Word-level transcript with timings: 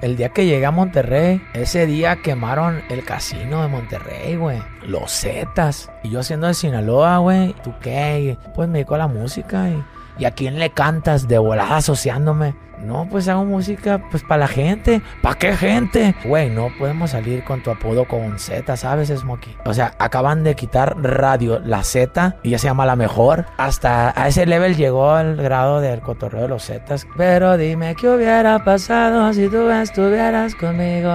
El 0.00 0.16
día 0.16 0.30
que 0.30 0.46
llegué 0.46 0.64
a 0.64 0.70
Monterrey, 0.70 1.42
ese 1.52 1.84
día 1.84 2.22
quemaron 2.22 2.80
el 2.88 3.04
casino 3.04 3.60
de 3.60 3.68
Monterrey, 3.68 4.34
güey. 4.36 4.58
Los 4.86 5.12
Zetas. 5.12 5.90
Y 6.02 6.08
yo 6.08 6.22
siendo 6.22 6.46
de 6.46 6.54
Sinaloa, 6.54 7.18
güey. 7.18 7.54
¿Tú 7.62 7.74
qué? 7.82 8.38
Pues 8.54 8.66
me 8.68 8.78
dedico 8.78 8.94
a 8.94 8.98
la 8.98 9.08
música 9.08 9.68
y... 9.68 9.84
¿Y 10.18 10.26
a 10.26 10.32
quién 10.32 10.58
le 10.58 10.70
cantas 10.70 11.28
de 11.28 11.38
volada 11.38 11.78
asociándome? 11.78 12.54
No, 12.84 13.06
pues 13.10 13.28
hago 13.28 13.44
música 13.44 14.00
pues 14.10 14.22
para 14.22 14.40
la 14.40 14.48
gente. 14.48 15.02
¿Para 15.22 15.38
qué 15.38 15.56
gente? 15.56 16.14
Güey, 16.24 16.50
no 16.50 16.68
podemos 16.78 17.10
salir 17.10 17.44
con 17.44 17.62
tu 17.62 17.70
apodo 17.70 18.06
con 18.06 18.38
Z, 18.38 18.76
¿sabes, 18.76 19.08
Smokey? 19.08 19.56
O 19.64 19.74
sea, 19.74 19.94
acaban 19.98 20.44
de 20.44 20.54
quitar 20.54 20.96
radio, 21.00 21.60
la 21.60 21.82
Z, 21.82 22.36
y 22.42 22.50
ya 22.50 22.58
se 22.58 22.68
llama 22.68 22.86
la 22.86 22.96
mejor. 22.96 23.46
Hasta 23.56 24.12
a 24.20 24.28
ese 24.28 24.46
level 24.46 24.76
llegó 24.76 25.18
el 25.18 25.36
grado 25.36 25.80
del 25.80 26.00
cotorreo 26.00 26.42
de 26.42 26.48
los 26.48 26.64
Zetas. 26.64 27.06
Pero 27.16 27.56
dime 27.56 27.94
qué 27.94 28.08
hubiera 28.08 28.64
pasado 28.64 29.32
si 29.32 29.48
tú 29.48 29.70
estuvieras 29.70 30.54
conmigo. 30.54 31.10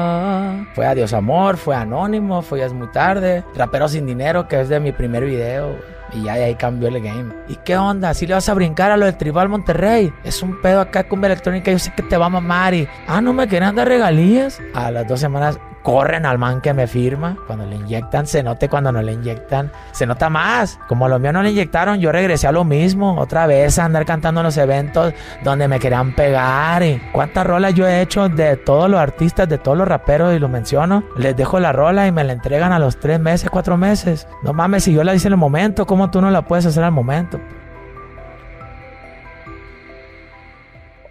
Fue 0.73 0.85
Adiós 0.85 1.13
Amor, 1.13 1.57
fue 1.57 1.75
Anónimo, 1.75 2.41
fue 2.41 2.59
Ya 2.59 2.65
es 2.65 2.73
muy 2.73 2.87
tarde. 2.91 3.43
Rapero 3.55 3.87
sin 3.87 4.05
dinero, 4.05 4.47
que 4.47 4.61
es 4.61 4.69
de 4.69 4.79
mi 4.79 4.91
primer 4.91 5.25
video. 5.25 5.75
Y 6.13 6.23
ya 6.23 6.33
ahí 6.33 6.55
cambió 6.55 6.87
el 6.87 7.01
game. 7.01 7.33
¿Y 7.47 7.55
qué 7.57 7.77
onda? 7.77 8.13
Si 8.13 8.27
le 8.27 8.35
vas 8.35 8.47
a 8.47 8.53
brincar 8.53 8.91
a 8.91 8.97
lo 8.97 9.05
del 9.05 9.17
Tribal 9.17 9.49
Monterrey. 9.49 10.13
Es 10.23 10.41
un 10.41 10.61
pedo 10.61 10.79
acá 10.79 11.07
con 11.07 11.23
electrónica. 11.25 11.54
Yo 11.63 11.79
sé 11.79 11.91
que 11.95 12.03
te 12.03 12.17
va 12.17 12.27
a 12.27 12.29
mamar. 12.29 12.73
Y, 12.73 12.87
ah, 13.07 13.21
no 13.21 13.33
me 13.33 13.47
quieren 13.47 13.75
dar 13.75 13.87
regalías. 13.87 14.59
A 14.73 14.91
las 14.91 15.07
dos 15.07 15.19
semanas 15.19 15.59
corren 15.85 16.25
al 16.25 16.39
man 16.39 16.61
que 16.61 16.73
me 16.73 16.87
firma. 16.87 17.37
Cuando 17.45 17.65
le 17.65 17.75
inyectan, 17.75 18.25
se 18.25 18.41
note 18.41 18.67
cuando 18.67 18.91
no 18.91 19.03
le 19.03 19.13
inyectan, 19.13 19.71
se 19.91 20.07
nota 20.07 20.29
más. 20.29 20.79
Como 20.87 21.05
a 21.05 21.09
lo 21.09 21.19
mío 21.19 21.31
no 21.31 21.43
le 21.43 21.51
inyectaron, 21.51 21.99
yo 21.99 22.11
regresé 22.11 22.47
a 22.47 22.51
lo 22.51 22.63
mismo. 22.65 23.19
Otra 23.19 23.45
vez 23.45 23.77
a 23.77 23.85
andar 23.85 24.03
cantando 24.03 24.41
en 24.41 24.45
los 24.45 24.57
eventos 24.57 25.13
donde 25.43 25.67
me 25.67 25.79
querían 25.79 26.13
pegar. 26.15 26.81
Y 26.81 26.99
cuántas 27.13 27.45
rolas 27.45 27.75
yo 27.75 27.87
he 27.87 28.01
hecho 28.01 28.27
de 28.27 28.57
todos 28.57 28.89
los 28.89 28.99
artistas, 28.99 29.47
de 29.47 29.59
todos 29.59 29.77
los 29.77 29.87
raperos, 29.87 30.35
y 30.35 30.39
lo 30.39 30.49
menciono. 30.49 31.03
Les 31.17 31.37
dejo 31.37 31.59
la 31.59 31.71
rola 31.71 32.07
y 32.07 32.11
me 32.11 32.23
la 32.23 32.33
entregan 32.33 32.73
a 32.73 32.79
los 32.79 32.99
tres 32.99 33.19
meses, 33.19 33.51
cuatro 33.51 33.77
meses. 33.77 34.27
No 34.41 34.53
mames, 34.53 34.85
si 34.85 34.93
yo 34.93 35.03
la 35.03 35.13
hice 35.13 35.27
en 35.27 35.33
el 35.33 35.39
momento, 35.39 35.85
¿cómo 35.85 36.09
tú 36.09 36.19
no 36.19 36.31
la 36.31 36.41
puedes 36.41 36.65
hacer 36.65 36.83
al 36.83 36.91
momento? 36.91 37.39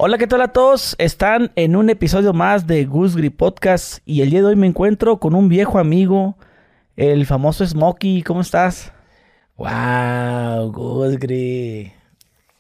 Hola, 0.07 0.19
¿qué 0.19 0.27
tal 0.27 0.43
a 0.43 0.49
todos? 0.49 0.97
Están 0.99 1.51
en 1.57 1.77
un 1.77 1.89
episodio 1.89 2.35
más 2.35 2.67
de 2.67 2.85
Goose 2.85 3.31
Podcast 3.31 4.01
y 4.05 4.21
el 4.21 4.29
día 4.29 4.41
de 4.41 4.49
hoy 4.49 4.55
me 4.55 4.67
encuentro 4.67 5.19
con 5.19 5.35
un 5.35 5.49
viejo 5.49 5.79
amigo, 5.79 6.37
el 6.95 7.25
famoso 7.25 7.67
Smokey. 7.67 8.21
¿Cómo 8.21 8.43
estás? 8.43 8.93
Wow, 9.57 10.71
Goose 10.73 11.95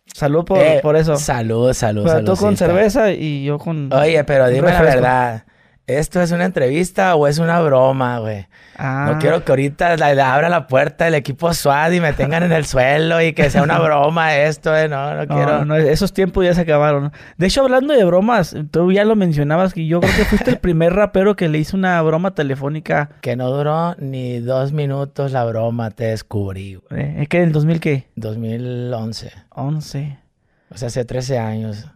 Salud 0.07 0.47
por, 0.47 0.57
eh, 0.57 0.81
por 0.81 0.97
eso. 0.97 1.17
Salud, 1.17 1.71
salud, 1.75 2.09
salud. 2.09 2.25
Tú 2.25 2.35
con 2.41 2.57
cerveza 2.57 3.13
y 3.13 3.45
yo 3.45 3.59
con. 3.59 3.93
Oye, 3.93 4.25
pero 4.25 4.49
dime 4.49 4.69
la 4.69 4.81
verdad. 4.81 5.45
¿Esto 5.87 6.23
es 6.23 6.33
una 6.33 6.47
entrevista 6.47 7.15
o 7.15 7.27
es 7.27 7.39
una 7.39 7.61
broma, 7.61 8.19
güey? 8.19 8.47
No 8.79 8.85
ah. 8.87 9.19
quiero 9.21 9.45
que 9.45 9.53
ahorita 9.53 9.97
le, 9.97 10.23
abra 10.23 10.49
la 10.49 10.67
puerta 10.67 11.07
el 11.07 11.15
equipo 11.15 11.53
SWAT 11.53 11.93
y 11.93 12.01
me 12.01 12.15
tengan 12.15 12.43
en 12.43 12.53
el 12.53 12.65
suelo 12.65 13.21
y 13.21 13.35
que 13.35 13.51
sea 13.51 13.63
una 13.63 13.79
broma 13.81 14.35
esto, 14.35 14.75
eh. 14.75 14.89
No, 14.89 15.15
no, 15.15 15.27
quiero. 15.27 15.67
No, 15.67 15.77
esos 15.77 16.15
tiempos 16.15 16.43
ya 16.43 16.55
se 16.55 16.63
acabaron. 16.63 17.13
De 17.37 17.47
hecho, 17.47 17.61
hablando 17.61 17.93
de 17.93 18.03
bromas, 18.03 18.57
tú 18.71 18.93
ya 18.93 19.05
lo 19.05 19.15
mencionabas 19.15 19.75
que 19.75 19.87
yo 19.87 20.01
creo 20.01 20.17
que 20.17 20.25
fuiste 20.25 20.53
el 20.53 20.59
primer 20.61 20.95
rapero 20.95 21.37
que 21.37 21.51
le 21.51 21.59
hizo 21.59 21.77
una 21.77 22.01
broma 22.01 22.35
telefónica. 22.35 23.11
Que 23.21 23.37
no 23.37 23.51
duró 23.51 23.95
ni 23.99 24.41
dos 24.41 24.73
minutos 24.73 25.33
la 25.33 25.45
broma, 25.45 25.91
te 25.91 26.05
descubrí. 26.05 26.81
Eh, 26.93 27.17
¿Es 27.19 27.29
que 27.29 27.37
en 27.39 27.45
el 27.45 27.53
2000 27.53 27.81
qué? 27.81 28.09
2011. 28.17 29.33
11. 29.51 30.19
O 30.71 30.79
sea, 30.79 30.89
hace 30.89 31.05
13 31.05 31.39
años. 31.39 31.87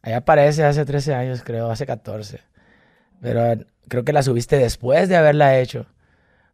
Ahí 0.00 0.12
aparece 0.12 0.64
hace 0.64 0.84
13 0.84 1.14
años, 1.14 1.42
creo, 1.44 1.72
hace 1.72 1.86
14. 1.86 2.51
Pero 3.22 3.64
creo 3.88 4.04
que 4.04 4.12
la 4.12 4.22
subiste 4.22 4.58
después 4.58 5.08
de 5.08 5.16
haberla 5.16 5.58
hecho. 5.58 5.86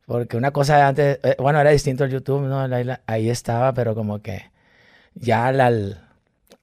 Porque 0.07 0.37
una 0.37 0.53
cosa 0.53 0.87
antes, 0.87 1.19
eh, 1.23 1.35
bueno, 1.39 1.61
era 1.61 1.71
distinto 1.71 2.05
el 2.05 2.11
YouTube, 2.11 2.43
¿no? 2.43 2.61
Ahí, 3.07 3.31
estaba, 3.31 3.73
pero 3.73 3.95
como 3.95 4.23
que 4.23 4.51
ya 5.15 5.49
al, 5.49 6.01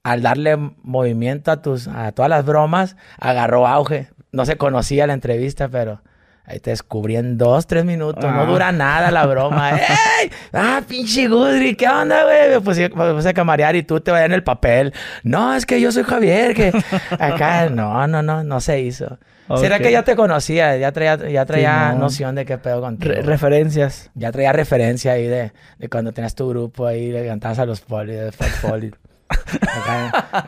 al, 0.02 0.22
darle 0.22 0.56
movimiento 0.82 1.50
a, 1.50 1.60
tus, 1.60 1.86
a 1.88 2.12
todas 2.12 2.28
las 2.28 2.44
bromas, 2.44 2.96
agarró 3.18 3.66
auge. 3.66 4.08
No 4.32 4.46
se 4.46 4.56
conocía 4.56 5.06
la 5.06 5.12
entrevista, 5.12 5.68
pero 5.68 6.02
ahí 6.44 6.60
te 6.60 6.70
descubrí 6.70 7.16
en 7.16 7.36
dos, 7.36 7.66
tres 7.66 7.84
minutos. 7.84 8.24
No 8.24 8.42
ah. 8.42 8.46
dura 8.46 8.72
nada 8.72 9.10
la 9.10 9.26
broma. 9.26 9.70
¡Ey! 10.20 10.30
¡Ah, 10.52 10.82
pinche 10.86 11.28
Gudri! 11.28 11.74
¿Qué 11.74 11.88
onda, 11.88 12.24
güey? 12.24 12.50
Me 12.50 12.60
puse, 12.60 12.88
me 12.88 13.12
puse 13.12 13.28
a 13.28 13.34
camarear 13.34 13.74
y 13.76 13.82
tú 13.82 14.00
te 14.00 14.10
vayas 14.10 14.26
en 14.26 14.32
el 14.32 14.44
papel. 14.44 14.92
No, 15.22 15.54
es 15.54 15.66
que 15.66 15.80
yo 15.80 15.90
soy 15.90 16.04
Javier, 16.04 16.54
que 16.54 16.72
acá, 17.18 17.70
no, 17.70 18.06
no, 18.06 18.22
no, 18.22 18.44
no 18.44 18.60
se 18.60 18.80
hizo. 18.80 19.18
¿Será 19.56 19.78
que 19.78 19.92
ya 19.92 20.02
te 20.02 20.16
conocía? 20.16 20.76
Ya 20.76 20.92
traía, 20.92 21.16
ya 21.28 21.44
traía 21.46 21.92
noción 21.92 22.34
de 22.34 22.44
qué 22.44 22.58
pedo 22.58 22.80
contigo. 22.80 23.14
referencias. 23.22 24.10
Ya 24.14 24.32
traía 24.32 24.52
referencia 24.52 25.12
ahí 25.12 25.26
de, 25.26 25.52
de, 25.78 25.88
cuando 25.88 26.12
tenías 26.12 26.34
tu 26.34 26.48
grupo 26.48 26.86
ahí, 26.86 27.10
le 27.12 27.26
cantabas 27.26 27.58
a 27.60 27.66
los 27.66 27.80
poli, 27.80 28.12
de 28.12 28.32
Fat 28.32 28.48
Poli. 28.62 28.92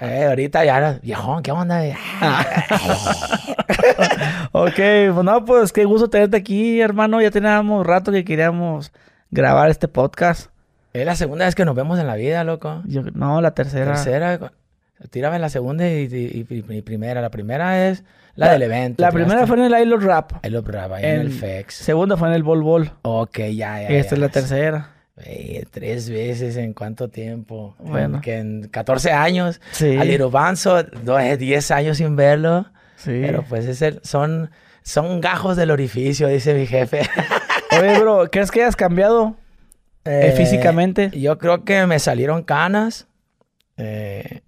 eh, 0.01 0.25
ahorita 0.29 0.65
ya, 0.65 0.99
viejón, 1.03 1.43
¿qué 1.43 1.51
onda? 1.53 1.83
ok, 4.53 4.79
bueno, 5.15 5.45
pues 5.45 5.73
qué 5.73 5.85
gusto 5.85 6.09
tenerte 6.11 6.37
aquí, 6.37 6.81
hermano. 6.81 7.21
Ya 7.21 7.31
teníamos 7.31 7.87
rato 7.87 8.13
que 8.13 8.25
queríamos 8.25 8.93
grabar 9.31 9.71
este 9.71 9.89
podcast. 9.89 10.51
Es 10.93 11.05
la 11.05 11.15
segunda 11.17 11.45
vez 11.45 11.55
que 11.55 11.65
nos 11.65 11.75
vemos 11.75 11.99
en 11.99 12.07
la 12.07 12.17
vida, 12.17 12.45
loco. 12.45 12.83
no, 13.15 13.41
la 13.41 13.53
tercera. 13.53 13.93
Tercera. 13.95 14.53
Tírame 15.11 15.39
la 15.39 15.49
segunda 15.49 15.89
y, 15.89 16.09
y 16.49 16.83
primera. 16.83 17.21
La 17.21 17.31
primera 17.31 17.89
es 17.89 18.05
la, 18.39 18.53
del 18.53 18.63
evento. 18.63 19.03
La 19.03 19.11
primera 19.11 19.47
fue 19.47 19.57
en 19.57 19.73
el 19.73 19.83
I 19.83 19.85
Love 19.85 20.05
Rap. 20.05 20.45
I 20.45 20.51
Love 20.51 20.69
Rap, 20.69 20.93
ahí 20.93 21.05
en, 21.05 21.21
el 21.21 21.33
FEX. 21.33 21.75
Segunda 21.75 22.17
fue 22.17 22.29
en 22.29 22.35
el 22.35 22.45
Bol 22.45 22.63
Bol. 22.63 22.93
Ok, 23.03 23.39
ya, 23.39 23.83
ya. 23.83 23.89
Esta 23.89 24.15
es 24.15 24.21
la 24.21 24.29
tercera. 24.29 24.91
tres 25.73 26.09
veces 26.09 26.57
en 26.57 26.73
cuánto 26.73 27.09
tiempo. 27.09 27.75
Bueno. 27.81 28.21
que 28.21 28.39
en 28.39 28.69
14 28.69 29.11
años. 29.11 29.61
Sí. 29.73 29.97
Al 29.97 30.09
Irobanzo, 30.11 30.83
10 30.83 31.71
años 31.73 31.97
sin 31.97 32.15
verlo. 32.15 32.67
Sí. 32.97 33.19
Pero 33.23 33.45
pues 33.49 33.67
es 33.67 33.83
el, 33.83 34.01
son, 34.05 34.51
son 34.83 35.21
gajos 35.21 35.57
del 35.57 35.73
orificio, 35.73 36.29
dice 36.29 36.55
mi 36.55 36.67
jefe. 36.67 37.03
Oye, 37.81 37.99
bro, 37.99 38.31
¿crees 38.31 38.51
que 38.51 38.63
hayas 38.63 38.77
cambiado 38.77 39.37
eh, 40.05 40.33
físicamente? 40.37 41.11
Yo 41.11 41.39
creo 41.39 41.65
que 41.65 41.87
me 41.87 41.99
salieron 41.99 42.43
canas. 42.43 43.09
Eh, 43.77 44.43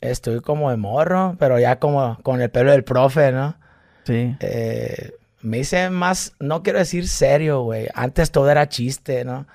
estoy 0.00 0.40
como 0.40 0.70
de 0.70 0.76
morro, 0.76 1.36
pero 1.38 1.58
ya 1.58 1.78
como 1.78 2.18
con 2.22 2.40
el 2.40 2.50
pelo 2.50 2.72
del 2.72 2.84
profe, 2.84 3.32
¿no? 3.32 3.56
Sí. 4.04 4.36
Eh, 4.40 5.12
me 5.40 5.58
hice 5.58 5.90
más, 5.90 6.32
no 6.40 6.62
quiero 6.62 6.78
decir 6.78 7.08
serio, 7.08 7.62
güey. 7.62 7.88
Antes 7.94 8.30
todo 8.30 8.50
era 8.50 8.68
chiste, 8.68 9.24
¿no? 9.24 9.46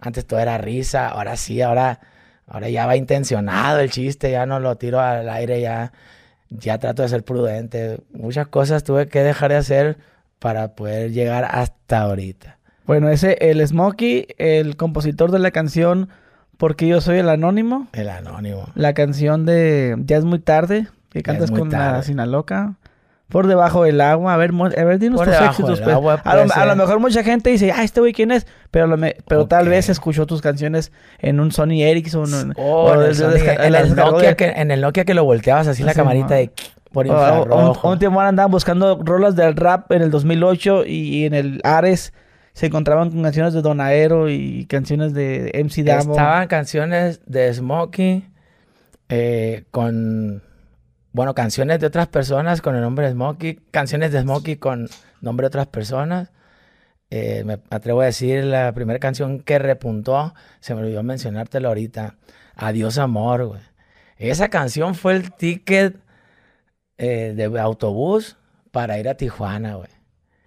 Antes 0.00 0.26
todo 0.26 0.40
era 0.40 0.58
risa. 0.58 1.08
Ahora 1.08 1.36
sí, 1.36 1.62
ahora, 1.62 2.00
ahora 2.46 2.68
ya 2.68 2.86
va 2.86 2.96
intencionado 2.96 3.80
el 3.80 3.90
chiste, 3.90 4.30
ya 4.30 4.46
no 4.46 4.60
lo 4.60 4.76
tiro 4.76 5.00
al 5.00 5.28
aire, 5.28 5.60
ya, 5.60 5.92
ya 6.48 6.78
trato 6.78 7.02
de 7.02 7.08
ser 7.08 7.24
prudente. 7.24 8.00
Muchas 8.12 8.48
cosas 8.48 8.84
tuve 8.84 9.08
que 9.08 9.22
dejar 9.22 9.50
de 9.50 9.56
hacer 9.56 9.98
para 10.38 10.74
poder 10.74 11.12
llegar 11.12 11.46
hasta 11.50 12.00
ahorita. 12.00 12.58
Bueno, 12.84 13.08
ese, 13.08 13.38
el 13.40 13.66
Smokey, 13.66 14.26
el 14.38 14.76
compositor 14.76 15.30
de 15.30 15.38
la 15.38 15.52
canción 15.52 16.08
porque 16.56 16.86
yo 16.86 17.00
soy 17.00 17.18
el 17.18 17.28
anónimo. 17.28 17.88
El 17.92 18.08
anónimo. 18.08 18.66
La 18.74 18.94
canción 18.94 19.44
de 19.46 19.96
Ya 20.04 20.16
es 20.16 20.24
muy 20.24 20.38
tarde, 20.38 20.88
que 21.10 21.22
cantas 21.22 21.50
con 21.50 21.70
la 21.70 22.02
Sinaloca. 22.02 22.74
Por 23.28 23.46
debajo 23.46 23.84
del 23.84 24.00
agua. 24.02 24.34
A 24.34 24.36
ver, 24.36 24.52
a 24.52 24.84
ver 24.84 24.98
dinos 24.98 25.22
tus 25.22 25.34
éxitos. 25.34 25.80
Pues. 25.80 25.96
A, 26.24 26.66
lo, 26.66 26.76
mejor 26.76 27.00
mucha 27.00 27.24
gente 27.24 27.48
dice, 27.48 27.72
ah, 27.72 27.82
este 27.82 28.00
güey, 28.00 28.12
¿quién 28.12 28.30
es? 28.30 28.46
Pero, 28.70 28.94
pero 29.26 29.46
tal 29.46 29.68
vez 29.68 29.88
escuchó 29.88 30.26
tus 30.26 30.42
canciones 30.42 30.92
en 31.18 31.40
un 31.40 31.50
Sony 31.50 31.80
Ericsson. 31.82 32.52
Oh, 32.56 32.92
en, 32.92 33.74
el 33.74 33.96
Nokia 33.96 34.36
que, 34.36 34.44
en, 34.44 34.70
el 34.70 34.82
Nokia 34.82 35.06
que, 35.06 35.14
lo 35.14 35.24
volteabas 35.24 35.66
así 35.66 35.82
la 35.82 35.94
camarita 35.94 36.34
de... 36.34 36.50
Por 36.92 37.06
infrarrojo. 37.06 37.88
Un, 37.88 37.92
un 37.92 37.98
tiempo 37.98 38.20
andaban 38.20 38.50
buscando 38.50 39.00
rolas 39.02 39.34
del 39.34 39.56
rap 39.56 39.90
en 39.92 40.02
el 40.02 40.10
2008 40.10 40.84
y 40.84 41.24
en 41.24 41.32
el 41.32 41.60
Ares 41.64 42.12
se 42.52 42.66
encontraban 42.66 43.10
con 43.10 43.22
canciones 43.22 43.54
de 43.54 43.62
Donaero 43.62 44.28
y 44.28 44.66
canciones 44.66 45.14
de 45.14 45.50
MC 45.54 45.84
Damo. 45.84 46.12
Estaban 46.12 46.48
canciones 46.48 47.20
de 47.26 47.52
Smokey 47.52 48.28
eh, 49.08 49.64
con, 49.70 50.42
bueno, 51.12 51.34
canciones 51.34 51.80
de 51.80 51.86
otras 51.86 52.08
personas 52.08 52.60
con 52.60 52.74
el 52.74 52.82
nombre 52.82 53.06
de 53.06 53.12
Smokey, 53.12 53.60
canciones 53.70 54.12
de 54.12 54.20
Smokey 54.20 54.56
con 54.56 54.88
nombre 55.20 55.44
de 55.44 55.48
otras 55.48 55.66
personas. 55.66 56.30
Eh, 57.10 57.42
me 57.44 57.58
atrevo 57.70 58.00
a 58.00 58.06
decir 58.06 58.44
la 58.44 58.72
primera 58.72 58.98
canción 58.98 59.40
que 59.40 59.58
repuntó, 59.58 60.34
se 60.60 60.74
me 60.74 60.80
olvidó 60.80 61.02
mencionártelo 61.02 61.68
ahorita, 61.68 62.16
Adiós 62.56 62.98
Amor, 62.98 63.46
güey. 63.46 63.60
Esa 64.16 64.48
canción 64.48 64.94
fue 64.94 65.16
el 65.16 65.32
ticket 65.32 65.96
eh, 66.96 67.32
de 67.34 67.60
autobús 67.60 68.36
para 68.70 68.98
ir 68.98 69.08
a 69.08 69.14
Tijuana, 69.14 69.74
güey. 69.74 69.91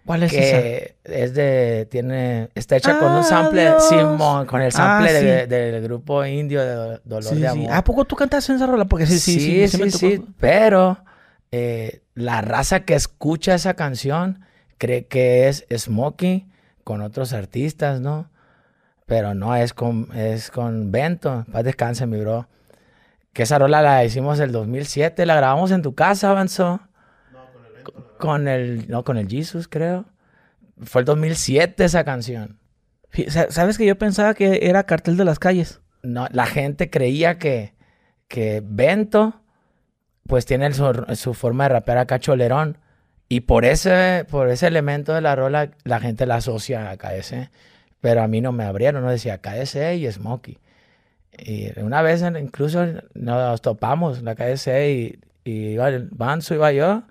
¿Cuál 0.06 0.24
es 0.24 0.32
que 0.32 0.98
es 1.04 1.34
de 1.34 1.88
tiene 1.90 2.50
está 2.54 2.76
hecha 2.78 3.00
con 3.00 3.12
un 3.12 3.24
sample 3.24 3.80
Simón 3.80 4.46
con 4.46 4.62
el 4.62 4.72
sample 4.72 5.42
ah, 5.42 5.48
del 5.48 5.82
grupo 5.82 6.24
indio 6.26 6.64
de 6.64 7.00
Dolor 7.04 7.36
de 7.36 7.48
Amor. 7.48 7.74
¿A 7.74 7.84
poco 7.84 8.06
tú 8.06 8.16
cantas 8.16 8.48
en 8.50 8.58
esa 8.58 8.68
rola? 8.68 8.86
Porque 8.86 9.08
sí, 9.08 9.18
sí, 9.18 9.68
sí, 9.68 9.78
sí, 9.78 9.92
sí, 9.92 10.26
pero 10.40 11.00
eh, 11.52 12.04
la 12.14 12.42
raza 12.42 12.82
que 12.82 12.94
escucha 12.94 13.56
esa 13.56 13.74
canción 13.74 14.46
cree 14.78 15.08
que 15.08 15.48
es 15.48 15.66
Smokey 15.76 16.48
con 16.84 17.02
otros 17.02 17.34
artistas, 17.34 18.00
¿no? 18.00 18.30
Pero 19.06 19.34
no, 19.34 19.56
es 19.56 19.74
con, 19.74 20.10
es 20.16 20.52
con 20.52 20.92
Bento. 20.92 21.46
Paz 21.52 21.64
descanse, 21.64 22.06
mi 22.06 22.20
bro. 22.20 22.48
Que 23.34 23.44
esa 23.44 23.60
rola 23.60 23.82
la 23.82 24.04
hicimos 24.06 24.40
el 24.40 24.52
2007, 24.52 25.26
la 25.26 25.36
grabamos 25.36 25.72
en 25.72 25.82
tu 25.82 25.94
casa, 25.94 26.30
avanzó. 26.32 26.80
Con 28.18 28.48
el, 28.48 28.90
no, 28.90 29.04
con 29.04 29.18
el 29.18 29.28
Jesus, 29.28 29.68
creo. 29.68 30.06
Fue 30.82 31.02
el 31.02 31.06
2007 31.06 31.86
esa 31.86 32.04
canción. 32.04 32.60
¿Sabes 33.50 33.78
que 33.78 33.86
yo 33.86 33.98
pensaba 33.98 34.34
que 34.34 34.60
era 34.64 34.84
Cartel 34.84 35.18
de 35.18 35.26
las 35.26 35.40
Calles? 35.40 35.82
No, 36.04 36.28
la 36.32 36.46
gente 36.46 36.90
creía 36.90 37.38
que, 37.38 37.74
que 38.28 38.62
Bento, 38.64 39.42
pues 40.28 40.46
tiene 40.46 40.72
su, 40.74 41.06
su 41.16 41.34
forma 41.34 41.66
de 41.66 41.70
rapear 41.70 41.98
acá 41.98 42.20
cholerón. 42.20 42.78
Y 43.28 43.42
por 43.42 43.66
ese, 43.66 44.26
por 44.30 44.50
ese 44.50 44.68
elemento 44.68 45.14
de 45.14 45.22
la 45.22 45.36
rola, 45.36 45.72
la 45.84 46.00
gente 46.00 46.26
la 46.26 46.36
asocia 46.36 46.92
a 46.92 46.98
KS. 46.98 47.50
Pero 48.02 48.22
a 48.22 48.28
mí 48.28 48.42
no 48.42 48.52
me 48.52 48.66
abrieron, 48.66 49.04
no 49.04 49.10
decía 49.10 49.40
KS 49.42 49.78
y 49.96 50.12
Smokey. 50.12 50.60
Y 51.38 51.78
una 51.80 52.02
vez 52.02 52.24
incluso 52.40 52.86
nos 53.14 53.62
topamos, 53.62 54.22
la 54.22 54.36
KS 54.36 54.68
y, 54.68 55.20
y 55.44 55.52
iba 55.70 55.90
el 55.90 56.10
Banzo, 56.12 56.54
iba 56.54 56.72
yo. 56.72 57.04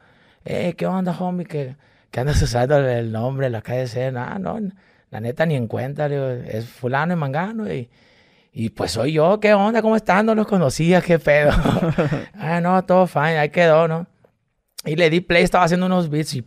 Eh, 0.44 0.74
¿qué 0.76 0.86
onda, 0.86 1.16
homie? 1.18 1.46
¿Qué, 1.46 1.76
andas 2.16 2.40
usando 2.42 2.76
el 2.78 3.10
nombre, 3.10 3.50
la 3.50 3.62
KS? 3.62 4.12
No, 4.12 4.38
no, 4.38 4.60
la 5.10 5.20
neta 5.20 5.46
ni 5.46 5.56
en 5.56 5.66
cuenta. 5.66 6.06
es 6.06 6.68
fulano 6.68 7.14
y 7.14 7.16
mangano. 7.16 7.72
Y, 7.72 7.88
y 8.52 8.70
pues 8.70 8.92
soy 8.92 9.12
yo, 9.14 9.40
¿qué 9.40 9.54
onda? 9.54 9.82
¿Cómo 9.82 9.96
están? 9.96 10.26
No 10.26 10.34
los 10.34 10.46
conocía, 10.46 11.00
qué 11.00 11.18
pedo. 11.18 11.50
ah, 12.34 12.60
no, 12.60 12.84
todo 12.84 13.06
fine, 13.06 13.38
ahí 13.38 13.48
quedó, 13.48 13.88
¿no? 13.88 14.06
Y 14.84 14.96
le 14.96 15.08
di 15.08 15.20
play, 15.20 15.42
estaba 15.42 15.64
haciendo 15.64 15.86
unos 15.86 16.10
beats 16.10 16.34
y... 16.34 16.44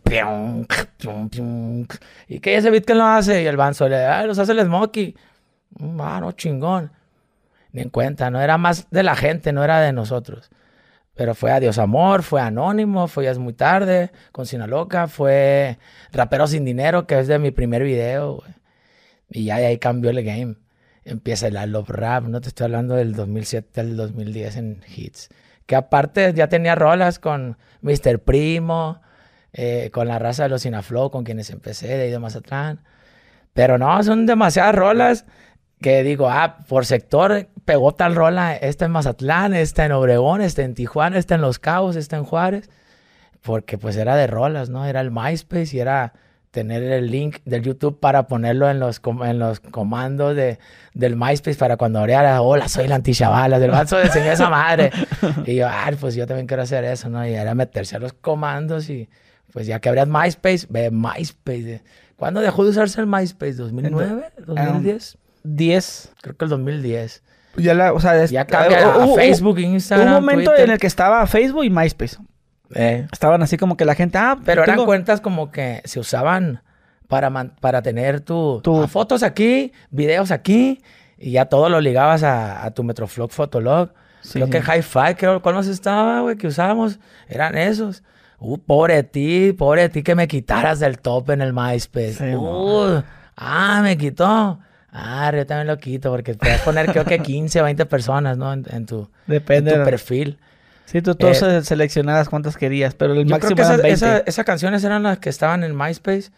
¿Y 2.28 2.40
qué 2.40 2.56
ese 2.56 2.70
beat 2.70 2.84
que 2.84 2.94
lo 2.94 3.04
hace? 3.04 3.42
Y 3.42 3.46
el 3.46 3.56
banzo 3.56 3.88
le 3.88 3.96
ah, 4.04 4.24
los 4.24 4.38
hace 4.38 4.52
el 4.52 4.64
Smokey. 4.64 5.16
Mano, 5.80 6.32
chingón. 6.32 6.92
Ni 7.72 7.82
en 7.82 7.90
cuenta, 7.90 8.30
no 8.30 8.40
era 8.40 8.56
más 8.56 8.88
de 8.90 9.02
la 9.02 9.16
gente, 9.16 9.52
no 9.52 9.64
era 9.64 9.80
de 9.80 9.92
nosotros. 9.92 10.50
Pero 11.18 11.34
fue 11.34 11.50
Adiós 11.50 11.78
Amor, 11.78 12.22
fue 12.22 12.40
Anónimo, 12.40 13.08
fue 13.08 13.24
Ya 13.24 13.32
es 13.32 13.38
muy 13.38 13.52
tarde, 13.52 14.12
con 14.30 14.46
Sinaloca, 14.46 15.08
fue 15.08 15.78
Rapero 16.12 16.46
sin 16.46 16.64
Dinero, 16.64 17.08
que 17.08 17.18
es 17.18 17.26
de 17.26 17.40
mi 17.40 17.50
primer 17.50 17.82
video, 17.82 18.44
Y 19.28 19.46
ya 19.46 19.56
de 19.58 19.66
ahí 19.66 19.78
cambió 19.78 20.10
el 20.10 20.22
game. 20.22 20.54
Empieza 21.04 21.48
el 21.48 21.72
Love 21.72 21.90
Rap, 21.90 22.24
no 22.24 22.40
te 22.40 22.48
estoy 22.48 22.66
hablando 22.66 22.94
del 22.94 23.14
2007 23.14 23.80
al 23.80 23.96
2010 23.96 24.56
en 24.58 24.80
hits 24.96 25.28
que 25.66 25.76
aparte 25.76 26.32
ya 26.34 26.48
tenía 26.48 26.76
rolas 26.76 27.18
con 27.18 27.58
Mr. 27.82 28.20
Primo, 28.20 29.02
eh, 29.52 29.90
con 29.92 30.08
la 30.08 30.18
raza 30.18 30.44
de 30.44 30.48
los 30.48 30.62
Sinaflow, 30.62 31.10
con 31.10 31.24
quienes 31.24 31.50
empecé 31.50 31.88
de 31.88 32.04
ahí 32.04 32.10
de 32.10 32.18
Mazatlán. 32.18 32.80
Pero 33.54 33.76
no, 33.76 34.02
son 34.04 34.24
demasiadas 34.24 34.74
rolas 34.74 35.26
que 35.80 36.02
digo, 36.02 36.28
ah, 36.28 36.58
por 36.68 36.86
sector 36.86 37.48
pegó 37.64 37.92
tal 37.92 38.14
rola, 38.14 38.56
esta 38.56 38.86
en 38.86 38.92
Mazatlán, 38.92 39.54
esta 39.54 39.84
en 39.84 39.92
Obregón, 39.92 40.40
esta 40.40 40.62
en 40.62 40.74
Tijuana, 40.74 41.18
esta 41.18 41.34
en 41.36 41.40
Los 41.40 41.58
Cabos, 41.58 41.96
esta 41.96 42.16
en 42.16 42.24
Juárez, 42.24 42.68
porque 43.42 43.78
pues 43.78 43.96
era 43.96 44.16
de 44.16 44.26
rolas, 44.26 44.70
¿no? 44.70 44.86
Era 44.86 45.00
el 45.00 45.10
MySpace 45.10 45.76
y 45.76 45.80
era 45.80 46.14
tener 46.50 46.82
el 46.82 47.10
link 47.10 47.38
del 47.44 47.62
YouTube 47.62 48.00
para 48.00 48.26
ponerlo 48.26 48.70
en 48.70 48.80
los, 48.80 49.00
en 49.24 49.38
los 49.38 49.60
comandos 49.60 50.34
de, 50.34 50.58
del 50.94 51.14
MySpace 51.16 51.58
para 51.58 51.76
cuando 51.76 52.00
abría, 52.00 52.40
hola, 52.40 52.68
soy 52.68 52.88
la 52.88 52.96
antichavala, 52.96 53.58
del 53.58 53.70
vaso 53.70 53.96
de 53.98 54.06
esa 54.32 54.48
madre. 54.48 54.90
y 55.46 55.56
yo, 55.56 55.68
ah, 55.68 55.90
pues 56.00 56.14
yo 56.14 56.26
también 56.26 56.46
quiero 56.46 56.62
hacer 56.62 56.84
eso, 56.84 57.08
¿no? 57.10 57.26
Y 57.26 57.34
era 57.34 57.54
meterse 57.54 57.96
a 57.96 57.98
los 57.98 58.12
comandos 58.12 58.88
y 58.90 59.08
pues 59.52 59.66
ya 59.66 59.78
que 59.80 59.88
abrías 59.88 60.08
MySpace, 60.08 60.66
ve 60.68 60.90
MySpace. 60.90 61.82
¿Cuándo 62.16 62.40
dejó 62.40 62.64
de 62.64 62.70
usarse 62.70 63.00
el 63.00 63.06
MySpace? 63.06 63.56
¿2009? 63.56 64.32
¿2010? 64.44 65.16
10. 65.44 66.12
Creo 66.22 66.36
que 66.36 66.44
el 66.44 66.50
2010. 66.50 67.22
Ya 67.56 67.74
la, 67.74 67.92
o 67.92 68.00
sea, 68.00 68.24
ya 68.26 68.44
cambió 68.46 68.76
a 68.76 69.14
Facebook, 69.14 69.58
Instagram, 69.58 70.08
un 70.08 70.14
momento 70.14 70.54
en 70.54 70.70
el 70.70 70.78
que 70.78 70.86
estaba 70.86 71.26
Facebook 71.26 71.64
y 71.64 71.70
MySpace. 71.70 72.16
Eh. 72.74 73.06
Estaban 73.12 73.42
así 73.42 73.56
como 73.56 73.76
que 73.76 73.84
la 73.84 73.94
gente, 73.94 74.18
ah, 74.18 74.38
pero 74.44 74.62
eran 74.62 74.84
cuentas 74.84 75.20
como 75.20 75.50
que 75.50 75.80
se 75.84 75.98
usaban 75.98 76.62
para, 77.08 77.30
para 77.60 77.82
tener 77.82 78.20
tu, 78.20 78.62
ah, 78.64 78.86
fotos 78.86 79.22
aquí, 79.22 79.72
videos 79.90 80.30
aquí, 80.30 80.82
y 81.16 81.32
ya 81.32 81.46
todo 81.46 81.68
lo 81.68 81.80
ligabas 81.80 82.22
a, 82.22 82.70
tu 82.74 82.84
Metroflog 82.84 83.30
Fotolog. 83.30 83.90
creo 84.32 84.50
que 84.50 84.58
Hi-Fi, 84.58 85.14
creo, 85.16 85.42
¿cuál 85.42 85.54
más 85.54 85.66
estaba, 85.66 86.20
güey? 86.20 86.36
Que 86.36 86.46
usábamos, 86.46 87.00
eran 87.28 87.56
esos. 87.56 88.02
Uh, 88.40 88.56
pobre 88.56 89.02
ti, 89.02 89.52
pobre 89.52 89.88
ti 89.88 90.04
que 90.04 90.14
me 90.14 90.28
quitaras 90.28 90.78
del 90.78 91.00
top 91.00 91.30
en 91.30 91.42
el 91.42 91.52
MySpace. 91.52 92.36
uh, 92.36 93.02
ah, 93.36 93.80
me 93.82 93.96
quitó. 93.98 94.60
Ah, 94.90 95.30
yo 95.34 95.46
también 95.46 95.66
lo 95.66 95.78
quito 95.78 96.10
porque 96.10 96.34
puedes 96.34 96.60
poner 96.62 96.86
creo 96.90 97.04
que 97.04 97.18
15 97.18 97.60
o 97.60 97.64
20 97.64 97.86
personas, 97.86 98.38
¿no? 98.38 98.52
En, 98.52 98.86
tu, 98.86 99.08
Depende 99.26 99.72
en 99.72 99.78
tu 99.78 99.84
perfil. 99.84 100.38
Sí, 100.86 101.02
tú 101.02 101.14
todas 101.14 101.42
eh, 101.42 101.62
seleccionadas 101.62 102.30
cuántas 102.30 102.56
querías, 102.56 102.94
pero 102.94 103.12
el 103.12 103.26
máximo 103.26 103.56
creo 103.56 103.82
que 103.82 103.90
esas, 103.90 104.44
canciones 104.46 104.82
eran 104.84 105.02
las 105.02 105.18
que 105.18 105.28
estaban 105.28 105.62
en 105.62 105.76
MySpace 105.76 106.30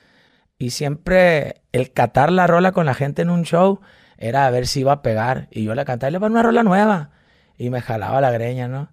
y 0.58 0.70
siempre 0.70 1.62
el 1.70 1.92
catar 1.92 2.32
la 2.32 2.48
rola 2.48 2.72
con 2.72 2.84
la 2.84 2.94
gente 2.94 3.22
en 3.22 3.30
un 3.30 3.44
show 3.44 3.80
era 4.18 4.46
a 4.46 4.50
ver 4.50 4.66
si 4.66 4.80
iba 4.80 4.92
a 4.92 5.02
pegar. 5.02 5.46
Y 5.52 5.62
yo 5.62 5.74
la 5.76 5.84
cantaba 5.84 6.10
y 6.10 6.12
le 6.12 6.20
ponía 6.20 6.32
una 6.32 6.42
rola 6.42 6.62
nueva 6.64 7.10
y 7.56 7.70
me 7.70 7.80
jalaba 7.80 8.20
la 8.20 8.32
greña, 8.32 8.66
¿no? 8.66 8.90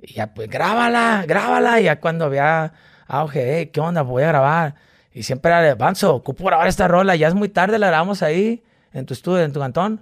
Y 0.00 0.14
ya, 0.14 0.32
pues, 0.32 0.48
grábala, 0.48 1.24
grábala. 1.26 1.80
Y 1.80 1.84
ya 1.84 2.00
cuando 2.00 2.24
había 2.24 2.72
auge, 3.06 3.70
¿qué 3.70 3.80
onda? 3.80 4.02
Voy 4.02 4.22
a 4.22 4.28
grabar. 4.28 4.74
Y 5.12 5.22
siempre 5.22 5.50
era 5.50 5.60
de, 5.60 5.74
Banzo, 5.74 6.14
ocupo 6.14 6.44
grabar 6.44 6.68
esta 6.68 6.88
rola. 6.88 7.16
Ya 7.16 7.28
es 7.28 7.34
muy 7.34 7.48
tarde, 7.48 7.78
la 7.78 7.88
grabamos 7.88 8.22
ahí, 8.22 8.62
en 8.98 9.06
tu 9.06 9.14
estudio, 9.14 9.44
en 9.44 9.52
tu 9.52 9.60
cantón. 9.60 10.00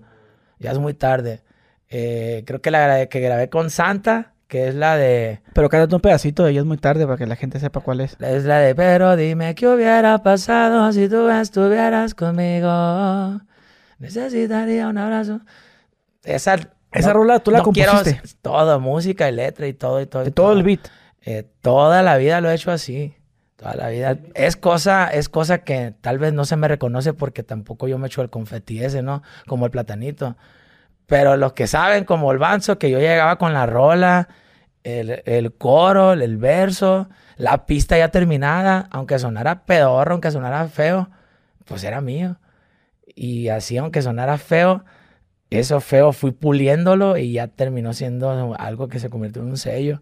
Ya 0.58 0.73
es 0.73 0.79
muy 0.79 0.94
tarde. 0.94 1.43
Eh, 1.88 2.44
creo 2.46 2.61
que 2.61 2.70
la 2.70 3.06
que 3.06 3.20
grabé 3.20 3.49
con 3.49 3.70
Santa 3.70 4.35
que 4.49 4.69
es 4.69 4.75
la 4.75 4.96
de... 4.96 5.41
Pero 5.52 5.69
cántate 5.69 5.94
un 5.94 6.00
pedacito 6.00 6.44
de 6.44 6.52
ella 6.52 6.61
es 6.61 6.67
muy 6.67 6.76
tarde 6.76 7.06
para 7.06 7.17
que 7.17 7.26
la 7.26 7.37
gente 7.37 7.58
sepa 7.58 7.81
cuál 7.81 8.00
es. 8.00 8.17
Es 8.20 8.44
la 8.44 8.58
de, 8.58 8.75
pero 8.75 9.17
dime 9.17 9.55
qué 9.55 9.67
hubiera 9.67 10.23
pasado 10.23 10.93
si 10.93 11.08
tú 11.08 11.29
estuvieras 11.29 12.14
conmigo. 12.14 13.41
Necesitaría 13.99 14.87
un 14.88 14.99
abrazo. 14.99 15.41
Esa... 16.23 16.56
Esa 16.93 17.12
rola 17.12 17.41
tú 17.41 17.50
la 17.50 17.58
no 17.58 17.64
compusiste. 17.64 18.23
todo, 18.41 18.79
música 18.79 19.29
y 19.29 19.32
letra 19.32 19.67
y 19.67 19.73
todo 19.73 20.00
y 20.00 20.06
todo. 20.06 20.25
Y 20.29 20.31
todo, 20.31 20.52
el 20.52 20.62
beat. 20.62 20.79
Eh, 21.23 21.44
toda 21.61 22.05
la 22.05 22.17
vida 22.17 22.41
lo 22.41 22.49
he 22.49 22.55
hecho 22.55 22.70
así. 22.70 23.17
Toda 23.56 23.75
la 23.75 23.89
vida. 23.89 24.19
Es 24.35 24.56
cosa, 24.56 25.09
es 25.09 25.29
cosa 25.29 25.59
que 25.59 25.95
tal 26.01 26.19
vez 26.19 26.32
no 26.32 26.44
se 26.44 26.56
me 26.56 26.69
reconoce 26.69 27.13
porque 27.13 27.43
tampoco 27.43 27.87
yo 27.87 27.99
me 27.99 28.08
echo 28.08 28.23
el 28.23 28.31
confeti 28.31 28.82
ese, 28.82 29.03
¿no? 29.03 29.23
Como 29.46 29.67
el 29.67 29.70
platanito. 29.70 30.37
Pero 31.06 31.37
los 31.37 31.53
que 31.53 31.67
saben, 31.67 32.05
como 32.05 32.32
el 32.32 32.39
banzo, 32.39 32.79
que 32.79 32.91
yo 32.91 32.99
llegaba 32.99 33.37
con 33.37 33.53
la 33.53 33.67
rola, 33.67 34.29
el, 34.84 35.55
coro, 35.56 36.13
el 36.13 36.37
verso, 36.37 37.08
la 37.37 37.67
pista 37.67 37.96
ya 37.96 38.08
terminada, 38.08 38.89
aunque 38.91 39.19
sonara 39.19 39.65
pedorro, 39.65 40.13
aunque 40.13 40.31
sonara 40.31 40.67
feo, 40.69 41.11
pues 41.65 41.84
era 41.84 42.01
mío. 42.01 42.39
Y 43.15 43.49
así, 43.49 43.77
aunque 43.79 44.03
sonara 44.03 44.39
feo, 44.39 44.84
eso 45.51 45.81
feo 45.81 46.13
fui 46.13 46.32
puliéndolo 46.32 47.17
y 47.17 47.32
ya 47.32 47.49
terminó 47.49 47.93
siendo 47.93 48.55
algo 48.58 48.89
que 48.89 48.99
se 48.99 49.11
convirtió 49.11 49.43
en 49.43 49.49
un 49.51 49.56
sello. 49.56 50.01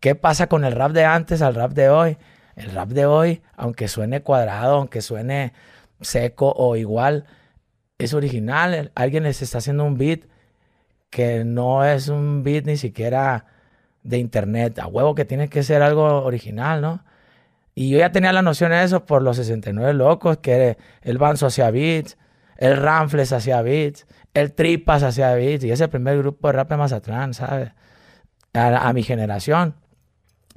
¿Qué 0.00 0.14
pasa 0.14 0.48
con 0.48 0.64
el 0.64 0.72
rap 0.72 0.92
de 0.92 1.04
antes 1.04 1.42
al 1.42 1.54
rap 1.54 1.72
de 1.72 1.88
hoy? 1.88 2.18
El 2.56 2.70
rap 2.72 2.90
de 2.90 3.06
hoy, 3.06 3.42
aunque 3.56 3.88
suene 3.88 4.22
cuadrado, 4.22 4.76
aunque 4.76 5.02
suene 5.02 5.52
seco 6.00 6.52
o 6.56 6.76
igual, 6.76 7.26
es 7.98 8.14
original. 8.14 8.92
Alguien 8.94 9.24
les 9.24 9.42
está 9.42 9.58
haciendo 9.58 9.84
un 9.84 9.98
beat 9.98 10.20
que 11.10 11.44
no 11.44 11.84
es 11.84 12.08
un 12.08 12.42
beat 12.42 12.64
ni 12.66 12.76
siquiera 12.76 13.46
de 14.02 14.18
internet. 14.18 14.78
A 14.78 14.86
huevo 14.86 15.14
que 15.14 15.24
tiene 15.24 15.48
que 15.48 15.62
ser 15.62 15.82
algo 15.82 16.22
original, 16.24 16.80
¿no? 16.80 17.04
Y 17.74 17.90
yo 17.90 17.98
ya 17.98 18.12
tenía 18.12 18.32
la 18.32 18.42
noción 18.42 18.70
de 18.70 18.84
eso 18.84 19.04
por 19.04 19.22
los 19.22 19.36
69 19.36 19.94
locos, 19.94 20.38
que 20.38 20.78
el 21.02 21.18
Banzo 21.18 21.46
hacía 21.46 21.70
beats, 21.70 22.16
el 22.56 22.76
Ramfles 22.76 23.32
hacía 23.32 23.62
beats, 23.62 24.06
el 24.32 24.52
Tripas 24.52 25.02
hacía 25.02 25.34
beats, 25.34 25.64
y 25.64 25.72
ese 25.72 25.88
primer 25.88 26.18
grupo 26.18 26.48
de 26.48 26.52
rap 26.52 26.70
de 26.70 26.76
Mazatlán, 26.76 27.34
¿sabes? 27.34 27.72
A, 28.52 28.92
mi 28.92 29.02
generación, 29.02 29.74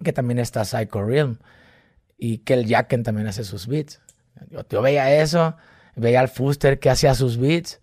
que 0.04 0.13
también 0.13 0.38
está 0.38 0.63
Psycho 0.63 1.04
Realm, 1.04 1.39
y 2.17 2.39
que 2.39 2.53
el 2.53 2.67
Jacken 2.67 3.03
también 3.03 3.27
hace 3.27 3.43
sus 3.43 3.67
beats. 3.67 4.01
Yo, 4.50 4.62
yo 4.69 4.81
veía 4.81 5.21
eso, 5.21 5.55
veía 5.95 6.19
al 6.19 6.29
Fuster 6.29 6.79
que 6.79 6.89
hacía 6.89 7.13
sus 7.15 7.38
beats. 7.38 7.79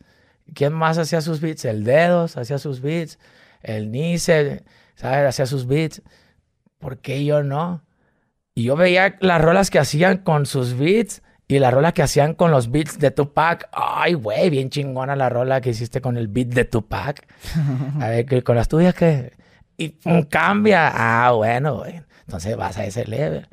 ¿Quién 0.54 0.72
más 0.72 0.98
hacía 0.98 1.20
sus 1.20 1.40
beats? 1.40 1.64
El 1.64 1.84
Dedos 1.84 2.36
hacía 2.36 2.58
sus 2.58 2.80
beats, 2.80 3.18
el 3.62 3.90
Nice, 3.90 4.64
¿sabes? 4.94 5.28
Hacía 5.28 5.46
sus 5.46 5.66
beats. 5.66 6.02
¿Por 6.78 6.98
qué 6.98 7.24
yo 7.24 7.42
no? 7.42 7.82
Y 8.54 8.64
yo 8.64 8.76
veía 8.76 9.16
las 9.20 9.40
rolas 9.40 9.70
que 9.70 9.78
hacían 9.78 10.18
con 10.18 10.46
sus 10.46 10.76
beats 10.76 11.22
y 11.48 11.58
las 11.58 11.74
rolas 11.74 11.92
que 11.92 12.02
hacían 12.02 12.34
con 12.34 12.50
los 12.50 12.70
beats 12.70 12.98
de 12.98 13.10
Tupac. 13.10 13.68
Ay, 13.72 14.14
güey, 14.14 14.50
bien 14.50 14.70
chingona 14.70 15.16
la 15.16 15.28
rola 15.28 15.60
que 15.60 15.70
hiciste 15.70 16.00
con 16.00 16.16
el 16.16 16.28
beat 16.28 16.48
de 16.48 16.64
Tupac. 16.64 17.26
A 18.00 18.08
ver, 18.08 18.44
con 18.44 18.56
las 18.56 18.68
tuyas 18.68 18.94
que... 18.94 19.32
Y 19.76 19.96
cambia. 20.30 20.92
Ah, 20.94 21.32
bueno, 21.32 21.78
güey. 21.78 22.00
Entonces 22.20 22.56
vas 22.56 22.78
a 22.78 22.84
ese 22.84 23.04
level. 23.06 23.48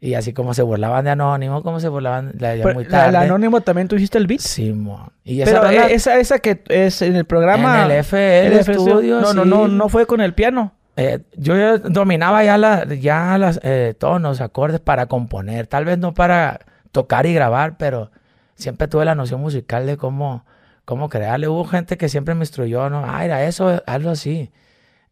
Y 0.00 0.14
así 0.14 0.32
como 0.32 0.52
se 0.52 0.62
burlaban 0.62 1.04
de 1.04 1.12
Anónimo, 1.12 1.62
como 1.62 1.80
se 1.80 1.88
burlaban 1.88 2.32
de 2.34 2.62
muy 2.74 2.84
tarde. 2.84 3.08
¿El 3.08 3.16
Anónimo 3.16 3.62
también 3.62 3.88
tú 3.88 3.96
hiciste 3.96 4.18
el 4.18 4.26
beat? 4.26 4.40
Sí, 4.40 4.72
mo. 4.72 5.10
Y 5.24 5.40
esa 5.40 5.62
Pero 5.62 5.86
esa, 5.86 6.18
esa 6.18 6.38
que 6.38 6.62
es 6.68 7.00
en 7.00 7.16
el 7.16 7.24
programa... 7.24 7.86
En 7.86 7.90
el 7.90 7.98
FL 8.04 8.74
Studio, 8.74 9.20
No, 9.20 9.32
no, 9.32 9.44
no, 9.44 9.68
no 9.68 9.88
fue 9.88 10.06
con 10.06 10.20
el 10.20 10.34
piano. 10.34 10.74
Eh, 10.96 11.20
yo 11.36 11.78
dominaba 11.78 12.44
ya, 12.44 12.56
la, 12.56 12.84
ya 12.86 13.36
las, 13.38 13.60
eh, 13.62 13.94
tonos, 13.98 14.40
acordes 14.40 14.80
para 14.80 15.06
componer. 15.06 15.66
Tal 15.66 15.84
vez 15.84 15.98
no 15.98 16.14
para 16.14 16.60
tocar 16.92 17.26
y 17.26 17.34
grabar, 17.34 17.76
pero 17.78 18.10
siempre 18.54 18.88
tuve 18.88 19.04
la 19.04 19.14
noción 19.14 19.40
musical 19.40 19.86
de 19.86 19.96
cómo, 19.96 20.44
cómo 20.84 21.08
crearle. 21.08 21.48
Hubo 21.48 21.64
gente 21.64 21.96
que 21.96 22.08
siempre 22.08 22.34
me 22.34 22.42
instruyó, 22.42 22.90
¿no? 22.90 23.02
Ah, 23.06 23.24
era 23.24 23.44
eso, 23.44 23.82
hazlo 23.86 24.10
así. 24.10 24.50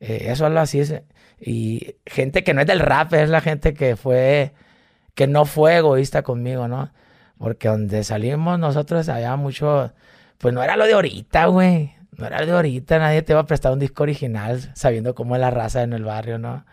Eh, 0.01 0.27
eso, 0.29 0.47
hazlo 0.47 0.61
así. 0.61 0.83
Y 1.39 1.97
gente 2.07 2.45
que 2.45 2.55
no 2.55 2.63
es 2.63 2.67
del 2.67 2.81
rap, 2.81 3.13
es 3.15 3.29
la 3.29 3.41
gente 3.41 3.75
que 3.75 3.97
fue 3.97 4.53
que 5.15 5.27
no 5.27 5.45
fue 5.45 5.77
egoísta 5.79 6.23
conmigo, 6.23 6.69
¿no? 6.69 6.93
Porque 7.39 7.69
donde 7.69 8.05
salimos 8.05 8.59
nosotros 8.59 9.09
había 9.09 9.37
mucho, 9.37 9.93
pues 10.39 10.55
no 10.55 10.63
era 10.63 10.77
lo 10.77 10.87
de 10.87 10.95
ahorita, 10.95 11.47
güey. 11.47 11.95
No 12.17 12.27
era 12.27 12.41
lo 12.41 12.47
de 12.47 12.53
ahorita, 12.53 12.99
nadie 12.99 13.23
te 13.23 13.35
va 13.35 13.41
a 13.41 13.47
prestar 13.47 13.73
un 13.73 13.81
disco 13.81 14.05
original 14.05 14.71
sabiendo 14.75 15.15
cómo 15.15 15.35
es 15.35 15.41
la 15.41 15.51
raza 15.51 15.83
en 15.83 15.93
el 15.93 16.05
barrio, 16.05 16.39
¿no? 16.39 16.65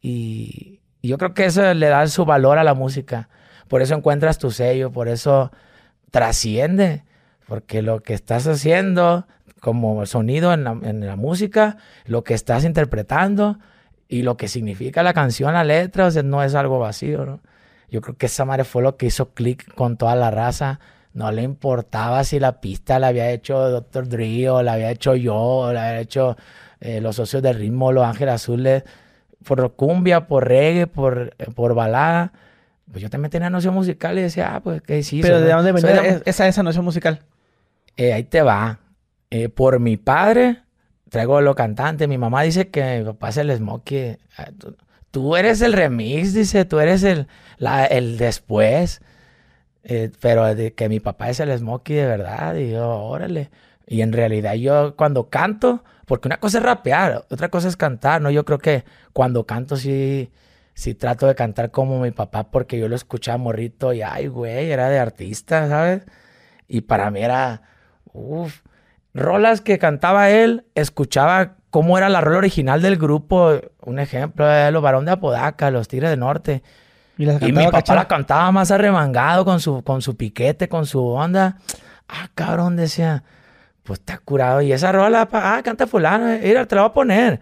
Y, 0.00 0.80
yo 1.02 1.18
creo 1.18 1.34
que 1.34 1.44
eso 1.44 1.74
le 1.74 1.86
da 1.86 2.06
su 2.08 2.24
valor 2.24 2.58
a 2.58 2.64
la 2.64 2.74
música. 2.74 3.28
Por 3.68 3.80
eso 3.82 3.94
encuentras 3.94 4.38
tu 4.38 4.50
sello, 4.50 4.90
por 4.90 5.08
eso 5.08 5.52
trasciende. 6.10 7.04
Porque 7.46 7.80
lo 7.82 8.00
que 8.00 8.14
estás 8.14 8.46
haciendo 8.48 9.26
como 9.60 10.04
sonido 10.06 10.52
en 10.52 10.64
la, 10.64 10.72
en 10.82 11.06
la 11.06 11.14
música, 11.14 11.76
lo 12.06 12.24
que 12.24 12.34
estás 12.34 12.64
interpretando 12.64 13.58
y 14.08 14.22
lo 14.22 14.36
que 14.36 14.48
significa 14.48 15.04
la 15.04 15.14
canción, 15.14 15.52
la 15.52 15.62
letra, 15.62 16.06
o 16.06 16.10
sea, 16.10 16.24
no 16.24 16.42
es 16.42 16.56
algo 16.56 16.80
vacío, 16.80 17.24
¿no? 17.24 17.40
Yo 17.90 18.00
creo 18.00 18.16
que 18.16 18.26
esa 18.26 18.44
madre 18.44 18.64
fue 18.64 18.82
lo 18.82 18.96
que 18.96 19.06
hizo 19.06 19.32
clic 19.32 19.72
con 19.74 19.96
toda 19.96 20.16
la 20.16 20.30
raza. 20.30 20.80
No 21.12 21.30
le 21.32 21.42
importaba 21.42 22.24
si 22.24 22.38
la 22.38 22.60
pista 22.60 22.98
la 22.98 23.08
había 23.08 23.30
hecho 23.30 23.70
Dr. 23.70 24.08
Dre 24.08 24.50
o 24.50 24.62
la 24.62 24.74
había 24.74 24.90
hecho 24.90 25.14
yo, 25.14 25.36
o 25.36 25.72
la 25.72 25.88
había 25.88 26.00
hecho 26.00 26.36
eh, 26.80 27.00
los 27.00 27.16
socios 27.16 27.42
del 27.42 27.56
ritmo, 27.56 27.92
los 27.92 28.04
Ángeles 28.04 28.34
Azules, 28.34 28.84
por 29.44 29.74
cumbia, 29.74 30.26
por 30.26 30.46
reggae, 30.46 30.86
por, 30.86 31.34
eh, 31.38 31.46
por 31.54 31.74
balada. 31.74 32.32
Pues 32.90 33.02
yo 33.02 33.10
también 33.10 33.30
tenía 33.30 33.50
noción 33.50 33.74
musical 33.74 34.18
y 34.18 34.22
decía, 34.22 34.56
ah, 34.56 34.60
pues, 34.60 34.82
¿qué 34.82 35.02
sí? 35.02 35.20
Pero 35.22 35.40
¿de 35.40 35.52
dónde 35.52 35.72
venía 35.72 36.22
esa, 36.24 36.46
esa 36.46 36.62
noción 36.62 36.84
musical? 36.84 37.20
Eh, 37.96 38.12
ahí 38.12 38.24
te 38.24 38.42
va. 38.42 38.80
por 39.54 39.80
mi 39.80 39.96
padre, 39.96 40.62
traigo 41.08 41.40
lo 41.40 41.54
cantante. 41.54 42.06
Mi 42.06 42.18
mamá 42.18 42.42
dice 42.42 42.68
que 42.68 42.98
mi 42.98 43.04
papá 43.04 43.30
es 43.30 43.38
el 43.38 43.56
Smokey. 43.56 44.18
Tú 45.16 45.34
eres 45.34 45.62
el 45.62 45.72
remix, 45.72 46.34
dice, 46.34 46.66
tú 46.66 46.78
eres 46.78 47.02
el, 47.02 47.26
el 47.88 48.18
después. 48.18 49.00
Eh, 49.82 50.10
pero 50.20 50.44
que 50.74 50.90
mi 50.90 51.00
papá 51.00 51.30
es 51.30 51.40
el 51.40 51.56
Smokey 51.56 51.96
de 51.96 52.04
verdad, 52.04 52.54
y 52.56 52.72
yo, 52.72 52.86
órale. 52.86 53.50
Y 53.86 54.02
en 54.02 54.12
realidad 54.12 54.52
yo 54.56 54.94
cuando 54.94 55.30
canto, 55.30 55.84
porque 56.04 56.28
una 56.28 56.36
cosa 56.38 56.58
es 56.58 56.64
rapear, 56.64 57.24
otra 57.30 57.48
cosa 57.48 57.66
es 57.66 57.78
cantar, 57.78 58.20
¿no? 58.20 58.30
Yo 58.30 58.44
creo 58.44 58.58
que 58.58 58.84
cuando 59.14 59.46
canto 59.46 59.78
sí, 59.78 60.30
sí 60.74 60.92
trato 60.94 61.26
de 61.26 61.34
cantar 61.34 61.70
como 61.70 61.98
mi 61.98 62.10
papá, 62.10 62.50
porque 62.50 62.78
yo 62.78 62.86
lo 62.86 62.94
escuchaba 62.94 63.38
morrito 63.38 63.94
y, 63.94 64.02
ay, 64.02 64.26
güey, 64.26 64.70
era 64.70 64.90
de 64.90 64.98
artista, 64.98 65.66
¿sabes? 65.66 66.02
Y 66.68 66.82
para 66.82 67.10
mí 67.10 67.22
era, 67.22 67.62
uff, 68.12 68.60
rolas 69.14 69.62
que 69.62 69.78
cantaba 69.78 70.28
él, 70.28 70.66
escuchaba 70.74 71.55
cómo 71.70 71.98
era 71.98 72.08
la 72.08 72.20
rola 72.20 72.38
original 72.38 72.82
del 72.82 72.96
grupo. 72.96 73.60
Un 73.82 73.98
ejemplo, 73.98 74.46
de 74.46 74.70
los 74.70 74.82
Barón 74.82 75.04
de 75.04 75.12
Apodaca, 75.12 75.70
los 75.70 75.88
Tigres 75.88 76.10
del 76.10 76.20
Norte. 76.20 76.62
Y, 77.18 77.26
mi 77.52 77.66
papá 77.70 77.94
la 77.94 78.08
cantaba 78.08 78.52
más 78.52 78.70
arremangado 78.70 79.44
con 79.44 79.60
su, 79.60 79.82
con 79.82 80.02
su 80.02 80.16
piquete, 80.16 80.68
con 80.68 80.84
su 80.86 81.02
onda. 81.02 81.56
Ah, 82.08 82.28
cabrón, 82.34 82.76
decía, 82.76 83.24
pues 83.82 84.00
está 84.00 84.18
curado. 84.18 84.60
Y 84.60 84.72
esa 84.72 84.92
rola, 84.92 85.28
ah, 85.32 85.60
canta 85.64 85.86
fulano, 85.86 86.28
eh, 86.30 86.40
mira, 86.42 86.66
te 86.66 86.74
la 86.74 86.82
voy 86.82 86.90
a 86.90 86.92
poner. 86.92 87.40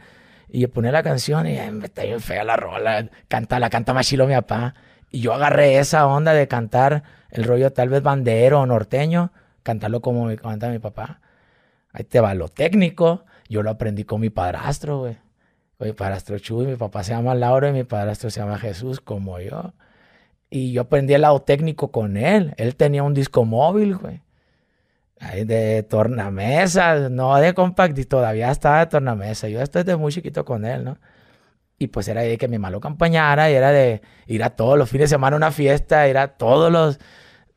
Y 0.48 0.60
yo 0.60 0.70
ponía 0.70 0.92
la 0.92 1.02
canción 1.02 1.48
y 1.48 1.58
me 1.72 1.86
está 1.86 2.04
bien 2.04 2.20
fea 2.20 2.44
la 2.44 2.56
rola. 2.56 3.08
Canta, 3.26 3.58
la 3.58 3.70
canta 3.70 3.92
más 3.92 4.06
chilo 4.06 4.26
mi 4.28 4.34
papá. 4.34 4.74
Y 5.10 5.20
yo 5.20 5.34
agarré 5.34 5.78
esa 5.78 6.06
onda 6.06 6.32
de 6.32 6.46
cantar 6.46 7.02
el 7.30 7.42
rollo 7.44 7.72
tal 7.72 7.88
vez 7.88 8.02
bandero 8.02 8.60
o 8.60 8.66
norteño, 8.66 9.32
cantarlo 9.64 10.00
como 10.00 10.26
me 10.26 10.36
canta 10.36 10.68
mi 10.68 10.78
papá. 10.78 11.20
Ahí 11.94 12.04
te 12.04 12.20
va 12.20 12.34
lo 12.34 12.48
técnico. 12.48 13.24
Yo 13.48 13.62
lo 13.62 13.70
aprendí 13.70 14.04
con 14.04 14.20
mi 14.20 14.28
padrastro, 14.28 14.98
güey. 14.98 15.16
Mi 15.78 15.92
padrastro 15.92 16.38
Chuy, 16.38 16.66
mi 16.66 16.76
papá 16.76 17.04
se 17.04 17.12
llama 17.12 17.34
Laura 17.34 17.68
y 17.68 17.72
mi 17.72 17.84
padrastro 17.84 18.30
se 18.30 18.40
llama 18.40 18.58
Jesús, 18.58 19.00
como 19.00 19.38
yo. 19.38 19.72
Y 20.50 20.72
yo 20.72 20.82
aprendí 20.82 21.14
el 21.14 21.22
lado 21.22 21.42
técnico 21.42 21.90
con 21.90 22.16
él. 22.16 22.52
Él 22.56 22.74
tenía 22.76 23.02
un 23.02 23.14
disco 23.14 23.44
móvil, 23.44 23.96
güey. 23.96 24.22
Ahí 25.20 25.44
de 25.44 25.84
tornamesa, 25.84 27.08
no 27.08 27.36
de 27.36 27.54
compact, 27.54 27.96
y 27.98 28.04
todavía 28.04 28.50
estaba 28.50 28.80
de 28.80 28.86
tornamesa. 28.86 29.48
Yo 29.48 29.60
estoy 29.62 29.84
de 29.84 29.96
muy 29.96 30.12
chiquito 30.12 30.44
con 30.44 30.64
él, 30.64 30.84
¿no? 30.84 30.98
Y 31.78 31.88
pues 31.88 32.08
era 32.08 32.22
de 32.22 32.36
que 32.38 32.48
mi 32.48 32.58
malo 32.58 32.78
acompañara 32.78 33.50
y 33.50 33.54
era 33.54 33.70
de 33.70 34.02
ir 34.26 34.42
a 34.42 34.50
todos 34.50 34.76
los 34.78 34.90
fines 34.90 35.10
de 35.10 35.14
semana 35.14 35.36
a 35.36 35.38
una 35.38 35.50
fiesta, 35.52 36.08
ir 36.08 36.18
a 36.18 36.28
todos 36.36 36.72
los 36.72 36.98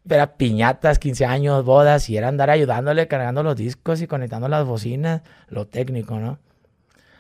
era 0.09 0.37
piñatas, 0.37 0.99
15 0.99 1.25
años, 1.25 1.65
bodas, 1.65 2.09
y 2.09 2.17
era 2.17 2.27
andar 2.27 2.49
ayudándole, 2.49 3.07
cargando 3.07 3.43
los 3.43 3.55
discos 3.55 4.01
y 4.01 4.07
conectando 4.07 4.47
las 4.47 4.65
bocinas, 4.65 5.21
lo 5.49 5.67
técnico, 5.67 6.19
¿no? 6.19 6.39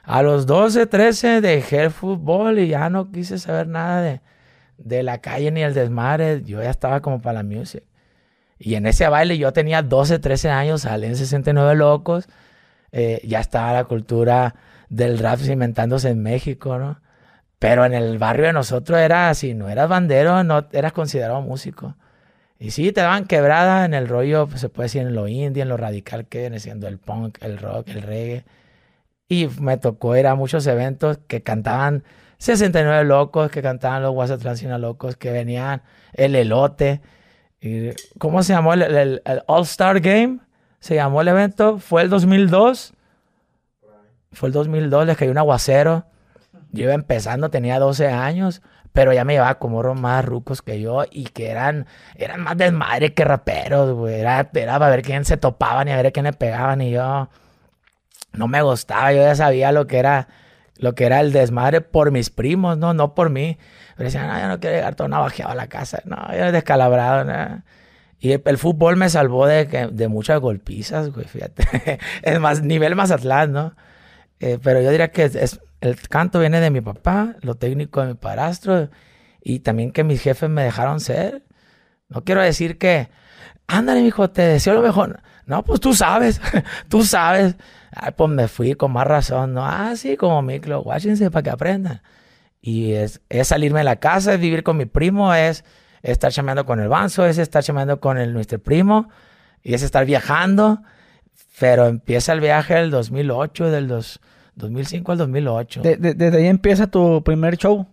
A 0.03 0.21
los 0.21 0.45
12, 0.45 0.87
13 0.87 1.41
dejé 1.41 1.83
el 1.83 1.91
fútbol 1.91 2.59
y 2.59 2.69
ya 2.69 2.89
no 2.89 3.11
quise 3.11 3.37
saber 3.39 3.67
nada 3.67 4.01
de, 4.01 4.21
de 4.77 5.03
la 5.03 5.19
calle 5.19 5.51
ni 5.51 5.61
el 5.63 5.73
desmadre. 5.73 6.43
Yo 6.43 6.63
ya 6.63 6.69
estaba 6.69 7.01
como 7.01 7.21
para 7.21 7.33
la 7.33 7.43
music. 7.43 7.83
Y 8.59 8.75
en 8.75 8.85
ese 8.87 9.07
baile 9.07 9.37
yo 9.37 9.53
tenía 9.53 9.81
12, 9.81 10.19
13 10.19 10.49
años, 10.49 10.81
salí 10.81 11.07
en 11.07 11.15
69 11.15 11.75
locos. 11.75 12.27
Eh, 12.91 13.21
ya 13.25 13.39
estaba 13.39 13.73
la 13.73 13.83
cultura 13.83 14.55
del 14.89 15.19
rap 15.19 15.39
cimentándose 15.39 16.09
en 16.09 16.23
México, 16.23 16.77
¿no? 16.79 17.01
Pero 17.59 17.85
en 17.85 17.93
el 17.93 18.17
barrio 18.17 18.45
de 18.45 18.53
nosotros 18.53 18.99
era 18.99 19.29
así, 19.29 19.53
no 19.53 19.67
eras 19.69 19.89
bandero, 19.89 20.43
no 20.43 20.67
eras 20.71 20.93
considerado 20.93 21.41
músico. 21.41 21.95
Y 22.59 22.71
sí, 22.71 22.91
te 22.91 23.01
daban 23.01 23.25
quebrada 23.25 23.85
en 23.85 23.93
el 23.93 24.07
rollo, 24.07 24.47
pues, 24.47 24.61
se 24.61 24.69
puede 24.69 24.85
decir 24.85 25.01
en 25.03 25.13
lo 25.13 25.27
indie, 25.27 25.61
en 25.61 25.69
lo 25.69 25.77
radical 25.77 26.25
que 26.25 26.39
viene 26.39 26.59
siendo 26.59 26.87
el 26.87 26.97
punk, 26.97 27.37
el 27.41 27.57
rock, 27.57 27.89
el 27.89 28.01
reggae. 28.01 28.45
Y 29.29 29.47
me 29.59 29.77
tocó 29.77 30.15
ir 30.15 30.27
muchos 30.35 30.65
eventos 30.67 31.19
que 31.27 31.43
cantaban 31.43 32.03
69 32.39 33.03
locos, 33.03 33.51
que 33.51 33.61
cantaban 33.61 34.01
los 34.01 34.13
Guasatrancina 34.13 34.77
locos, 34.77 35.17
que 35.17 35.31
venían 35.31 35.81
el 36.13 36.35
elote. 36.35 37.01
Y, 37.59 37.91
¿Cómo 38.17 38.41
se 38.43 38.53
llamó 38.53 38.73
el, 38.73 39.21
All-Star 39.47 39.99
Game? 39.99 40.39
Se 40.79 40.95
llamó 40.95 41.21
el 41.21 41.27
evento. 41.27 41.79
Fue 41.79 42.01
el 42.01 42.09
2002. 42.09 42.93
Fue 44.31 44.49
el 44.49 44.53
2002, 44.53 45.05
les 45.05 45.17
cayó 45.17 45.31
un 45.31 45.37
aguacero. 45.37 46.05
Yo 46.71 46.83
iba 46.83 46.93
empezando, 46.93 47.49
tenía 47.49 47.79
12 47.79 48.07
años. 48.07 48.61
Pero 48.97 49.13
ya 49.13 49.23
me 49.25 49.33
llevaba 49.33 49.59
como 49.59 49.93
más 49.93 50.25
rucos 50.25 50.63
que 50.63 50.81
yo 50.81 51.03
y 51.11 51.25
que 51.25 51.51
eran, 51.51 51.85
eran 52.15 52.41
más 52.41 52.57
desmadre 52.57 53.13
que 53.13 53.23
raperos, 53.23 53.93
güey. 53.93 54.15
Era, 54.15 54.49
era 54.51 54.79
para 54.79 54.89
ver 54.89 55.03
quién 55.03 55.23
se 55.23 55.37
topaban 55.37 55.87
y 55.87 55.91
a 55.91 56.01
ver 56.01 56.11
quién 56.11 56.25
le 56.25 56.33
pegaban 56.33 56.81
y 56.81 56.89
yo 56.89 57.29
no 58.33 58.47
me 58.47 58.59
gustaba. 58.63 59.13
Yo 59.13 59.21
ya 59.21 59.35
sabía 59.35 59.71
lo 59.71 59.85
que 59.85 59.99
era, 59.99 60.29
lo 60.77 60.95
que 60.95 61.05
era 61.05 61.19
el 61.19 61.31
desmadre 61.31 61.81
por 61.81 62.09
mis 62.09 62.31
primos, 62.31 62.79
no, 62.79 62.95
no 62.95 63.13
por 63.13 63.29
mí. 63.29 63.59
Pero 63.97 64.05
decían, 64.05 64.29
no, 64.29 64.39
yo 64.39 64.47
no 64.47 64.59
quiero 64.59 64.77
llegar 64.77 64.95
todo 64.95 65.07
navajeado 65.09 65.51
a 65.51 65.55
la 65.55 65.67
casa. 65.67 66.01
No, 66.05 66.17
yo 66.35 66.51
descalabrado, 66.51 67.23
¿no? 67.23 67.61
Y 68.19 68.31
el, 68.31 68.57
fútbol 68.57 68.97
me 68.97 69.09
salvó 69.09 69.45
de, 69.45 69.89
de 69.91 70.07
muchas 70.07 70.39
golpizas, 70.39 71.11
güey, 71.11 71.27
fíjate. 71.27 71.99
es 72.23 72.39
más, 72.39 72.63
nivel 72.63 72.95
Mazatlán, 72.95 73.51
¿no? 73.51 73.75
Eh, 74.39 74.57
pero 74.59 74.81
yo 74.81 74.89
diría 74.89 75.11
que 75.11 75.25
es, 75.25 75.59
el 75.81 75.99
canto 76.07 76.39
viene 76.39 76.59
de 76.59 76.71
mi 76.71 76.81
papá, 76.81 77.35
lo 77.41 77.55
técnico 77.55 78.01
de 78.01 78.07
mi 78.07 78.13
padrastro 78.15 78.89
y 79.41 79.59
también 79.59 79.91
que 79.91 80.03
mis 80.03 80.21
jefes 80.21 80.49
me 80.49 80.63
dejaron 80.63 80.99
ser. 80.99 81.43
No 82.09 82.23
quiero 82.23 82.41
decir 82.41 82.77
que, 82.77 83.09
ándale, 83.67 84.01
hijo, 84.01 84.29
te 84.29 84.41
deseo 84.41 84.73
lo 84.73 84.81
mejor. 84.81 85.21
No, 85.45 85.63
pues 85.63 85.79
tú 85.79 85.93
sabes, 85.93 86.41
tú 86.89 87.03
sabes. 87.03 87.55
Ay, 87.91 88.11
pues 88.15 88.29
me 88.29 88.47
fui 88.47 88.75
con 88.75 88.91
más 88.91 89.07
razón, 89.07 89.53
¿no? 89.53 89.65
Ah, 89.65 89.93
sí, 89.95 90.17
como 90.17 90.41
micro, 90.41 90.81
guáchense 90.81 91.31
para 91.31 91.43
que 91.43 91.49
aprendan. 91.49 92.01
Y 92.61 92.93
es, 92.93 93.21
salirme 93.43 93.79
de 93.79 93.85
la 93.85 93.97
casa, 93.97 94.33
es 94.33 94.39
vivir 94.39 94.63
con 94.63 94.77
mi 94.77 94.85
primo, 94.85 95.33
es 95.33 95.63
estar 96.01 96.31
chameando 96.31 96.65
con 96.65 96.79
el 96.79 96.89
banzo, 96.89 97.25
es 97.25 97.37
estar 97.37 97.63
chameando 97.63 97.99
con 98.01 98.17
el, 98.17 98.33
nuestro 98.33 98.59
primo, 98.59 99.09
y 99.63 99.73
es 99.73 99.83
estar 99.83 100.05
viajando. 100.05 100.81
Pero 101.59 101.87
empieza 101.87 102.33
el 102.33 102.41
viaje 102.41 102.75
del 102.75 102.91
2008, 102.91 103.71
del 103.71 103.87
dos, 103.87 104.19
2005 104.57 105.11
al 105.11 105.17
2008. 105.19 105.81
desde 105.83 106.37
ahí 106.37 106.47
empieza 106.47 106.87
tu 106.87 107.23
primer 107.23 107.57
show. 107.57 107.87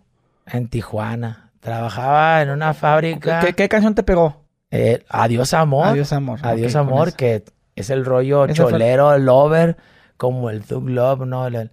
En 0.45 0.67
Tijuana. 0.67 1.51
Trabajaba 1.59 2.41
en 2.41 2.49
una 2.49 2.73
fábrica. 2.73 3.41
¿Qué, 3.55 3.69
canción 3.69 3.95
te 3.95 4.03
pegó? 4.03 4.43
Eh, 4.69 5.03
Adiós 5.09 5.53
Amor. 5.53 5.87
Adiós 5.87 6.13
Amor. 6.13 6.39
Adiós 6.43 6.75
Amor, 6.75 7.13
que 7.13 7.43
es 7.75 7.89
el 7.89 8.05
rollo 8.05 8.47
cholero, 8.47 9.17
lover, 9.17 9.77
como 10.17 10.49
el 10.49 10.63
Thug 10.63 10.89
Love, 10.89 11.25
¿no? 11.25 11.47
¿En, 11.47 11.69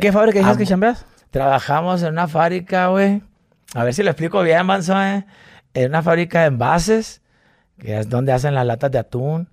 qué 0.00 0.12
fábrica 0.12 0.38
dices 0.40 0.56
que 0.56 0.66
chambeas? 0.66 1.04
trabajamos 1.30 2.02
en 2.02 2.10
una 2.10 2.28
fábrica, 2.28 2.88
güey. 2.88 3.22
A 3.74 3.84
ver 3.84 3.92
si 3.92 4.02
lo 4.02 4.10
explico 4.10 4.42
bien, 4.42 4.64
Manso, 4.64 5.00
¿eh? 5.02 5.26
En 5.74 5.90
una 5.90 6.02
fábrica 6.02 6.40
de 6.40 6.46
envases, 6.46 7.20
que 7.78 7.98
es 7.98 8.08
donde 8.08 8.32
hacen 8.32 8.54
las 8.54 8.64
latas 8.64 8.90
de 8.90 8.98
atún. 8.98 9.48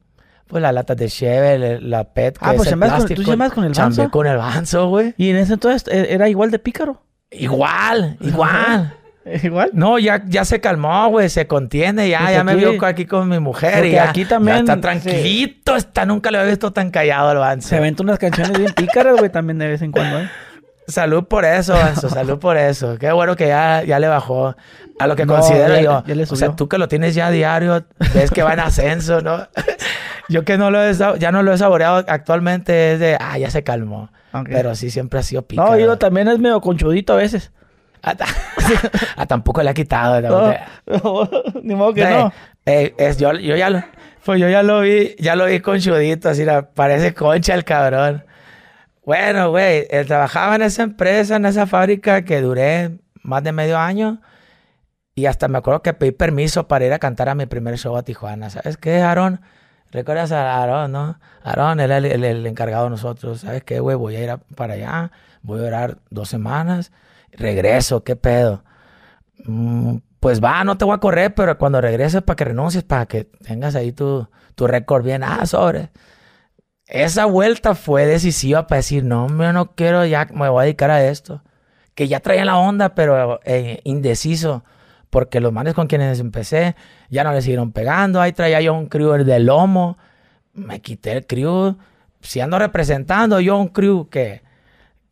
Pues 0.54 0.62
las 0.62 0.72
latas 0.72 0.98
de 0.98 1.10
Cheve, 1.10 1.82
la 1.82 2.04
PET, 2.04 2.38
que 2.38 2.46
ah, 2.46 2.54
pues 2.56 2.72
el 2.72 2.78
plástico. 2.78 3.24
Con, 3.24 3.40
¿tú 3.40 3.56
con 3.56 3.64
el 3.64 3.74
banzo? 3.74 4.12
con 4.12 4.28
el 4.28 4.38
banzo, 4.38 4.88
güey. 4.88 5.16
¿Y 5.18 5.32
en 5.32 5.38
ese 5.38 5.54
entonces 5.54 5.92
eh, 5.92 6.10
era 6.12 6.30
igual 6.30 6.52
de 6.52 6.60
pícaro? 6.60 7.02
Igual, 7.32 8.18
igual. 8.22 8.94
¿Igual? 9.44 9.72
No, 9.74 9.98
ya, 9.98 10.24
ya 10.28 10.46
se 10.46 10.62
calmó, 10.62 11.08
güey, 11.10 11.28
se 11.30 11.48
contiene, 11.48 12.08
ya, 12.08 12.32
ya 12.32 12.44
me 12.44 12.54
vio 12.54 12.78
aquí 12.86 13.08
con 13.08 13.30
mi 13.30 13.40
mujer. 13.40 13.84
Y 13.88 13.98
aquí 13.98 14.26
también. 14.26 14.58
está 14.58 14.80
tranquilito, 14.80 15.76
está, 15.76 16.06
nunca 16.06 16.30
lo 16.30 16.38
había 16.38 16.52
visto 16.52 16.72
tan 16.72 16.92
callado 16.92 17.32
el 17.32 17.40
Banzo. 17.40 17.70
Se 17.70 17.78
aventa 17.78 18.04
unas 18.04 18.20
canciones 18.20 18.56
bien 18.56 18.74
pícaras, 18.74 19.18
güey, 19.18 19.32
también 19.32 19.58
de 19.58 19.70
vez 19.70 19.82
en 19.82 19.92
cuando, 19.92 20.20
¿eh? 20.20 20.30
Salud 20.88 21.24
por 21.24 21.46
eso, 21.46 21.74
Banzo, 21.74 22.10
salud 22.10 22.38
por 22.38 22.58
eso. 22.58 23.00
Qué 23.00 23.12
bueno 23.12 23.36
que 23.36 23.48
ya, 23.48 23.82
ya 23.84 23.98
le 23.98 24.08
bajó 24.08 24.56
a 25.00 25.08
lo 25.08 25.16
que 25.16 25.26
considero 25.26 25.80
yo. 25.80 26.04
o 26.30 26.36
sea, 26.36 26.56
tú 26.56 26.68
que 26.68 26.78
lo 26.78 26.88
tienes 26.88 27.16
ya 27.16 27.28
a 27.28 27.32
diario, 27.32 27.86
ves 28.14 28.32
que 28.32 28.44
va 28.44 28.54
en 28.54 28.60
ascenso, 28.60 29.22
¿no? 29.22 29.48
yo 30.30 30.44
que 30.44 30.58
no 30.58 30.72
lo 30.72 30.84
he, 30.84 30.94
ya 31.20 31.32
no 31.32 31.44
lo 31.44 31.54
he 31.54 31.58
saboreado 31.58 32.04
actualmente, 32.08 32.94
es 32.94 33.00
de, 33.00 33.18
ah, 33.20 33.38
ya 33.38 33.50
se 33.50 33.64
calmó. 33.64 34.10
Pero 34.46 34.74
sí 34.74 34.90
siempre 34.90 35.20
ha 35.20 35.24
sido 35.24 35.44
pícaro. 35.44 35.72
No, 35.72 35.78
yo 35.78 35.98
también 35.98 36.28
es 36.28 36.40
medio 36.40 36.60
conchudito 36.60 37.14
a 37.14 37.18
veces. 37.18 37.52
Ah, 38.02 38.16
tampoco 39.28 39.64
le 39.64 39.70
ha 39.70 39.74
quitado. 39.74 40.20
ni 41.64 41.76
modo 41.76 41.94
que 41.94 42.04
no. 42.04 42.34
Eh, 42.66 42.94
es, 42.98 43.18
yo, 43.18 43.34
yo, 43.34 43.56
ya 43.56 43.70
lo, 43.70 43.84
pues 44.26 44.40
yo 44.40 44.50
ya 44.50 44.64
lo 44.64 44.82
vi, 44.82 45.16
ya 45.20 45.36
lo 45.36 45.46
vi 45.46 45.60
con 45.60 45.80
chudito, 45.80 46.30
así, 46.30 46.46
parece 46.74 47.14
concha 47.14 47.54
el 47.54 47.64
cabrón. 47.64 48.26
Bueno, 49.06 49.52
güey, 49.52 49.86
él 49.90 50.08
trabajaba 50.08 50.56
en 50.56 50.64
esa 50.64 50.84
empresa, 50.84 51.36
en 51.36 51.46
esa 51.46 51.68
fábrica 51.68 52.24
que 52.24 52.42
duré 52.42 52.92
más 53.22 53.44
de 53.44 53.52
medio 53.52 53.78
año. 53.78 54.22
Y 55.16 55.28
hasta 55.28 55.48
me 55.48 55.60
acuerdo 55.60 55.82
que 55.82 55.94
pedí 55.94 56.12
permiso 56.12 56.68
para 56.68 56.86
ir 56.86 56.94
a 56.94 57.00
cantar 57.00 57.30
a 57.30 57.36
mi 57.36 57.46
primer 57.46 57.78
show 57.78 57.96
a 57.96 58.04
Tijuana. 58.04 58.50
¿Sabes 58.50 58.78
qué, 58.78 59.02
Aaron? 59.02 59.42
¿Recuerdas 59.92 60.32
a 60.32 60.62
Aaron, 60.64 60.92
no? 60.92 61.20
Aaron 61.44 61.80
era 61.80 61.98
el, 61.98 62.06
el, 62.06 62.46
encargado 62.48 62.86
de 62.86 62.90
nosotros. 62.92 63.42
¿Sabes 63.42 63.64
qué, 63.64 63.80
güey? 63.80 63.96
Voy 63.96 64.16
a 64.16 64.24
ir 64.24 64.40
para 64.56 64.74
allá. 64.74 65.12
Voy 65.44 65.62
a 65.62 65.68
orar 65.68 65.98
dos 66.10 66.30
semanas 66.30 66.92
regreso, 67.38 68.04
¿qué 68.04 68.16
pedo? 68.16 68.64
Mm, 69.46 69.98
pues 70.20 70.42
va, 70.44 70.64
no 70.64 70.78
te 70.78 70.86
voy 70.86 70.96
a 70.96 71.00
correr, 71.00 71.34
pero 71.36 71.58
cuando 71.58 71.82
regreses 71.82 72.22
para 72.22 72.36
que 72.36 72.46
renuncies, 72.46 72.84
para 72.84 73.06
que 73.08 73.26
tengas 73.26 73.76
ahí 73.76 73.92
tu, 73.92 74.28
tu 74.56 74.68
récord 74.68 75.04
bien, 75.04 75.24
ah, 75.24 75.46
sobre. 75.46 75.92
Esa 76.88 77.26
vuelta 77.26 77.76
fue 77.76 78.06
decisiva 78.06 78.68
para 78.68 78.78
decir, 78.78 79.04
no, 79.04 79.28
yo 79.28 79.54
no 79.54 79.76
quiero, 79.76 80.06
ya 80.06 80.28
me 80.34 80.50
voy 80.50 80.62
a 80.62 80.66
dedicar 80.66 80.92
a 80.92 81.06
esto. 81.06 81.44
Que 81.96 82.08
ya 82.08 82.20
traía 82.20 82.46
la 82.46 82.58
onda, 82.58 82.96
pero 82.96 83.40
eh, 83.46 83.82
indeciso. 83.84 84.64
Porque 85.14 85.40
los 85.40 85.54
manes 85.54 85.76
con 85.76 85.86
quienes 85.86 86.20
empecé 86.20 86.76
ya 87.12 87.24
no 87.24 87.32
le 87.32 87.44
siguieron 87.44 87.72
pegando. 87.72 88.20
Ahí 88.20 88.34
traía 88.34 88.62
yo 88.62 88.74
un 88.74 88.88
crew 88.88 89.24
de 89.24 89.40
lomo. 89.40 90.00
Me 90.54 90.82
quité 90.82 91.12
el 91.12 91.28
crew. 91.28 91.78
Si 92.22 92.42
ando 92.42 92.58
representando 92.58 93.40
yo 93.40 93.58
un 93.60 93.68
crew 93.68 94.10
que 94.10 94.42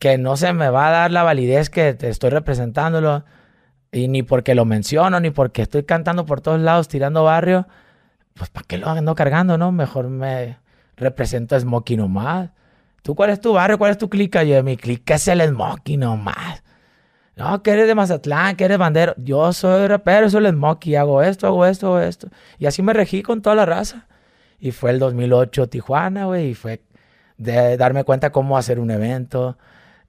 que 0.01 0.17
no 0.17 0.35
se 0.35 0.51
me 0.51 0.71
va 0.71 0.87
a 0.87 0.91
dar 0.91 1.11
la 1.11 1.21
validez 1.21 1.69
que 1.69 1.93
te 1.93 2.09
estoy 2.09 2.31
representándolo, 2.31 3.23
y 3.91 4.07
ni 4.07 4.23
porque 4.23 4.55
lo 4.55 4.65
menciono, 4.65 5.19
ni 5.19 5.29
porque 5.29 5.61
estoy 5.61 5.83
cantando 5.83 6.25
por 6.25 6.41
todos 6.41 6.59
lados, 6.59 6.87
tirando 6.87 7.23
barrio, 7.23 7.67
pues 8.33 8.49
¿para 8.49 8.65
qué 8.65 8.79
lo 8.79 8.89
ando 8.89 9.13
cargando, 9.13 9.59
no? 9.59 9.71
Mejor 9.71 10.09
me 10.09 10.57
represento 10.97 11.55
a 11.55 11.59
Smokey 11.59 11.97
nomás. 11.97 12.49
¿Tú 13.03 13.13
cuál 13.13 13.29
es 13.29 13.39
tu 13.39 13.53
barrio? 13.53 13.77
¿Cuál 13.77 13.91
es 13.91 13.99
tu 13.99 14.09
clica? 14.09 14.41
Yo, 14.43 14.63
mi 14.63 14.75
clica 14.75 15.15
es 15.15 15.27
el 15.27 15.47
Smokey 15.47 15.97
nomás. 15.97 16.63
No, 17.41 17.63
que 17.63 17.71
eres 17.71 17.87
de 17.87 17.95
Mazatlán, 17.95 18.55
que 18.55 18.65
eres 18.65 18.77
bandero. 18.77 19.13
Yo 19.17 19.51
soy 19.53 19.87
rapero, 19.87 20.29
soy 20.29 20.45
el 20.45 20.53
Smokey, 20.53 20.95
hago 20.95 21.21
esto, 21.21 21.47
hago 21.47 21.65
esto, 21.65 21.87
hago 21.87 21.99
esto. 21.99 22.27
Y 22.59 22.65
así 22.65 22.81
me 22.81 22.93
regí 22.93 23.23
con 23.23 23.41
toda 23.41 23.55
la 23.55 23.65
raza. 23.65 24.07
Y 24.59 24.71
fue 24.71 24.91
el 24.91 24.99
2008 24.99 25.67
Tijuana, 25.69 26.25
güey, 26.25 26.49
y 26.49 26.53
fue 26.53 26.81
de 27.37 27.77
darme 27.77 28.03
cuenta 28.03 28.31
cómo 28.31 28.57
hacer 28.57 28.79
un 28.79 28.91
evento, 28.91 29.57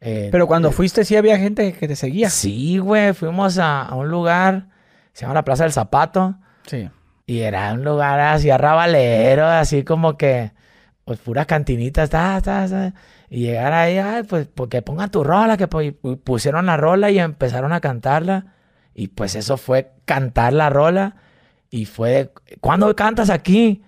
eh, 0.05 0.31
Pero 0.33 0.49
cuando 0.49 0.71
eh, 0.71 0.73
fuiste, 0.73 1.05
sí 1.05 1.14
había 1.14 1.38
gente 1.38 1.73
que 1.75 1.87
te 1.87 1.95
seguía. 1.95 2.29
Sí, 2.29 2.79
güey. 2.79 3.12
Fuimos 3.12 3.59
a, 3.59 3.88
un 3.95 4.09
lugar, 4.09 4.66
se 5.12 5.23
llama 5.23 5.35
la 5.35 5.45
Plaza 5.45 5.62
del 5.62 5.73
Zapato. 5.73 6.35
Sí. 6.66 6.90
Y 7.25 7.38
era 7.40 7.73
un 7.73 7.85
lugar 7.85 8.18
así 8.18 8.51
arrabalero, 8.51 9.47
así 9.47 9.85
como 9.85 10.16
que, 10.18 10.51
pues 11.05 11.21
puras 11.21 11.47
cantinitas, 11.47 12.11
y 13.33 13.45
llegar 13.45 13.73
ahí, 13.73 13.97
ay, 13.97 14.25
pues, 14.25 14.47
porque 14.47 14.83
pongan 14.83 15.11
tu 15.11 15.25
rola, 15.25 15.57
que 15.57 15.66
pusieron 15.66 16.66
la 16.66 16.77
rola 16.77 17.11
y 17.11 17.18
empezaron 17.18 17.73
a 17.73 17.81
cantarla. 17.81 18.53
Y 18.95 19.09
pues 19.09 19.37
eso 19.37 19.57
fue 19.57 19.92
cantar 20.05 20.53
la 20.53 20.68
rola. 20.68 21.16
Y 21.71 21.87
fue, 21.87 22.31
¿cuándo 22.61 22.95
cantas 22.95 23.31
aquí? 23.31 23.85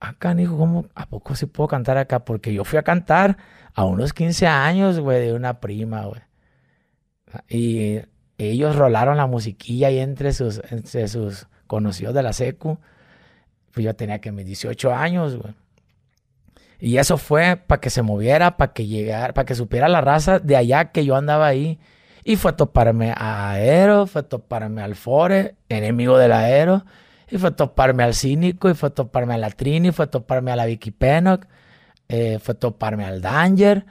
Acá, 0.00 0.34
hijo, 0.36 0.58
¿cómo? 0.58 0.86
¿A 0.96 1.06
poco 1.06 1.36
sí 1.36 1.46
puedo 1.46 1.68
cantar 1.68 1.96
acá? 1.96 2.24
Porque 2.24 2.52
yo 2.52 2.64
fui 2.64 2.76
a 2.80 2.82
cantar 2.82 3.36
a 3.72 3.84
unos 3.84 4.12
15 4.12 4.48
años, 4.48 4.98
güey, 4.98 5.24
de 5.24 5.32
una 5.32 5.60
prima, 5.60 6.06
güey. 6.06 6.20
Y 7.48 8.00
ellos 8.36 8.74
rolaron 8.74 9.16
la 9.16 9.28
musiquilla 9.28 9.86
ahí 9.86 10.00
entre 10.00 10.32
sus, 10.32 10.60
entre 10.72 11.06
sus 11.06 11.46
conocidos 11.68 12.14
de 12.14 12.24
la 12.24 12.32
secu. 12.32 12.80
Pues 13.72 13.84
yo 13.86 13.94
tenía 13.94 14.20
que 14.20 14.32
mis 14.32 14.46
18 14.46 14.92
años, 14.92 15.36
güey. 15.36 15.54
Y 16.80 16.96
eso 16.96 17.18
fue 17.18 17.56
para 17.56 17.80
que 17.80 17.90
se 17.90 18.02
moviera, 18.02 18.56
para 18.56 18.72
que 18.72 18.86
llegara, 18.86 19.34
para 19.34 19.44
que 19.44 19.54
supiera 19.54 19.88
la 19.88 20.00
raza 20.00 20.38
de 20.38 20.56
allá 20.56 20.92
que 20.92 21.04
yo 21.04 21.14
andaba 21.16 21.46
ahí. 21.46 21.78
Y 22.24 22.36
fue 22.36 22.52
a 22.52 22.56
toparme 22.56 23.12
a 23.16 23.50
Aero, 23.50 24.06
fue 24.06 24.22
a 24.22 24.28
toparme 24.28 24.82
al 24.82 24.94
Fore, 24.94 25.56
enemigo 25.68 26.18
del 26.18 26.32
Aero. 26.32 26.84
Y 27.30 27.38
fue 27.38 27.50
a 27.50 27.56
toparme 27.56 28.02
al 28.02 28.14
Cínico, 28.14 28.70
y 28.70 28.74
fue 28.74 28.88
a 28.88 28.94
toparme 28.94 29.34
a 29.34 29.38
la 29.38 29.50
Trini, 29.50 29.92
fue 29.92 30.06
a 30.06 30.10
toparme 30.10 30.52
a 30.52 30.56
la 30.56 30.66
Vicky 30.66 30.90
Pennock. 30.90 31.46
Eh, 32.08 32.38
fue 32.40 32.54
toparme 32.54 33.04
al 33.04 33.20
Danger. 33.20 33.86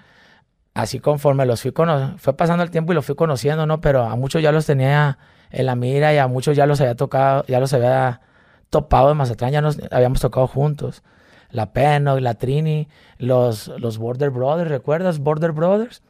Así 0.73 0.99
conforme 0.99 1.45
los 1.45 1.61
fui 1.61 1.71
conociendo, 1.71 2.17
fue 2.19 2.35
pasando 2.35 2.63
el 2.63 2.71
tiempo 2.71 2.91
y 2.91 2.95
los 2.95 3.05
fui 3.05 3.15
conociendo, 3.15 3.65
¿no? 3.65 3.81
Pero 3.81 4.03
a 4.03 4.15
muchos 4.15 4.41
ya 4.41 4.51
los 4.51 4.65
tenía 4.65 5.17
en 5.51 5.65
la 5.65 5.75
mira 5.75 6.13
y 6.13 6.17
a 6.17 6.27
muchos 6.27 6.55
ya 6.55 6.65
los 6.65 6.79
había 6.81 6.95
tocado, 6.95 7.43
ya 7.47 7.59
los 7.59 7.73
había 7.73 8.21
topado 8.69 9.11
en 9.11 9.17
Mazatlán, 9.17 9.51
ya 9.51 9.61
nos 9.61 9.79
habíamos 9.91 10.21
tocado 10.21 10.47
juntos. 10.47 11.03
La 11.51 11.73
Peno, 11.73 12.19
la 12.19 12.35
Trini, 12.35 12.87
los, 13.17 13.67
los 13.79 13.97
Border 13.97 14.29
Brothers, 14.29 14.69
¿recuerdas? 14.69 15.19
Border 15.19 15.51
Brothers. 15.51 16.03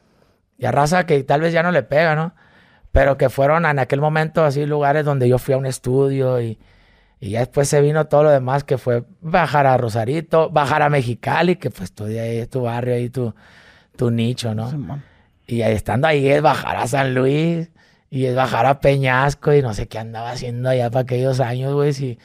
Y 0.58 0.66
a 0.66 0.72
raza 0.72 1.06
que 1.06 1.24
tal 1.24 1.42
vez 1.42 1.54
ya 1.54 1.64
no 1.64 1.72
le 1.72 1.84
pega, 1.84 2.16
¿no? 2.16 2.34
Pero 2.92 3.18
que 3.18 3.30
fueron 3.30 3.66
en 3.66 3.80
aquel 3.80 4.02
momento 4.02 4.44
así 4.44 4.66
lugares 4.66 5.06
donde 5.06 5.30
yo 5.30 5.38
fui 5.38 5.54
a 5.54 5.58
un 5.58 5.66
estudio 5.66 6.42
y, 6.42 6.60
y 7.20 7.32
ya 7.32 7.40
después 7.40 7.70
se 7.70 7.82
vino 7.82 8.08
todo 8.08 8.24
lo 8.24 8.30
demás, 8.30 8.64
que 8.64 8.78
fue 8.78 9.04
bajar 9.22 9.68
a 9.68 9.78
Rosarito, 9.78 10.50
bajar 10.50 10.82
a 10.82 10.90
Mexicali, 10.90 11.56
que 11.58 11.70
pues 11.70 11.94
tú 11.94 12.06
de 12.06 12.20
ahí, 12.20 12.48
tu 12.48 12.64
barrio, 12.64 12.96
ahí 12.96 13.10
tu, 13.10 13.34
tu 13.96 14.12
nicho, 14.12 14.56
¿no? 14.56 14.70
y 15.46 15.64
ahí, 15.64 15.74
estando 15.74 16.08
ahí 16.08 16.28
es 16.30 16.42
bajar 16.42 16.78
a 16.78 16.88
San 16.88 17.14
Luis 17.16 17.70
y 18.10 18.26
es 18.26 18.36
bajar 18.36 18.66
a 18.66 18.80
Peñasco 18.80 19.54
y 19.54 19.62
no 19.62 19.74
sé 19.74 19.88
qué 19.88 20.00
andaba 20.00 20.32
haciendo 20.32 20.70
allá 20.70 20.90
para 20.90 21.04
aquellos 21.04 21.40
años, 21.40 21.74
güey, 21.74 21.94
si, 21.94 22.20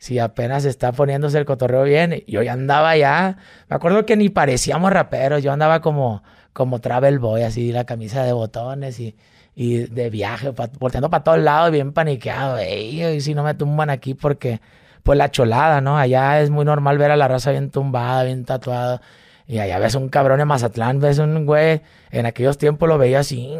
si 0.00 0.18
apenas 0.18 0.64
está 0.64 0.90
poniéndose 0.90 1.38
el 1.38 1.44
cotorreo 1.44 1.84
bien. 1.84 2.24
Yo 2.26 2.42
ya 2.42 2.54
andaba 2.54 2.90
allá, 2.90 3.36
me 3.68 3.76
acuerdo 3.76 4.04
que 4.04 4.16
ni 4.16 4.30
parecíamos 4.30 4.92
raperos, 4.92 5.44
yo 5.44 5.52
andaba 5.52 5.80
como, 5.80 6.24
como 6.52 6.80
travel 6.80 7.20
boy, 7.20 7.44
así, 7.44 7.70
la 7.70 7.84
camisa 7.84 8.24
de 8.24 8.32
botones 8.32 8.98
y 8.98 9.14
y 9.54 9.78
de 9.88 10.10
viaje, 10.10 10.52
volteando 10.78 11.10
para 11.10 11.24
todos 11.24 11.38
lados, 11.38 11.70
bien 11.70 11.92
paniqueado. 11.92 12.62
y 12.62 13.20
si 13.20 13.34
no 13.34 13.42
me 13.42 13.54
tumban 13.54 13.90
aquí 13.90 14.14
porque, 14.14 14.60
pues 15.02 15.18
la 15.18 15.30
cholada, 15.30 15.80
¿no? 15.80 15.98
Allá 15.98 16.40
es 16.40 16.50
muy 16.50 16.64
normal 16.64 16.98
ver 16.98 17.10
a 17.10 17.16
la 17.16 17.28
raza 17.28 17.50
bien 17.50 17.70
tumbada, 17.70 18.24
bien 18.24 18.44
tatuada. 18.44 19.02
Y 19.46 19.58
allá 19.58 19.78
ves 19.78 19.96
un 19.96 20.08
cabrón 20.08 20.40
en 20.40 20.48
Mazatlán, 20.48 21.00
ves 21.00 21.18
un 21.18 21.44
güey, 21.44 21.82
en 22.10 22.24
aquellos 22.26 22.56
tiempos 22.56 22.88
lo 22.88 22.98
veía 22.98 23.20
así, 23.20 23.52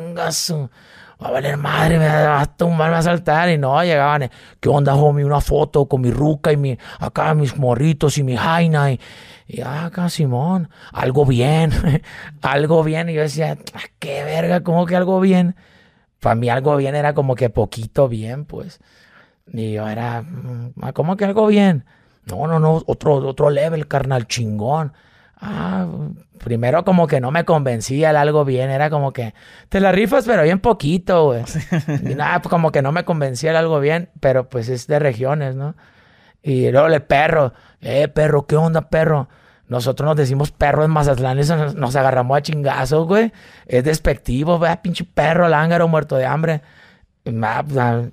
a 1.28 1.30
valer 1.30 1.56
madre, 1.56 1.98
me 1.98 2.06
va 2.06 2.40
a 2.40 2.46
tumbar, 2.46 2.88
me 2.88 2.92
va 2.94 2.98
a 2.98 3.02
saltar. 3.02 3.50
Y 3.50 3.58
no, 3.58 3.82
llegaban, 3.82 4.30
¿qué 4.60 4.68
onda, 4.68 4.94
homie? 4.94 5.24
Una 5.24 5.40
foto 5.40 5.86
con 5.86 6.00
mi 6.00 6.10
ruca 6.10 6.52
y 6.52 6.56
mi, 6.56 6.78
acá 6.98 7.34
mis 7.34 7.56
morritos 7.56 8.18
y 8.18 8.22
mi 8.22 8.36
jaina. 8.36 8.92
Y, 8.92 9.00
y 9.46 9.60
acá, 9.60 10.08
Simón, 10.08 10.70
algo 10.92 11.26
bien, 11.26 11.72
algo 12.42 12.84
bien. 12.84 13.08
Y 13.08 13.14
yo 13.14 13.22
decía, 13.22 13.58
ah, 13.74 13.80
qué 13.98 14.24
verga, 14.24 14.62
¿cómo 14.62 14.86
que 14.86 14.96
algo 14.96 15.20
bien? 15.20 15.56
para 16.20 16.34
mí 16.34 16.48
algo 16.48 16.76
bien 16.76 16.94
era 16.94 17.14
como 17.14 17.34
que 17.34 17.50
poquito 17.50 18.08
bien, 18.08 18.44
pues. 18.44 18.78
Y 19.52 19.72
yo 19.72 19.88
era, 19.88 20.22
mm, 20.22 20.74
¿cómo 20.94 21.16
que 21.16 21.24
algo 21.24 21.46
bien? 21.46 21.84
No, 22.26 22.46
no, 22.46 22.60
no, 22.60 22.82
otro, 22.86 23.14
otro 23.16 23.50
level, 23.50 23.88
carnal, 23.88 24.26
chingón. 24.28 24.92
Ah, 25.40 25.86
primero 26.38 26.84
como 26.84 27.06
que 27.06 27.20
no 27.20 27.30
me 27.30 27.44
convencía 27.44 28.10
el 28.10 28.16
algo 28.16 28.44
bien, 28.44 28.70
era 28.70 28.90
como 28.90 29.12
que 29.12 29.34
te 29.68 29.80
la 29.80 29.90
rifas, 29.90 30.26
pero 30.26 30.42
bien 30.42 30.60
poquito, 30.60 31.26
güey. 31.26 31.44
y 32.02 32.14
nada, 32.14 32.42
pues 32.42 32.50
como 32.50 32.72
que 32.72 32.82
no 32.82 32.92
me 32.92 33.04
convencía 33.04 33.50
el 33.50 33.56
algo 33.56 33.80
bien, 33.80 34.10
pero 34.20 34.48
pues 34.48 34.68
es 34.68 34.86
de 34.86 34.98
regiones, 34.98 35.56
¿no? 35.56 35.76
Y 36.42 36.70
luego 36.70 36.88
el 36.88 37.02
perro, 37.02 37.54
eh, 37.80 38.08
perro, 38.08 38.46
¿qué 38.46 38.56
onda, 38.56 38.88
perro? 38.88 39.28
nosotros 39.70 40.04
nos 40.04 40.16
decimos 40.16 40.50
perro 40.50 40.84
en 40.84 40.90
Mazatlán 40.90 41.38
y 41.38 41.42
nos, 41.76 41.94
agarramos 41.94 42.36
a 42.36 42.42
chingazos, 42.42 43.06
güey. 43.06 43.32
Es 43.66 43.84
despectivo, 43.84 44.58
güey, 44.58 44.76
pinche 44.82 45.04
perro, 45.04 45.48
lángaro, 45.48 45.86
muerto 45.86 46.16
de 46.16 46.26
hambre. 46.26 46.60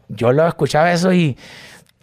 Yo 0.08 0.34
lo 0.34 0.48
escuchaba 0.48 0.92
eso 0.94 1.12
y 1.12 1.36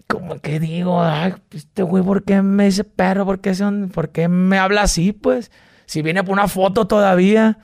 como 0.07 0.38
que 0.40 0.61
digo, 0.61 1.03
ay, 1.03 1.35
este 1.51 1.83
güey, 1.83 2.05
¿por 2.05 2.25
qué 2.25 2.43
me 2.43 2.67
dice 2.67 2.85
perro? 2.85 3.25
¿Por 3.25 3.40
qué, 3.40 3.55
son, 3.55 3.88
¿Por 3.88 4.11
qué 4.11 4.29
me 4.29 4.59
habla 4.59 4.83
así, 4.83 5.12
pues? 5.12 5.51
Si 5.87 6.03
viene 6.03 6.23
por 6.23 6.33
una 6.33 6.49
foto 6.49 6.87
todavía. 6.87 7.59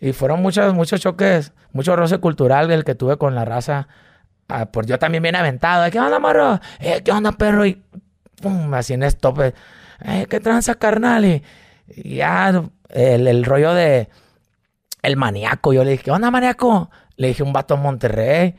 Y 0.00 0.12
fueron 0.12 0.42
muchos, 0.42 0.74
muchos 0.74 1.00
choques, 1.00 1.52
mucho 1.72 1.96
roce 1.96 2.18
cultural 2.18 2.70
el 2.70 2.84
que 2.84 2.94
tuve 2.94 3.16
con 3.16 3.34
la 3.34 3.44
raza. 3.44 3.88
Ah, 4.48 4.66
pues 4.66 4.86
yo 4.86 4.98
también 4.98 5.22
bien 5.22 5.36
aventado. 5.36 5.90
¿Qué 5.90 5.98
onda, 5.98 6.18
morro? 6.18 6.60
Eh, 6.78 7.02
¿Qué 7.04 7.12
onda, 7.12 7.32
perro? 7.32 7.66
Y 7.66 7.82
pum, 8.40 8.72
así 8.74 8.94
en 8.94 9.02
esto, 9.02 9.32
pues, 9.32 9.54
eh, 10.04 10.26
¿qué 10.28 10.40
tranza, 10.40 10.74
carnal? 10.74 11.24
Y, 11.24 11.42
ya 12.16 12.62
el, 12.90 13.26
el, 13.26 13.44
rollo 13.44 13.74
de 13.74 14.08
el 15.02 15.16
maníaco. 15.16 15.72
Yo 15.72 15.84
le 15.84 15.92
dije, 15.92 16.04
¿qué 16.04 16.10
onda, 16.10 16.30
maníaco? 16.30 16.90
Le 17.16 17.28
dije 17.28 17.42
un 17.42 17.52
vato 17.52 17.74
en 17.74 17.82
Monterrey. 17.82 18.54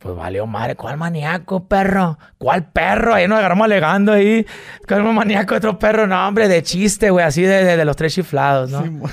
Pues 0.00 0.16
valió 0.16 0.46
madre, 0.46 0.76
¿cuál 0.76 0.96
maníaco, 0.96 1.68
perro? 1.68 2.18
¿Cuál 2.38 2.70
perro? 2.72 3.14
Ahí 3.14 3.28
nos 3.28 3.38
agarramos 3.38 3.66
alegando 3.66 4.12
ahí. 4.12 4.46
¿Cuál 4.88 5.04
maníaco, 5.12 5.54
otro 5.54 5.78
perro? 5.78 6.06
No, 6.06 6.26
hombre, 6.26 6.48
de 6.48 6.62
chiste, 6.62 7.10
güey, 7.10 7.24
así 7.24 7.42
de, 7.42 7.76
de, 7.76 7.84
los 7.84 7.96
tres 7.96 8.14
chiflados, 8.14 8.70
¿no? 8.70 8.82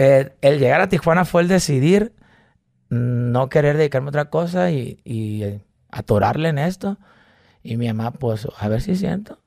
Eh, 0.00 0.30
el 0.42 0.60
llegar 0.60 0.80
a 0.80 0.88
Tijuana 0.88 1.24
fue 1.24 1.42
el 1.42 1.48
decidir 1.48 2.14
no 2.88 3.48
querer 3.48 3.76
dedicarme 3.76 4.06
a 4.06 4.10
otra 4.10 4.30
cosa 4.30 4.70
y, 4.70 5.00
y 5.02 5.42
eh, 5.42 5.64
atorarle 5.90 6.50
en 6.50 6.58
esto. 6.58 6.98
Y 7.64 7.76
mi 7.76 7.88
mamá, 7.88 8.12
pues, 8.12 8.46
a 8.58 8.68
ver 8.68 8.80
si 8.80 8.94
siento. 8.94 9.40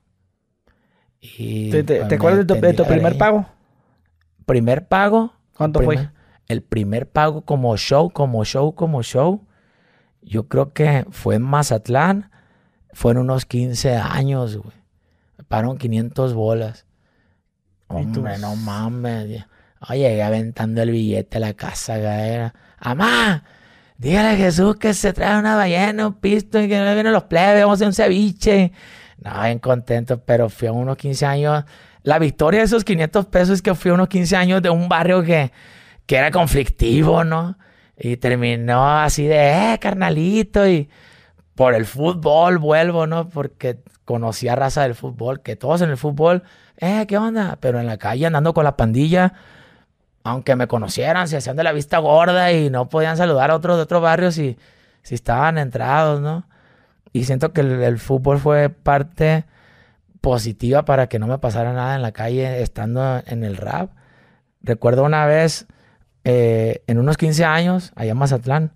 Y, 1.21 1.71
¿Te, 1.71 1.83
te, 1.83 1.99
pues, 2.01 2.13
acuerdas 2.13 2.45
de 2.45 2.73
tu, 2.73 2.85
primer 2.85 3.17
pago? 3.17 3.45
Primer 4.45 4.87
pago. 4.87 5.33
¿Cuánto 5.55 5.81
fue? 5.81 6.09
El 6.47 6.63
primer 6.63 7.09
pago 7.09 7.45
como 7.45 7.77
show, 7.77 8.11
como 8.11 8.43
show, 8.43 8.75
como 8.75 9.03
show. 9.03 9.47
Yo 10.21 10.47
creo 10.47 10.73
que 10.73 11.05
fue 11.09 11.35
en 11.35 11.41
Mazatlán. 11.41 12.31
Fueron 12.93 13.23
unos 13.23 13.45
15 13.45 13.95
años, 13.95 14.57
güey. 14.57 14.75
Me 15.37 15.43
pagaron 15.43 15.77
500 15.77 16.33
bolas. 16.33 16.85
Hombre, 17.87 18.37
no 18.37 18.55
mames. 18.55 19.45
Oye, 19.89 20.21
aventando 20.21 20.81
el 20.81 20.91
billete 20.91 21.37
a 21.37 21.39
la 21.39 21.53
casa, 21.53 21.97
galera. 21.97 22.53
¡Amá! 22.77 23.43
Dígale 23.97 24.29
a 24.29 24.35
Jesús 24.35 24.77
que 24.77 24.93
se 24.93 25.13
trae 25.13 25.37
una 25.37 25.55
ballena, 25.55 26.07
un 26.07 26.13
pisto 26.15 26.59
y 26.59 26.67
que 26.67 26.77
no 26.77 26.93
vienen 26.93 27.13
los 27.13 27.23
plebes, 27.25 27.61
vamos 27.61 27.73
a 27.73 27.75
hacer 27.75 27.87
un 27.87 27.93
ceviche. 27.93 28.71
No, 29.19 29.43
bien 29.43 29.59
contento, 29.59 30.19
pero 30.23 30.49
fui 30.49 30.67
a 30.67 30.71
unos 30.71 30.97
15 30.97 31.25
años. 31.25 31.63
La 32.01 32.17
victoria 32.17 32.61
de 32.61 32.65
esos 32.65 32.83
500 32.83 33.27
pesos 33.27 33.49
es 33.55 33.61
que 33.61 33.75
fui 33.75 33.91
a 33.91 33.93
unos 33.93 34.07
15 34.07 34.35
años 34.35 34.61
de 34.61 34.71
un 34.71 34.89
barrio 34.89 35.21
que, 35.21 35.51
que 36.07 36.15
era 36.15 36.31
conflictivo, 36.31 37.23
¿no? 37.23 37.57
Y 38.03 38.17
terminó 38.17 38.99
así 38.99 39.27
de, 39.27 39.73
eh, 39.73 39.79
carnalito, 39.79 40.67
y 40.67 40.89
por 41.53 41.75
el 41.75 41.85
fútbol 41.85 42.57
vuelvo, 42.57 43.05
¿no? 43.05 43.29
Porque 43.29 43.77
conocí 44.05 44.47
a 44.47 44.55
raza 44.55 44.81
del 44.81 44.95
fútbol, 44.95 45.41
que 45.41 45.55
todos 45.55 45.81
en 45.81 45.91
el 45.91 45.97
fútbol, 45.97 46.41
eh, 46.77 47.05
¿qué 47.07 47.17
onda? 47.19 47.59
Pero 47.61 47.79
en 47.79 47.85
la 47.85 47.97
calle 47.97 48.25
andando 48.25 48.55
con 48.55 48.63
la 48.63 48.75
pandilla, 48.75 49.33
aunque 50.23 50.55
me 50.55 50.67
conocieran, 50.67 51.27
se 51.27 51.37
hacían 51.37 51.55
de 51.55 51.63
la 51.63 51.73
vista 51.73 51.99
gorda 51.99 52.51
y 52.51 52.71
no 52.71 52.89
podían 52.89 53.17
saludar 53.17 53.51
a 53.51 53.55
otros 53.55 53.77
de 53.77 53.83
otros 53.83 54.01
barrios 54.01 54.33
si, 54.33 54.57
si 55.03 55.13
estaban 55.13 55.59
entrados, 55.59 56.21
¿no? 56.21 56.47
Y 57.13 57.25
siento 57.25 57.53
que 57.53 57.61
el, 57.61 57.99
fútbol 57.99 58.39
fue 58.39 58.69
parte 58.69 59.45
positiva 60.21 60.85
para 60.85 61.07
que 61.07 61.19
no 61.19 61.27
me 61.27 61.37
pasara 61.37 61.73
nada 61.73 61.95
en 61.95 62.01
la 62.01 62.13
calle 62.13 62.63
estando 62.63 63.21
en 63.27 63.43
el 63.43 63.57
rap. 63.57 63.91
Recuerdo 64.61 65.03
una 65.03 65.27
vez, 65.27 65.67
eh, 66.23 66.83
en 66.87 66.97
unos 66.97 67.17
15 67.17 67.45
años, 67.45 67.91
allá 67.95 68.11
en 68.11 68.17
Mazatlán, 68.17 68.71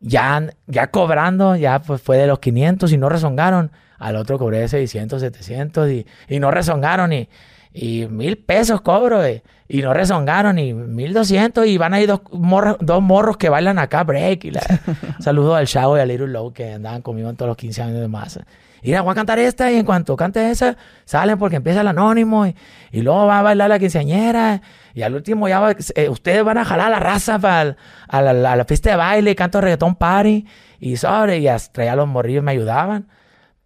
ya, 0.00 0.52
ya 0.66 0.90
cobrando, 0.90 1.56
ya 1.56 1.80
pues 1.80 2.00
fue 2.00 2.16
de 2.16 2.26
los 2.26 2.38
500 2.38 2.92
y 2.92 2.98
no 2.98 3.08
rezongaron. 3.08 3.70
Al 3.98 4.16
otro 4.16 4.38
cobré 4.38 4.68
600, 4.68 5.20
700 5.20 5.90
y, 5.90 6.06
y 6.28 6.38
no 6.38 6.50
rezongaron 6.50 7.12
y 7.12 7.28
y 7.76 8.06
mil 8.08 8.38
pesos 8.38 8.80
cobro, 8.80 9.22
eh, 9.22 9.42
y 9.68 9.82
no 9.82 9.92
rezongaron, 9.92 10.58
y 10.58 10.72
mil 10.72 11.12
doscientos, 11.12 11.66
y 11.66 11.76
van 11.76 11.92
ahí 11.92 12.06
dos 12.06 12.22
morros, 12.32 12.78
dos 12.80 13.02
morros 13.02 13.36
que 13.36 13.50
bailan 13.50 13.78
acá, 13.78 14.02
break. 14.02 14.44
Y 14.46 14.52
Saludo 15.22 15.54
al 15.54 15.66
Chavo 15.66 15.98
y 15.98 16.00
al 16.00 16.08
Little 16.08 16.28
Low 16.28 16.54
que 16.54 16.72
andaban 16.72 17.02
conmigo 17.02 17.28
en 17.28 17.36
todos 17.36 17.50
los 17.50 17.56
15 17.58 17.82
años 17.82 18.00
de 18.00 18.08
más. 18.08 18.40
Y 18.82 18.92
voy 18.96 19.10
a 19.10 19.14
cantar 19.14 19.38
esta, 19.38 19.70
y 19.70 19.76
en 19.76 19.84
cuanto 19.84 20.16
cante 20.16 20.50
esa, 20.50 20.76
salen 21.04 21.38
porque 21.38 21.56
empieza 21.56 21.82
el 21.82 21.88
anónimo, 21.88 22.46
y, 22.46 22.54
luego 22.92 23.26
va 23.26 23.40
a 23.40 23.42
bailar 23.42 23.68
la 23.68 23.78
quinceañera, 23.78 24.62
y 24.96 25.02
al 25.02 25.14
último 25.14 25.46
ya 25.46 25.76
eh, 25.94 26.08
ustedes 26.08 26.42
van 26.42 26.56
a 26.56 26.64
jalar 26.64 26.90
la 26.90 26.98
raza 26.98 27.38
para 27.38 27.76
a, 28.08 28.22
la, 28.22 28.64
fiesta 28.64 28.88
de 28.88 28.96
baile, 28.96 29.36
canto 29.36 29.60
reggaetón 29.60 29.94
party, 29.94 30.46
y 30.80 30.96
sobre, 30.96 31.36
y 31.36 31.46
traía 31.70 31.92
a 31.92 31.96
los 31.96 32.08
morrillos, 32.08 32.42
me 32.42 32.52
ayudaban. 32.52 33.06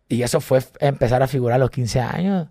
Y 0.08 0.24
eso 0.24 0.40
fue 0.40 0.60
empezar 0.80 1.22
a 1.22 1.28
figurar 1.28 1.54
a 1.54 1.58
los 1.60 1.70
15 1.70 2.00
años. 2.00 2.48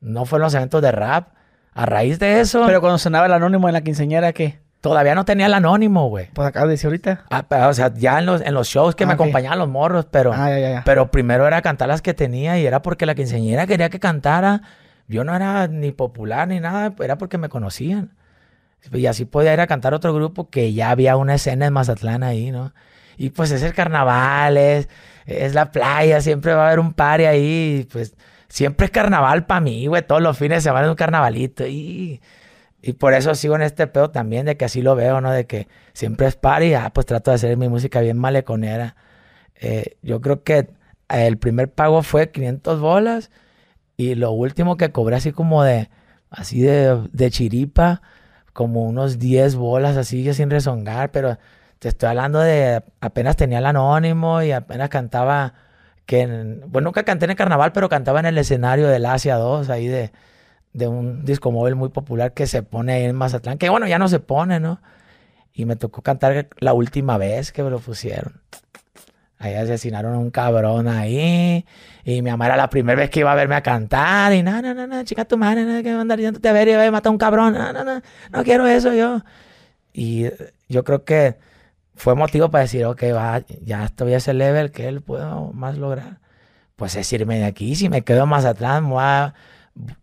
No 0.00 0.24
fue 0.24 0.38
en 0.38 0.44
los 0.44 0.54
eventos 0.54 0.80
de 0.80 0.92
rap. 0.92 1.28
A 1.74 1.84
raíz 1.84 2.18
de 2.18 2.40
eso. 2.40 2.64
Pero 2.64 2.80
cuando 2.80 2.96
sonaba 2.96 3.26
el 3.26 3.34
anónimo 3.34 3.68
en 3.68 3.74
la 3.74 3.82
quinceañera, 3.82 4.32
¿qué? 4.32 4.60
Todavía 4.80 5.14
no 5.14 5.26
tenía 5.26 5.44
el 5.44 5.52
anónimo, 5.52 6.08
güey. 6.08 6.30
Pues 6.32 6.48
acá 6.48 6.66
decir 6.66 6.86
ahorita. 6.86 7.26
Ah, 7.28 7.44
pero, 7.46 7.68
o 7.68 7.74
sea, 7.74 7.92
ya 7.92 8.18
en 8.18 8.24
los, 8.24 8.40
en 8.40 8.54
los 8.54 8.66
shows 8.66 8.94
que 8.94 9.04
me 9.04 9.12
ah, 9.12 9.14
acompañaban 9.16 9.58
los 9.58 9.68
morros, 9.68 10.06
pero. 10.10 10.32
Ah, 10.32 10.48
ya, 10.48 10.58
ya, 10.58 10.82
pero 10.86 11.10
primero 11.10 11.46
era 11.46 11.60
cantar 11.60 11.88
las 11.88 12.00
que 12.00 12.14
tenía 12.14 12.58
y 12.58 12.64
era 12.64 12.80
porque 12.80 13.04
la 13.04 13.14
quinceañera 13.14 13.66
quería 13.66 13.90
que 13.90 14.00
cantara. 14.00 14.62
Yo 15.06 15.22
no 15.22 15.36
era 15.36 15.68
ni 15.68 15.92
popular 15.92 16.48
ni 16.48 16.60
nada, 16.60 16.94
era 16.98 17.18
porque 17.18 17.36
me 17.36 17.50
conocían. 17.50 18.12
Y 18.90 19.06
así 19.06 19.24
podía 19.24 19.52
ir 19.54 19.60
a 19.60 19.66
cantar 19.66 19.94
otro 19.94 20.12
grupo 20.14 20.50
que 20.50 20.72
ya 20.72 20.90
había 20.90 21.16
una 21.16 21.34
escena 21.34 21.66
en 21.66 21.72
Mazatlán 21.72 22.22
ahí, 22.22 22.50
¿no? 22.50 22.72
Y 23.16 23.30
pues 23.30 23.50
es 23.52 23.62
el 23.62 23.74
carnaval, 23.74 24.56
es, 24.56 24.88
es 25.26 25.54
la 25.54 25.70
playa, 25.70 26.20
siempre 26.20 26.54
va 26.54 26.64
a 26.64 26.66
haber 26.68 26.80
un 26.80 26.92
party 26.92 27.24
ahí, 27.24 27.88
pues 27.92 28.14
siempre 28.48 28.86
es 28.86 28.92
carnaval 28.92 29.46
para 29.46 29.60
mí, 29.60 29.86
güey. 29.86 30.02
Todos 30.02 30.22
los 30.22 30.36
fines 30.36 30.58
de 30.58 30.68
semana 30.68 30.86
es 30.86 30.90
un 30.90 30.96
carnavalito. 30.96 31.66
Y, 31.66 32.20
y 32.82 32.92
por 32.94 33.14
eso 33.14 33.34
sigo 33.34 33.54
en 33.56 33.62
este 33.62 33.86
pedo 33.86 34.10
también, 34.10 34.46
de 34.46 34.56
que 34.56 34.64
así 34.64 34.82
lo 34.82 34.94
veo, 34.94 35.20
¿no? 35.20 35.30
De 35.32 35.46
que 35.46 35.68
siempre 35.92 36.26
es 36.26 36.36
party. 36.36 36.74
Ah, 36.74 36.90
pues 36.92 37.06
trato 37.06 37.30
de 37.30 37.36
hacer 37.36 37.56
mi 37.56 37.68
música 37.68 38.00
bien 38.00 38.18
maleconera. 38.18 38.96
Eh, 39.54 39.96
yo 40.02 40.20
creo 40.20 40.42
que 40.42 40.70
el 41.08 41.38
primer 41.38 41.72
pago 41.72 42.02
fue 42.02 42.30
500 42.30 42.80
bolas. 42.80 43.30
Y 43.96 44.16
lo 44.16 44.32
último 44.32 44.76
que 44.76 44.90
cobré 44.92 45.16
así 45.16 45.32
como 45.32 45.62
de, 45.62 45.88
así 46.30 46.60
de, 46.62 47.08
de 47.12 47.30
chiripa, 47.30 48.02
como 48.52 48.82
unos 48.84 49.18
10 49.18 49.56
bolas 49.56 49.96
así, 49.96 50.32
sin 50.34 50.50
rezongar. 50.50 51.10
Pero 51.10 51.38
te 51.78 51.88
estoy 51.88 52.08
hablando 52.10 52.40
de 52.40 52.82
apenas 53.00 53.36
tenía 53.36 53.58
el 53.58 53.66
anónimo 53.66 54.42
y 54.42 54.52
apenas 54.52 54.88
cantaba 54.88 55.54
que, 56.06 56.26
bueno, 56.66 56.86
nunca 56.88 57.04
canté 57.04 57.24
en 57.26 57.32
el 57.32 57.36
carnaval, 57.36 57.72
pero 57.72 57.88
cantaba 57.88 58.20
en 58.20 58.26
el 58.26 58.38
escenario 58.38 58.88
del 58.88 59.06
Asia 59.06 59.36
2, 59.36 59.70
ahí 59.70 59.86
de, 59.86 60.12
de 60.72 60.88
un 60.88 61.24
disco 61.24 61.52
móvil 61.52 61.74
muy 61.74 61.90
popular 61.90 62.34
que 62.34 62.46
se 62.46 62.62
pone 62.62 62.92
ahí 62.94 63.04
en 63.04 63.16
Mazatlán, 63.16 63.58
que 63.58 63.68
bueno, 63.68 63.86
ya 63.86 63.98
no 63.98 64.08
se 64.08 64.20
pone, 64.20 64.60
¿no? 64.60 64.80
Y 65.52 65.64
me 65.66 65.76
tocó 65.76 66.02
cantar 66.02 66.48
la 66.58 66.72
última 66.72 67.18
vez 67.18 67.52
que 67.52 67.62
me 67.62 67.70
lo 67.70 67.78
pusieron. 67.78 68.42
Ahí 69.38 69.54
asesinaron 69.54 70.14
a 70.14 70.18
un 70.18 70.30
cabrón 70.30 70.88
ahí. 70.88 71.66
Y 72.04 72.22
mi 72.22 72.30
mamá 72.30 72.46
era 72.46 72.56
la 72.56 72.68
primera 72.68 72.98
vez 72.98 73.10
que 73.10 73.20
iba 73.20 73.32
a 73.32 73.34
verme 73.34 73.54
a 73.54 73.62
cantar. 73.62 74.32
Y 74.32 74.42
no, 74.42 74.60
no, 74.60 74.74
no, 74.74 74.86
no, 74.86 75.04
chica 75.04 75.24
tu 75.24 75.36
madre, 75.36 75.64
no, 75.64 75.82
que 75.82 75.90
andar 75.90 76.18
yéndote 76.18 76.48
a 76.48 76.52
ver 76.52 76.68
y 76.68 76.72
a 76.72 76.90
matar 76.90 77.10
a 77.10 77.12
un 77.12 77.18
cabrón. 77.18 77.54
No, 77.54 77.72
no, 77.72 77.84
no, 77.84 78.02
no 78.30 78.44
quiero 78.44 78.66
eso 78.66 78.92
yo. 78.92 79.22
Y 79.92 80.26
yo 80.68 80.84
creo 80.84 81.04
que 81.04 81.36
fue 81.94 82.14
motivo 82.14 82.50
para 82.50 82.62
decir, 82.62 82.84
ok, 82.84 83.02
va, 83.14 83.42
ya 83.62 83.84
estoy 83.84 84.14
a 84.14 84.16
ese 84.16 84.34
level 84.34 84.72
que 84.72 84.88
él 84.88 85.02
puedo 85.02 85.52
más 85.52 85.78
lograr. 85.78 86.18
Pues 86.76 86.96
es 86.96 87.12
irme 87.12 87.38
de 87.38 87.44
aquí. 87.44 87.76
Si 87.76 87.88
me 87.88 88.02
quedo 88.02 88.26
más 88.26 88.44
atrás, 88.44 88.82
me 88.82 88.94
va, 88.94 89.34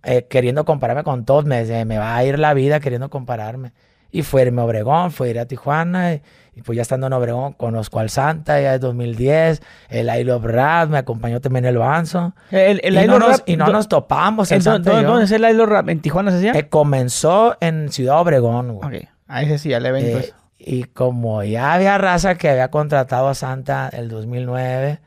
eh, 0.03 0.27
queriendo 0.29 0.65
compararme 0.65 1.03
con 1.03 1.25
todos, 1.25 1.45
me, 1.45 1.63
me 1.85 1.97
va 1.97 2.15
a 2.15 2.23
ir 2.23 2.39
la 2.39 2.53
vida 2.53 2.79
queriendo 2.79 3.09
compararme. 3.09 3.73
Y 4.11 4.23
fue 4.23 4.43
irme 4.43 4.61
a 4.61 4.65
Obregón, 4.65 5.11
fue 5.11 5.29
ir 5.29 5.39
a 5.39 5.45
Tijuana. 5.45 6.15
Y, 6.15 6.21
pues 6.65 6.75
ya 6.75 6.81
estando 6.81 7.07
en 7.07 7.13
Obregón, 7.13 7.53
conozco 7.53 7.99
al 7.99 8.09
Santa, 8.09 8.59
ya 8.59 8.75
es 8.75 8.81
2010. 8.81 9.61
El 9.89 10.09
I 10.09 10.23
Love 10.23 10.45
Rap 10.45 10.89
me 10.89 10.97
acompañó 10.97 11.41
también 11.41 11.65
el 11.65 11.77
Banzo. 11.77 12.33
El, 12.51 12.81
el 12.83 13.03
y, 13.03 13.07
no 13.07 13.19
nos, 13.19 13.43
y 13.45 13.57
no 13.57 13.67
nos 13.67 13.87
topamos. 13.87 14.51
El 14.51 14.63
¿Dónde, 14.63 15.23
es 15.23 15.31
el 15.31 15.43
I 15.43 15.53
Love 15.53 15.69
Rap? 15.69 15.89
¿En 15.89 16.01
Tijuana 16.01 16.31
se 16.31 16.37
hacía? 16.37 16.51
Eh, 16.53 16.69
comenzó 16.69 17.57
en 17.59 17.91
Ciudad 17.91 18.19
Obregón, 18.19 18.73
güey. 18.73 19.01
Ok, 19.01 19.09
ahí 19.27 19.47
se 19.47 19.55
hacía 19.55 19.77
el 19.77 19.85
evento. 19.85 20.19
Eh, 20.19 20.33
y 20.57 20.83
como 20.83 21.43
ya 21.43 21.73
había 21.73 21.97
raza 21.97 22.35
que 22.35 22.49
había 22.49 22.69
contratado 22.69 23.29
a 23.29 23.33
Santa 23.33 23.89
el 23.91 24.09
2009, 24.09 24.99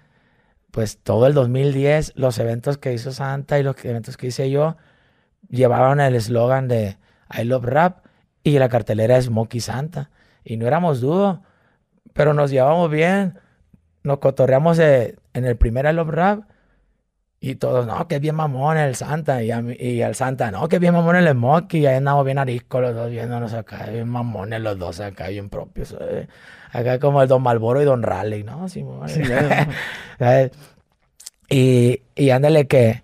pues 0.71 0.99
todo 0.99 1.27
el 1.27 1.35
2010, 1.35 2.15
los 2.17 2.39
eventos 2.39 2.79
que 2.79 2.95
hizo 2.95 3.13
Santa 3.13 3.59
y 3.59 3.63
los 3.63 3.77
eventos 3.85 4.17
que 4.17 4.29
hice 4.29 4.51
yo, 4.51 4.77
llevaban 5.51 6.01
el 6.01 6.15
eslogan 6.15 6.69
de 6.69 6.97
I 7.31 7.45
Love 7.45 7.65
Rap 7.65 8.07
y 8.43 8.59
la 8.59 8.69
cartelera 8.69 9.19
es 9.19 9.27
Smokey 9.27 9.61
Santa. 9.61 10.11
Y 10.45 10.57
no 10.57 10.67
éramos 10.67 11.01
dúo, 11.01 11.43
pero 12.13 12.35
nos 12.35 12.51
llevamos 12.51 12.91
bien. 12.91 13.39
Nos 14.03 14.19
cotorreamos 14.19 14.79
en 14.79 15.17
el 15.33 15.57
primer 15.57 15.87
I 15.87 15.93
Love 15.93 16.11
Rap 16.11 16.41
Y 17.39 17.55
todos, 17.55 17.87
no, 17.87 18.09
que 18.09 18.19
bien 18.19 18.35
mamón 18.35 18.77
el 18.77 18.95
Santa. 18.97 19.43
Y, 19.43 19.51
y 19.79 20.03
el 20.03 20.15
Santa, 20.15 20.51
no, 20.51 20.69
que 20.69 20.79
bien 20.79 20.95
mamón 20.95 21.17
el 21.17 21.29
Smokey. 21.29 21.81
Y 21.81 21.87
ahí 21.87 21.97
andamos 21.97 22.25
bien 22.25 22.39
arisco 22.39 22.81
los 22.81 22.95
dos 22.95 23.11
viéndonos 23.11 23.53
acá. 23.55 23.87
Bien 23.87 24.09
mamones 24.09 24.61
los 24.61 24.79
dos 24.79 25.01
acá, 25.01 25.29
bien 25.29 25.49
propios. 25.49 25.97
Eh. 26.01 26.27
Acá 26.73 26.99
como 26.99 27.23
el 27.23 27.29
Don 27.29 27.43
Malboro 27.43 27.83
y 27.83 27.85
Don 27.85 28.03
Raleigh, 28.03 28.45
¿no? 28.45 28.69
Sí, 28.69 28.85
y, 31.51 32.03
y 32.15 32.31
ándale 32.31 32.67
que 32.67 33.03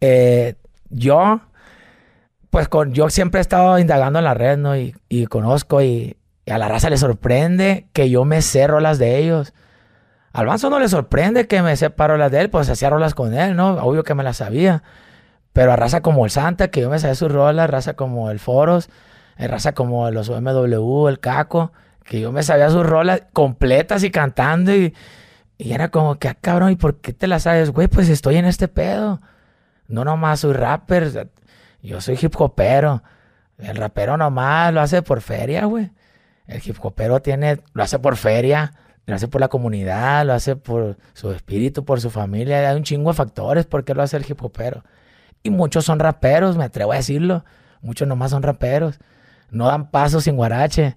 eh, 0.00 0.54
yo, 0.88 1.42
pues 2.50 2.68
con, 2.68 2.92
yo 2.92 3.10
siempre 3.10 3.40
he 3.40 3.42
estado 3.42 3.78
indagando 3.78 4.18
en 4.18 4.24
la 4.24 4.34
red, 4.34 4.56
¿no? 4.56 4.76
Y, 4.76 4.94
y 5.08 5.26
conozco 5.26 5.82
y, 5.82 6.16
a 6.52 6.58
la 6.58 6.68
raza 6.68 6.90
le 6.90 6.96
sorprende 6.96 7.88
que 7.92 8.10
yo 8.10 8.24
me 8.24 8.42
sé 8.42 8.66
rolas 8.66 8.98
de 8.98 9.18
ellos. 9.18 9.52
Al 10.32 10.46
Manso 10.46 10.70
no 10.70 10.78
le 10.78 10.88
sorprende 10.88 11.46
que 11.46 11.62
me 11.62 11.76
separo 11.76 12.16
las 12.16 12.30
de 12.30 12.40
él, 12.40 12.50
pues 12.50 12.68
hacía 12.68 12.90
rolas 12.90 13.14
con 13.14 13.34
él, 13.34 13.56
¿no? 13.56 13.74
Obvio 13.82 14.04
que 14.04 14.14
me 14.14 14.22
las 14.22 14.38
sabía. 14.38 14.82
Pero 15.52 15.72
a 15.72 15.76
raza 15.76 16.02
como 16.02 16.24
el 16.24 16.30
Santa, 16.30 16.68
que 16.68 16.80
yo 16.80 16.90
me 16.90 16.98
sabía 16.98 17.16
sus 17.16 17.32
rolas, 17.32 17.68
raza 17.68 17.94
como 17.94 18.30
el 18.30 18.38
Foros, 18.38 18.88
eh, 19.36 19.48
raza 19.48 19.72
como 19.72 20.10
los 20.10 20.28
OMW, 20.28 21.08
el 21.08 21.18
Caco, 21.18 21.72
que 22.04 22.20
yo 22.20 22.30
me 22.30 22.42
sabía 22.42 22.70
sus 22.70 22.86
rolas 22.86 23.22
completas 23.32 24.04
y 24.04 24.10
cantando 24.10 24.74
y, 24.74 24.94
y 25.58 25.72
era 25.72 25.90
como 25.90 26.16
que, 26.18 26.28
ah, 26.28 26.36
cabrón, 26.40 26.70
¿y 26.70 26.76
por 26.76 27.00
qué 27.00 27.12
te 27.12 27.26
las 27.26 27.42
sabes? 27.42 27.70
Güey, 27.70 27.88
pues 27.88 28.08
estoy 28.08 28.36
en 28.36 28.44
este 28.44 28.68
pedo. 28.68 29.20
No 29.88 30.04
nomás 30.04 30.40
soy 30.40 30.52
rapper, 30.52 31.28
yo 31.82 32.00
soy 32.00 32.18
hip 32.20 32.34
hopero. 32.40 33.02
El 33.58 33.76
rapero 33.76 34.16
nomás 34.16 34.72
lo 34.72 34.80
hace 34.80 35.02
por 35.02 35.20
feria, 35.20 35.64
güey. 35.64 35.90
El 36.50 36.60
hip 36.64 36.76
hopero 36.82 37.22
lo 37.72 37.82
hace 37.82 37.98
por 37.98 38.16
feria 38.16 38.74
lo 39.10 39.16
hace 39.16 39.28
por 39.28 39.40
la 39.40 39.48
comunidad, 39.48 40.24
lo 40.24 40.32
hace 40.32 40.56
por 40.56 40.96
su 41.14 41.32
espíritu, 41.32 41.84
por 41.84 42.00
su 42.00 42.10
familia. 42.10 42.70
Hay 42.70 42.76
un 42.76 42.84
chingo 42.84 43.10
de 43.10 43.16
factores 43.16 43.66
por 43.66 43.84
qué 43.84 43.94
lo 43.94 44.02
hace 44.02 44.16
el 44.16 44.24
hip 44.28 44.42
hopero. 44.42 44.84
Y 45.42 45.50
muchos 45.50 45.84
son 45.84 45.98
raperos, 45.98 46.56
me 46.56 46.64
atrevo 46.64 46.92
a 46.92 46.96
decirlo. 46.96 47.44
Muchos 47.82 48.06
nomás 48.06 48.30
son 48.30 48.42
raperos. 48.42 48.98
No 49.50 49.66
dan 49.66 49.90
paso 49.90 50.20
sin 50.20 50.36
guarache. 50.36 50.96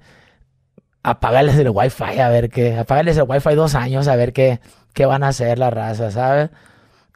Apágales 1.02 1.58
el 1.58 1.70
wifi 1.70 2.20
a 2.20 2.30
ver 2.30 2.50
qué. 2.50 2.78
Apágales 2.78 3.18
el 3.18 3.26
wifi 3.28 3.56
dos 3.56 3.74
años 3.76 4.08
a 4.08 4.16
ver 4.16 4.32
qué, 4.32 4.60
qué 4.94 5.06
van 5.06 5.24
a 5.24 5.30
hacer 5.30 5.58
la 5.58 5.70
raza, 5.70 6.12
¿sabes? 6.12 6.50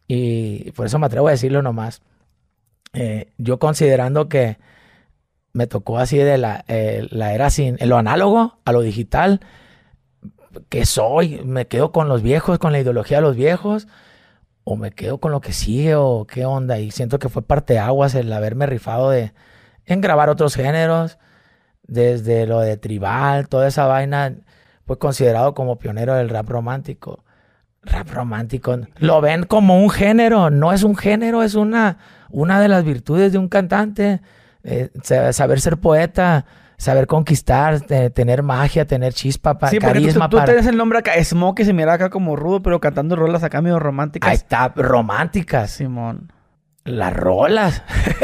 Y 0.07 0.71
por 0.71 0.87
eso 0.87 0.99
me 0.99 1.05
atrevo 1.05 1.27
a 1.27 1.31
decirlo 1.31 1.61
nomás. 1.61 2.01
Eh, 2.93 3.33
yo 3.37 3.59
considerando 3.59 4.29
que 4.29 4.57
me 5.53 5.67
tocó 5.67 5.97
así 5.97 6.17
de 6.17 6.37
la, 6.37 6.63
eh, 6.67 7.07
la 7.11 7.33
era 7.33 7.49
sin 7.49 7.77
lo 7.81 7.97
análogo 7.97 8.59
a 8.65 8.71
lo 8.71 8.81
digital 8.81 9.41
¿qué 10.69 10.85
soy? 10.85 11.41
¿Me 11.43 11.67
quedo 11.67 11.91
con 11.91 12.07
los 12.07 12.21
viejos, 12.21 12.59
con 12.59 12.71
la 12.71 12.79
ideología 12.79 13.17
de 13.17 13.23
los 13.23 13.35
viejos? 13.35 13.87
¿O 14.63 14.75
me 14.75 14.91
quedo 14.91 15.19
con 15.19 15.31
lo 15.31 15.41
que 15.41 15.53
sigue? 15.53 15.95
¿O 15.95 16.25
qué 16.25 16.45
onda? 16.45 16.79
Y 16.79 16.91
siento 16.91 17.19
que 17.19 17.29
fue 17.29 17.41
parte 17.41 17.79
aguas 17.79 18.15
el 18.15 18.31
haberme 18.33 18.65
rifado 18.65 19.09
de, 19.09 19.33
en 19.85 20.01
grabar 20.01 20.29
otros 20.29 20.55
géneros, 20.55 21.17
desde 21.83 22.45
lo 22.47 22.59
de 22.59 22.77
tribal, 22.77 23.47
toda 23.47 23.67
esa 23.67 23.85
vaina, 23.87 24.35
fue 24.85 24.99
considerado 24.99 25.53
como 25.53 25.79
pionero 25.79 26.15
del 26.15 26.29
rap 26.29 26.49
romántico. 26.49 27.23
Rap 27.83 28.09
romántico, 28.09 28.77
lo 28.97 29.21
ven 29.21 29.43
como 29.43 29.81
un 29.81 29.89
género, 29.89 30.49
no 30.49 30.73
es 30.73 30.83
un 30.83 30.97
género, 30.97 31.43
es 31.43 31.55
una, 31.55 31.99
una 32.29 32.59
de 32.59 32.67
las 32.67 32.83
virtudes 32.83 33.31
de 33.31 33.37
un 33.37 33.47
cantante, 33.47 34.21
eh, 34.69 34.89
saber 35.31 35.61
ser 35.61 35.77
poeta, 35.77 36.45
saber 36.77 37.07
conquistar, 37.07 37.79
tener 37.79 38.43
magia, 38.43 38.85
tener 38.85 39.13
chispa, 39.13 39.57
pa, 39.57 39.69
sí, 39.69 39.79
carisma. 39.79 40.29
Tú, 40.29 40.37
tú, 40.37 40.43
tienes 40.43 40.67
el 40.67 40.75
nombre 40.75 40.99
acá, 40.99 41.11
Smoke, 41.23 41.63
se 41.63 41.71
mira 41.71 41.93
acá 41.93 42.09
como 42.09 42.35
rudo, 42.35 42.61
pero 42.61 42.81
cantando 42.81 43.15
rolas 43.15 43.43
acá 43.43 43.61
medio 43.61 43.79
románticas. 43.79 44.29
Ahí 44.29 44.35
está, 44.35 44.73
románticas. 44.75 45.71
Simón. 45.71 46.33
Las 46.83 47.13
rolas. 47.13 47.81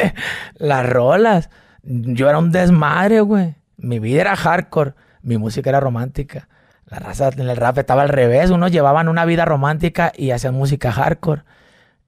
Las 0.55 0.87
rolas. 0.87 1.49
Yo 1.81 2.27
era 2.27 2.39
un 2.39 2.51
desmadre, 2.51 3.21
güey. 3.21 3.55
Mi 3.77 3.99
vida 3.99 4.21
era 4.21 4.35
hardcore, 4.35 4.95
mi 5.21 5.37
música 5.37 5.69
era 5.69 5.79
romántica. 5.79 6.49
La 6.85 6.99
raza 6.99 7.29
en 7.29 7.49
el 7.49 7.55
rap 7.55 7.77
estaba 7.77 8.01
al 8.01 8.09
revés. 8.09 8.49
Unos 8.49 8.71
llevaban 8.71 9.07
una 9.07 9.23
vida 9.23 9.45
romántica 9.45 10.11
y 10.13 10.31
hacían 10.31 10.55
música 10.55 10.91
hardcore. 10.91 11.43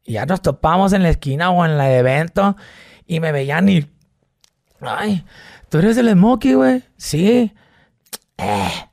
Y 0.04 0.13
ya 0.13 0.26
nos 0.26 0.41
topamos 0.41 0.91
en 0.91 1.04
la 1.04 1.10
esquina 1.10 1.52
o 1.52 1.65
en 1.65 1.71
el 1.71 1.82
evento 1.82 2.58
y 3.08 3.21
me 3.21 3.32
veían 3.32 3.69
y. 3.69 3.94
Ay, 4.88 5.26
¿Tú 5.69 5.80
eres 5.80 5.98
el 5.98 6.10
Smokey, 6.10 6.54
güey? 6.54 6.84
Sí. 6.98 7.54
Eh. 8.38 8.89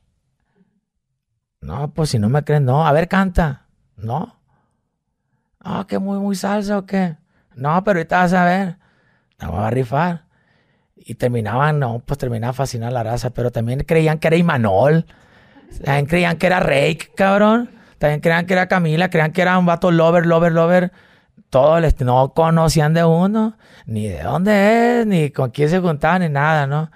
No, 1.61 1.92
pues 1.92 2.11
si 2.11 2.18
no 2.18 2.28
me 2.28 2.42
creen, 2.44 2.64
no. 2.64 2.87
A 2.87 2.92
ver, 2.92 3.09
canta. 3.09 3.66
No. 3.96 4.40
Ah, 5.61 5.87
que 5.88 5.98
muy, 5.98 6.18
muy 6.18 6.35
salsa 6.35 6.78
o 6.78 6.87
qué. 6.87 7.16
No, 7.55 7.85
pero 7.85 7.98
ahorita 7.98 8.18
vas 8.18 8.33
a 8.33 8.44
ver. 8.44 8.76
No 9.40 9.52
va 9.52 9.68
a 9.68 9.70
rifar. 9.70 10.24
Y 10.96 11.14
terminaban, 11.14 11.78
no, 11.78 12.00
pues 12.05 12.18
terminaba 12.18 12.52
fascinar 12.52 12.92
la 12.92 13.02
raza. 13.02 13.31
Pero 13.31 13.50
también 13.50 13.81
creían 13.81 14.18
que 14.18 14.28
era 14.28 14.37
Imanol. 14.37 15.07
También 15.85 16.07
creían 16.07 16.37
que 16.37 16.46
era 16.46 16.61
Rake, 16.61 17.11
cabrón. 17.14 17.70
También 17.98 18.20
creían 18.20 18.46
que 18.46 18.55
era 18.55 18.66
Camila. 18.66 19.11
Creían 19.11 19.33
que 19.33 19.42
era 19.42 19.59
un 19.59 19.66
vato 19.66 19.90
lover, 19.90 20.26
lover, 20.26 20.52
lover 20.52 20.92
todos 21.52 22.00
no 22.00 22.32
conocían 22.32 22.94
de 22.94 23.04
uno, 23.04 23.58
ni 23.84 24.08
de 24.08 24.22
dónde 24.22 25.00
es, 25.00 25.06
ni 25.06 25.28
con 25.28 25.50
quién 25.50 25.68
se 25.68 25.80
juntaban, 25.80 26.22
ni 26.22 26.30
nada, 26.30 26.66
¿no? 26.66 26.90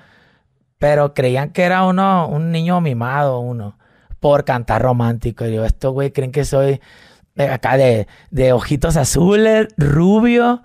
Pero 0.79 1.13
creían 1.13 1.51
que 1.51 1.63
era 1.65 1.85
uno, 1.85 2.27
un 2.27 2.53
niño 2.53 2.81
mimado, 2.81 3.41
uno, 3.41 3.77
por 4.19 4.47
cantar 4.47 4.81
romántico. 4.81 5.45
Y 5.45 5.57
yo, 5.57 5.67
estos 5.67 5.93
güey 5.93 6.11
creen 6.11 6.33
que 6.33 6.47
soy 6.47 6.81
acá 7.37 7.77
de, 7.77 8.09
de 8.31 8.55
ojitos 8.55 8.97
azules, 8.97 9.69
rubio, 9.77 10.63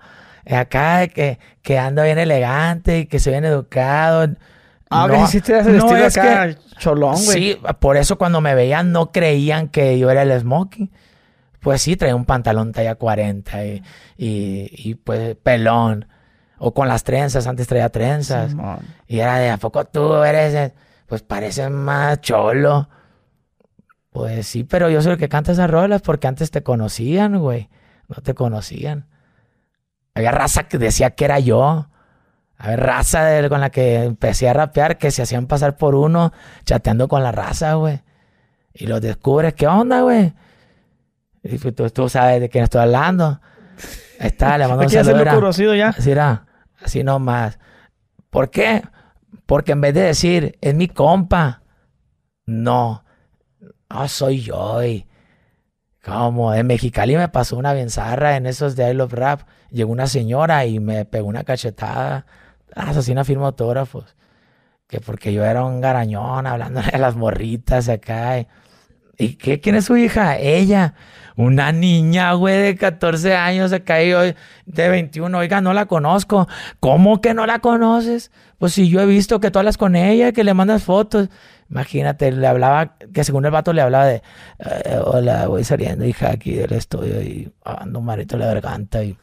acá 0.50 1.06
que, 1.08 1.38
que 1.60 1.78
ando 1.78 2.02
bien 2.02 2.16
elegante 2.16 3.00
y 3.00 3.06
que 3.06 3.20
soy 3.20 3.32
bien 3.32 3.44
educado. 3.44 4.34
Ah, 4.88 5.06
no, 5.06 5.12
que 5.16 5.20
hiciste 5.20 5.52
no 5.64 5.70
estilo 5.70 6.06
acá, 6.06 6.56
cholón, 6.78 7.22
güey. 7.26 7.52
Sí, 7.52 7.58
por 7.78 7.98
eso 7.98 8.16
cuando 8.16 8.40
me 8.40 8.54
veían 8.54 8.90
no 8.90 9.12
creían 9.12 9.68
que 9.68 9.98
yo 9.98 10.10
era 10.10 10.22
el 10.22 10.40
smoking 10.40 10.90
pues 11.62 11.80
sí, 11.80 11.96
traía 11.96 12.16
un 12.16 12.24
pantalón 12.24 12.72
talla 12.72 12.96
40 12.96 13.64
y, 13.64 13.82
y, 14.16 14.94
pues 14.96 15.36
pelón. 15.36 16.08
O 16.58 16.74
con 16.74 16.88
las 16.88 17.04
trenzas, 17.04 17.46
antes 17.46 17.68
traía 17.68 17.88
trenzas. 17.88 18.54
y 19.06 19.20
era 19.20 19.38
de, 19.38 19.50
¿a 19.50 19.56
poco 19.56 19.84
tú 19.84 20.22
eres? 20.22 20.72
Pues 21.06 21.22
parece 21.22 21.68
más 21.70 22.20
cholo. 22.20 22.88
Pues 24.10 24.46
sí, 24.46 24.64
pero 24.64 24.90
yo 24.90 25.00
soy 25.02 25.12
el 25.12 25.18
que 25.18 25.28
canta 25.28 25.52
esas 25.52 25.70
rolas 25.70 26.02
porque 26.02 26.26
antes 26.26 26.50
te 26.50 26.62
conocían, 26.62 27.38
güey. 27.38 27.68
No 28.08 28.16
te 28.22 28.34
conocían. 28.34 29.06
Había 30.14 30.32
raza 30.32 30.64
que 30.64 30.78
decía 30.78 31.10
que 31.10 31.24
era 31.24 31.38
yo. 31.38 31.88
Había 32.58 32.76
raza 32.76 33.48
con 33.48 33.60
la 33.60 33.70
que 33.70 34.02
empecé 34.02 34.48
a 34.48 34.52
rapear 34.52 34.98
que 34.98 35.10
se 35.12 35.22
hacían 35.22 35.46
pasar 35.46 35.76
por 35.76 35.94
uno 35.94 36.32
chateando 36.64 37.08
con 37.08 37.22
la 37.22 37.32
raza, 37.32 37.74
güey. 37.74 38.02
Y 38.74 38.86
los 38.86 39.00
descubres, 39.00 39.54
¿qué 39.54 39.66
onda, 39.66 40.02
güey? 40.02 40.34
Pues, 41.42 41.92
tú, 41.92 42.08
sabes 42.08 42.40
de 42.40 42.48
quién 42.48 42.64
estoy 42.64 42.82
hablando. 42.82 43.40
Ahí 44.20 44.28
está, 44.28 44.56
le 44.58 44.68
mando 44.68 44.84
un 44.84 44.90
saludo. 44.90 45.24
conocido 45.34 45.74
ya. 45.74 45.88
Así 45.88 46.10
era, 46.10 46.46
así 46.80 47.02
nomás. 47.02 47.58
¿Por 48.30 48.50
qué? 48.50 48.82
Porque 49.46 49.72
en 49.72 49.80
vez 49.80 49.94
de 49.94 50.02
decir, 50.02 50.56
es 50.60 50.74
mi 50.74 50.88
compa, 50.88 51.62
no, 52.46 53.04
no 53.90 54.08
soy 54.08 54.40
yo. 54.40 54.84
Y, 54.84 55.06
como 56.02 56.52
en 56.52 56.66
Mexicali 56.66 57.16
me 57.16 57.28
pasó 57.28 57.56
una 57.56 57.72
benzarra 57.72 58.36
en 58.36 58.46
esos 58.46 58.74
de 58.74 58.90
I 58.90 58.94
Love 58.94 59.12
Rap. 59.12 59.40
Llegó 59.70 59.92
una 59.92 60.08
señora 60.08 60.66
y 60.66 60.80
me 60.80 61.04
pegó 61.04 61.28
una 61.28 61.44
cachetada. 61.44 62.26
Ah, 62.74 62.90
asesina 62.90 63.24
firma 63.24 63.46
autógrafos. 63.46 64.16
Que 64.88 65.00
porque 65.00 65.32
yo 65.32 65.44
era 65.44 65.64
un 65.64 65.80
garañón 65.80 66.46
hablándole 66.46 66.88
a 66.92 66.98
las 66.98 67.14
morritas 67.14 67.88
acá. 67.88 68.40
Y, 68.40 68.48
¿Y 69.18 69.34
qué? 69.34 69.60
¿Quién 69.60 69.76
es 69.76 69.86
su 69.86 69.96
hija? 69.96 70.38
Ella. 70.38 70.94
Una 71.36 71.72
niña, 71.72 72.34
güey, 72.34 72.60
de 72.60 72.76
14 72.76 73.34
años 73.34 73.70
se 73.70 73.82
cayó 73.82 74.20
de 74.20 74.34
21. 74.88 75.38
Oiga, 75.38 75.60
no 75.60 75.72
la 75.72 75.86
conozco. 75.86 76.46
¿Cómo 76.78 77.20
que 77.20 77.32
no 77.32 77.46
la 77.46 77.60
conoces? 77.60 78.30
Pues 78.58 78.74
si 78.74 78.88
yo 78.88 79.00
he 79.00 79.06
visto 79.06 79.40
que 79.40 79.50
tú 79.50 79.58
hablas 79.58 79.78
con 79.78 79.96
ella, 79.96 80.32
que 80.32 80.44
le 80.44 80.54
mandas 80.54 80.84
fotos. 80.84 81.28
Imagínate, 81.70 82.30
le 82.32 82.46
hablaba, 82.46 82.96
que 83.14 83.24
según 83.24 83.46
el 83.46 83.50
vato 83.50 83.72
le 83.72 83.80
hablaba 83.80 84.06
de, 84.06 84.22
eh, 84.58 85.00
hola, 85.02 85.46
voy 85.46 85.64
saliendo, 85.64 86.04
hija, 86.04 86.30
aquí 86.30 86.52
del 86.52 86.72
estudio 86.72 87.22
y 87.22 87.50
ando 87.64 88.00
un 88.00 88.04
marito 88.04 88.36
la 88.36 88.46
garganta 88.46 89.02
y... 89.02 89.16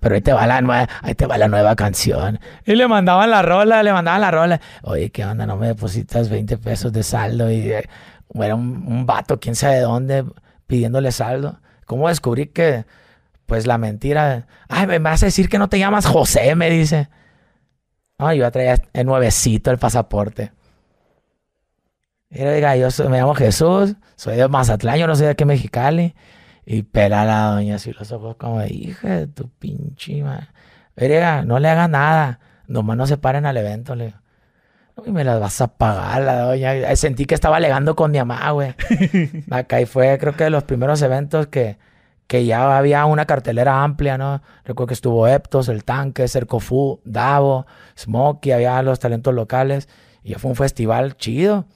Pero 0.00 0.16
ahí 0.16 0.20
te 0.20 0.32
va 0.32 0.46
la 0.46 0.60
nueva, 0.60 0.88
ahí 1.02 1.14
te 1.14 1.24
va 1.24 1.38
la 1.38 1.48
nueva 1.48 1.76
canción. 1.76 2.40
Y 2.66 2.74
le 2.74 2.88
mandaban 2.88 3.30
la 3.30 3.42
rola, 3.42 3.82
le 3.82 3.92
mandaban 3.92 4.20
la 4.20 4.30
rola. 4.30 4.60
Oye, 4.82 5.10
¿qué 5.10 5.24
onda? 5.24 5.46
No 5.46 5.56
me 5.56 5.68
depositas 5.68 6.28
20 6.28 6.58
pesos 6.58 6.92
de 6.92 7.02
saldo 7.02 7.50
y 7.50 7.72
era 8.34 8.54
un, 8.54 8.84
un 8.86 9.06
vato, 9.06 9.40
quién 9.40 9.54
sabe 9.54 9.76
de 9.76 9.82
dónde, 9.82 10.24
pidiéndole 10.66 11.12
saldo. 11.12 11.60
¿Cómo 11.86 12.08
descubrí 12.08 12.46
que, 12.46 12.86
pues 13.46 13.66
la 13.66 13.78
mentira, 13.78 14.46
ay, 14.68 14.86
me 14.86 14.98
vas 14.98 15.22
a 15.22 15.26
decir 15.26 15.48
que 15.48 15.58
no 15.58 15.68
te 15.68 15.78
llamas 15.78 16.06
José, 16.06 16.54
me 16.54 16.70
dice. 16.70 17.08
Ay, 18.18 18.38
yo 18.38 18.50
traía 18.50 18.80
el 18.92 19.06
nuevecito 19.06 19.70
el 19.70 19.78
pasaporte. 19.78 20.52
Y 22.30 22.42
diga, 22.44 22.76
yo 22.76 22.88
me 23.08 23.18
llamo 23.18 23.34
Jesús, 23.34 23.94
soy 24.16 24.36
de 24.36 24.48
Mazatlán, 24.48 24.98
yo 24.98 25.06
no 25.06 25.14
soy 25.14 25.26
de 25.26 25.32
aquí 25.32 25.44
Mexicali. 25.44 26.14
Y 26.66 26.82
pela 26.82 27.24
la 27.24 27.50
doña 27.50 27.76
así 27.76 27.92
los 27.92 28.10
ojos 28.10 28.36
como, 28.36 28.64
hija 28.64 29.08
de 29.16 29.26
tu 29.26 29.48
pinche 29.50 30.22
madre. 30.22 30.48
Verga, 30.96 31.44
no 31.44 31.58
le 31.58 31.68
haga 31.68 31.88
nada. 31.88 32.40
Nomás 32.66 32.96
no 32.96 33.06
se 33.06 33.18
paren 33.18 33.46
al 33.46 33.56
evento, 33.56 33.94
le 33.94 34.06
digo. 34.06 34.18
Y 35.04 35.10
me 35.10 35.24
las 35.24 35.40
vas 35.40 35.60
a 35.60 35.68
pagar, 35.68 36.22
la 36.22 36.40
doña. 36.40 36.94
Sentí 36.96 37.26
que 37.26 37.34
estaba 37.34 37.56
alegando 37.56 37.96
con 37.96 38.10
mi 38.10 38.18
mamá, 38.18 38.50
güey. 38.52 38.74
Acá 39.50 39.80
y 39.80 39.86
fue, 39.86 40.18
creo 40.18 40.36
que 40.36 40.44
de 40.44 40.50
los 40.50 40.64
primeros 40.64 41.02
eventos 41.02 41.48
que, 41.48 41.78
que 42.26 42.46
ya 42.46 42.78
había 42.78 43.04
una 43.06 43.26
cartelera 43.26 43.82
amplia, 43.82 44.16
¿no? 44.16 44.40
Recuerdo 44.64 44.88
que 44.88 44.94
estuvo 44.94 45.26
Eptos, 45.26 45.68
El 45.68 45.84
Tanque, 45.84 46.28
Cercofu, 46.28 47.00
Davo, 47.04 47.66
Smokey, 47.98 48.52
había 48.52 48.82
los 48.82 49.00
talentos 49.00 49.34
locales. 49.34 49.88
Y 50.22 50.30
ya 50.30 50.38
fue 50.38 50.50
un 50.50 50.56
festival 50.56 51.16
chido. 51.16 51.66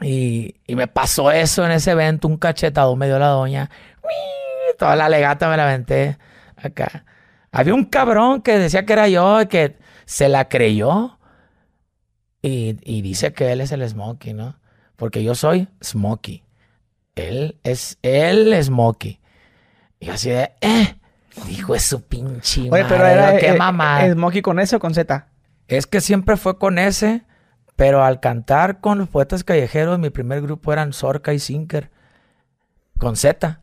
Y, 0.00 0.56
y 0.66 0.74
me 0.74 0.88
pasó 0.88 1.30
eso 1.30 1.64
en 1.66 1.72
ese 1.72 1.92
evento, 1.92 2.28
un 2.28 2.38
cachetado 2.38 2.96
me 2.96 3.06
dio 3.06 3.18
la 3.18 3.28
doña. 3.28 3.70
Toda 4.78 4.96
la 4.96 5.08
legata 5.08 5.50
me 5.50 5.56
la 5.56 5.64
aventé 5.64 6.18
acá. 6.56 7.04
Había 7.52 7.74
un 7.74 7.84
cabrón 7.84 8.40
que 8.40 8.58
decía 8.58 8.86
que 8.86 8.94
era 8.94 9.08
yo, 9.08 9.46
que 9.48 9.76
se 10.06 10.28
la 10.28 10.48
creyó. 10.48 11.18
Y, 12.42 12.76
y 12.82 13.02
dice 13.02 13.32
que 13.32 13.52
él 13.52 13.60
es 13.60 13.70
el 13.72 13.88
Smokey, 13.88 14.34
¿no? 14.34 14.58
Porque 14.96 15.22
yo 15.22 15.34
soy 15.34 15.68
Smokey. 15.82 16.42
Él 17.14 17.58
es, 17.62 17.98
es 18.02 18.66
Smokey. 18.66 19.20
Y 20.00 20.10
así 20.10 20.30
de, 20.30 20.50
eh, 20.60 20.96
dijo 21.46 21.74
es 21.74 21.84
su 21.84 22.02
pinche 22.02 22.68
Oye, 22.70 22.84
pero 22.88 23.06
era, 23.06 23.38
qué 23.38 23.52
mamá. 23.54 24.04
¿Es 24.04 24.14
Smokey 24.14 24.42
con 24.42 24.58
S 24.58 24.74
o 24.74 24.80
con 24.80 24.94
Z? 24.94 25.28
Es 25.68 25.86
que 25.86 26.00
siempre 26.00 26.36
fue 26.36 26.58
con 26.58 26.78
S, 26.78 27.22
pero 27.76 28.04
al 28.04 28.20
cantar 28.20 28.80
con 28.80 28.98
los 28.98 29.08
poetas 29.08 29.44
callejeros, 29.44 29.98
mi 29.98 30.10
primer 30.10 30.42
grupo 30.42 30.72
eran 30.72 30.92
Zorca 30.92 31.32
y 31.32 31.38
Sinker, 31.38 31.90
con 32.98 33.16
Z. 33.16 33.60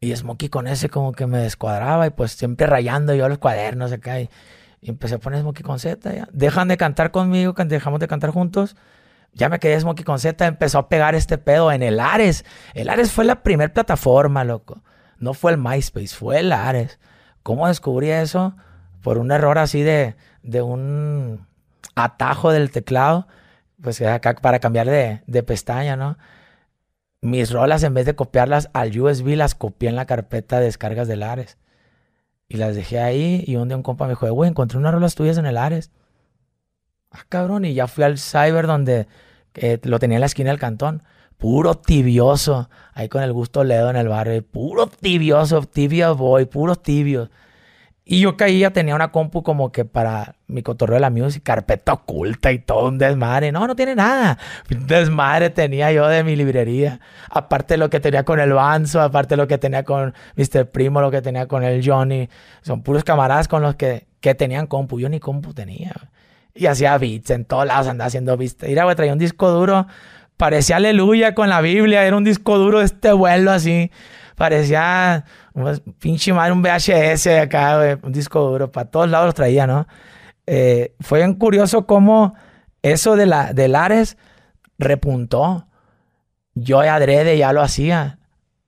Y 0.00 0.14
Smokey 0.14 0.48
con 0.48 0.66
ese 0.66 0.88
como 0.88 1.12
que 1.12 1.26
me 1.26 1.38
descuadraba 1.38 2.06
y 2.06 2.10
pues 2.10 2.32
siempre 2.32 2.66
rayando 2.66 3.14
yo 3.14 3.28
los 3.28 3.38
cuadernos 3.38 3.92
acá. 3.92 4.16
Y, 4.86 4.90
empecé 4.90 5.16
a 5.16 5.18
poner 5.18 5.40
Smokey 5.40 5.62
con 5.62 5.78
Z. 5.78 6.28
Dejan 6.32 6.68
de 6.68 6.76
cantar 6.76 7.10
conmigo, 7.10 7.54
dejamos 7.66 8.00
de 8.00 8.08
cantar 8.08 8.30
juntos. 8.30 8.76
Ya 9.32 9.48
me 9.48 9.58
quedé 9.58 9.78
Smokey 9.78 10.04
con 10.04 10.18
Z, 10.18 10.46
empezó 10.46 10.78
a 10.78 10.88
pegar 10.88 11.14
este 11.14 11.38
pedo 11.38 11.70
en 11.72 11.82
el 11.82 12.00
Ares. 12.00 12.44
El 12.74 12.88
Ares 12.88 13.12
fue 13.12 13.24
la 13.24 13.42
primera 13.42 13.72
plataforma, 13.72 14.44
loco. 14.44 14.82
No 15.18 15.34
fue 15.34 15.52
el 15.52 15.58
MySpace, 15.58 16.14
fue 16.14 16.40
el 16.40 16.52
Ares. 16.52 16.98
¿Cómo 17.42 17.68
descubrí 17.68 18.10
eso? 18.10 18.56
Por 19.02 19.18
un 19.18 19.30
error 19.30 19.58
así 19.58 19.82
de, 19.82 20.16
de 20.42 20.62
un 20.62 21.46
atajo 21.94 22.50
del 22.50 22.70
teclado. 22.70 23.28
Pues 23.82 24.00
acá 24.00 24.34
para 24.36 24.58
cambiar 24.58 24.86
de, 24.88 25.22
de 25.26 25.42
pestaña, 25.42 25.96
¿no? 25.96 26.16
mis 27.26 27.50
rolas, 27.50 27.82
en 27.82 27.94
vez 27.94 28.06
de 28.06 28.14
copiarlas 28.14 28.70
al 28.72 28.98
USB, 28.98 29.36
las 29.36 29.54
copié 29.54 29.88
en 29.88 29.96
la 29.96 30.06
carpeta 30.06 30.58
de 30.58 30.66
descargas 30.66 31.08
del 31.08 31.22
Ares. 31.22 31.58
Y 32.48 32.56
las 32.56 32.74
dejé 32.74 33.00
ahí. 33.00 33.44
Y 33.46 33.56
un 33.56 33.68
día 33.68 33.76
un 33.76 33.82
compa 33.82 34.04
me 34.06 34.10
dijo, 34.10 34.30
güey, 34.32 34.50
encontré 34.50 34.78
unas 34.78 34.92
rolas 34.92 35.14
tuyas 35.14 35.38
en 35.38 35.46
el 35.46 35.56
Ares. 35.56 35.90
Ah, 37.10 37.24
cabrón. 37.28 37.64
Y 37.64 37.74
ya 37.74 37.86
fui 37.86 38.04
al 38.04 38.18
cyber 38.18 38.66
donde 38.66 39.06
eh, 39.54 39.78
lo 39.82 39.98
tenía 39.98 40.16
en 40.16 40.20
la 40.20 40.26
esquina 40.26 40.50
del 40.50 40.58
cantón. 40.58 41.02
Puro 41.38 41.74
tibioso. 41.74 42.68
Ahí 42.94 43.08
con 43.08 43.22
el 43.22 43.32
gusto 43.32 43.64
Ledo 43.64 43.90
en 43.90 43.96
el 43.96 44.08
barrio. 44.08 44.44
Puro 44.44 44.86
tibioso. 44.86 45.62
Tibio 45.62 46.14
boy. 46.16 46.46
Puros 46.46 46.82
tibios. 46.82 47.30
Y 48.08 48.20
yo 48.20 48.36
caía, 48.36 48.72
tenía 48.72 48.94
una 48.94 49.10
compu 49.10 49.42
como 49.42 49.72
que 49.72 49.84
para 49.84 50.36
mi 50.46 50.62
cotorreo 50.62 50.94
de 50.94 51.00
la 51.00 51.10
music, 51.10 51.42
carpeta 51.42 51.92
oculta 51.92 52.52
y 52.52 52.60
todo 52.60 52.86
un 52.86 52.98
desmadre. 52.98 53.50
No, 53.50 53.66
no 53.66 53.74
tiene 53.74 53.96
nada. 53.96 54.38
Un 54.70 54.86
desmadre 54.86 55.50
tenía 55.50 55.90
yo 55.90 56.06
de 56.06 56.22
mi 56.22 56.36
librería. 56.36 57.00
Aparte 57.28 57.74
de 57.74 57.78
lo 57.78 57.90
que 57.90 57.98
tenía 57.98 58.22
con 58.22 58.38
el 58.38 58.52
Banzo, 58.52 59.00
aparte 59.00 59.30
de 59.30 59.38
lo 59.38 59.48
que 59.48 59.58
tenía 59.58 59.82
con 59.82 60.14
Mr. 60.36 60.70
Primo, 60.70 61.00
lo 61.00 61.10
que 61.10 61.20
tenía 61.20 61.48
con 61.48 61.64
el 61.64 61.84
Johnny. 61.84 62.28
Son 62.62 62.84
puros 62.84 63.02
camaradas 63.02 63.48
con 63.48 63.60
los 63.60 63.74
que, 63.74 64.06
que 64.20 64.36
tenían 64.36 64.68
compu. 64.68 65.00
Yo 65.00 65.08
ni 65.08 65.18
compu 65.18 65.52
tenía. 65.52 65.92
Y 66.54 66.66
hacía 66.66 66.96
beats 66.98 67.30
en 67.30 67.44
todos 67.44 67.66
lados, 67.66 67.88
andaba 67.88 68.06
haciendo 68.06 68.36
beats. 68.36 68.58
Mira, 68.62 68.84
güey, 68.84 68.94
traía 68.94 69.14
un 69.14 69.18
disco 69.18 69.50
duro. 69.50 69.88
Parecía 70.36 70.76
aleluya 70.76 71.34
con 71.34 71.48
la 71.48 71.60
Biblia. 71.60 72.04
Era 72.04 72.16
un 72.16 72.22
disco 72.22 72.56
duro 72.56 72.78
de 72.78 72.84
este 72.84 73.10
vuelo 73.10 73.50
así. 73.50 73.90
Parecía 74.36 75.24
pinche 75.98 76.32
madre, 76.32 76.52
un 76.52 76.62
VHS 76.62 77.26
acá, 77.42 77.98
un 78.02 78.12
disco 78.12 78.40
duro, 78.40 78.70
para 78.70 78.90
todos 78.90 79.08
lados 79.08 79.26
los 79.26 79.34
traía, 79.34 79.66
¿no? 79.66 79.86
Eh, 80.46 80.94
fue 81.00 81.20
bien 81.20 81.34
curioso 81.34 81.86
cómo 81.86 82.34
eso 82.82 83.16
de 83.16 83.26
la, 83.26 83.52
Ares 83.84 84.16
repuntó. 84.78 85.66
Yo 86.54 86.80
adrede 86.80 87.36
ya 87.36 87.52
lo 87.52 87.62
hacía. 87.62 88.18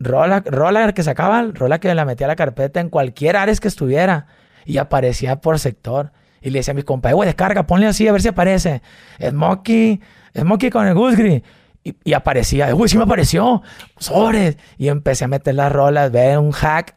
Rola, 0.00 0.42
rola 0.44 0.92
que 0.92 1.02
sacaba, 1.02 1.42
rola 1.52 1.80
que 1.80 1.92
la 1.94 2.04
metía 2.04 2.26
a 2.26 2.28
la 2.28 2.36
carpeta 2.36 2.80
en 2.80 2.88
cualquier 2.88 3.36
Ares 3.36 3.60
que 3.60 3.68
estuviera 3.68 4.26
y 4.64 4.78
aparecía 4.78 5.40
por 5.40 5.58
sector. 5.58 6.12
Y 6.40 6.50
le 6.50 6.60
decía 6.60 6.72
a 6.72 6.74
mis 6.74 6.84
compadres, 6.84 7.16
güey, 7.16 7.26
descarga, 7.26 7.66
ponle 7.66 7.86
así 7.86 8.06
a 8.06 8.12
ver 8.12 8.22
si 8.22 8.28
aparece. 8.28 8.82
Smokey, 9.20 10.00
Smokey 10.36 10.70
con 10.70 10.86
el 10.86 10.94
Gusgri. 10.94 11.42
Y, 11.84 12.12
aparecía, 12.12 12.74
uy, 12.74 12.88
sí 12.88 12.98
me 12.98 13.04
apareció, 13.04 13.62
sobres. 13.98 14.56
Y 14.76 14.88
empecé 14.88 15.24
a 15.24 15.28
meter 15.28 15.54
las 15.54 15.72
rolas, 15.72 16.10
ver 16.10 16.38
un 16.38 16.52
hack 16.52 16.94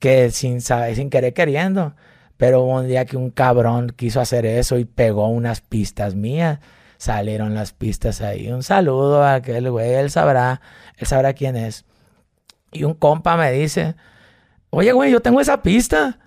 que 0.00 0.30
sin 0.30 0.60
saber, 0.60 0.96
sin 0.96 1.10
querer 1.10 1.34
queriendo. 1.34 1.94
Pero 2.36 2.62
un 2.62 2.88
día 2.88 3.04
que 3.04 3.16
un 3.16 3.30
cabrón 3.30 3.92
quiso 3.96 4.20
hacer 4.20 4.46
eso 4.46 4.78
y 4.78 4.84
pegó 4.84 5.28
unas 5.28 5.60
pistas 5.60 6.14
mías, 6.14 6.60
salieron 6.96 7.54
las 7.54 7.72
pistas 7.72 8.20
ahí. 8.20 8.50
Un 8.50 8.62
saludo 8.62 9.22
a 9.22 9.34
aquel 9.34 9.70
güey, 9.70 9.94
él 9.94 10.10
sabrá, 10.10 10.60
él 10.96 11.06
sabrá 11.06 11.32
quién 11.32 11.56
es. 11.56 11.84
Y 12.72 12.84
un 12.84 12.94
compa 12.94 13.36
me 13.36 13.52
dice, 13.52 13.94
oye, 14.70 14.92
güey, 14.92 15.12
yo 15.12 15.20
tengo 15.20 15.40
esa 15.40 15.62
pista. 15.62 16.18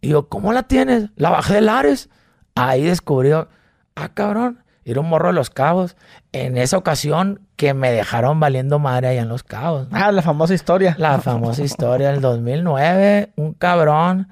Y 0.00 0.08
yo, 0.08 0.28
¿cómo 0.28 0.52
la 0.52 0.62
tienes? 0.62 1.10
La 1.16 1.30
bajé 1.30 1.54
de 1.54 1.60
Lares. 1.60 2.08
Ahí 2.54 2.84
descubrió, 2.84 3.48
ah, 3.94 4.08
cabrón, 4.14 4.62
era 4.84 5.00
un 5.00 5.08
morro 5.08 5.28
de 5.28 5.34
los 5.34 5.50
cabos. 5.50 5.96
En 6.32 6.56
esa 6.56 6.76
ocasión 6.76 7.46
que 7.56 7.74
me 7.74 7.92
dejaron 7.92 8.40
valiendo 8.40 8.78
madre 8.78 9.08
allá 9.08 9.22
en 9.22 9.28
los 9.28 9.42
cabos. 9.42 9.88
Ah, 9.92 10.12
la 10.12 10.22
famosa 10.22 10.54
historia. 10.54 10.94
La 10.98 11.20
famosa 11.20 11.62
historia 11.62 12.10
del 12.10 12.20
2009. 12.20 13.32
Un 13.36 13.54
cabrón 13.54 14.28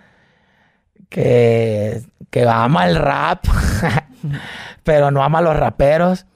que, 1.08 2.02
que 2.30 2.48
ama 2.48 2.87
el 2.87 2.96
rap, 2.96 3.44
pero 4.82 5.11
no 5.11 5.22
ama 5.22 5.38
a 5.40 5.42
los 5.42 5.56
raperos. 5.56 6.26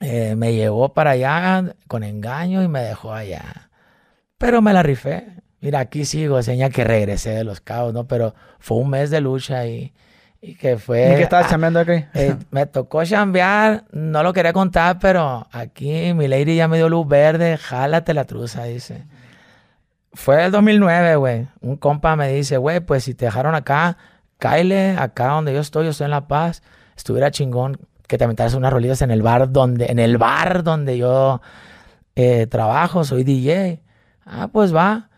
Eh, 0.00 0.34
me 0.36 0.54
llevó 0.54 0.94
para 0.94 1.10
allá 1.10 1.74
con 1.86 2.04
engaño 2.04 2.62
y 2.62 2.68
me 2.68 2.80
dejó 2.80 3.12
allá. 3.12 3.70
Pero 4.38 4.62
me 4.62 4.72
la 4.72 4.82
rifé. 4.82 5.26
Mira, 5.60 5.80
aquí 5.80 6.06
sigo, 6.06 6.38
enseña 6.38 6.70
que 6.70 6.84
regresé 6.84 7.30
de 7.30 7.44
los 7.44 7.60
cabos, 7.60 7.92
¿no? 7.92 8.08
Pero 8.08 8.34
fue 8.58 8.78
un 8.78 8.88
mes 8.88 9.10
de 9.10 9.20
lucha 9.20 9.66
y 9.66 9.92
y 10.42 10.54
que 10.54 10.78
fue... 10.78 11.12
¿Y 11.12 11.16
qué 11.16 11.22
estabas 11.22 11.50
chambeando 11.50 11.80
aquí? 11.80 12.04
Eh, 12.14 12.36
me 12.50 12.66
tocó 12.66 13.04
chambear, 13.04 13.84
no 13.92 14.22
lo 14.22 14.32
quería 14.32 14.52
contar, 14.52 14.98
pero 14.98 15.46
aquí 15.52 16.14
mi 16.14 16.28
lady 16.28 16.56
ya 16.56 16.68
me 16.68 16.78
dio 16.78 16.88
luz 16.88 17.06
verde, 17.06 17.58
jálate 17.58 18.14
la 18.14 18.24
truza, 18.24 18.64
dice. 18.64 19.06
Fue 20.12 20.44
el 20.44 20.50
2009, 20.50 21.16
güey. 21.16 21.48
Un 21.60 21.76
compa 21.76 22.16
me 22.16 22.28
dice, 22.32 22.56
güey, 22.56 22.80
pues 22.80 23.04
si 23.04 23.14
te 23.14 23.26
dejaron 23.26 23.54
acá, 23.54 23.96
cáile 24.38 24.96
acá 24.98 25.28
donde 25.28 25.52
yo 25.52 25.60
estoy, 25.60 25.84
yo 25.84 25.90
estoy 25.90 26.06
en 26.06 26.10
La 26.10 26.26
Paz. 26.26 26.62
Estuviera 26.96 27.30
chingón 27.30 27.78
que 28.08 28.18
te 28.18 28.24
aventaras 28.24 28.54
unas 28.54 28.72
rolitas 28.72 29.02
en 29.02 29.10
el 29.10 29.22
bar 29.22 29.52
donde, 29.52 29.86
en 29.86 29.98
el 29.98 30.18
bar 30.18 30.64
donde 30.64 30.98
yo 30.98 31.40
eh, 32.16 32.46
trabajo, 32.46 33.04
soy 33.04 33.24
DJ. 33.24 33.82
Ah, 34.24 34.48
pues 34.48 34.74
va. 34.74 35.10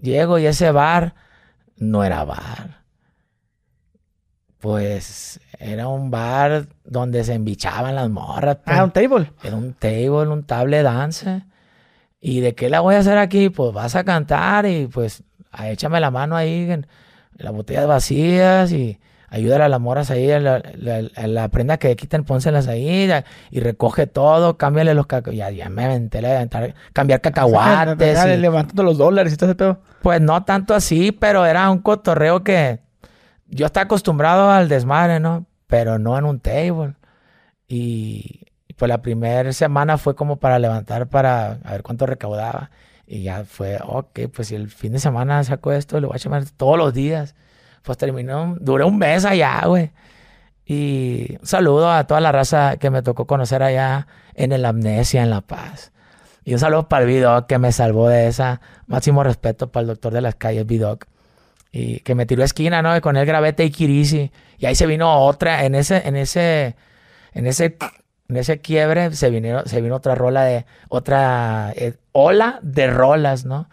Llego 0.00 0.38
y 0.38 0.46
ese 0.46 0.70
bar 0.70 1.14
no 1.76 2.04
era 2.04 2.24
bar 2.24 2.77
pues 4.60 5.40
era 5.58 5.88
un 5.88 6.10
bar 6.10 6.66
donde 6.84 7.24
se 7.24 7.34
embichaban 7.34 7.94
las 7.94 8.10
morras. 8.10 8.58
Ah, 8.64 8.84
un 8.84 8.90
table. 8.90 9.32
Era 9.42 9.56
un 9.56 9.72
table, 9.74 10.28
un 10.28 10.44
table 10.44 10.82
dance. 10.82 11.42
¿Y 12.20 12.40
de 12.40 12.54
qué 12.54 12.68
la 12.68 12.80
voy 12.80 12.96
a 12.96 12.98
hacer 12.98 13.18
aquí? 13.18 13.48
Pues 13.48 13.72
vas 13.72 13.94
a 13.94 14.04
cantar 14.04 14.66
y 14.66 14.86
pues 14.86 15.22
échame 15.64 16.00
la 16.00 16.10
mano 16.10 16.36
ahí 16.36 16.70
en, 16.70 16.86
las 17.34 17.52
botellas 17.52 17.86
vacías 17.86 18.72
y 18.72 18.98
ayúdale 19.28 19.62
a 19.62 19.68
las 19.68 19.80
morras 19.80 20.10
ahí, 20.10 20.28
a 20.32 20.40
la, 20.40 21.48
prenda 21.50 21.78
que 21.78 21.94
quitan, 21.94 22.24
pónselas 22.24 22.66
ahí 22.66 23.08
y 23.52 23.60
recoge 23.60 24.08
todo, 24.08 24.56
cámbiale 24.58 24.94
los 24.94 25.06
cacahuates. 25.06 25.56
Ya, 25.56 25.68
me 25.68 25.84
aventé 25.84 26.20
la 26.20 26.48
cambiar 26.92 27.20
cacahuates. 27.20 28.18
y, 28.26 28.36
levantando 28.38 28.82
los 28.82 28.98
dólares 28.98 29.32
y 29.32 29.36
todo 29.36 29.50
ese 29.50 29.56
pedo. 29.56 29.80
Pues 30.02 30.20
no 30.20 30.42
tanto 30.44 30.74
así, 30.74 31.12
pero 31.12 31.46
era 31.46 31.70
un 31.70 31.78
cotorreo 31.78 32.42
que 32.42 32.80
yo 33.48 33.66
estaba 33.66 33.84
acostumbrado 33.84 34.50
al 34.50 34.68
desmadre, 34.68 35.20
¿no? 35.20 35.46
Pero 35.66 35.98
no 35.98 36.18
en 36.18 36.24
un 36.24 36.40
table. 36.40 36.94
Y 37.66 38.46
pues 38.76 38.88
la 38.88 39.02
primera 39.02 39.52
semana 39.52 39.98
fue 39.98 40.14
como 40.14 40.36
para 40.36 40.58
levantar 40.58 41.08
para 41.08 41.58
ver 41.70 41.82
cuánto 41.82 42.06
recaudaba. 42.06 42.70
Y 43.06 43.22
ya 43.22 43.44
fue, 43.44 43.78
ok, 43.82 44.20
pues 44.34 44.48
si 44.48 44.54
el 44.54 44.68
fin 44.68 44.92
de 44.92 44.98
semana 44.98 45.42
saco 45.44 45.72
esto, 45.72 46.00
lo 46.00 46.08
voy 46.08 46.16
a 46.16 46.18
llamar 46.18 46.44
todos 46.56 46.78
los 46.78 46.94
días. 46.94 47.34
Pues 47.82 47.98
terminó, 47.98 48.56
duré 48.60 48.84
un 48.84 48.98
mes 48.98 49.24
allá, 49.24 49.62
güey. 49.66 49.92
Y 50.64 51.38
un 51.40 51.46
saludo 51.46 51.90
a 51.90 52.06
toda 52.06 52.20
la 52.20 52.32
raza 52.32 52.76
que 52.76 52.90
me 52.90 53.02
tocó 53.02 53.26
conocer 53.26 53.62
allá 53.62 54.06
en 54.34 54.52
el 54.52 54.64
Amnesia, 54.66 55.22
en 55.22 55.30
La 55.30 55.40
Paz. 55.40 55.92
Y 56.44 56.52
un 56.52 56.60
saludo 56.60 56.88
para 56.88 57.04
el 57.04 57.08
Vidoc 57.08 57.46
que 57.46 57.58
me 57.58 57.72
salvó 57.72 58.08
de 58.08 58.28
esa. 58.28 58.60
Máximo 58.86 59.24
respeto 59.24 59.72
para 59.72 59.82
el 59.82 59.88
doctor 59.88 60.12
de 60.12 60.20
las 60.20 60.34
calles, 60.34 60.66
Vidoc. 60.66 61.06
Y 61.70 62.00
que 62.00 62.14
me 62.14 62.26
tiró 62.26 62.42
esquina, 62.44 62.82
¿no? 62.82 62.98
Con 63.00 63.16
él 63.16 63.26
grabé 63.26 63.52
Take 63.52 63.84
It 63.84 64.32
Y 64.58 64.66
ahí 64.66 64.74
se 64.74 64.86
vino 64.86 65.20
otra, 65.20 65.64
en 65.64 65.74
ese, 65.74 66.06
en 66.06 66.16
ese, 66.16 66.76
en 67.32 67.46
ese, 67.46 67.76
en 68.28 68.36
ese 68.36 68.60
quiebre 68.60 69.12
se 69.12 69.30
vino, 69.30 69.64
se 69.66 69.80
vino 69.80 69.96
otra 69.96 70.14
rola 70.14 70.44
de, 70.44 70.66
otra 70.88 71.72
eh, 71.76 71.94
ola 72.12 72.58
de 72.62 72.86
rolas, 72.88 73.44
¿no? 73.44 73.68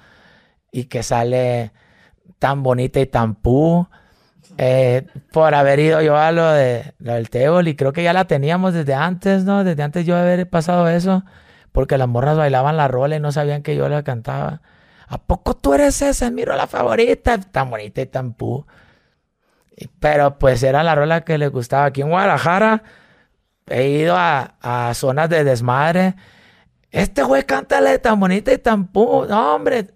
Y 0.71 0.85
que 0.85 1.03
sale 1.03 1.71
tan 2.39 2.63
bonita 2.63 2.99
y 2.99 3.05
tan 3.05 3.35
pu. 3.35 3.87
Eh, 4.57 5.05
por 5.33 5.53
haber 5.53 5.79
ido 5.79 6.01
yo 6.01 6.15
a 6.15 6.31
lo, 6.31 6.49
de, 6.51 6.93
lo 6.99 7.13
del 7.13 7.29
Table 7.29 7.69
y 7.69 7.75
creo 7.75 7.91
que 7.91 8.03
ya 8.03 8.13
la 8.13 8.25
teníamos 8.25 8.73
desde 8.73 8.93
antes, 8.93 9.43
¿no? 9.43 9.63
Desde 9.63 9.83
antes 9.83 10.05
yo 10.05 10.15
haber 10.15 10.49
pasado 10.49 10.87
eso, 10.87 11.23
porque 11.71 11.97
las 11.97 12.07
morras 12.07 12.37
bailaban 12.37 12.77
la 12.77 12.87
rola 12.87 13.17
y 13.17 13.19
no 13.19 13.31
sabían 13.31 13.63
que 13.63 13.75
yo 13.75 13.89
la 13.89 14.03
cantaba. 14.03 14.61
¿A 15.07 15.17
poco 15.17 15.55
tú 15.55 15.73
eres 15.73 16.01
esa? 16.01 16.29
Miro 16.31 16.55
la 16.55 16.67
favorita, 16.67 17.39
tan 17.39 17.69
bonita 17.69 18.01
y 18.01 18.05
tan 18.07 18.33
pu. 18.33 18.65
Pero 19.99 20.39
pues 20.39 20.63
era 20.63 20.83
la 20.83 20.95
rola 20.95 21.21
que 21.21 21.37
le 21.37 21.47
gustaba. 21.49 21.85
Aquí 21.85 22.01
en 22.01 22.09
Guadalajara 22.09 22.83
he 23.67 23.87
ido 23.89 24.15
a, 24.17 24.55
a 24.61 24.93
zonas 24.93 25.29
de 25.29 25.43
desmadre. 25.43 26.15
Este 26.91 27.23
güey 27.23 27.43
cántale 27.43 27.99
tan 27.99 28.19
bonita 28.19 28.53
y 28.53 28.57
tan 28.57 28.87
pu. 28.87 29.25
No, 29.27 29.55
hombre, 29.55 29.93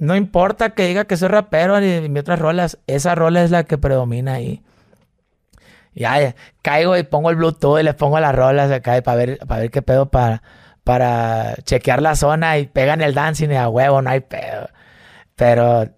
no 0.00 0.16
importa 0.16 0.70
que 0.70 0.86
diga 0.86 1.04
que 1.04 1.18
soy 1.18 1.28
rapero 1.28 1.78
ni 1.78 2.08
mis 2.08 2.22
otras 2.22 2.38
rolas, 2.38 2.78
esa 2.86 3.14
rola 3.14 3.44
es 3.44 3.50
la 3.50 3.64
que 3.64 3.76
predomina 3.76 4.34
ahí. 4.34 4.62
Ya, 5.94 6.34
caigo 6.62 6.96
y 6.96 7.02
pongo 7.02 7.28
el 7.28 7.36
Bluetooth 7.36 7.80
y 7.80 7.82
le 7.82 7.92
pongo 7.94 8.18
las 8.18 8.34
rolas 8.34 8.70
acá 8.70 9.00
para 9.02 9.16
ver, 9.18 9.38
para 9.46 9.60
ver 9.60 9.70
qué 9.70 9.82
pedo 9.82 10.10
para, 10.10 10.42
para 10.90 11.54
chequear 11.62 12.02
la 12.02 12.16
zona 12.16 12.58
y 12.58 12.66
pegan 12.66 13.00
el 13.00 13.14
dancing 13.14 13.50
y 13.50 13.54
a 13.54 13.68
huevo, 13.68 14.02
no 14.02 14.10
hay 14.10 14.18
pedo. 14.18 14.68
Pero 15.36 15.88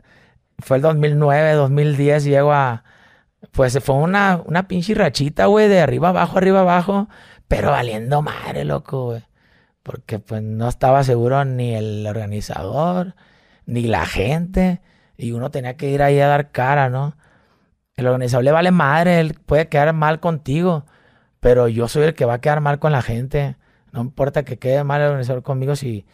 fue 0.59 0.77
el 0.77 0.83
2009, 0.83 1.55
2010, 1.55 2.25
llego 2.25 2.53
a... 2.53 2.85
Pues 3.53 3.79
fue 3.83 3.95
una, 3.95 4.43
una 4.45 4.69
pinche 4.69 4.93
rachita, 4.93 5.47
güey, 5.47 5.71
de 5.71 5.81
arriba 5.81 6.11
abajo, 6.11 6.37
arriba 6.37 6.61
abajo, 6.61 7.09
pero 7.49 7.71
valiendo 7.71 8.21
madre, 8.21 8.67
loco, 8.67 9.07
güey. 9.07 9.25
Porque 9.83 10.19
pues 10.19 10.43
no 10.43 10.69
estaba 10.69 11.05
seguro 11.05 11.43
ni 11.47 11.75
el 11.75 12.07
organizador, 12.07 13.15
ni 13.65 13.85
la 13.85 14.05
gente. 14.05 14.83
Y 15.17 15.33
uno 15.33 15.51
tenía 15.51 15.79
que 15.79 15.89
ir 15.89 16.03
ahí 16.03 16.21
a 16.21 16.29
dar 16.29 16.51
cara, 16.51 16.91
¿no? 16.91 17.17
El 17.97 18.09
organizador 18.09 18.45
le 18.45 18.53
vale 18.53 18.73
madre, 18.73 19.21
él 19.21 19.39
puede 19.47 19.69
quedar 19.69 19.95
mal 19.95 20.21
contigo, 20.21 20.85
pero 21.41 21.67
yo 21.67 21.89
soy 21.89 22.03
el 22.03 22.15
que 22.15 22.27
va 22.27 22.35
a 22.35 22.41
quedar 22.43 22.61
mal 22.61 22.79
con 22.79 22.93
la 22.93 23.01
gente. 23.01 23.57
No 23.93 24.01
importa 24.01 24.43
que 24.43 24.59
quede 24.59 24.85
mal 24.85 25.01
el 25.01 25.09
organizador 25.09 25.43
conmigo 25.43 25.77
si, 25.77 26.05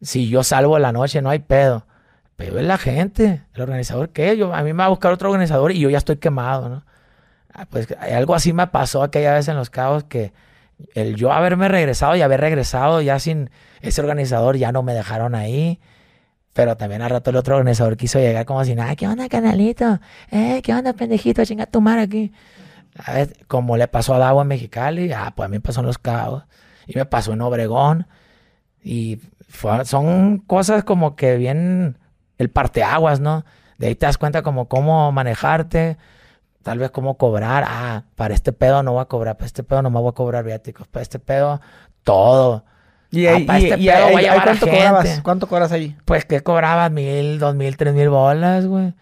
si 0.00 0.28
yo 0.28 0.42
salvo 0.42 0.78
la 0.78 0.92
noche, 0.92 1.20
no 1.20 1.30
hay 1.30 1.40
pedo. 1.40 1.86
Pero 2.36 2.58
es 2.58 2.64
la 2.64 2.78
gente, 2.78 3.42
el 3.54 3.62
organizador 3.62 4.10
qué, 4.10 4.36
yo, 4.36 4.54
a 4.54 4.62
mí 4.62 4.72
me 4.72 4.78
va 4.78 4.86
a 4.86 4.90
buscar 4.90 5.12
otro 5.12 5.28
organizador 5.28 5.72
y 5.72 5.80
yo 5.80 5.90
ya 5.90 5.98
estoy 5.98 6.16
quemado, 6.16 6.68
¿no? 6.68 6.84
Ah, 7.52 7.66
pues 7.68 7.88
algo 7.98 8.34
así 8.34 8.52
me 8.52 8.68
pasó 8.68 9.02
aquella 9.02 9.34
vez 9.34 9.48
en 9.48 9.56
Los 9.56 9.70
Cabos 9.70 10.04
que 10.04 10.32
el 10.94 11.16
yo 11.16 11.32
haberme 11.32 11.66
regresado 11.66 12.14
y 12.14 12.22
haber 12.22 12.40
regresado 12.40 13.00
ya 13.02 13.18
sin 13.18 13.50
ese 13.80 14.00
organizador 14.00 14.56
ya 14.56 14.70
no 14.70 14.84
me 14.84 14.94
dejaron 14.94 15.34
ahí 15.34 15.80
pero 16.58 16.76
también 16.76 17.02
al 17.02 17.10
rato 17.10 17.30
el 17.30 17.36
otro 17.36 17.54
organizador 17.54 17.96
quiso 17.96 18.18
llegar 18.18 18.44
como 18.44 18.64
si 18.64 18.74
nada, 18.74 18.96
¿qué 18.96 19.06
onda, 19.06 19.28
canalito? 19.28 20.00
¿Eh? 20.32 20.60
¿Qué 20.60 20.74
onda, 20.74 20.92
pendejito? 20.92 21.44
Chinga 21.44 21.66
tu 21.66 21.80
madre 21.80 22.02
aquí. 22.02 22.32
A 22.96 23.12
ver, 23.12 23.36
como 23.46 23.76
le 23.76 23.86
pasó 23.86 24.12
a 24.14 24.18
Dago 24.18 24.42
en 24.42 24.48
Mexicali, 24.48 25.12
ah, 25.12 25.32
pues 25.36 25.46
a 25.46 25.48
mí 25.48 25.58
me 25.58 25.60
pasó 25.60 25.82
en 25.82 25.86
Los 25.86 25.98
Cabos. 25.98 26.42
Y 26.88 26.96
me 26.96 27.04
pasó 27.04 27.34
en 27.34 27.42
Obregón. 27.42 28.08
Y 28.82 29.20
son 29.84 30.38
cosas 30.38 30.82
como 30.82 31.14
que 31.14 31.36
bien 31.36 31.98
el 32.38 32.50
parteaguas, 32.50 33.20
¿no? 33.20 33.44
De 33.76 33.88
ahí 33.88 33.94
te 33.94 34.06
das 34.06 34.18
cuenta 34.18 34.42
como 34.42 34.66
cómo 34.66 35.12
manejarte, 35.12 35.98
tal 36.62 36.78
vez 36.78 36.90
cómo 36.90 37.16
cobrar. 37.16 37.64
Ah, 37.66 38.04
para 38.16 38.34
este 38.34 38.52
pedo 38.52 38.82
no 38.82 38.92
voy 38.92 39.02
a 39.02 39.04
cobrar, 39.04 39.36
para 39.36 39.46
este 39.46 39.62
pedo 39.62 39.82
no 39.82 39.90
me 39.90 40.00
voy 40.00 40.10
a 40.10 40.14
cobrar 40.14 40.44
viáticos, 40.44 40.88
para 40.88 41.02
este 41.02 41.18
pedo 41.18 41.60
todo. 42.02 42.64
Y, 43.10 43.26
ahí, 43.26 43.46
¿cuánto 43.46 44.66
cobrabas? 44.66 45.20
¿Cuánto 45.22 45.46
cobras 45.46 45.72
ahí? 45.72 45.96
Pues 46.04 46.24
que 46.24 46.42
cobrabas 46.42 46.90
mil, 46.90 47.38
dos 47.38 47.54
mil, 47.54 47.76
tres 47.76 47.94
mil 47.94 48.08
bolas, 48.08 48.66
güey. 48.66 48.94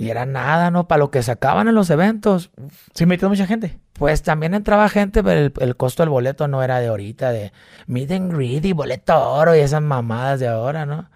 Y 0.00 0.10
era 0.10 0.26
nada, 0.26 0.70
¿no? 0.70 0.88
Para 0.88 1.00
lo 1.00 1.10
que 1.10 1.22
sacaban 1.22 1.68
en 1.68 1.74
los 1.74 1.90
eventos. 1.90 2.50
¿Sí 2.94 3.06
metió 3.06 3.28
mucha 3.28 3.46
gente? 3.46 3.78
Pues 3.92 4.22
también 4.22 4.54
entraba 4.54 4.88
gente, 4.88 5.22
pero 5.22 5.52
el, 5.60 5.76
costo 5.76 6.02
del 6.02 6.10
boleto 6.10 6.48
no 6.48 6.62
era 6.62 6.80
de 6.80 6.88
ahorita, 6.88 7.30
de 7.30 7.52
meet 7.86 8.10
and 8.10 8.32
greet 8.32 8.64
y 8.64 8.72
boleto 8.72 9.16
oro 9.30 9.54
y 9.54 9.60
esas 9.60 9.82
mamadas 9.82 10.40
de 10.40 10.48
ahora, 10.48 10.86
¿no? 10.86 11.10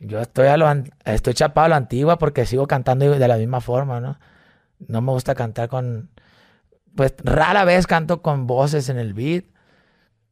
Yo 0.00 0.20
estoy 0.20 0.48
a 0.48 0.58
lo 0.58 0.66
estoy 1.06 1.32
chapado 1.32 1.64
a 1.64 1.68
la 1.70 1.76
antigua 1.76 2.18
porque 2.18 2.44
sigo 2.44 2.66
cantando 2.66 3.10
de 3.18 3.28
la 3.28 3.38
misma 3.38 3.62
forma, 3.62 4.00
¿no? 4.00 4.18
No 4.86 5.00
me 5.00 5.12
gusta 5.12 5.34
cantar 5.34 5.68
con... 5.68 6.10
Pues 6.94 7.14
rara 7.24 7.64
vez 7.64 7.86
canto 7.86 8.22
con 8.22 8.46
voces 8.46 8.90
en 8.90 8.98
el 8.98 9.14
beat 9.14 9.46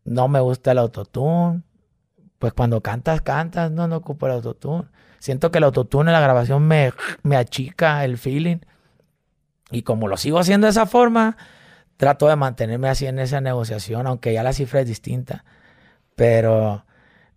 no 0.05 0.29
me 0.29 0.41
gusta 0.41 0.73
el 0.73 0.79
autotune. 0.79 1.63
Pues 2.39 2.53
cuando 2.53 2.83
cantas, 2.83 3.23
cantas, 3.23 3.71
no, 3.71 3.89
no 3.89 3.97
ocupo 3.97 4.27
el 4.27 4.33
autotune. 4.33 4.85
Siento 5.25 5.51
que 5.51 5.57
el 5.57 5.65
autotune 5.65 6.13
la 6.13 6.21
grabación 6.21 6.69
me, 6.69 6.93
me 7.23 7.39
achica 7.39 8.05
el 8.05 8.19
feeling. 8.19 8.59
Y 9.71 9.81
como 9.81 10.07
lo 10.07 10.19
sigo 10.19 10.39
haciendo 10.39 10.67
de 10.67 10.73
esa 10.73 10.85
forma, 10.85 11.39
trato 11.97 12.29
de 12.29 12.37
mantenerme 12.37 12.91
así 12.91 13.07
en 13.07 13.19
esa 13.19 13.41
negociación, 13.41 14.07
aunque 14.07 14.35
ya 14.35 14.43
la 14.43 14.53
cifra 14.53 14.83
es 14.83 14.87
distinta. 14.87 15.47
Pero 16.15 16.85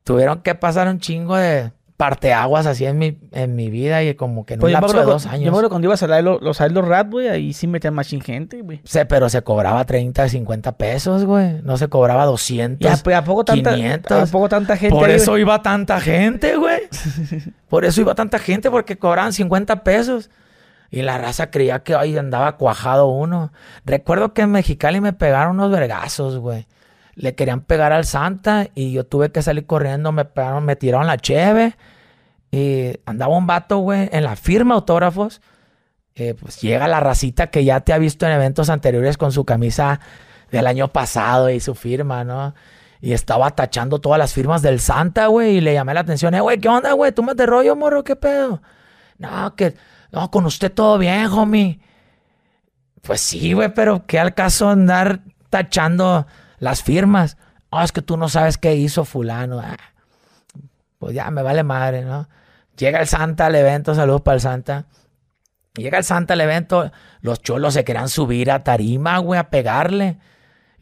tuvieron 0.03 0.41
que 0.41 0.53
pasar 0.53 0.89
un 0.89 0.99
chingo 0.99 1.38
de, 1.38 1.71
parteaguas 1.97 2.67
así 2.67 2.85
en 2.85 2.99
mi, 2.99 3.17
en 3.31 3.55
mi 3.55 3.71
vida 3.71 4.03
y 4.03 4.13
como 4.13 4.45
que 4.45 4.53
en 4.53 4.59
pues 4.59 4.69
un 4.69 4.79
lapso 4.79 4.99
de 4.99 5.03
dos 5.03 5.25
años. 5.25 5.39
Yo 5.39 5.45
me 5.45 5.49
acuerdo 5.49 5.69
cuando 5.69 5.87
ibas 5.87 6.03
a 6.03 6.21
los, 6.21 6.41
los, 6.41 6.59
los 6.59 6.87
rap, 6.87 7.09
güey, 7.09 7.27
ahí 7.27 7.53
sí 7.53 7.65
metían 7.65 7.95
más 7.95 8.07
gente, 8.07 8.61
güey. 8.61 8.81
Sí, 8.83 8.99
pero 9.09 9.29
se 9.29 9.41
cobraba 9.41 9.83
30, 9.83 10.29
50 10.29 10.77
pesos, 10.77 11.25
güey. 11.25 11.59
No 11.63 11.75
se 11.77 11.87
cobraba 11.87 12.25
200, 12.25 12.87
¿Y 12.87 13.13
a, 13.13 13.23
poco 13.23 13.43
tanta, 13.43 13.73
500. 13.73 14.29
¿A 14.29 14.31
poco 14.31 14.47
tanta 14.47 14.77
gente? 14.77 14.95
Por 14.95 15.09
eso 15.09 15.39
iba 15.39 15.61
tanta 15.63 15.99
gente, 15.99 16.55
güey. 16.55 16.81
Por 17.67 17.83
eso 17.83 17.99
iba 17.99 18.13
tanta 18.15 18.39
gente, 18.39 18.71
porque 18.71 18.97
cobraban 18.97 19.33
50 19.33 19.83
pesos. 19.83 20.29
Y 20.89 21.01
la 21.01 21.17
raza 21.17 21.51
creía 21.51 21.79
que 21.79 21.95
ahí 21.95 22.17
andaba 22.17 22.55
cuajado 22.55 23.07
uno. 23.07 23.51
Recuerdo 23.83 24.33
que 24.33 24.43
en 24.43 24.51
Mexicali 24.51 25.01
me 25.01 25.11
pegaron 25.11 25.55
unos 25.55 25.69
vergazos, 25.71 26.37
güey 26.37 26.65
le 27.18 27.34
querían 27.34 27.61
pegar 27.61 27.93
al 27.93 28.05
Santa 28.05 28.68
y 28.76 28.91
yo 28.91 29.03
tuve 29.03 29.32
que 29.32 29.41
salir 29.41 29.65
corriendo, 29.65 30.11
me 30.11 30.24
pegaron, 30.24 30.63
me 30.65 30.76
tiraron 30.76 31.07
la 31.07 31.18
cheve 31.18 31.76
y 32.51 32.93
andaba 33.05 33.36
un 33.36 33.47
vato, 33.47 33.80
güey, 33.80 34.07
en 34.11 34.24
la 34.24 34.36
firma 34.36 34.76
autógrafos. 34.76 35.41
Eh, 36.13 36.36
pues 36.39 36.61
llega 36.61 36.88
la 36.88 36.99
racita 36.99 37.47
que 37.47 37.65
ya 37.65 37.80
te 37.82 37.91
ha 37.93 37.97
visto 37.97 38.28
en 38.28 38.34
eventos 38.34 38.70
anteriores 38.70 39.18
con 39.18 39.32
su 39.32 39.45
camisa 39.45 39.99
del 40.51 40.68
año 40.68 40.89
pasado 40.89 41.49
y 41.49 41.59
su 41.59 41.74
firma, 41.74 42.24
¿no? 42.24 42.53
Y 43.01 43.13
estaba 43.13 43.49
tachando 43.51 43.99
todas 43.99 44.20
las 44.20 44.34
firmas 44.34 44.61
del 44.61 44.80
Santa, 44.80 45.28
güey, 45.28 45.57
y 45.57 45.61
le 45.61 45.74
llamé 45.74 45.95
la 45.95 46.01
atención, 46.01 46.36
eh, 46.36 46.39
güey, 46.39 46.59
¿qué 46.59 46.70
onda, 46.70 46.93
güey? 46.93 47.11
¿Tú 47.11 47.24
me 47.24 47.34
de 47.34 47.47
rollo, 47.47 47.76
morro? 47.76 48.03
¿Qué 48.03 48.15
pedo? 48.15 48.61
No, 49.18 49.55
que, 49.55 49.76
no, 50.11 50.30
con 50.30 50.45
usted 50.45 50.72
todo 50.72 50.99
bien, 50.99 51.26
homie. 51.26 51.80
Pues 53.01 53.22
sí, 53.22 53.53
güey, 53.53 53.74
pero 53.74 54.05
¿qué 54.05 54.20
al 54.20 54.36
caso 54.36 54.70
andar 54.70 55.22
tachando 55.49 56.28
las 56.57 56.83
firmas. 56.83 57.37
Oh, 57.69 57.81
es 57.81 57.91
que 57.91 58.01
tú 58.01 58.17
no 58.17 58.29
sabes 58.29 58.57
qué 58.57 58.75
hizo 58.75 59.05
fulano. 59.05 59.59
Ah, 59.59 59.77
pues 60.99 61.13
ya 61.13 61.29
me 61.31 61.41
vale 61.41 61.63
madre, 61.63 62.03
¿no? 62.03 62.27
Llega 62.77 62.99
el 62.99 63.07
Santa 63.07 63.47
al 63.47 63.55
evento, 63.55 63.95
saludos 63.95 64.21
para 64.21 64.35
el 64.35 64.41
Santa. 64.41 64.85
Llega 65.75 65.97
el 65.97 66.03
Santa 66.03 66.33
al 66.33 66.41
evento, 66.41 66.91
los 67.21 67.41
cholos 67.41 67.73
se 67.73 67.83
querían 67.83 68.09
subir 68.09 68.51
a 68.51 68.63
tarima, 68.63 69.19
güey, 69.19 69.39
a 69.39 69.49
pegarle. 69.49 70.17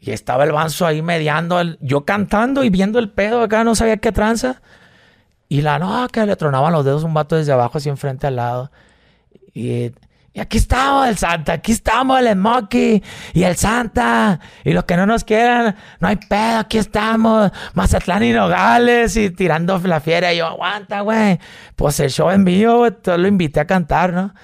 Y 0.00 0.12
estaba 0.12 0.44
el 0.44 0.52
banzo 0.52 0.86
ahí 0.86 1.02
mediando, 1.02 1.60
yo 1.80 2.04
cantando 2.04 2.64
y 2.64 2.70
viendo 2.70 2.98
el 2.98 3.10
pedo 3.10 3.42
acá, 3.42 3.64
no 3.64 3.74
sabía 3.74 3.96
qué 3.98 4.12
tranza. 4.12 4.62
Y 5.48 5.62
la 5.62 5.78
no, 5.78 6.06
que 6.08 6.24
le 6.26 6.36
tronaban 6.36 6.72
los 6.72 6.84
dedos 6.84 7.04
un 7.04 7.14
vato 7.14 7.36
desde 7.36 7.52
abajo, 7.52 7.78
así 7.78 7.88
enfrente 7.88 8.26
al 8.26 8.36
lado. 8.36 8.70
Y 9.54 9.92
y 10.36 10.40
aquí 10.40 10.58
estamos 10.58 11.08
el 11.08 11.16
Santa, 11.16 11.54
aquí 11.54 11.72
estamos 11.72 12.20
el 12.20 12.30
Smokey 12.30 13.02
y 13.32 13.42
el 13.44 13.56
Santa. 13.56 14.38
Y 14.64 14.74
los 14.74 14.84
que 14.84 14.94
no 14.94 15.06
nos 15.06 15.24
quieran, 15.24 15.74
no 15.98 16.08
hay 16.08 16.16
pedo, 16.16 16.58
aquí 16.58 16.76
estamos. 16.76 17.50
Mazatlán 17.72 18.22
y 18.22 18.32
Nogales 18.32 19.16
y 19.16 19.30
tirando 19.30 19.78
la 19.78 19.98
fiera. 19.98 20.34
Y 20.34 20.36
yo, 20.36 20.46
aguanta, 20.48 21.00
güey. 21.00 21.40
Pues 21.74 21.98
el 22.00 22.10
show 22.10 22.28
en 22.28 22.44
vivo, 22.44 22.76
güey, 22.76 22.92
lo 23.16 23.26
invité 23.26 23.60
a 23.60 23.66
cantar, 23.66 24.12
¿no? 24.12 24.34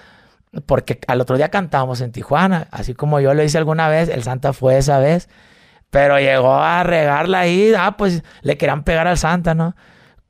Porque 0.65 0.99
al 1.09 1.21
otro 1.21 1.37
día 1.37 1.51
cantábamos 1.51 2.01
en 2.01 2.11
Tijuana. 2.11 2.69
Así 2.71 2.95
como 2.95 3.21
yo 3.21 3.35
lo 3.35 3.43
hice 3.43 3.59
alguna 3.59 3.89
vez, 3.89 4.09
el 4.09 4.23
Santa 4.23 4.55
fue 4.55 4.79
esa 4.79 4.99
vez. 4.99 5.29
Pero 5.91 6.19
llegó 6.19 6.55
a 6.55 6.85
regarla 6.85 7.41
ahí, 7.41 7.71
ah, 7.77 7.99
pues 7.99 8.23
le 8.41 8.57
querían 8.57 8.83
pegar 8.83 9.07
al 9.09 9.19
Santa, 9.19 9.53
¿no? 9.53 9.77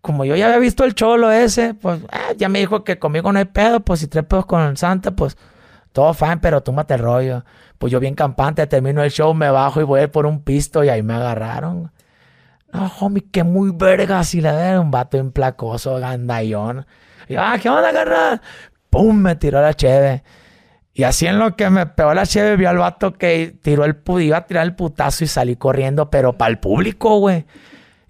Como 0.02 0.24
yo 0.24 0.36
ya 0.36 0.46
había 0.46 0.58
visto 0.58 0.84
el 0.84 0.94
cholo 0.94 1.30
ese, 1.30 1.74
pues 1.74 2.00
ah, 2.10 2.32
ya 2.36 2.48
me 2.48 2.58
dijo 2.58 2.84
que 2.84 2.98
conmigo 2.98 3.32
no 3.32 3.38
hay 3.38 3.46
pedo, 3.46 3.80
pues 3.80 4.00
si 4.00 4.08
tres 4.08 4.24
pedos 4.24 4.46
con 4.46 4.60
el 4.60 4.76
Santa, 4.76 5.12
pues 5.12 5.38
todo 5.92 6.12
fine, 6.12 6.38
pero 6.38 6.62
túmate 6.62 6.94
el 6.94 7.00
rollo. 7.00 7.44
Pues 7.78 7.92
yo 7.92 8.00
bien 8.00 8.14
campante, 8.14 8.66
termino 8.66 9.02
el 9.02 9.10
show, 9.10 9.32
me 9.32 9.50
bajo 9.50 9.80
y 9.80 9.84
voy 9.84 10.00
a 10.00 10.02
ir 10.04 10.10
por 10.10 10.26
un 10.26 10.42
pisto 10.42 10.82
y 10.84 10.88
ahí 10.88 11.02
me 11.02 11.14
agarraron. 11.14 11.92
No, 12.72 12.90
homie, 13.00 13.24
que 13.30 13.44
muy 13.44 13.70
vergas. 13.72 14.34
Y 14.34 14.40
la 14.40 14.54
ver 14.54 14.78
un 14.78 14.90
vato 14.90 15.18
implacoso, 15.18 15.98
gandallón. 15.98 16.86
Y 17.28 17.36
ah, 17.36 17.58
¿qué 17.60 17.68
van 17.68 17.84
a 17.84 17.88
agarrar? 17.88 18.40
¡Pum! 18.90 19.16
Me 19.16 19.36
tiró 19.36 19.60
la 19.60 19.74
cheve. 19.74 20.22
Y 20.94 21.04
así 21.04 21.26
en 21.26 21.38
lo 21.38 21.56
que 21.56 21.70
me 21.70 21.86
pegó 21.86 22.12
la 22.12 22.26
cheve, 22.26 22.56
vi 22.56 22.64
al 22.64 22.78
vato 22.78 23.12
que 23.12 23.56
tiró 23.62 23.84
el 23.84 23.96
iba 24.20 24.36
a 24.36 24.46
tirar 24.46 24.64
el 24.64 24.74
putazo 24.74 25.24
y 25.24 25.26
salí 25.26 25.56
corriendo, 25.56 26.10
pero 26.10 26.36
para 26.36 26.50
el 26.50 26.58
público, 26.58 27.18
güey. 27.18 27.46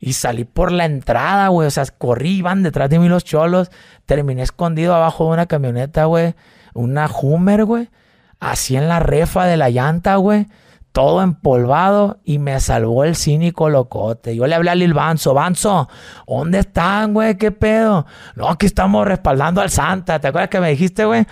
Y 0.04 0.14
salí 0.14 0.42
por 0.42 0.72
la 0.72 0.84
entrada, 0.84 1.46
güey. 1.46 1.68
O 1.68 1.70
sea, 1.70 1.84
corrí, 1.96 2.38
iban 2.38 2.64
detrás 2.64 2.90
de 2.90 2.98
mí 2.98 3.08
los 3.08 3.22
cholos. 3.22 3.70
Terminé 4.04 4.42
escondido 4.42 4.96
abajo 4.96 5.26
de 5.26 5.30
una 5.30 5.46
camioneta, 5.46 6.06
güey. 6.06 6.34
Una 6.74 7.06
Hummer, 7.08 7.64
güey. 7.64 7.88
Así 8.40 8.76
en 8.76 8.88
la 8.88 8.98
refa 8.98 9.46
de 9.46 9.56
la 9.56 9.70
llanta, 9.70 10.16
güey. 10.16 10.48
Todo 10.90 11.22
empolvado 11.22 12.18
y 12.24 12.40
me 12.40 12.58
salvó 12.58 13.04
el 13.04 13.14
cínico 13.14 13.70
locote. 13.70 14.34
Yo 14.34 14.48
le 14.48 14.56
hablé 14.56 14.70
a 14.70 14.74
Lil 14.74 14.92
Banzo. 14.92 15.34
Banzo, 15.34 15.88
¿dónde 16.26 16.58
están, 16.58 17.14
güey? 17.14 17.38
¿Qué 17.38 17.52
pedo? 17.52 18.04
No, 18.34 18.48
aquí 18.48 18.66
estamos 18.66 19.06
respaldando 19.06 19.60
al 19.60 19.70
Santa. 19.70 20.18
¿Te 20.18 20.26
acuerdas 20.26 20.50
que 20.50 20.58
me 20.58 20.70
dijiste, 20.70 21.04
güey? 21.04 21.24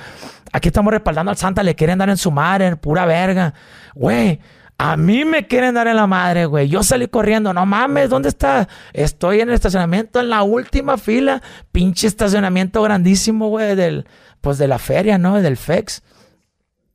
Aquí 0.52 0.68
estamos 0.68 0.92
respaldando 0.92 1.30
al 1.32 1.36
Santa. 1.36 1.64
Le 1.64 1.74
quieren 1.74 1.98
dar 1.98 2.08
en 2.08 2.16
su 2.16 2.30
madre, 2.30 2.76
pura 2.76 3.04
verga. 3.04 3.52
Güey 3.96 4.38
a 4.82 4.96
mí 4.96 5.26
me 5.26 5.46
quieren 5.46 5.74
dar 5.74 5.88
en 5.88 5.96
la 5.96 6.06
madre, 6.06 6.46
güey. 6.46 6.66
Yo 6.66 6.82
salí 6.82 7.06
corriendo. 7.06 7.52
No 7.52 7.66
mames, 7.66 8.08
¿dónde 8.08 8.30
está? 8.30 8.66
Estoy 8.94 9.42
en 9.42 9.50
el 9.50 9.54
estacionamiento 9.54 10.20
en 10.20 10.30
la 10.30 10.42
última 10.42 10.96
fila. 10.96 11.42
Pinche 11.70 12.06
estacionamiento 12.06 12.80
grandísimo, 12.80 13.48
güey, 13.48 13.76
del, 13.76 14.06
pues 14.40 14.56
de 14.56 14.68
la 14.68 14.78
feria, 14.78 15.18
¿no? 15.18 15.42
Del 15.42 15.58
FEX. 15.58 16.02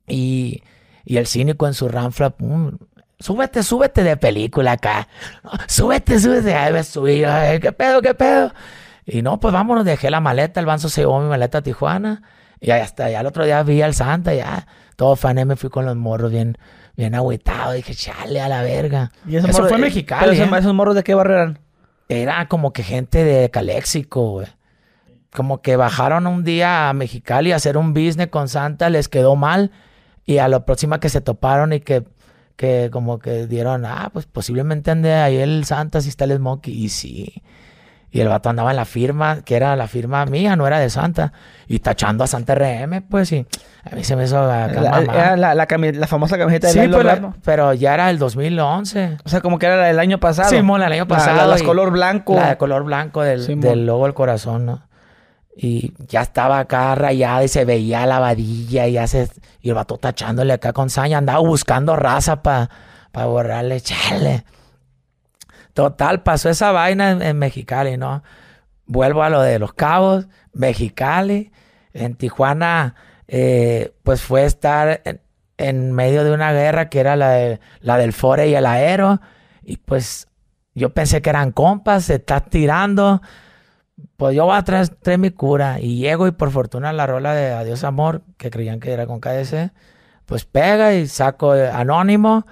Y, 0.08 0.64
y 1.04 1.18
el 1.18 1.28
cínico 1.28 1.68
en 1.68 1.74
su 1.74 1.88
ranfla, 1.88 2.30
pum, 2.30 2.76
súbete, 3.20 3.62
súbete 3.62 4.02
de 4.02 4.16
película 4.16 4.72
acá. 4.72 5.06
Súbete, 5.68 6.18
súbete. 6.18 6.56
Ay, 6.56 6.72
me 6.72 6.82
subí. 6.82 7.22
¿Qué 7.60 7.70
pedo, 7.70 8.02
qué 8.02 8.14
pedo? 8.14 8.52
Y 9.04 9.22
no, 9.22 9.38
pues 9.38 9.54
vámonos, 9.54 9.84
dejé 9.84 10.10
la 10.10 10.18
maleta. 10.18 10.58
El 10.58 10.66
banzo 10.66 10.88
se 10.88 11.02
llevó 11.02 11.20
mi 11.20 11.28
maleta 11.28 11.58
a 11.58 11.62
Tijuana. 11.62 12.24
Y 12.58 12.72
hasta 12.72 13.08
ya 13.10 13.20
el 13.20 13.26
otro 13.26 13.44
día 13.44 13.62
vi 13.62 13.80
al 13.80 13.94
Santa, 13.94 14.34
ya. 14.34 14.66
Todo 14.96 15.14
fané, 15.14 15.44
me 15.44 15.54
fui 15.54 15.70
con 15.70 15.84
los 15.84 15.94
morros 15.94 16.32
bien 16.32 16.58
bien 16.96 17.14
agüitado. 17.14 17.72
Dije, 17.72 17.94
chale 17.94 18.40
a 18.40 18.48
la 18.48 18.62
verga. 18.62 19.12
¿Y 19.26 19.36
eso 19.36 19.48
fue 19.48 19.78
mexicano. 19.78 20.32
¿eh? 20.32 20.50
¿Esos 20.58 20.74
morros 20.74 20.94
de 20.94 21.04
qué 21.04 21.14
barrio 21.14 21.36
eran? 21.36 21.58
Era 22.08 22.46
como 22.48 22.72
que 22.72 22.82
gente 22.82 23.24
de 23.24 23.50
Caléxico, 23.50 24.30
güey. 24.30 24.46
Como 25.34 25.60
que 25.60 25.76
bajaron 25.76 26.26
un 26.26 26.44
día 26.44 26.88
a 26.88 26.92
Mexicali 26.92 27.52
a 27.52 27.56
hacer 27.56 27.76
un 27.76 27.92
business 27.92 28.28
con 28.28 28.48
Santa, 28.48 28.88
les 28.88 29.08
quedó 29.08 29.36
mal. 29.36 29.70
Y 30.24 30.38
a 30.38 30.48
la 30.48 30.64
próxima 30.64 30.98
que 30.98 31.08
se 31.08 31.20
toparon 31.20 31.72
y 31.72 31.80
que, 31.80 32.04
que 32.56 32.88
como 32.90 33.18
que 33.18 33.46
dieron, 33.46 33.84
ah, 33.84 34.10
pues 34.12 34.26
posiblemente 34.26 34.90
ande 34.90 35.12
ahí 35.14 35.36
el 35.36 35.64
Santa 35.64 36.00
si 36.00 36.08
está 36.08 36.24
el 36.24 36.36
Smokey. 36.36 36.72
Y 36.72 36.88
sí. 36.88 37.42
Y 38.10 38.20
el 38.20 38.28
vato 38.28 38.48
andaba 38.48 38.70
en 38.70 38.76
la 38.76 38.84
firma, 38.84 39.42
que 39.42 39.56
era 39.56 39.76
la 39.76 39.88
firma 39.88 40.24
mía, 40.26 40.56
no 40.56 40.66
era 40.66 40.78
de 40.78 40.88
Santa. 40.88 41.32
Y 41.66 41.80
tachando 41.80 42.24
a 42.24 42.26
Santa 42.26 42.54
RM, 42.54 43.02
pues 43.10 43.28
sí. 43.28 43.46
A 43.84 43.94
mí 43.94 44.04
se 44.04 44.16
me 44.16 44.24
hizo 44.24 44.46
la, 44.46 44.66
era 44.66 45.36
la, 45.36 45.54
la, 45.54 46.06
famosa 46.06 46.38
camiseta 46.38 46.68
de 46.68 46.72
Sí, 46.72 46.88
pues 46.88 47.06
pero 47.44 47.74
ya 47.74 47.94
era 47.94 48.10
el 48.10 48.18
2011. 48.18 49.18
O 49.24 49.28
sea, 49.28 49.40
como 49.40 49.58
que 49.58 49.66
era 49.66 49.76
la 49.76 49.86
del 49.86 49.98
año 49.98 50.18
pasado. 50.18 50.48
Sí, 50.48 50.56
el 50.56 50.82
año 50.82 51.06
pasado. 51.06 51.48
La, 51.48 51.56
de 51.56 51.62
color 51.62 51.90
blanco. 51.90 52.34
La 52.34 52.50
de 52.50 52.56
color 52.56 52.84
blanco 52.84 53.22
del, 53.22 53.60
del 53.60 53.86
logo 53.86 54.04
del 54.04 54.14
corazón, 54.14 54.66
¿no? 54.66 54.82
Y 55.56 55.94
ya 56.08 56.22
estaba 56.22 56.58
acá 56.58 56.94
rayada 56.94 57.42
y 57.42 57.48
se 57.48 57.64
veía 57.64 58.06
la 58.06 58.18
vadilla 58.18 58.86
y 58.86 58.92
ya 58.92 59.06
se... 59.06 59.30
Y 59.62 59.70
el 59.70 59.74
vato 59.74 59.96
tachándole 59.96 60.52
acá 60.52 60.72
con 60.72 60.90
saña. 60.90 61.18
Andaba 61.18 61.38
buscando 61.38 61.96
raza 61.96 62.42
para 62.42 62.68
pa 63.10 63.24
borrarle. 63.24 63.80
Chale. 63.80 64.44
Total, 65.76 66.22
pasó 66.22 66.48
esa 66.48 66.72
vaina 66.72 67.10
en, 67.10 67.38
Mexicali, 67.38 67.98
¿no? 67.98 68.22
Vuelvo 68.86 69.22
a 69.22 69.28
lo 69.28 69.42
de 69.42 69.58
los 69.58 69.74
cabos, 69.74 70.26
Mexicali, 70.54 71.52
en 71.92 72.14
Tijuana, 72.14 72.94
eh, 73.28 73.92
pues 74.02 74.22
fue 74.22 74.46
estar 74.46 75.02
en, 75.58 75.92
medio 75.92 76.24
de 76.24 76.32
una 76.32 76.54
guerra 76.54 76.88
que 76.88 76.98
era 76.98 77.14
la, 77.14 77.32
de, 77.32 77.60
la 77.80 77.98
del 77.98 78.14
Fore 78.14 78.48
y 78.48 78.54
el 78.54 78.64
Aero, 78.64 79.20
y 79.62 79.76
pues 79.76 80.28
yo 80.74 80.94
pensé 80.94 81.20
que 81.20 81.28
eran 81.28 81.52
compas, 81.52 82.04
se 82.04 82.14
está 82.14 82.40
tirando, 82.40 83.20
pues 84.16 84.34
yo 84.34 84.46
voy 84.46 84.56
a 84.56 84.62
traer, 84.62 84.88
mi 85.18 85.30
cura, 85.30 85.78
y 85.78 85.98
llego 85.98 86.26
y 86.26 86.30
por 86.30 86.52
fortuna 86.52 86.90
la 86.94 87.06
rola 87.06 87.34
de 87.34 87.52
Adiós 87.52 87.84
Amor, 87.84 88.22
que 88.38 88.48
creían 88.48 88.80
que 88.80 88.94
era 88.94 89.06
con 89.06 89.20
KDC, 89.20 89.72
pues 90.24 90.46
pega 90.46 90.94
y 90.94 91.06
saco 91.06 91.52
anónimo, 91.52 92.46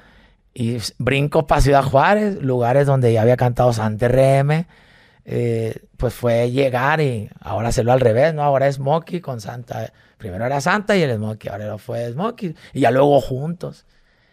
y 0.55 0.79
brinco 0.99 1.47
para 1.49 1.61
Ciudad 1.61 1.83
Juárez, 1.83 2.41
lugares 2.41 2.87
donde 2.87 3.13
ya 3.13 3.23
había 3.23 3.37
cantado 3.37 3.73
Santa 3.73 4.09
RM. 4.09 4.67
Eh, 5.27 5.81
pues 5.97 6.15
fue 6.15 6.51
llegar 6.51 7.01
y 7.01 7.31
ahora 7.41 7.69
hacerlo 7.69 7.93
al 7.93 8.01
revés, 8.01 8.35
¿no? 8.35 8.43
Ahora 8.43 8.69
es 8.69 8.77
Smokey 8.77 9.21
con 9.21 9.41
Santa. 9.41 9.93
Primero 10.17 10.45
era 10.47 10.61
Santa 10.61 10.97
y 10.97 11.03
el 11.03 11.17
Smokey, 11.17 11.51
ahora 11.51 11.67
lo 11.67 11.79
fue 11.79 12.11
Smokey. 12.13 12.55
Y 12.73 12.81
ya 12.81 12.91
luego 12.91 13.21
juntos. 13.21 13.85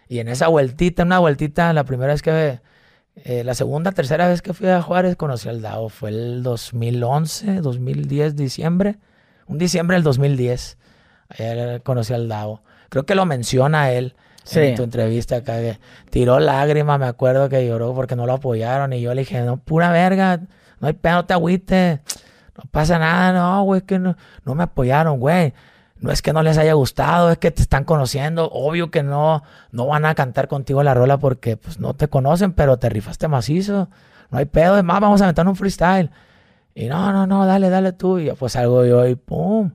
Y 0.07 0.19
en 0.19 0.27
esa 0.27 0.47
vueltita, 0.47 1.03
una 1.03 1.19
vueltita, 1.19 1.73
la 1.73 1.83
primera 1.85 2.13
vez 2.13 2.21
que... 2.21 2.59
Eh, 3.15 3.43
la 3.43 3.55
segunda, 3.55 3.91
tercera 3.91 4.27
vez 4.29 4.41
que 4.41 4.53
fui 4.53 4.69
a 4.69 4.81
Juárez 4.81 5.15
conocí 5.15 5.49
al 5.49 5.61
DAO. 5.61 5.89
Fue 5.89 6.09
el 6.09 6.43
2011, 6.43 7.61
2010, 7.61 8.35
diciembre. 8.35 8.99
Un 9.47 9.57
diciembre 9.57 9.95
del 9.95 10.03
2010. 10.03 10.77
Ayer 11.29 11.81
conocí 11.83 12.13
al 12.13 12.27
DAO. 12.27 12.63
Creo 12.89 13.05
que 13.05 13.15
lo 13.15 13.25
menciona 13.25 13.91
él 13.91 14.15
en 14.53 14.75
tu 14.75 14.83
entrevista 14.83 15.37
acá. 15.37 15.55
tiró 16.09 16.39
lágrimas, 16.39 16.99
me 16.99 17.05
acuerdo 17.05 17.49
que 17.49 17.65
lloró 17.65 17.93
porque 17.93 18.15
no 18.15 18.25
lo 18.25 18.33
apoyaron. 18.33 18.93
Y 18.93 19.01
yo 19.01 19.13
le 19.13 19.21
dije, 19.21 19.41
no, 19.41 19.57
pura 19.57 19.91
verga, 19.91 20.41
no 20.79 20.87
hay 20.87 20.93
pedo, 20.93 21.25
te 21.25 21.33
agüites. 21.33 21.99
No 22.57 22.63
pasa 22.69 22.99
nada, 22.99 23.33
no, 23.33 23.63
güey, 23.63 23.81
que 23.81 23.99
no, 23.99 24.17
no 24.45 24.55
me 24.55 24.63
apoyaron, 24.63 25.19
güey. 25.19 25.53
No 25.97 26.11
es 26.11 26.23
que 26.23 26.33
no 26.33 26.41
les 26.41 26.57
haya 26.57 26.73
gustado, 26.73 27.31
es 27.31 27.37
que 27.37 27.51
te 27.51 27.61
están 27.61 27.83
conociendo. 27.83 28.49
Obvio 28.51 28.89
que 28.89 29.03
no, 29.03 29.43
no 29.71 29.85
van 29.85 30.05
a 30.05 30.15
cantar 30.15 30.47
contigo 30.47 30.81
la 30.81 30.95
rola 30.95 31.17
porque 31.17 31.57
pues, 31.57 31.79
no 31.79 31.93
te 31.93 32.07
conocen, 32.07 32.53
pero 32.53 32.77
te 32.77 32.89
rifaste 32.89 33.27
macizo. 33.27 33.87
No 34.31 34.39
hay 34.39 34.45
pedo, 34.45 34.77
es 34.77 34.83
más, 34.83 34.99
vamos 34.99 35.21
a 35.21 35.27
meter 35.27 35.47
un 35.47 35.55
freestyle. 35.55 36.09
Y 36.73 36.87
no, 36.87 37.11
no, 37.11 37.27
no, 37.27 37.45
dale, 37.45 37.69
dale 37.69 37.93
tú. 37.93 38.17
Y 38.17 38.25
yo, 38.25 38.35
pues 38.35 38.53
salgo 38.53 38.85
yo 38.85 39.05
y 39.05 39.15
pum. 39.15 39.71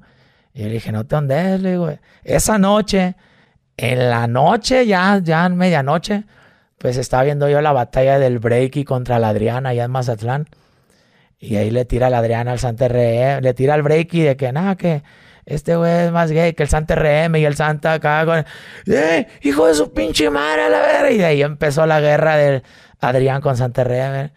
Y 0.52 0.64
le 0.64 0.70
dije, 0.70 0.90
no 0.90 1.04
te 1.04 1.14
andes, 1.14 1.60
le 1.60 1.72
digo. 1.72 1.90
Esa 2.24 2.58
noche 2.58 3.14
en 3.76 4.10
la 4.10 4.26
noche, 4.26 4.86
ya, 4.86 5.20
ya 5.22 5.46
en 5.46 5.56
medianoche, 5.56 6.24
pues 6.78 6.96
estaba 6.96 7.24
viendo 7.24 7.48
yo 7.48 7.60
la 7.60 7.72
batalla 7.72 8.18
del 8.18 8.38
Breaky 8.38 8.84
contra 8.84 9.18
la 9.18 9.30
Adriana 9.30 9.70
allá 9.70 9.84
en 9.84 9.90
Mazatlán. 9.90 10.48
Y 11.38 11.56
ahí 11.56 11.70
le 11.70 11.84
tira 11.84 12.08
la 12.08 12.18
Adriana 12.18 12.52
al 12.52 12.58
Santa 12.58 12.88
RM, 12.88 13.42
le 13.42 13.54
tira 13.54 13.74
al 13.74 13.82
Breaky 13.82 14.22
de 14.22 14.36
que 14.36 14.52
nada, 14.52 14.76
que 14.76 15.02
este 15.44 15.76
güey 15.76 16.06
es 16.06 16.12
más 16.12 16.32
gay 16.32 16.54
que 16.54 16.62
el 16.62 16.68
Santa 16.68 16.94
RM 16.94 17.36
y 17.36 17.44
el 17.44 17.54
Santa 17.54 17.94
acá 17.94 18.24
con, 18.24 18.44
¡eh! 18.92 19.26
Hijo 19.42 19.66
de 19.66 19.74
su 19.74 19.92
pinche 19.92 20.30
madre 20.30 20.68
la 20.70 20.80
verga. 20.80 21.10
Y 21.10 21.18
de 21.18 21.24
ahí 21.24 21.42
empezó 21.42 21.86
la 21.86 22.00
guerra 22.00 22.36
del 22.36 22.62
Adrián 23.00 23.42
con 23.42 23.56
Santa 23.56 23.84
RM. 23.84 24.30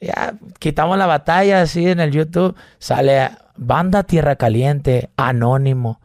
Ya 0.00 0.34
quitamos 0.58 0.98
la 0.98 1.06
batalla 1.06 1.62
así 1.62 1.88
en 1.88 2.00
el 2.00 2.12
YouTube. 2.12 2.56
Sale 2.78 3.30
Banda 3.56 4.02
Tierra 4.02 4.36
Caliente, 4.36 5.10
anónimo 5.16 6.00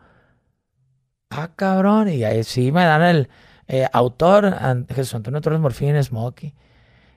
ah, 1.29 1.49
cabrón, 1.55 2.09
y 2.09 2.23
ahí 2.23 2.43
sí 2.43 2.71
me 2.71 2.85
dan 2.85 3.01
el 3.03 3.29
eh, 3.67 3.87
autor, 3.91 4.55
Jesús 4.89 5.15
Antonio 5.15 5.41
Torres 5.41 5.59
Morfín, 5.59 6.01
Smokey. 6.01 6.53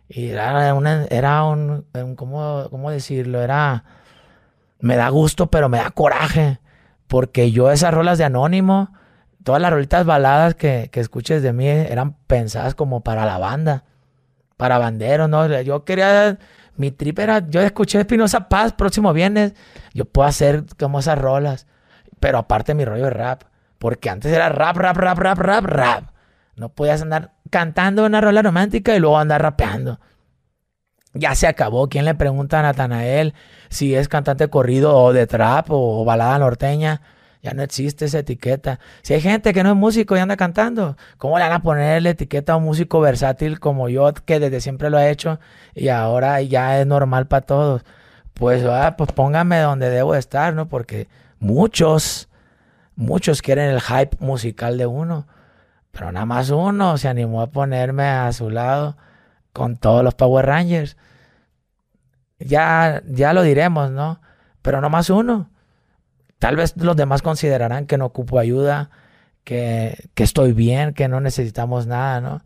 Y 0.08 0.30
era, 0.30 0.74
una, 0.74 1.04
era 1.04 1.44
un, 1.44 1.86
¿cómo, 2.16 2.66
¿cómo, 2.70 2.90
decirlo? 2.90 3.40
Era, 3.40 3.84
me 4.80 4.96
da 4.96 5.08
gusto, 5.08 5.46
pero 5.48 5.68
me 5.68 5.78
da 5.78 5.90
coraje. 5.90 6.58
Porque 7.06 7.52
yo 7.52 7.70
esas 7.70 7.94
rolas 7.94 8.18
de 8.18 8.24
Anónimo, 8.24 8.92
todas 9.44 9.62
las 9.62 9.72
rolitas 9.72 10.04
baladas 10.04 10.54
que, 10.56 10.88
que 10.92 11.00
escuches 11.00 11.42
de 11.42 11.52
mí 11.52 11.66
eran 11.68 12.14
pensadas 12.26 12.74
como 12.74 13.02
para 13.02 13.24
la 13.24 13.38
banda, 13.38 13.84
para 14.56 14.78
banderos, 14.78 15.28
¿no? 15.28 15.46
Yo 15.62 15.84
quería, 15.84 16.38
mi 16.76 16.90
trip 16.90 17.18
era, 17.20 17.48
yo 17.48 17.60
escuché 17.60 18.00
Espinosa 18.00 18.48
Paz 18.48 18.72
próximo 18.72 19.12
viernes, 19.12 19.54
yo 19.94 20.04
puedo 20.04 20.28
hacer 20.28 20.64
como 20.78 21.00
esas 21.00 21.18
rolas, 21.18 21.66
pero 22.18 22.38
aparte 22.38 22.74
mi 22.74 22.84
rollo 22.84 23.04
de 23.04 23.10
rap. 23.10 23.42
Porque 23.80 24.10
antes 24.10 24.30
era 24.30 24.50
rap, 24.50 24.76
rap, 24.76 24.94
rap, 24.98 25.18
rap, 25.18 25.38
rap, 25.38 25.64
rap. 25.64 26.04
No 26.54 26.68
podías 26.68 27.00
andar 27.00 27.32
cantando 27.48 28.04
una 28.04 28.20
rola 28.20 28.42
romántica 28.42 28.94
y 28.94 29.00
luego 29.00 29.18
andar 29.18 29.40
rapeando. 29.40 30.00
Ya 31.14 31.34
se 31.34 31.46
acabó. 31.46 31.88
¿Quién 31.88 32.04
le 32.04 32.14
pregunta 32.14 32.58
a 32.58 32.62
Natanael 32.62 33.32
si 33.70 33.94
es 33.94 34.06
cantante 34.06 34.48
corrido 34.48 34.94
o 34.94 35.14
de 35.14 35.26
trap 35.26 35.68
o, 35.70 36.04
balada 36.04 36.38
norteña? 36.38 37.00
Ya 37.42 37.54
no 37.54 37.62
existe 37.62 38.04
esa 38.04 38.18
etiqueta. 38.18 38.80
Si 39.00 39.14
hay 39.14 39.22
gente 39.22 39.54
que 39.54 39.62
no 39.62 39.70
es 39.70 39.76
músico 39.76 40.14
y 40.14 40.20
anda 40.20 40.36
cantando, 40.36 40.98
¿cómo 41.16 41.38
le 41.38 41.44
van 41.44 41.52
a 41.52 41.62
poner 41.62 42.02
la 42.02 42.10
etiqueta 42.10 42.52
a 42.52 42.56
un 42.56 42.64
músico 42.64 43.00
versátil 43.00 43.60
como 43.60 43.88
yo, 43.88 44.12
que 44.12 44.40
desde 44.40 44.60
siempre 44.60 44.90
lo 44.90 44.98
ha 44.98 45.08
hecho 45.08 45.40
y 45.74 45.88
ahora 45.88 46.42
ya 46.42 46.78
es 46.78 46.86
normal 46.86 47.28
para 47.28 47.46
todos? 47.46 47.82
Pues, 48.34 48.62
ah, 48.66 48.94
pues 48.98 49.10
póngame 49.12 49.58
donde 49.60 49.88
debo 49.88 50.14
estar, 50.14 50.52
¿no? 50.52 50.68
Porque 50.68 51.08
muchos 51.38 52.29
Muchos 53.00 53.40
quieren 53.40 53.70
el 53.70 53.80
hype 53.80 54.18
musical 54.20 54.76
de 54.76 54.84
uno, 54.84 55.26
pero 55.90 56.12
nada 56.12 56.26
más 56.26 56.50
uno 56.50 56.98
se 56.98 57.08
animó 57.08 57.40
a 57.40 57.46
ponerme 57.46 58.04
a 58.04 58.30
su 58.34 58.50
lado 58.50 58.98
con 59.54 59.78
todos 59.78 60.04
los 60.04 60.14
Power 60.14 60.44
Rangers. 60.44 60.98
ya, 62.38 63.02
ya 63.06 63.32
lo 63.32 63.40
diremos, 63.40 63.90
¿no? 63.90 64.20
Pero 64.60 64.82
no 64.82 64.90
más 64.90 65.08
uno. 65.08 65.48
Tal 66.38 66.56
vez 66.56 66.76
los 66.76 66.94
demás 66.94 67.22
considerarán 67.22 67.86
que 67.86 67.96
no 67.96 68.04
ocupo 68.04 68.38
ayuda, 68.38 68.90
que, 69.44 70.10
que 70.12 70.22
estoy 70.22 70.52
bien, 70.52 70.92
que 70.92 71.08
no 71.08 71.22
necesitamos 71.22 71.86
nada, 71.86 72.20
¿no? 72.20 72.44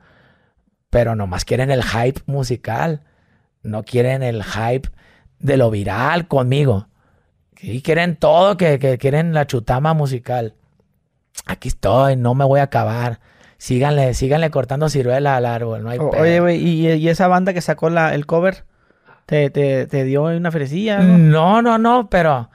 Pero 0.89 1.17
nomás 1.17 1.45
quieren 1.45 1.73
el 1.73 1.83
hype 1.83 2.21
musical, 2.27 3.03
no 3.65 3.83
quieren 3.83 4.23
el 4.23 4.45
hype 4.45 4.89
de 5.41 5.57
lo 5.57 5.73
viral 5.73 6.29
conmigo. 6.29 6.87
Y 7.67 7.83
quieren 7.83 8.17
todo, 8.17 8.57
que, 8.57 8.79
que 8.79 8.99
quieren 8.99 9.33
la 9.33 9.47
chutama 9.47 9.95
musical. 9.95 10.55
Aquí 11.47 11.69
estoy, 11.69 12.17
no 12.17 12.35
me 12.35 12.45
voy 12.45 12.61
a 12.61 12.65
acabar. 12.65 13.21
Síganle, 13.57 14.13
síganle 14.15 14.51
cortando 14.51 14.89
ciruela 14.89 15.37
al 15.37 15.47
árbol, 15.47 15.83
no 15.83 15.91
hay 15.91 15.99
Oye, 15.99 16.41
güey, 16.41 16.63
¿y, 16.63 17.09
esa 17.09 17.29
banda 17.29 17.55
que 17.55 17.63
sacó 17.63 17.89
la, 17.89 18.15
el 18.15 18.27
cover? 18.27 18.65
¿Te, 19.25 19.49
te, 19.49 19.87
te 19.87 20.05
dio 20.05 20.25
una 20.25 20.51
fresilla? 20.51 20.99
No, 20.99 21.63
no, 21.63 21.79
no, 21.79 22.11
pero 22.11 22.51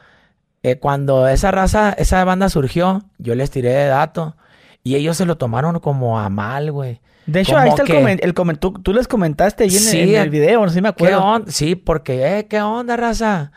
eh, 0.62 0.78
cuando 0.78 1.28
esa 1.28 1.50
raza, 1.50 1.94
esa 1.98 2.24
banda 2.26 2.50
surgió, 2.50 3.04
yo 3.18 3.34
les 3.34 3.50
tiré 3.50 3.70
de 3.70 3.86
dato 3.86 4.36
y 4.84 4.96
ellos 4.96 5.18
se 5.18 5.26
lo 5.26 5.38
tomaron 5.38 5.80
como 5.80 6.20
a 6.20 6.30
mal, 6.30 6.72
güey. 6.72 7.02
De 7.26 7.42
hecho, 7.42 7.58
ahí 7.58 7.70
está 7.70 7.84
el 7.84 8.34
comentario. 8.34 8.72
tú, 8.84 8.94
les 8.94 9.08
comentaste 9.08 9.64
ahí 9.64 9.76
en, 9.76 10.16
el 10.16 10.30
video, 10.30 10.62
no 10.62 10.70
sé 10.70 10.76
si 10.76 10.82
me 10.82 10.90
acuerdo. 10.90 11.44
Sí, 11.48 11.76
porque, 11.76 12.40
eh, 12.40 12.48
¿qué 12.48 12.62
onda, 12.62 12.98
raza? 12.98 13.52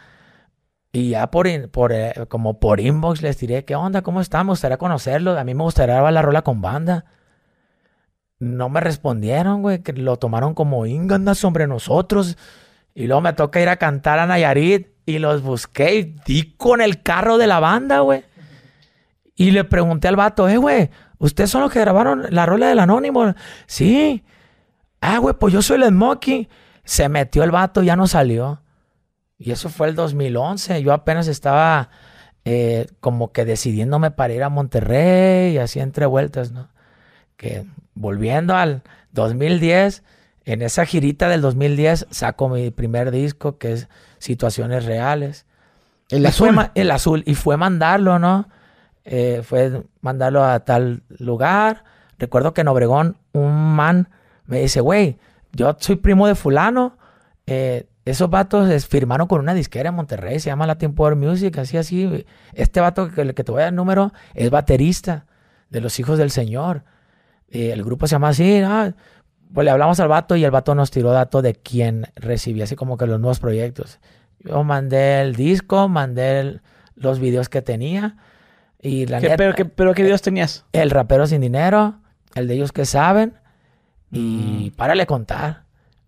Y 0.92 1.10
ya 1.10 1.30
por, 1.30 1.70
por 1.70 1.92
eh, 1.92 2.12
como 2.28 2.60
por 2.60 2.78
inbox 2.78 3.22
les 3.22 3.38
tiré, 3.38 3.64
¿qué 3.64 3.74
onda? 3.74 4.02
¿Cómo 4.02 4.20
están? 4.20 4.46
Me 4.46 4.52
gustaría 4.52 4.76
conocerlo. 4.76 5.38
A 5.38 5.44
mí 5.44 5.54
me 5.54 5.62
gustaría 5.62 5.94
grabar 5.94 6.12
la 6.12 6.20
rola 6.20 6.42
con 6.42 6.60
banda. 6.60 7.06
No 8.38 8.68
me 8.68 8.80
respondieron, 8.80 9.62
güey, 9.62 9.82
que 9.82 9.94
lo 9.94 10.18
tomaron 10.18 10.52
como 10.52 10.84
inganda 10.84 11.34
sobre 11.34 11.66
nosotros. 11.66 12.36
Y 12.94 13.06
luego 13.06 13.22
me 13.22 13.32
toca 13.32 13.60
ir 13.60 13.70
a 13.70 13.76
cantar 13.76 14.18
a 14.18 14.26
Nayarit 14.26 14.88
y 15.06 15.18
los 15.18 15.42
busqué 15.42 15.94
y 15.94 16.16
di 16.26 16.54
con 16.56 16.82
el 16.82 17.02
carro 17.02 17.38
de 17.38 17.46
la 17.46 17.58
banda, 17.58 18.00
güey. 18.00 18.24
Y 19.34 19.52
le 19.52 19.64
pregunté 19.64 20.08
al 20.08 20.16
vato, 20.16 20.46
eh, 20.48 20.58
güey, 20.58 20.90
¿ustedes 21.18 21.50
son 21.50 21.62
los 21.62 21.72
que 21.72 21.80
grabaron 21.80 22.26
la 22.30 22.44
rola 22.44 22.68
del 22.68 22.80
anónimo? 22.80 23.34
Sí. 23.66 24.24
Ah, 25.00 25.18
güey, 25.18 25.34
pues 25.38 25.54
yo 25.54 25.62
soy 25.62 25.82
el 25.82 25.88
Smokey. 25.88 26.48
Se 26.84 27.08
metió 27.08 27.44
el 27.44 27.50
vato, 27.50 27.82
ya 27.82 27.96
no 27.96 28.06
salió. 28.06 28.61
Y 29.42 29.50
eso 29.50 29.68
fue 29.68 29.88
el 29.88 29.94
2011. 29.94 30.82
Yo 30.82 30.92
apenas 30.92 31.26
estaba 31.26 31.90
eh, 32.44 32.86
como 33.00 33.32
que 33.32 33.44
decidiéndome 33.44 34.10
para 34.10 34.32
ir 34.32 34.42
a 34.42 34.48
Monterrey 34.48 35.54
y 35.54 35.58
así 35.58 35.80
entre 35.80 36.06
vueltas, 36.06 36.52
¿no? 36.52 36.68
Que 37.36 37.66
volviendo 37.94 38.54
al 38.54 38.82
2010 39.12 40.04
en 40.44 40.62
esa 40.62 40.86
girita 40.86 41.28
del 41.28 41.40
2010 41.40 42.06
saco 42.10 42.48
mi 42.48 42.70
primer 42.70 43.10
disco 43.10 43.58
que 43.58 43.72
es 43.72 43.88
Situaciones 44.18 44.84
Reales. 44.84 45.46
El 46.08 46.24
azul. 46.26 46.56
el 46.74 46.90
azul. 46.90 47.24
Y 47.26 47.34
fue 47.34 47.56
mandarlo, 47.56 48.18
¿no? 48.18 48.48
Eh, 49.04 49.42
fue 49.44 49.82
mandarlo 50.00 50.44
a 50.44 50.60
tal 50.60 51.02
lugar. 51.08 51.84
Recuerdo 52.18 52.54
que 52.54 52.60
en 52.60 52.68
Obregón 52.68 53.16
un 53.32 53.74
man 53.74 54.08
me 54.46 54.60
dice, 54.60 54.80
güey, 54.80 55.18
yo 55.52 55.76
soy 55.80 55.96
primo 55.96 56.28
de 56.28 56.36
fulano. 56.36 56.96
Eh, 57.46 57.86
esos 58.04 58.28
vatos 58.30 58.86
firmaron 58.86 59.28
con 59.28 59.40
una 59.40 59.54
disquera 59.54 59.90
en 59.90 59.94
Monterrey, 59.94 60.40
se 60.40 60.50
llama 60.50 60.66
Latin 60.66 60.94
Power 60.94 61.16
Music, 61.16 61.56
así, 61.58 61.76
así. 61.76 62.26
Este 62.52 62.80
vato 62.80 63.10
que, 63.10 63.34
que 63.34 63.44
te 63.44 63.52
voy 63.52 63.60
a 63.60 63.64
dar 63.64 63.72
el 63.72 63.76
número 63.76 64.12
es 64.34 64.50
baterista 64.50 65.26
de 65.70 65.80
los 65.80 65.98
hijos 65.98 66.18
del 66.18 66.30
Señor. 66.30 66.84
el 67.48 67.82
grupo 67.84 68.06
se 68.06 68.16
llama 68.16 68.28
así, 68.28 68.60
¿no? 68.60 68.92
pues 69.52 69.64
le 69.64 69.70
hablamos 69.70 70.00
al 70.00 70.08
vato 70.08 70.36
y 70.36 70.44
el 70.44 70.50
vato 70.50 70.74
nos 70.74 70.90
tiró 70.90 71.10
datos 71.10 71.42
de 71.42 71.54
quién 71.54 72.06
recibía 72.16 72.64
así 72.64 72.76
como 72.76 72.96
que 72.96 73.06
los 73.06 73.20
nuevos 73.20 73.38
proyectos. 73.38 74.00
Yo 74.40 74.64
mandé 74.64 75.20
el 75.20 75.36
disco, 75.36 75.88
mandé 75.88 76.60
los 76.94 77.18
videos 77.18 77.48
que 77.48 77.62
tenía 77.62 78.16
y 78.80 79.06
la 79.06 79.20
¿Qué, 79.20 79.34
pero, 79.36 79.54
qué, 79.54 79.64
¿Pero 79.64 79.94
qué 79.94 80.02
videos 80.02 80.22
tenías? 80.22 80.64
El 80.72 80.90
rapero 80.90 81.26
sin 81.26 81.40
dinero, 81.40 82.00
el 82.34 82.48
de 82.48 82.54
ellos 82.54 82.72
que 82.72 82.84
saben 82.84 83.34
y 84.10 84.70
mm. 84.72 84.76
párale 84.76 85.06
contar. 85.06 85.61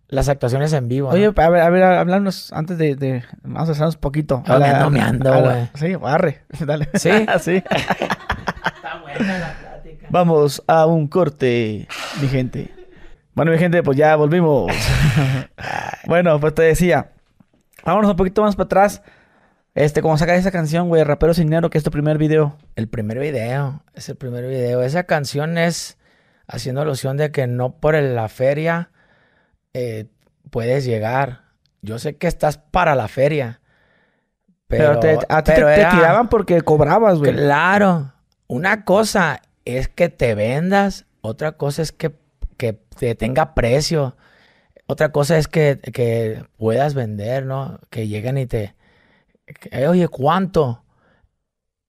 Las 0.08 0.28
actuaciones 0.28 0.72
en 0.72 0.88
vivo. 0.88 1.08
Oye, 1.08 1.26
a 1.26 1.48
ver, 1.48 1.60
a 1.60 1.70
ver, 1.70 1.82
hablarnos 1.82 2.52
antes 2.52 2.76
de, 2.78 3.24
Vamos 3.42 3.68
a 3.68 3.72
hacernos 3.72 3.94
un 3.94 4.00
poquito. 4.00 4.42
Ando 4.46 5.42
güey. 5.42 5.70
Sí, 5.74 5.94
barre. 5.96 6.42
Dale. 6.66 6.88
¿Sí? 6.94 7.10
sí. 7.40 7.56
Está 7.56 9.00
buena 9.02 9.38
la 9.38 9.54
plática. 9.58 10.06
Vamos 10.10 10.62
a 10.66 10.86
un 10.86 11.08
corte, 11.08 11.88
mi 12.20 12.28
gente. 12.28 12.70
Bueno, 13.34 13.50
mi 13.50 13.58
gente, 13.58 13.82
pues 13.82 13.96
ya 13.96 14.14
volvimos. 14.14 14.70
bueno, 16.06 16.38
pues 16.38 16.54
te 16.54 16.62
decía, 16.62 17.10
vámonos 17.84 18.10
un 18.10 18.16
poquito 18.16 18.42
más 18.42 18.54
para 18.54 18.66
atrás. 18.66 19.02
Este, 19.74 20.02
como 20.02 20.16
saca 20.18 20.36
esa 20.36 20.52
canción, 20.52 20.88
güey, 20.88 21.02
Rapero 21.02 21.34
Sin 21.34 21.46
Dinero, 21.46 21.68
que 21.68 21.78
es 21.78 21.82
tu 21.82 21.90
primer 21.90 22.16
video. 22.16 22.56
El 22.76 22.88
primer 22.88 23.18
video, 23.18 23.82
es 23.94 24.08
el 24.08 24.16
primer 24.16 24.46
video. 24.46 24.82
Esa 24.82 25.02
canción 25.04 25.58
es 25.58 25.98
haciendo 26.46 26.82
alusión 26.82 27.16
de 27.16 27.32
que 27.32 27.48
no 27.48 27.72
por 27.80 28.00
la 28.00 28.28
feria 28.28 28.90
eh, 29.74 30.06
puedes 30.50 30.84
llegar. 30.84 31.42
Yo 31.82 31.98
sé 31.98 32.16
que 32.16 32.26
estás 32.26 32.58
para 32.58 32.94
la 32.94 33.08
feria. 33.08 33.60
Pero, 34.66 34.98
te, 34.98 35.18
a 35.28 35.42
ti 35.42 35.52
te, 35.52 35.60
tiraban 35.60 36.28
porque 36.28 36.62
cobrabas, 36.62 37.18
güey. 37.18 37.32
Claro. 37.32 38.12
Una 38.46 38.84
cosa 38.84 39.42
es 39.64 39.88
que 39.88 40.08
te 40.08 40.34
vendas, 40.34 41.06
otra 41.20 41.52
cosa 41.52 41.82
es 41.82 41.92
que 41.92 42.12
que 42.56 43.14
tenga 43.14 43.54
precio. 43.54 44.16
Otra 44.86 45.12
cosa 45.12 45.38
es 45.38 45.48
que, 45.48 46.44
puedas 46.56 46.94
vender, 46.94 47.46
¿no? 47.46 47.80
Que 47.90 48.06
lleguen 48.06 48.38
y 48.38 48.46
te... 48.46 48.74
oye, 49.88 50.08
¿cuánto? 50.08 50.84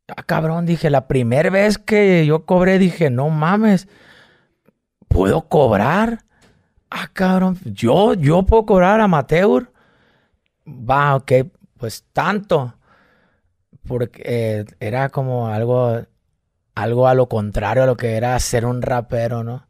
Ah, 0.07 0.23
cabrón, 0.23 0.65
dije, 0.65 0.89
la 0.89 1.07
primera 1.07 1.49
vez 1.49 1.77
que 1.77 2.25
yo 2.25 2.45
cobré, 2.45 2.79
dije, 2.79 3.09
no 3.09 3.29
mames, 3.29 3.87
¿puedo 5.07 5.49
cobrar? 5.49 6.23
Ah, 6.97 7.09
cabrón, 7.11 7.59
yo, 7.65 8.13
yo 8.13 8.43
puedo 8.43 8.65
cobrar 8.65 9.01
amateur. 9.01 9.69
Va, 10.65 11.15
ok, 11.15 11.31
pues 11.77 12.05
tanto. 12.13 12.75
Porque 13.87 14.21
eh, 14.25 14.65
era 14.79 15.09
como 15.09 15.47
algo, 15.49 16.01
algo 16.75 17.07
a 17.07 17.13
lo 17.13 17.27
contrario 17.27 17.83
a 17.83 17.85
lo 17.85 17.97
que 17.97 18.15
era 18.15 18.39
ser 18.39 18.65
un 18.65 18.81
rapero, 18.81 19.43
¿no? 19.43 19.67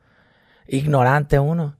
ignorante 0.67 1.39
uno. 1.39 1.77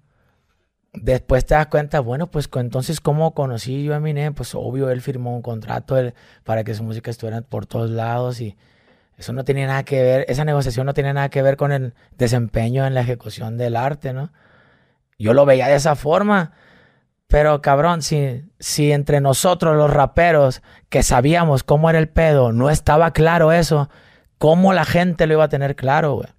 Después 0.94 1.46
te 1.46 1.56
das 1.56 1.68
cuenta, 1.68 2.00
bueno, 2.00 2.28
pues 2.32 2.50
entonces, 2.56 3.02
¿cómo 3.02 3.34
conocí 3.34 3.84
yo 3.84 3.94
a 3.94 3.98
Eminem? 3.98 4.34
Pues 4.34 4.56
obvio, 4.56 4.90
él 4.90 5.02
firmó 5.02 5.36
un 5.36 5.42
contrato 5.42 5.98
para 6.44 6.64
que 6.64 6.74
su 6.74 6.84
música 6.84 7.12
estuviera 7.12 7.42
por 7.42 7.66
todos 7.66 7.90
lados 7.90 8.40
y 8.40 8.58
eso 9.18 9.34
no 9.34 9.44
tenía 9.44 9.68
nada 9.68 9.84
que 9.84 10.02
ver, 10.02 10.26
esa 10.30 10.46
negociación 10.46 10.86
no 10.86 10.94
tenía 10.94 11.14
nada 11.14 11.30
que 11.30 11.42
ver 11.42 11.58
con 11.58 11.72
el 11.72 11.94
desempeño 12.18 12.86
en 12.88 12.94
la 12.94 13.02
ejecución 13.02 13.58
del 13.58 13.76
arte, 13.76 14.14
¿no? 14.14 14.32
Yo 15.18 15.34
lo 15.34 15.46
veía 15.46 15.68
de 15.68 15.76
esa 15.76 15.96
forma, 15.96 16.54
pero 17.28 17.62
cabrón, 17.62 18.02
si, 18.02 18.44
si 18.60 18.92
entre 18.92 19.22
nosotros 19.22 19.76
los 19.76 19.92
raperos 19.92 20.62
que 20.90 21.04
sabíamos 21.04 21.64
cómo 21.64 21.90
era 21.90 22.00
el 22.00 22.10
pedo, 22.10 22.52
no 22.52 22.70
estaba 22.70 23.12
claro 23.12 23.52
eso, 23.52 23.90
¿cómo 24.38 24.74
la 24.74 24.86
gente 24.86 25.28
lo 25.28 25.34
iba 25.34 25.46
a 25.46 25.50
tener 25.50 25.76
claro, 25.76 26.16
güey? 26.16 26.30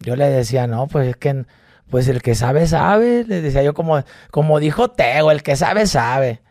Yo 0.00 0.16
le 0.16 0.28
decía, 0.28 0.66
no, 0.66 0.86
pues 0.86 1.08
es 1.08 1.16
que, 1.16 1.46
pues 1.88 2.08
el 2.08 2.22
que 2.22 2.34
sabe, 2.34 2.66
sabe. 2.66 3.24
Le 3.24 3.40
decía 3.40 3.62
yo 3.62 3.74
como, 3.74 4.02
como 4.30 4.60
dijo 4.60 4.90
Tego, 4.90 5.30
el 5.30 5.42
que 5.42 5.56
sabe, 5.56 5.86
sabe. 5.86 6.42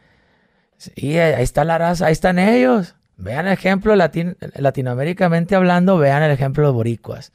Y 0.95 1.17
ahí 1.17 1.43
está 1.43 1.63
la 1.63 1.78
raza, 1.78 2.07
ahí 2.07 2.13
están 2.13 2.39
ellos. 2.39 2.95
Vean 3.15 3.47
el 3.47 3.53
ejemplo 3.53 3.95
latinoamericamente 3.95 5.55
hablando, 5.55 5.97
vean 5.97 6.24
el 6.24 6.32
ejemplo 6.32 6.65
de 6.65 6.74
boricuas. 6.74 7.32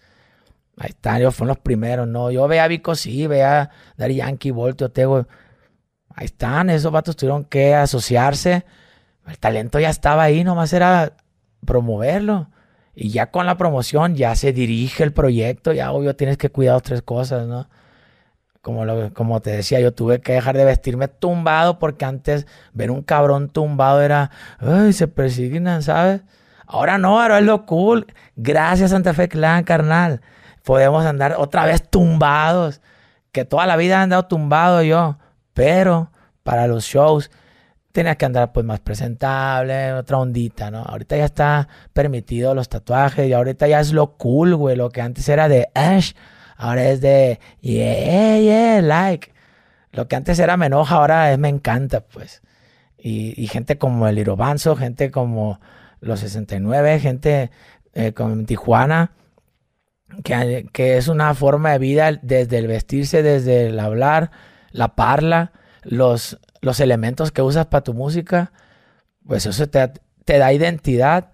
Ahí 0.78 0.90
están, 0.90 1.16
ellos 1.16 1.34
fueron 1.34 1.48
los 1.48 1.58
primeros, 1.58 2.06
¿no? 2.06 2.30
Yo 2.30 2.46
veía 2.46 2.64
a 2.64 2.68
Vico, 2.68 2.94
sí, 2.94 3.26
veía 3.26 3.62
a 3.62 3.70
Dari 3.96 4.16
Yankee, 4.16 4.52
Volteo, 4.52 4.90
Tego. 4.90 5.26
Ahí 6.14 6.26
están, 6.26 6.70
esos 6.70 6.92
vatos 6.92 7.16
tuvieron 7.16 7.44
que 7.44 7.74
asociarse. 7.74 8.64
El 9.26 9.38
talento 9.38 9.80
ya 9.80 9.90
estaba 9.90 10.22
ahí, 10.22 10.44
nomás 10.44 10.72
era 10.72 11.12
promoverlo. 11.66 12.48
Y 12.94 13.10
ya 13.10 13.30
con 13.30 13.46
la 13.46 13.56
promoción 13.56 14.16
ya 14.16 14.34
se 14.34 14.52
dirige 14.52 15.04
el 15.04 15.12
proyecto, 15.12 15.72
ya 15.72 15.92
obvio 15.92 16.16
tienes 16.16 16.36
que 16.36 16.50
cuidar 16.50 16.80
tres 16.80 17.02
cosas, 17.02 17.46
¿no? 17.46 17.68
Como, 18.60 18.84
lo, 18.84 19.14
como 19.14 19.40
te 19.40 19.50
decía, 19.50 19.80
yo 19.80 19.94
tuve 19.94 20.20
que 20.20 20.32
dejar 20.32 20.56
de 20.56 20.64
vestirme 20.64 21.08
tumbado 21.08 21.78
porque 21.78 22.04
antes 22.04 22.46
ver 22.72 22.90
un 22.90 23.02
cabrón 23.02 23.50
tumbado 23.50 24.02
era, 24.02 24.30
ay, 24.58 24.92
se 24.92 25.08
persignan, 25.08 25.82
¿sabes? 25.82 26.22
Ahora 26.66 26.98
no, 26.98 27.20
ahora 27.20 27.38
es 27.38 27.44
lo 27.44 27.66
cool. 27.66 28.06
Gracias 28.36 28.90
Santa 28.90 29.14
Fe 29.14 29.28
Clan, 29.28 29.64
carnal. 29.64 30.20
Podemos 30.68 31.06
andar 31.06 31.36
otra 31.38 31.64
vez 31.64 31.82
tumbados. 31.88 32.82
Que 33.32 33.46
toda 33.46 33.64
la 33.64 33.76
vida 33.76 33.94
he 33.94 34.02
andado 34.02 34.26
tumbado 34.26 34.82
yo. 34.82 35.16
Pero 35.54 36.12
para 36.42 36.66
los 36.66 36.84
shows 36.84 37.30
tenías 37.92 38.18
que 38.18 38.26
andar 38.26 38.52
pues 38.52 38.66
más 38.66 38.78
presentable, 38.78 39.94
otra 39.94 40.18
ondita, 40.18 40.70
¿no? 40.70 40.82
Ahorita 40.82 41.16
ya 41.16 41.24
está 41.24 41.68
permitido 41.94 42.54
los 42.54 42.68
tatuajes 42.68 43.26
y 43.26 43.32
ahorita 43.32 43.66
ya 43.66 43.80
es 43.80 43.94
lo 43.94 44.18
cool, 44.18 44.56
güey, 44.56 44.76
lo 44.76 44.90
que 44.90 45.00
antes 45.00 45.26
era 45.30 45.48
de 45.48 45.70
Ash, 45.72 46.12
ahora 46.58 46.90
es 46.90 47.00
de 47.00 47.40
yeah, 47.62 48.38
yeah, 48.38 48.82
like. 48.82 49.32
Lo 49.90 50.06
que 50.06 50.16
antes 50.16 50.38
era 50.38 50.58
me 50.58 50.66
enoja, 50.66 50.96
ahora 50.96 51.32
es 51.32 51.38
me 51.38 51.48
encanta, 51.48 52.00
pues. 52.00 52.42
Y, 52.98 53.46
gente 53.46 53.78
como 53.78 54.06
el 54.06 54.18
Irobanzo, 54.18 54.76
gente 54.76 55.10
como 55.10 55.60
los 56.00 56.20
69, 56.20 57.00
gente 57.00 57.50
eh, 57.94 58.12
como 58.12 58.44
Tijuana, 58.44 59.12
que, 60.24 60.96
es 60.96 61.08
una 61.08 61.34
forma 61.34 61.72
de 61.72 61.78
vida 61.78 62.12
desde 62.22 62.58
el 62.58 62.66
vestirse, 62.66 63.22
desde 63.22 63.66
el 63.66 63.80
hablar, 63.80 64.30
la 64.70 64.94
parla, 64.94 65.52
los, 65.82 66.38
los 66.60 66.80
elementos 66.80 67.32
que 67.32 67.42
usas 67.42 67.66
para 67.66 67.84
tu 67.84 67.94
música, 67.94 68.52
pues 69.26 69.46
eso 69.46 69.68
te, 69.68 69.92
te 70.24 70.38
da 70.38 70.52
identidad. 70.52 71.32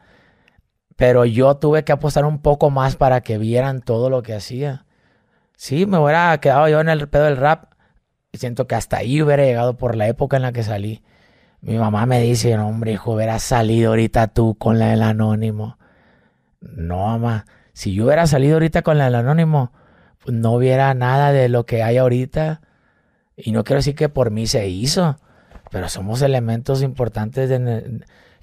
Pero 0.96 1.24
yo 1.24 1.56
tuve 1.56 1.84
que 1.84 1.92
apostar 1.92 2.24
un 2.24 2.40
poco 2.40 2.70
más 2.70 2.94
para 2.96 3.20
que 3.20 3.36
vieran 3.38 3.80
todo 3.80 4.10
lo 4.10 4.22
que 4.22 4.34
hacía. 4.34 4.86
Sí, 5.56 5.86
me 5.86 5.98
hubiera 5.98 6.38
quedado 6.38 6.68
yo 6.68 6.80
en 6.80 6.88
el 6.88 7.08
pedo 7.08 7.24
del 7.24 7.36
rap. 7.36 7.72
Siento 8.32 8.66
que 8.66 8.74
hasta 8.76 8.98
ahí 8.98 9.22
hubiera 9.22 9.44
llegado 9.44 9.76
por 9.76 9.96
la 9.96 10.06
época 10.08 10.36
en 10.36 10.42
la 10.42 10.52
que 10.52 10.62
salí. 10.62 11.02
Mi 11.60 11.78
mamá 11.78 12.06
me 12.06 12.20
dice, 12.20 12.56
no, 12.56 12.68
hombre, 12.68 12.92
hijo, 12.92 13.12
hubieras 13.12 13.42
salido 13.42 13.90
ahorita 13.90 14.28
tú 14.28 14.56
con 14.56 14.78
la 14.78 14.88
del 14.88 15.02
anónimo. 15.02 15.78
No, 16.60 17.06
mamá. 17.06 17.46
Si 17.74 17.92
yo 17.92 18.06
hubiera 18.06 18.26
salido 18.26 18.54
ahorita 18.54 18.80
con 18.80 18.96
del 18.98 19.14
anónimo, 19.14 19.72
pues 20.24 20.34
no 20.34 20.52
hubiera 20.52 20.94
nada 20.94 21.30
de 21.32 21.50
lo 21.50 21.66
que 21.66 21.82
hay 21.82 21.98
ahorita. 21.98 22.62
Y 23.36 23.52
no 23.52 23.64
quiero 23.64 23.80
decir 23.80 23.94
que 23.94 24.08
por 24.08 24.30
mí 24.30 24.46
se 24.46 24.68
hizo, 24.68 25.18
pero 25.70 25.90
somos 25.90 26.22
elementos 26.22 26.80
importantes 26.80 27.50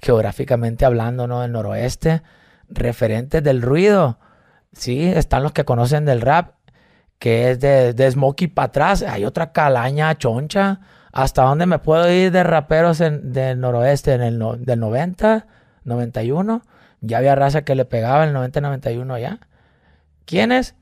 geográficamente 0.00 0.84
hablando, 0.84 1.26
¿no? 1.26 1.40
Del 1.40 1.50
noroeste, 1.50 2.22
referentes 2.68 3.42
del 3.42 3.62
ruido. 3.62 4.20
Sí, 4.72 5.06
están 5.08 5.42
los 5.42 5.52
que 5.52 5.64
conocen 5.64 6.04
del 6.04 6.20
rap, 6.20 6.54
que 7.18 7.50
es 7.50 7.58
de, 7.58 7.94
de 7.94 8.10
Smokey 8.10 8.46
para 8.46 8.66
atrás. 8.66 9.02
Hay 9.02 9.24
otra 9.24 9.52
calaña 9.52 10.16
choncha 10.16 10.80
¿Hasta 11.12 11.42
dónde 11.42 11.66
me 11.66 11.78
puedo 11.78 12.10
ir 12.10 12.32
de 12.32 12.42
raperos 12.42 13.02
en, 13.02 13.32
del 13.32 13.60
noroeste? 13.60 14.14
En 14.14 14.22
el 14.22 14.64
del 14.64 14.80
90, 14.80 15.46
91. 15.84 16.62
Ya 17.02 17.18
había 17.18 17.34
raza 17.34 17.62
que 17.62 17.74
le 17.74 17.84
pegaba 17.84 18.24
el 18.24 18.32
90, 18.32 18.60
91 18.60 19.18
ya. 19.18 19.40
¿Quiénes? 20.24 20.76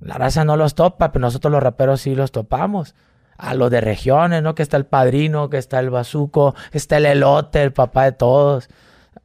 La 0.00 0.14
raza 0.16 0.44
no 0.44 0.56
los 0.56 0.74
topa, 0.74 1.12
pero 1.12 1.20
nosotros 1.20 1.52
los 1.52 1.62
raperos 1.62 2.00
sí 2.00 2.14
los 2.14 2.32
topamos. 2.32 2.94
A 3.36 3.54
los 3.54 3.70
de 3.70 3.80
regiones, 3.80 4.42
¿no? 4.42 4.54
Que 4.54 4.62
está 4.62 4.76
el 4.76 4.86
padrino, 4.86 5.50
que 5.50 5.58
está 5.58 5.80
el 5.80 5.90
bazuco, 5.90 6.54
está 6.70 6.98
el 6.98 7.06
elote, 7.06 7.62
el 7.62 7.72
papá 7.72 8.04
de 8.04 8.12
todos. 8.12 8.68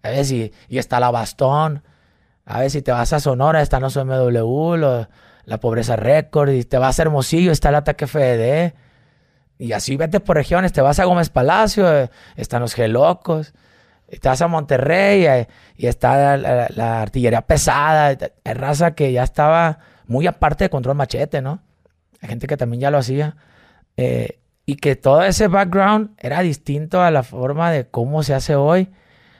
A 0.01 0.09
ver 0.09 0.25
si, 0.25 0.51
y 0.67 0.79
está 0.79 0.99
la 0.99 1.11
bastón. 1.11 1.83
A 2.45 2.61
ver 2.61 2.71
si 2.71 2.81
te 2.81 2.91
vas 2.91 3.13
a 3.13 3.19
Sonora, 3.19 3.61
están 3.61 3.83
los 3.83 3.95
MW, 3.95 4.75
la 5.45 5.59
pobreza 5.59 5.95
récord, 5.95 6.49
y 6.49 6.63
te 6.63 6.79
vas 6.79 6.97
a 6.97 7.03
Hermosillo, 7.03 7.51
está 7.51 7.69
el 7.69 7.75
ataque 7.75 8.07
FD. 8.07 8.73
Y 9.59 9.73
así 9.73 9.97
vete 9.97 10.19
por 10.19 10.35
regiones, 10.37 10.73
te 10.73 10.81
vas 10.81 10.99
a 10.99 11.05
Gómez 11.05 11.29
Palacio, 11.29 11.93
eh, 11.93 12.09
están 12.37 12.61
los 12.61 12.73
gelocos, 12.73 13.53
vas 14.23 14.41
a 14.41 14.47
Monterrey 14.47 15.47
y 15.75 15.87
está 15.87 16.37
la, 16.37 17.01
artillería 17.01 17.41
pesada, 17.41 18.17
hay 18.43 18.53
raza 18.53 18.95
que 18.95 19.11
ya 19.11 19.23
estaba 19.23 19.79
muy 20.07 20.27
aparte 20.27 20.65
de 20.65 20.69
control 20.69 20.95
machete, 20.95 21.41
¿no? 21.41 21.61
Hay 22.21 22.29
gente 22.29 22.47
que 22.47 22.57
también 22.57 22.81
ya 22.81 22.91
lo 22.91 22.97
hacía. 22.97 23.37
Eh, 23.97 24.39
y 24.65 24.75
que 24.75 24.95
todo 24.95 25.23
ese 25.23 25.47
background 25.47 26.11
era 26.19 26.41
distinto 26.41 27.01
a 27.01 27.09
la 27.09 27.23
forma 27.23 27.71
de 27.71 27.87
cómo 27.87 28.21
se 28.21 28.35
hace 28.35 28.55
hoy. 28.55 28.89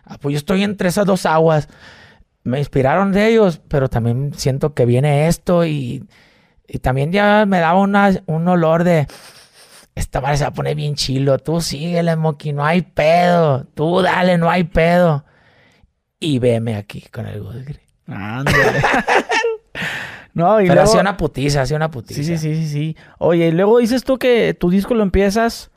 Ah, 0.03 0.17
pues 0.20 0.34
yo 0.34 0.38
estoy 0.38 0.63
entre 0.63 0.89
esas 0.89 1.05
dos 1.05 1.28
aguas. 1.28 1.70
Me 2.43 2.57
inspiraron 2.57 3.11
de 3.11 3.28
ellos, 3.28 3.61
pero 3.67 3.89
también 3.89 4.34
siento 4.36 4.74
que 4.74 4.86
viene 4.86 5.28
esto 5.28 5.65
y, 5.65 6.07
y 6.67 6.80
también 6.80 7.11
ya 7.11 7.45
me 7.45 7.59
daba 7.59 7.80
una, 7.80 8.11
un 8.26 8.47
olor 8.47 8.84
de 8.84 9.07
esta 10.00 10.22
madre 10.22 10.38
se 10.38 10.43
va 10.43 10.50
a 10.50 10.54
poner 10.54 10.76
bien 10.76 10.95
chilo. 10.95 11.38
Tú 11.39 11.62
síguele, 11.62 12.16
Moki, 12.16 12.54
no 12.54 12.66
hay 12.66 12.82
pedo. 12.82 13.66
Tú 13.74 14.02
dale, 14.02 14.38
no 14.38 14.50
hay 14.50 14.64
pedo. 14.64 15.26
Y 16.20 16.39
veme 16.39 16.76
aquí 16.76 17.02
con 17.12 17.28
el 17.28 17.41
Goodgri. 17.41 17.80
no, 20.34 20.62
y 20.62 20.68
Pero 20.68 20.84
luego... 20.84 21.00
una 21.00 21.16
putiza, 21.16 21.62
hacía 21.62 21.78
una 21.78 21.91
putiza. 21.91 22.24
Sí, 22.24 22.26
sí, 22.26 22.38
sí, 22.38 22.56
sí, 22.56 22.68
sí. 22.68 22.97
Oye, 23.20 23.47
y 23.47 23.52
luego 23.52 23.78
dices 23.80 24.04
tú 24.04 24.18
que 24.18 24.54
tu 24.54 24.70
disco 24.70 24.93
lo 24.95 25.04
empiezas 25.04 25.72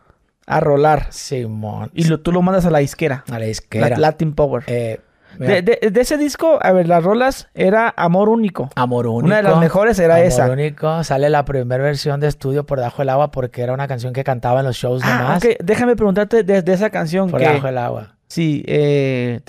a 0.46 0.60
rolar. 0.60 1.08
Simón. 1.10 1.90
Y 1.94 2.04
lo, 2.04 2.20
tú 2.20 2.32
lo 2.32 2.42
mandas 2.42 2.64
a 2.66 2.70
la 2.70 2.78
disquera. 2.78 3.24
A 3.30 3.38
la 3.38 3.44
disquera. 3.46 3.96
Latin 3.98 4.34
Power. 4.34 4.64
Eh, 4.66 5.00
de, 5.46 6.00
ese 6.00 6.16
disco, 6.16 6.58
a 6.60 6.72
ver, 6.72 6.88
las 6.88 7.02
rolas 7.04 7.48
era 7.54 7.92
Amor 7.96 8.28
Único. 8.28 8.70
Amor 8.74 9.06
Único. 9.06 9.26
Una 9.26 9.36
de 9.36 9.42
las 9.42 9.58
mejores 9.58 9.98
era 9.98 10.20
esa. 10.20 10.44
Amor 10.44 10.58
Único. 10.58 11.04
Sale 11.04 11.30
la 11.30 11.44
primera 11.44 11.82
versión 11.82 12.20
de 12.20 12.28
estudio 12.28 12.64
por 12.64 12.78
debajo 12.78 13.02
del 13.02 13.10
agua 13.10 13.30
porque 13.30 13.62
era 13.62 13.72
una 13.72 13.88
canción 13.88 14.12
que 14.12 14.24
cantaba 14.24 14.60
en 14.60 14.66
los 14.66 14.76
shows 14.76 15.02
ah, 15.04 15.18
nomás. 15.18 15.42
Déjame 15.62 15.96
preguntarte 15.96 16.42
de, 16.42 16.72
esa 16.72 16.90
canción. 16.90 17.30
Por 17.30 17.40
debajo 17.40 17.66
del 17.66 17.78
agua. 17.78 18.16
Sí, 18.28 18.64
eh. 18.66 19.40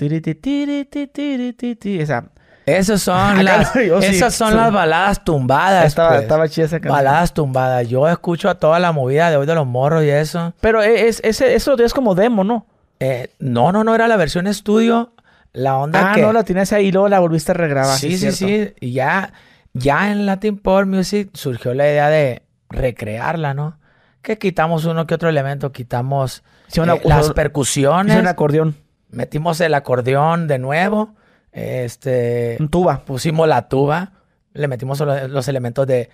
Esa. 2.00 2.24
Esas 2.66 3.02
son, 3.02 3.44
las, 3.44 3.76
esas 3.76 4.34
son 4.34 4.56
las 4.56 4.72
baladas 4.72 5.22
tumbadas. 5.22 5.86
Estaba, 5.86 6.10
pues. 6.10 6.22
estaba 6.22 6.48
chida 6.48 6.64
esa 6.66 6.80
canción. 6.80 6.94
Baladas 6.94 7.34
tumbadas. 7.34 7.88
Yo 7.88 8.08
escucho 8.08 8.48
a 8.48 8.54
toda 8.54 8.78
la 8.78 8.92
movida 8.92 9.30
de 9.30 9.36
hoy 9.36 9.46
de 9.46 9.54
los 9.54 9.66
morros 9.66 10.02
y 10.04 10.08
eso. 10.08 10.54
Pero 10.60 10.82
es, 10.82 11.20
es, 11.24 11.40
eso 11.42 11.78
es 11.78 11.92
como 11.92 12.14
demo, 12.14 12.42
¿no? 12.42 12.66
Eh, 13.00 13.28
no, 13.38 13.72
no, 13.72 13.84
no 13.84 13.94
era 13.94 14.08
la 14.08 14.16
versión 14.16 14.46
estudio. 14.46 15.12
La 15.54 15.78
onda 15.78 16.12
ah, 16.12 16.16
no, 16.16 16.32
la 16.32 16.42
tienes 16.42 16.72
ahí 16.72 16.86
y 16.86 16.92
luego 16.92 17.08
la 17.08 17.20
volviste 17.20 17.52
a 17.52 17.54
regrabar. 17.54 17.96
Sí, 17.96 18.18
sí, 18.18 18.32
sí. 18.32 18.74
Y 18.80 18.92
ya, 18.92 19.32
ya 19.72 20.10
en 20.10 20.26
Latin 20.26 20.58
Power 20.58 20.84
Music 20.84 21.30
surgió 21.32 21.72
la 21.74 21.88
idea 21.88 22.10
de 22.10 22.42
recrearla, 22.68 23.54
¿no? 23.54 23.78
Que 24.20 24.36
quitamos 24.36 24.84
uno 24.84 25.06
que 25.06 25.14
otro 25.14 25.28
elemento, 25.28 25.70
quitamos 25.70 26.42
eh, 26.74 27.00
las 27.04 27.32
percusiones. 27.32 28.18
un 28.18 28.26
acordeón. 28.26 28.74
Metimos 29.10 29.60
el 29.60 29.74
acordeón 29.74 30.48
de 30.48 30.58
nuevo. 30.58 31.14
Este. 31.52 32.56
Un 32.58 32.68
tuba. 32.68 33.04
Pusimos 33.04 33.46
la 33.46 33.68
tuba. 33.68 34.12
Le 34.54 34.66
metimos 34.66 34.98
los, 34.98 35.48
elementos 35.48 35.86
de. 35.86 36.10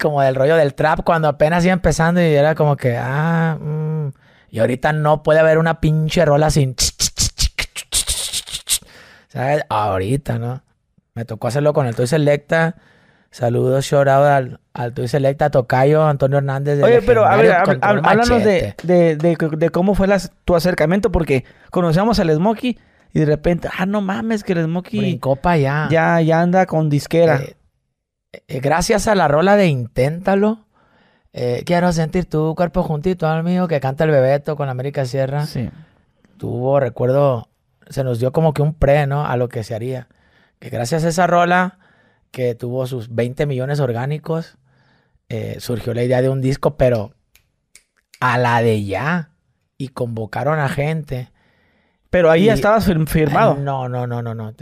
Como 0.00 0.22
del 0.22 0.34
rollo 0.34 0.56
del 0.56 0.74
trap 0.74 1.04
cuando 1.04 1.28
apenas 1.28 1.64
iba 1.64 1.72
empezando 1.72 2.20
y 2.20 2.34
era 2.34 2.56
como 2.56 2.76
que. 2.76 2.96
Ah. 2.98 3.58
Mm". 3.60 4.08
Y 4.50 4.58
ahorita 4.58 4.92
no 4.92 5.22
puede 5.22 5.38
haber 5.38 5.58
una 5.58 5.80
pinche 5.80 6.24
rola 6.24 6.50
sin. 6.50 6.74
¿Sabes? 9.34 9.64
Ahorita, 9.68 10.38
¿no? 10.38 10.62
Me 11.14 11.24
tocó 11.24 11.48
hacerlo 11.48 11.72
con 11.72 11.86
el 11.86 11.94
Toy 11.94 12.06
Selecta. 12.06 12.76
Saludos, 13.30 13.84
shout 13.84 14.06
out 14.06 14.26
al, 14.26 14.60
al 14.72 14.94
Toy 14.94 15.08
Selecta, 15.08 15.50
Tocayo, 15.50 16.06
Antonio 16.06 16.38
Hernández. 16.38 16.80
Oye, 16.80 17.02
pero 17.02 17.26
a 17.26 17.36
ver, 17.36 17.52
háblanos 17.82 18.44
de, 18.44 18.76
de, 18.84 19.16
de, 19.16 19.70
cómo 19.70 19.96
fue 19.96 20.06
tu 20.44 20.54
acercamiento, 20.54 21.10
porque 21.10 21.44
conocíamos 21.70 22.20
al 22.20 22.32
Smokey 22.32 22.78
y 23.12 23.18
de 23.18 23.26
repente, 23.26 23.68
ah, 23.76 23.86
no 23.86 24.00
mames, 24.00 24.44
que 24.44 24.52
el 24.52 24.64
Smokey. 24.64 25.18
copa 25.18 25.56
ya. 25.56 25.88
Ya, 25.90 26.20
ya 26.20 26.40
anda 26.40 26.66
con 26.66 26.88
disquera. 26.88 27.40
Eh, 27.42 27.56
eh, 28.46 28.60
gracias 28.60 29.08
a 29.08 29.16
la 29.16 29.26
rola 29.26 29.56
de 29.56 29.66
Inténtalo, 29.66 30.66
eh, 31.32 31.64
quiero 31.66 31.92
sentir 31.92 32.26
tu 32.26 32.54
cuerpo 32.54 32.84
juntito 32.84 33.26
al 33.26 33.42
mío 33.42 33.66
que 33.66 33.80
canta 33.80 34.04
el 34.04 34.12
Bebeto 34.12 34.54
con 34.54 34.68
América 34.68 35.06
Sierra. 35.06 35.46
Sí. 35.46 35.70
Tuvo, 36.38 36.78
recuerdo, 36.78 37.48
se 37.88 38.04
nos 38.04 38.18
dio 38.18 38.32
como 38.32 38.54
que 38.54 38.62
un 38.62 38.74
pre, 38.74 39.06
¿no? 39.06 39.26
A 39.26 39.36
lo 39.36 39.48
que 39.48 39.64
se 39.64 39.74
haría. 39.74 40.08
Que 40.58 40.70
gracias 40.70 41.04
a 41.04 41.08
esa 41.08 41.26
rola, 41.26 41.78
que 42.30 42.54
tuvo 42.54 42.86
sus 42.86 43.14
20 43.14 43.46
millones 43.46 43.80
orgánicos, 43.80 44.58
eh, 45.28 45.56
surgió 45.60 45.94
la 45.94 46.02
idea 46.02 46.22
de 46.22 46.28
un 46.28 46.40
disco, 46.40 46.76
pero 46.76 47.14
a 48.20 48.38
la 48.38 48.62
de 48.62 48.84
ya. 48.84 49.30
Y 49.76 49.88
convocaron 49.88 50.58
a 50.60 50.68
gente. 50.68 51.30
Pero 52.10 52.30
ahí 52.30 52.44
ya 52.44 52.54
estabas 52.54 52.88
firmado. 53.08 53.56
no, 53.56 53.88
no, 53.88 54.06
no, 54.06 54.22
no, 54.22 54.34
no. 54.34 54.54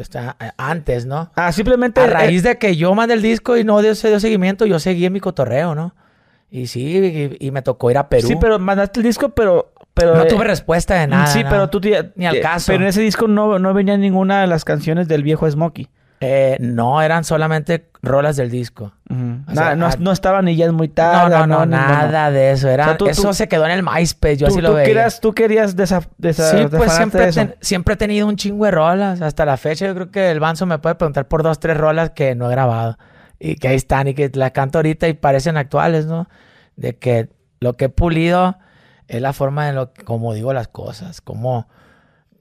Antes, 0.56 1.04
¿no? 1.04 1.30
Ah, 1.34 1.52
simplemente. 1.52 2.00
A 2.00 2.06
raíz 2.06 2.42
de 2.42 2.56
que 2.56 2.76
yo 2.76 2.94
mandé 2.94 3.12
el 3.12 3.20
disco 3.20 3.58
y 3.58 3.64
no 3.64 3.82
dio, 3.82 3.94
se 3.94 4.08
dio 4.08 4.20
seguimiento, 4.20 4.64
yo 4.64 4.78
seguí 4.78 5.04
en 5.04 5.12
mi 5.12 5.20
cotorreo, 5.20 5.74
¿no? 5.74 5.94
Y 6.50 6.66
sí, 6.66 7.36
y, 7.40 7.50
me 7.50 7.62
tocó 7.62 7.90
ir 7.90 7.98
a 7.98 8.08
Perú. 8.08 8.28
Sí, 8.28 8.36
pero 8.36 8.58
mandaste 8.58 9.00
el 9.00 9.04
disco, 9.04 9.30
pero 9.30 9.72
pero, 9.94 10.16
no 10.16 10.26
tuve 10.26 10.44
respuesta 10.44 10.94
de 10.94 11.06
nada. 11.06 11.26
Sí, 11.26 11.42
pero 11.48 11.68
tú... 11.68 11.80
Ni 12.14 12.26
al 12.26 12.40
caso. 12.40 12.72
Pero 12.72 12.82
en 12.82 12.88
ese 12.88 13.00
disco 13.00 13.28
no, 13.28 13.58
no 13.58 13.74
venía 13.74 13.96
ninguna 13.96 14.40
de 14.40 14.46
las 14.46 14.64
canciones 14.64 15.08
del 15.08 15.22
viejo 15.22 15.50
Smokey. 15.50 15.88
Eh, 16.24 16.56
no, 16.60 17.02
eran 17.02 17.24
solamente 17.24 17.88
rolas 18.00 18.36
del 18.36 18.48
disco. 18.48 18.92
Ah, 19.56 19.74
no, 19.74 20.12
estaban 20.12 20.44
ni 20.44 20.54
ya 20.54 20.66
es 20.66 20.72
muy 20.72 20.86
tarde. 20.86 21.30
No, 21.36 21.46
no, 21.48 21.58
no, 21.58 21.66
nada 21.66 22.30
de 22.30 22.52
eso. 22.52 22.68
Era, 22.68 22.96
eso 23.08 23.32
se 23.32 23.48
quedó 23.48 23.64
en 23.66 23.72
el 23.72 23.82
MySpace, 23.82 24.36
yo 24.36 24.46
así 24.46 24.60
lo 24.60 24.72
veía. 24.72 24.86
Querías, 24.86 25.20
tú 25.20 25.34
querías 25.34 25.74
desa, 25.74 26.00
Sí, 26.00 26.68
pues 26.70 26.92
siempre, 26.92 27.32
siempre 27.60 27.94
he 27.94 27.96
tenido 27.96 28.28
un 28.28 28.36
chingo 28.36 28.64
de 28.66 28.70
rolas. 28.70 29.20
Hasta 29.20 29.44
la 29.44 29.56
fecha 29.56 29.86
yo 29.86 29.94
creo 29.94 30.10
que 30.12 30.30
el 30.30 30.38
Banzo 30.38 30.64
me 30.64 30.78
puede 30.78 30.94
preguntar 30.94 31.26
por 31.26 31.42
dos, 31.42 31.58
tres 31.58 31.76
rolas 31.76 32.10
que 32.10 32.36
no 32.36 32.48
he 32.48 32.52
grabado. 32.52 32.98
Y 33.40 33.56
que 33.56 33.66
ahí 33.66 33.76
están 33.76 34.06
y 34.06 34.14
que 34.14 34.30
las 34.32 34.52
canto 34.52 34.78
ahorita 34.78 35.08
y 35.08 35.14
parecen 35.14 35.56
actuales, 35.56 36.06
¿no? 36.06 36.28
De 36.76 36.96
que 36.96 37.30
lo 37.58 37.72
que 37.72 37.86
he 37.86 37.88
pulido 37.88 38.58
es 39.08 39.20
la 39.20 39.32
forma 39.32 39.68
en 39.68 39.74
lo 39.74 39.92
como 40.04 40.34
digo 40.34 40.52
las 40.52 40.68
cosas, 40.68 41.20
como 41.20 41.68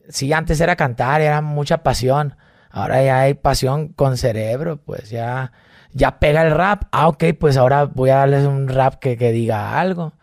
si 0.09 0.31
antes 0.33 0.59
era 0.61 0.75
cantar, 0.75 1.21
era 1.21 1.41
mucha 1.41 1.83
pasión, 1.83 2.35
ahora 2.69 3.03
ya 3.03 3.21
hay 3.21 3.33
pasión 3.33 3.89
con 3.89 4.17
cerebro, 4.17 4.77
pues 4.77 5.09
ya 5.09 5.51
ya 5.93 6.19
pega 6.19 6.41
el 6.43 6.51
rap. 6.51 6.83
Ah, 6.91 7.07
ok, 7.07 7.23
pues 7.39 7.57
ahora 7.57 7.85
voy 7.85 8.09
a 8.09 8.17
darles 8.17 8.45
un 8.45 8.67
rap 8.67 8.95
que, 8.95 9.17
que 9.17 9.31
diga 9.31 9.79
algo. 9.79 10.13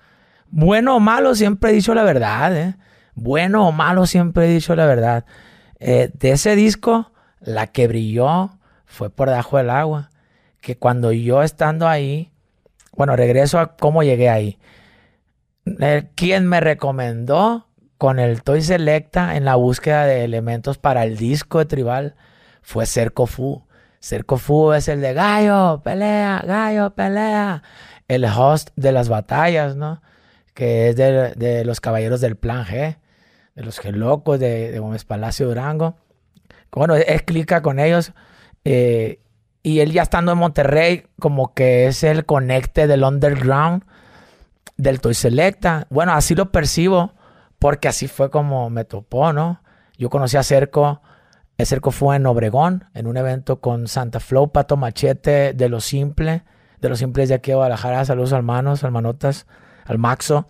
bueno 0.51 0.97
o 0.97 1.01
malo, 1.01 1.35
siempre 1.35 1.71
he 1.71 1.75
dicho 1.75 1.95
la 1.95 2.05
verdad, 2.05 2.57
¿eh? 2.57 2.77
Bueno 3.15 3.67
o 3.67 3.73
malo, 3.73 4.07
siempre 4.07 4.47
he 4.47 4.49
dicho 4.49 4.75
la 4.77 4.87
verdad. 4.87 5.25
Eh, 5.81 6.11
de 6.15 6.33
ese 6.33 6.57
disco, 6.57 7.13
la 7.41 7.67
que 7.67 7.89
brilló 7.89 8.51
fue 8.87 9.11
por 9.11 9.29
debajo 9.29 9.59
del 9.59 9.71
agua. 9.71 10.11
Que 10.61 10.77
cuando 10.77 11.13
yo 11.13 11.43
estando 11.43 11.89
ahí, 11.89 12.33
bueno, 12.97 13.17
regreso 13.17 13.59
a 13.59 13.77
cómo 13.77 14.03
llegué 14.03 14.29
ahí. 14.29 14.59
Eh, 15.81 16.09
quien 16.15 16.47
me 16.47 16.61
recomendó 16.61 17.67
con 17.99 18.19
el 18.19 18.43
Toy 18.43 18.63
Selecta 18.63 19.37
en 19.37 19.45
la 19.45 19.57
búsqueda 19.57 20.07
de 20.07 20.25
elementos 20.25 20.79
para 20.79 21.05
el 21.05 21.17
disco 21.17 21.59
de 21.59 21.67
Tribal 21.67 22.15
fue 22.63 22.87
Cerco 22.87 23.27
Fu. 23.27 23.65
Cerco 24.01 24.37
Fu 24.37 24.73
es 24.73 24.89
el 24.89 25.01
de 25.01 25.15
Gallo, 25.15 25.81
pelea, 25.83 26.43
Gallo, 26.47 26.91
pelea. 26.95 27.63
El 28.07 28.25
host 28.25 28.71
de 28.77 28.93
las 28.93 29.09
batallas, 29.09 29.77
¿no? 29.77 30.01
Que 30.55 30.89
es 30.89 30.97
de, 30.97 31.65
los 31.65 31.81
caballeros 31.81 32.21
del 32.21 32.37
Plan 32.37 32.65
G, 32.65 32.97
de 33.55 33.63
los 33.63 33.81
que 33.81 33.93
locos 33.93 34.39
de, 34.39 34.71
de 34.71 34.79
Gómez 34.79 35.05
Palacio 35.05 35.47
Durango. 35.47 35.97
Bueno, 36.71 36.95
es 36.95 37.23
clica 37.23 37.61
con 37.63 37.81
ellos. 37.81 38.13
Eh, 38.65 39.21
y 39.63 39.81
él 39.81 39.93
ya 39.93 40.03
estando 40.03 40.33
en 40.33 40.39
Monterrey, 40.39 41.07
como 41.19 41.53
que 41.53 41.87
es 41.87 42.05
el 42.05 42.25
conecte 42.25 42.87
del 42.87 43.03
underground 43.03 43.83
del 44.79 45.01
Toy 45.01 45.13
Selecta. 45.13 45.87
Bueno, 45.91 46.13
así 46.13 46.35
lo 46.35 46.51
percibo, 46.51 47.13
porque 47.59 47.89
así 47.89 48.09
fue 48.09 48.31
como 48.31 48.71
me 48.71 48.85
topó, 48.85 49.35
¿no? 49.35 49.61
Yo 49.99 50.09
conocí 50.09 50.39
a 50.39 50.43
Cerco. 50.43 51.03
El 51.59 51.67
Cerco 51.67 51.91
fue 51.91 52.17
en 52.17 52.25
Obregón, 52.27 52.85
en 52.95 53.09
un 53.09 53.17
evento 53.17 53.61
con 53.61 53.89
Santa 53.89 54.21
Flow, 54.21 54.53
Pato 54.53 54.77
Machete, 54.77 55.53
de 55.53 55.69
lo 55.69 55.81
simple, 55.81 56.45
de 56.81 56.89
los 56.89 57.01
simples 57.01 57.29
de 57.29 57.35
aquí 57.35 57.51
a 57.51 57.57
Guadalajara. 57.57 58.05
Saludos 58.05 58.33
hermanos, 58.33 58.85
hermanotas, 58.85 59.47
al 59.85 59.99
Maxo. 59.99 60.47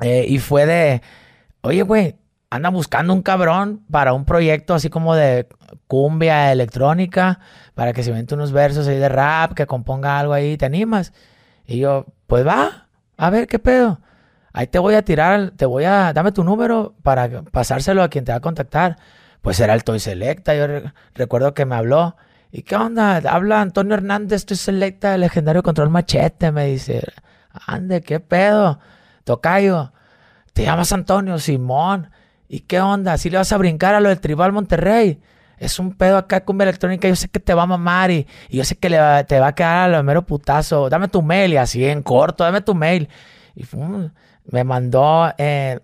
Eh, 0.00 0.24
y 0.28 0.38
fue 0.38 0.66
de, 0.66 1.02
oye, 1.62 1.82
güey, 1.82 2.16
anda 2.48 2.68
buscando 2.68 3.12
un 3.12 3.22
cabrón 3.22 3.84
para 3.90 4.12
un 4.12 4.24
proyecto 4.24 4.74
así 4.74 4.88
como 4.88 5.16
de 5.16 5.48
cumbia 5.88 6.52
electrónica, 6.52 7.40
para 7.74 7.92
que 7.92 8.04
se 8.04 8.10
invente 8.10 8.36
unos 8.36 8.52
versos 8.52 8.86
ahí 8.86 8.98
de 8.98 9.08
rap, 9.08 9.54
que 9.54 9.66
componga 9.66 10.20
algo 10.20 10.32
ahí, 10.32 10.56
¿te 10.56 10.64
animas? 10.64 11.12
Y 11.66 11.78
yo, 11.78 12.06
pues 12.28 12.46
va, 12.46 12.83
a 13.16 13.30
ver 13.30 13.46
qué 13.46 13.58
pedo. 13.58 14.00
Ahí 14.52 14.68
te 14.68 14.78
voy 14.78 14.94
a 14.94 15.04
tirar, 15.04 15.52
te 15.56 15.66
voy 15.66 15.84
a, 15.84 16.12
dame 16.12 16.32
tu 16.32 16.44
número 16.44 16.94
para 17.02 17.42
pasárselo 17.42 18.02
a 18.02 18.08
quien 18.08 18.24
te 18.24 18.32
va 18.32 18.38
a 18.38 18.40
contactar. 18.40 18.98
Pues 19.42 19.58
era 19.60 19.74
el 19.74 19.84
Toy 19.84 19.98
Selecta, 19.98 20.54
yo 20.54 20.66
recuerdo 21.14 21.54
que 21.54 21.64
me 21.66 21.74
habló. 21.74 22.16
¿Y 22.52 22.62
qué 22.62 22.76
onda? 22.76 23.16
Habla 23.16 23.60
Antonio 23.60 23.94
Hernández, 23.94 24.46
Toy 24.46 24.56
Selecta, 24.56 25.16
el 25.16 25.22
legendario 25.22 25.62
Control 25.62 25.90
Machete, 25.90 26.52
me 26.52 26.66
dice. 26.66 27.02
Ande, 27.66 28.00
qué 28.00 28.20
pedo. 28.20 28.78
Tocayo, 29.24 29.92
te 30.52 30.64
llamas 30.64 30.92
Antonio, 30.92 31.38
Simón. 31.38 32.10
¿Y 32.48 32.60
qué 32.60 32.80
onda? 32.80 33.18
¿Si 33.18 33.30
le 33.30 33.38
vas 33.38 33.52
a 33.52 33.56
brincar 33.58 33.94
a 33.94 34.00
lo 34.00 34.08
del 34.08 34.20
Tribal 34.20 34.52
Monterrey? 34.52 35.20
Es 35.58 35.78
un 35.78 35.94
pedo 35.94 36.16
acá 36.16 36.44
con 36.44 36.60
electrónica. 36.60 37.08
Yo 37.08 37.16
sé 37.16 37.28
que 37.28 37.40
te 37.40 37.54
va 37.54 37.62
a 37.62 37.66
mamar 37.66 38.10
y, 38.10 38.26
yo 38.50 38.64
sé 38.64 38.76
que 38.76 38.90
le 38.90 38.98
te 39.24 39.40
va 39.40 39.48
a 39.48 39.54
quedar 39.54 39.90
a 39.90 39.96
lo 39.96 40.02
mero 40.02 40.26
putazo. 40.26 40.88
Dame 40.88 41.08
tu 41.08 41.22
mail 41.22 41.52
y 41.52 41.56
así 41.56 41.84
en 41.84 42.02
corto, 42.02 42.44
dame 42.44 42.60
tu 42.60 42.74
mail. 42.74 43.08
Y 43.54 43.64
me 44.50 44.64
mandó 44.64 45.32
eh, 45.38 45.80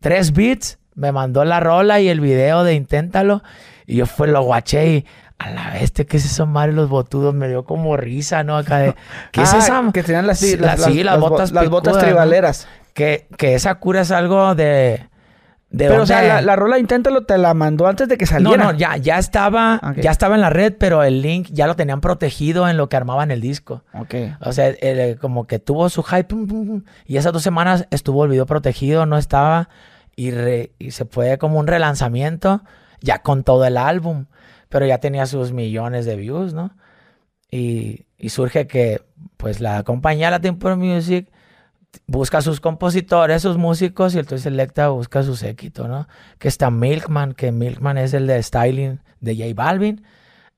tres 0.00 0.32
beats, 0.32 0.78
me 0.94 1.12
mandó 1.12 1.44
la 1.44 1.60
rola 1.60 2.00
y 2.00 2.08
el 2.08 2.20
video 2.20 2.64
de 2.64 2.74
Inténtalo. 2.74 3.42
Y 3.86 3.96
yo 3.96 4.06
fue 4.06 4.28
lo 4.28 4.42
guaché 4.42 4.86
y 4.88 5.06
a 5.38 5.50
la 5.50 5.70
vez, 5.70 5.90
¿qué 5.90 6.16
es 6.16 6.24
eso, 6.24 6.46
Mario? 6.46 6.74
Los 6.74 6.88
botudos 6.88 7.34
me 7.34 7.48
dio 7.48 7.64
como 7.64 7.96
risa, 7.96 8.44
¿no? 8.44 8.56
Acá 8.56 8.78
de, 8.78 8.94
¿qué 9.32 9.42
es 9.42 9.52
ah, 9.52 9.58
esa? 9.58 9.90
Que 9.92 10.04
tenían 10.04 10.26
las, 10.26 10.40
las, 10.40 11.18
botas, 11.18 11.50
las 11.50 11.68
botas 11.68 11.98
tribaleras. 11.98 12.68
Que, 12.94 13.26
que 13.36 13.54
esa 13.54 13.74
cura 13.76 14.02
es 14.02 14.12
algo 14.12 14.54
de 14.54 15.08
pero, 15.76 16.02
o 16.02 16.06
sea, 16.06 16.42
la, 16.42 16.56
rola 16.56 16.78
Inténtalo 16.78 17.24
te 17.24 17.38
la 17.38 17.54
mandó 17.54 17.86
antes 17.86 18.08
de 18.08 18.18
que 18.18 18.26
saliera. 18.26 18.56
No, 18.56 18.72
no, 18.72 18.78
ya, 18.78 18.96
ya 18.96 19.18
estaba, 19.18 19.80
ya 19.96 20.10
estaba 20.10 20.34
en 20.34 20.42
la 20.42 20.50
red, 20.50 20.74
pero 20.78 21.02
el 21.02 21.22
link 21.22 21.48
ya 21.50 21.66
lo 21.66 21.76
tenían 21.76 22.00
protegido 22.00 22.68
en 22.68 22.76
lo 22.76 22.88
que 22.88 22.96
armaban 22.96 23.30
el 23.30 23.40
disco. 23.40 23.82
Ok. 23.94 24.14
O 24.40 24.52
sea, 24.52 24.74
como 25.20 25.46
que 25.46 25.58
tuvo 25.58 25.88
su 25.88 26.02
hype, 26.02 26.34
y 27.06 27.16
esas 27.16 27.32
dos 27.32 27.42
semanas 27.42 27.86
estuvo 27.90 28.24
el 28.24 28.30
video 28.30 28.44
protegido, 28.46 29.06
no 29.06 29.16
estaba, 29.16 29.70
y, 30.14 30.30
se 30.90 31.04
fue 31.06 31.38
como 31.38 31.58
un 31.58 31.66
relanzamiento, 31.66 32.62
ya 33.00 33.22
con 33.22 33.42
todo 33.42 33.64
el 33.64 33.78
álbum, 33.78 34.26
pero 34.68 34.86
ya 34.86 34.98
tenía 34.98 35.26
sus 35.26 35.52
millones 35.52 36.04
de 36.04 36.16
views, 36.16 36.52
¿no? 36.52 36.76
Y, 37.50 38.06
y 38.18 38.28
surge 38.28 38.66
que, 38.66 39.02
pues, 39.38 39.60
la 39.60 39.82
compañía 39.84 40.30
La 40.30 40.40
Tempo 40.40 40.74
Music 40.76 41.28
busca 42.06 42.40
sus 42.40 42.60
compositores, 42.60 43.42
sus 43.42 43.56
músicos, 43.56 44.14
y 44.14 44.18
entonces 44.18 44.42
Selecta 44.42 44.88
busca 44.88 45.22
su 45.22 45.36
séquito, 45.36 45.88
¿no? 45.88 46.08
Que 46.38 46.48
está 46.48 46.70
Milkman, 46.70 47.32
que 47.34 47.52
Milkman 47.52 47.98
es 47.98 48.14
el 48.14 48.26
de 48.26 48.42
styling 48.42 49.00
de 49.20 49.36
J 49.36 49.54
Balvin. 49.54 50.04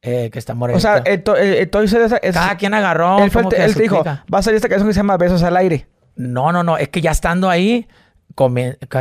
Eh, 0.07 0.29
que 0.31 0.39
está 0.39 0.53
moreno. 0.53 0.77
O 0.77 0.81
sea, 0.81 1.03
entonces 1.07 2.13
es, 2.23 2.35
cada 2.35 2.59
quien 2.59 2.75
agarró. 2.75 3.21
Él, 3.21 3.31
fue, 3.31 3.43
él 3.57 3.73
dijo, 3.73 4.05
va 4.05 4.39
a 4.39 4.43
salir 4.43 4.57
esta 4.57 4.69
canción 4.69 4.87
que 4.87 4.93
se 4.93 5.01
llama 5.01 5.17
Besos 5.17 5.43
al 5.43 5.57
aire. 5.57 5.87
No, 6.15 6.53
no, 6.53 6.63
no. 6.63 6.77
Es 6.77 6.91
que 6.91 7.01
ya 7.01 7.11
estando 7.11 7.49
ahí, 7.49 7.89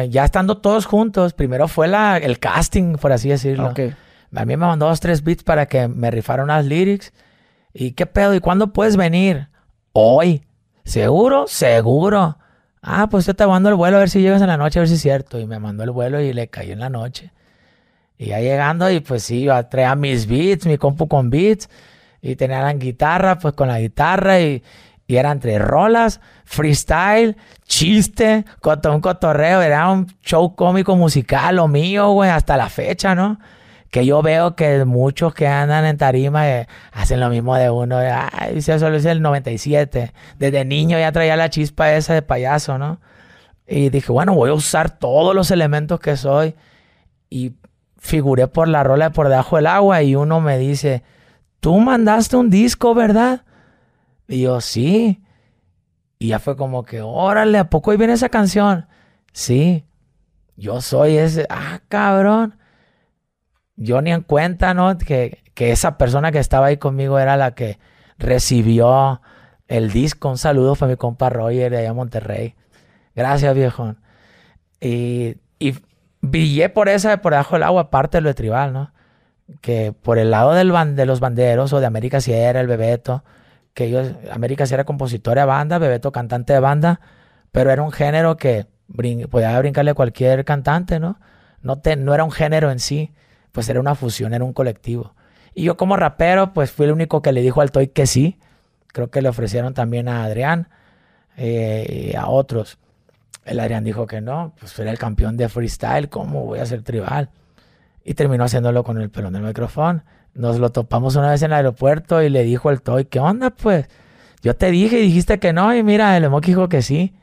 ya 0.09 0.23
estando 0.23 0.59
todos 0.59 0.85
juntos, 0.85 1.33
primero 1.33 1.67
fue 1.67 1.89
la, 1.89 2.17
el 2.17 2.39
casting, 2.39 2.95
por 2.95 3.11
así 3.11 3.27
decirlo. 3.27 3.71
Okay. 3.71 3.93
A 4.33 4.45
mí 4.45 4.55
me 4.55 4.65
mandó 4.65 4.87
dos, 4.87 5.01
tres 5.01 5.25
beats 5.25 5.43
para 5.43 5.65
que 5.65 5.89
me 5.89 6.09
rifaran 6.09 6.45
unas 6.45 6.65
lyrics. 6.65 7.11
¿Y 7.73 7.91
qué 7.91 8.05
pedo? 8.05 8.33
¿Y 8.33 8.39
cuándo 8.39 8.71
puedes 8.71 8.95
venir? 8.95 9.49
Hoy. 9.91 10.43
¿Seguro? 10.83 11.45
Seguro. 11.47 12.37
Ah, 12.81 13.07
pues 13.09 13.25
yo 13.25 13.33
te 13.33 13.47
mando 13.47 13.69
el 13.69 13.75
vuelo 13.75 13.97
a 13.97 14.01
ver 14.01 14.09
si 14.09 14.21
llegas 14.21 14.41
en 14.41 14.47
la 14.47 14.57
noche, 14.57 14.79
a 14.79 14.81
ver 14.81 14.89
si 14.89 14.95
es 14.95 15.01
cierto. 15.01 15.39
Y 15.39 15.45
me 15.45 15.59
mandó 15.59 15.83
el 15.83 15.91
vuelo 15.91 16.19
y 16.19 16.33
le 16.33 16.49
caí 16.49 16.71
en 16.71 16.79
la 16.79 16.89
noche. 16.89 17.31
Y 18.17 18.27
ya 18.27 18.39
llegando, 18.39 18.89
y 18.91 18.99
pues 18.99 19.23
sí, 19.23 19.43
yo 19.43 19.65
traía 19.67 19.95
mis 19.95 20.27
beats, 20.27 20.65
mi 20.65 20.77
compu 20.77 21.07
con 21.07 21.29
beats. 21.29 21.69
Y 22.21 22.35
tenía 22.35 22.61
la 22.61 22.73
guitarra, 22.73 23.39
pues 23.39 23.53
con 23.53 23.69
la 23.69 23.79
guitarra. 23.79 24.39
Y, 24.41 24.63
y 25.07 25.15
era 25.15 25.31
entre 25.31 25.59
rolas, 25.59 26.19
freestyle, 26.45 27.37
chiste, 27.65 28.45
un 28.89 29.01
cotorreo. 29.01 29.61
Era 29.61 29.89
un 29.89 30.07
show 30.21 30.55
cómico 30.55 30.95
musical, 30.95 31.55
lo 31.57 31.67
mío, 31.67 32.11
güey, 32.11 32.29
hasta 32.29 32.57
la 32.57 32.69
fecha, 32.69 33.15
¿no? 33.15 33.39
Que 33.93 34.07
yo 34.07 34.23
veo 34.23 34.55
que 34.55 34.85
muchos 34.85 35.35
que 35.35 35.47
andan 35.47 35.85
en 35.85 35.97
tarima 35.97 36.49
eh, 36.49 36.67
hacen 36.93 37.19
lo 37.19 37.29
mismo 37.29 37.55
de 37.55 37.69
uno. 37.69 37.99
Ay, 37.99 38.57
eso 38.57 38.79
solo 38.79 38.97
es 38.97 39.05
el 39.05 39.21
97. 39.21 40.11
Desde 40.39 40.65
niño 40.65 40.97
ya 40.97 41.11
traía 41.11 41.35
la 41.37 41.51
chispa 41.51 41.93
esa 41.93 42.15
de 42.15 42.23
payaso, 42.23 42.79
¿no? 42.79 42.99
Y 43.67 43.91
dije, 43.91 44.11
bueno, 44.11 44.33
voy 44.33 44.49
a 44.49 44.53
usar 44.55 44.97
todos 44.97 45.35
los 45.35 45.51
elementos 45.51 45.99
que 45.99 46.17
soy. 46.17 46.55
Y 47.29 47.53
figuré 47.99 48.47
por 48.47 48.67
la 48.67 48.83
rola 48.83 49.09
de 49.09 49.11
por 49.11 49.29
debajo 49.29 49.57
del 49.57 49.67
agua 49.67 50.01
y 50.01 50.15
uno 50.15 50.41
me 50.41 50.57
dice, 50.57 51.03
tú 51.59 51.77
mandaste 51.77 52.35
un 52.35 52.49
disco, 52.49 52.95
¿verdad? 52.95 53.43
Y 54.27 54.41
yo, 54.41 54.59
sí. 54.59 55.21
Y 56.17 56.29
ya 56.29 56.39
fue 56.39 56.57
como 56.57 56.83
que, 56.83 57.03
órale, 57.03 57.59
¿a 57.59 57.69
poco 57.69 57.91
hoy 57.91 57.97
viene 57.97 58.13
esa 58.13 58.29
canción? 58.29 58.87
Sí, 59.33 59.85
yo 60.55 60.81
soy 60.81 61.17
ese, 61.17 61.45
ah, 61.51 61.79
cabrón 61.89 62.55
yo 63.75 64.01
ni 64.01 64.11
en 64.11 64.21
cuenta, 64.21 64.73
¿no? 64.73 64.97
Que, 64.97 65.41
esa 65.55 65.97
persona 65.97 66.31
que 66.31 66.39
estaba 66.39 66.67
ahí 66.67 66.77
conmigo 66.77 67.19
era 67.19 67.37
la 67.37 67.55
que 67.55 67.79
recibió 68.17 69.21
el 69.67 69.91
disco. 69.91 70.29
Un 70.29 70.37
saludo 70.37 70.75
fue 70.75 70.89
mi 70.89 70.95
compa 70.97 71.29
Roger 71.29 71.71
de 71.71 71.77
allá 71.77 71.89
en 71.89 71.95
Monterrey. 71.95 72.55
Gracias, 73.15 73.55
viejo. 73.55 73.95
Y, 74.81 75.37
y 75.59 75.75
brillé 76.21 76.69
por 76.69 76.89
esa, 76.89 77.21
por 77.21 77.31
debajo 77.31 77.55
del 77.55 77.63
agua, 77.63 77.83
aparte 77.83 78.17
de 78.17 78.21
lo 78.21 78.29
de 78.29 78.33
tribal, 78.33 78.73
¿no? 78.73 78.93
Que 79.61 79.93
por 79.93 80.17
el 80.17 80.31
lado 80.31 80.53
del 80.53 80.73
de 80.95 81.05
los 81.05 81.19
banderos 81.19 81.71
o 81.71 81.79
de 81.79 81.85
América 81.85 82.19
Sierra, 82.19 82.59
el 82.59 82.67
Bebeto, 82.67 83.23
que 83.73 83.85
ellos, 83.85 84.11
América 84.31 84.65
Sierra 84.65 84.83
compositora 84.83 85.43
de 85.43 85.47
banda, 85.47 85.77
Bebeto 85.77 86.11
cantante 86.11 86.53
de 86.53 86.59
banda, 86.59 86.99
pero 87.51 87.71
era 87.71 87.83
un 87.83 87.91
género 87.91 88.35
que 88.37 88.67
podía 89.29 89.57
brincarle 89.59 89.93
cualquier 89.93 90.43
cantante, 90.43 90.99
¿no? 90.99 91.19
No, 91.61 91.79
te, 91.79 91.95
no 91.95 92.13
era 92.13 92.23
un 92.25 92.31
género 92.31 92.71
en 92.71 92.79
sí 92.79 93.13
pues 93.53 93.69
era 93.69 93.79
una 93.79 93.95
fusión, 93.95 94.33
era 94.33 94.43
un 94.43 94.51
colectivo. 94.51 95.13
Y 95.53 95.63
yo 95.63 95.77
como 95.77 95.95
rapero, 95.95 96.51
pues 96.53 96.71
fui 96.71 96.87
el 96.87 96.91
único 96.91 97.21
que 97.21 97.31
le 97.31 97.41
dijo 97.41 97.61
al 97.61 97.71
Toy 97.71 97.87
que 97.87 98.05
sí. 98.07 98.37
Creo 98.87 99.09
que 99.09 99.21
le 99.21 99.29
ofrecieron 99.29 99.73
también 99.73 100.09
a 100.09 100.23
Adrián 100.23 100.67
eh, 101.37 102.11
y 102.11 102.15
a 102.17 102.27
otros. 102.27 102.79
El 103.45 103.59
Adrián 103.59 103.83
dijo 103.83 104.07
que 104.07 104.21
no, 104.21 104.53
pues 104.59 104.77
era 104.79 104.91
el 104.91 104.97
campeón 104.97 105.37
de 105.37 105.49
freestyle, 105.49 106.09
¿cómo 106.09 106.45
voy 106.45 106.59
a 106.59 106.65
ser 106.65 106.81
tribal? 106.81 107.29
Y 108.03 108.15
terminó 108.15 108.43
haciéndolo 108.43 108.83
con 108.83 108.99
el 108.99 109.09
pelón 109.09 109.33
del 109.33 109.43
micrófono. 109.43 110.03
Nos 110.33 110.59
lo 110.59 110.71
topamos 110.71 111.15
una 111.15 111.29
vez 111.29 111.41
en 111.43 111.51
el 111.51 111.53
aeropuerto 111.53 112.23
y 112.23 112.29
le 112.29 112.43
dijo 112.43 112.69
al 112.69 112.81
Toy, 112.81 113.05
¿qué 113.05 113.19
onda 113.19 113.51
pues? 113.51 113.87
Yo 114.41 114.55
te 114.55 114.71
dije 114.71 114.99
y 114.99 115.03
dijiste 115.03 115.39
que 115.39 115.53
no, 115.53 115.75
y 115.75 115.83
mira, 115.83 116.17
el 116.17 116.23
Emoki 116.23 116.47
dijo 116.51 116.69
que 116.69 116.81
sí. 116.81 117.13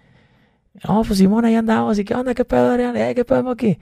No, 0.86 1.02
pues 1.02 1.18
Simón, 1.18 1.44
ahí 1.44 1.56
andamos, 1.56 1.98
¿y 1.98 2.04
qué 2.04 2.14
onda? 2.14 2.34
¿Qué 2.34 2.44
pedo, 2.44 2.70
Adrián? 2.70 2.96
¿Eh, 2.96 3.14
¿Qué 3.14 3.24
pedo, 3.24 3.40
Emoki? 3.40 3.78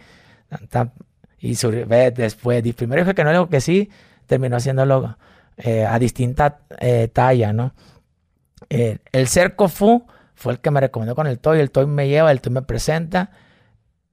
Y 1.40 1.54
después, 1.54 2.62
primero 2.74 3.02
dije 3.02 3.14
que 3.14 3.24
no, 3.24 3.30
digo 3.30 3.48
que 3.48 3.60
sí, 3.60 3.90
terminó 4.26 4.56
haciéndolo 4.56 5.16
eh, 5.56 5.84
a 5.84 5.98
distinta 5.98 6.60
eh, 6.80 7.08
talla, 7.12 7.52
¿no? 7.52 7.74
Eh, 8.70 8.98
el 9.12 9.28
Cerco 9.28 9.68
Fu 9.68 10.06
fue 10.34 10.52
el 10.54 10.60
que 10.60 10.70
me 10.70 10.80
recomendó 10.80 11.14
con 11.14 11.26
el 11.26 11.38
Toy. 11.38 11.60
El 11.60 11.70
Toy 11.70 11.86
me 11.86 12.08
lleva, 12.08 12.30
el 12.30 12.40
Toy 12.40 12.52
me 12.52 12.62
presenta. 12.62 13.30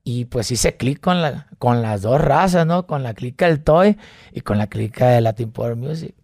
Y 0.03 0.25
pues 0.25 0.51
hice 0.51 0.77
clic 0.77 0.99
con, 0.99 1.21
la, 1.21 1.47
con 1.57 1.81
las 1.81 2.03
dos 2.03 2.21
razas, 2.21 2.65
¿no? 2.65 2.85
Con 2.85 3.03
la 3.03 3.13
clica 3.13 3.47
del 3.47 3.63
Toy 3.63 3.97
y 4.31 4.41
con 4.41 4.57
la 4.59 4.67
clica 4.67 5.07
de 5.09 5.21
Latin 5.21 5.51
Power 5.51 5.75
Music. 5.75 6.15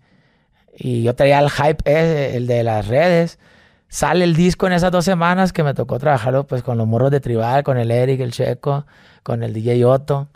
Y 0.75 1.03
yo 1.03 1.15
traía 1.15 1.39
el 1.39 1.49
hype, 1.49 2.35
el 2.35 2.47
de 2.47 2.63
las 2.63 2.87
redes. 2.87 3.39
Sale 3.89 4.23
el 4.23 4.35
disco 4.35 4.67
en 4.67 4.73
esas 4.73 4.91
dos 4.91 5.03
semanas 5.03 5.51
que 5.51 5.63
me 5.63 5.73
tocó 5.73 5.99
trabajarlo 5.99 6.47
pues 6.47 6.63
con 6.63 6.77
los 6.77 6.87
morros 6.87 7.11
de 7.11 7.19
Tribal, 7.19 7.63
con 7.63 7.77
el 7.77 7.91
Eric, 7.91 8.21
el 8.21 8.31
Checo, 8.31 8.85
con 9.23 9.43
el 9.43 9.53
DJ 9.53 9.83
Otto. 9.85 10.29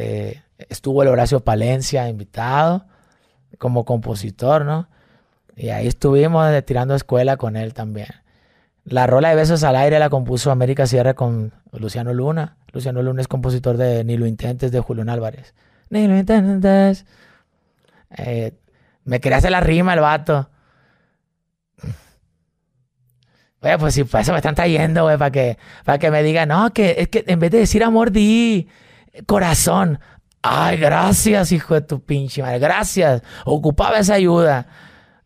Eh, 0.00 0.42
estuvo 0.68 1.02
el 1.02 1.08
Horacio 1.08 1.40
Palencia 1.40 2.08
invitado 2.08 2.86
como 3.58 3.84
compositor, 3.84 4.64
¿no? 4.64 4.88
Y 5.56 5.70
ahí 5.70 5.88
estuvimos 5.88 6.48
tirando 6.64 6.94
escuela 6.94 7.36
con 7.36 7.56
él 7.56 7.74
también. 7.74 8.06
La 8.84 9.08
rola 9.08 9.30
de 9.30 9.34
Besos 9.34 9.64
al 9.64 9.74
Aire 9.74 9.98
la 9.98 10.08
compuso 10.08 10.52
América 10.52 10.86
Sierra 10.86 11.14
con 11.14 11.52
Luciano 11.72 12.14
Luna. 12.14 12.58
Luciano 12.72 13.02
Luna 13.02 13.22
es 13.22 13.26
compositor 13.26 13.76
de 13.76 14.04
Ni 14.04 14.16
lo 14.16 14.26
intentes 14.26 14.70
de 14.70 14.78
Julián 14.78 15.08
Álvarez. 15.08 15.52
Ni 15.90 16.06
lo 16.06 16.16
intentes. 16.16 17.04
Eh, 18.16 18.52
me 19.02 19.18
quería 19.18 19.38
hacer 19.38 19.50
la 19.50 19.60
rima 19.60 19.94
el 19.94 20.00
vato. 20.00 20.48
Oye, 23.62 23.78
pues 23.78 23.94
si 23.94 24.04
para 24.04 24.22
eso 24.22 24.30
me 24.30 24.38
están 24.38 24.54
trayendo, 24.54 25.02
güey, 25.02 25.18
para 25.18 25.32
que, 25.32 25.58
que 25.98 26.10
me 26.12 26.22
digan, 26.22 26.50
no, 26.50 26.72
que 26.72 26.94
es 26.98 27.08
que 27.08 27.24
en 27.26 27.40
vez 27.40 27.50
de 27.50 27.58
decir 27.58 27.82
amor, 27.82 28.12
di 28.12 28.68
corazón. 29.26 30.00
Ay, 30.42 30.78
gracias, 30.78 31.52
hijo 31.52 31.74
de 31.74 31.80
tu 31.82 32.00
pinche 32.00 32.42
madre. 32.42 32.58
Gracias. 32.58 33.22
Ocupaba 33.44 33.98
esa 33.98 34.14
ayuda. 34.14 34.66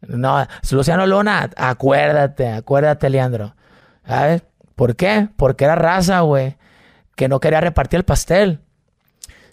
No, 0.01 0.47
Luciano 0.71 1.07
Luna, 1.07 1.51
acuérdate, 1.57 2.49
acuérdate, 2.49 3.09
Leandro. 3.09 3.55
¿Sabes? 4.07 4.43
¿Por 4.75 4.97
qué? 4.97 5.29
Porque 5.37 5.65
era 5.65 5.77
raza, 5.77 6.21
güey, 6.21 6.57
que 7.15 7.29
no 7.29 7.39
quería 7.39 7.61
repartir 7.61 7.99
el 7.99 8.05
pastel. 8.05 8.61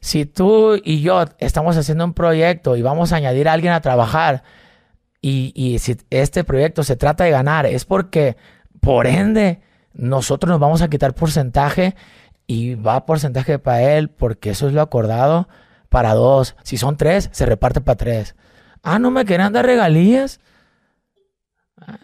Si 0.02 0.26
tú 0.26 0.80
y 0.84 1.02
yo 1.02 1.26
estamos 1.38 1.78
haciendo 1.78 2.06
un 2.06 2.14
proyecto 2.14 2.76
y 2.76 2.82
vamos 2.82 3.12
a 3.12 3.18
añadir 3.18 3.48
a 3.48 3.54
alguien 3.54 3.74
a 3.74 3.82
trabajar, 3.82 4.44
y, 5.22 5.52
y 5.54 5.80
si 5.80 5.98
este 6.10 6.44
proyecto 6.44 6.84
se 6.84 6.96
trata 6.96 7.26
de 7.26 7.32
ganar, 7.32 7.66
es 7.66 7.86
porque, 7.86 8.38
por 8.80 9.06
ende, 9.06 9.62
nosotros 9.94 10.50
nos 10.50 10.60
vamos 10.60 10.82
a 10.82 10.90
quitar 10.90 11.14
porcentaje 11.14 11.96
y 12.50 12.74
va 12.74 13.06
porcentaje 13.06 13.60
para 13.60 13.84
él 13.94 14.10
porque 14.10 14.50
eso 14.50 14.68
es 14.68 14.74
lo 14.74 14.82
acordado 14.82 15.48
para 15.88 16.16
dos. 16.16 16.56
Si 16.64 16.78
son 16.78 16.98
tres, 16.98 17.30
se 17.32 17.46
reparte 17.46 17.80
para 17.80 17.96
tres. 17.96 18.36
Ah, 18.82 18.98
no 18.98 19.12
me 19.12 19.24
quieren 19.24 19.54
dar 19.54 19.68
regalías. 19.68 20.40
Ah, 21.80 22.00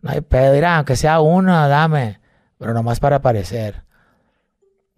no 0.00 0.10
hay 0.10 0.22
pedo, 0.22 0.54
dirá, 0.54 0.78
aunque 0.78 0.96
sea 0.96 1.20
una, 1.20 1.68
dame. 1.68 2.18
Pero 2.56 2.72
nomás 2.72 2.98
para 2.98 3.16
aparecer. 3.16 3.84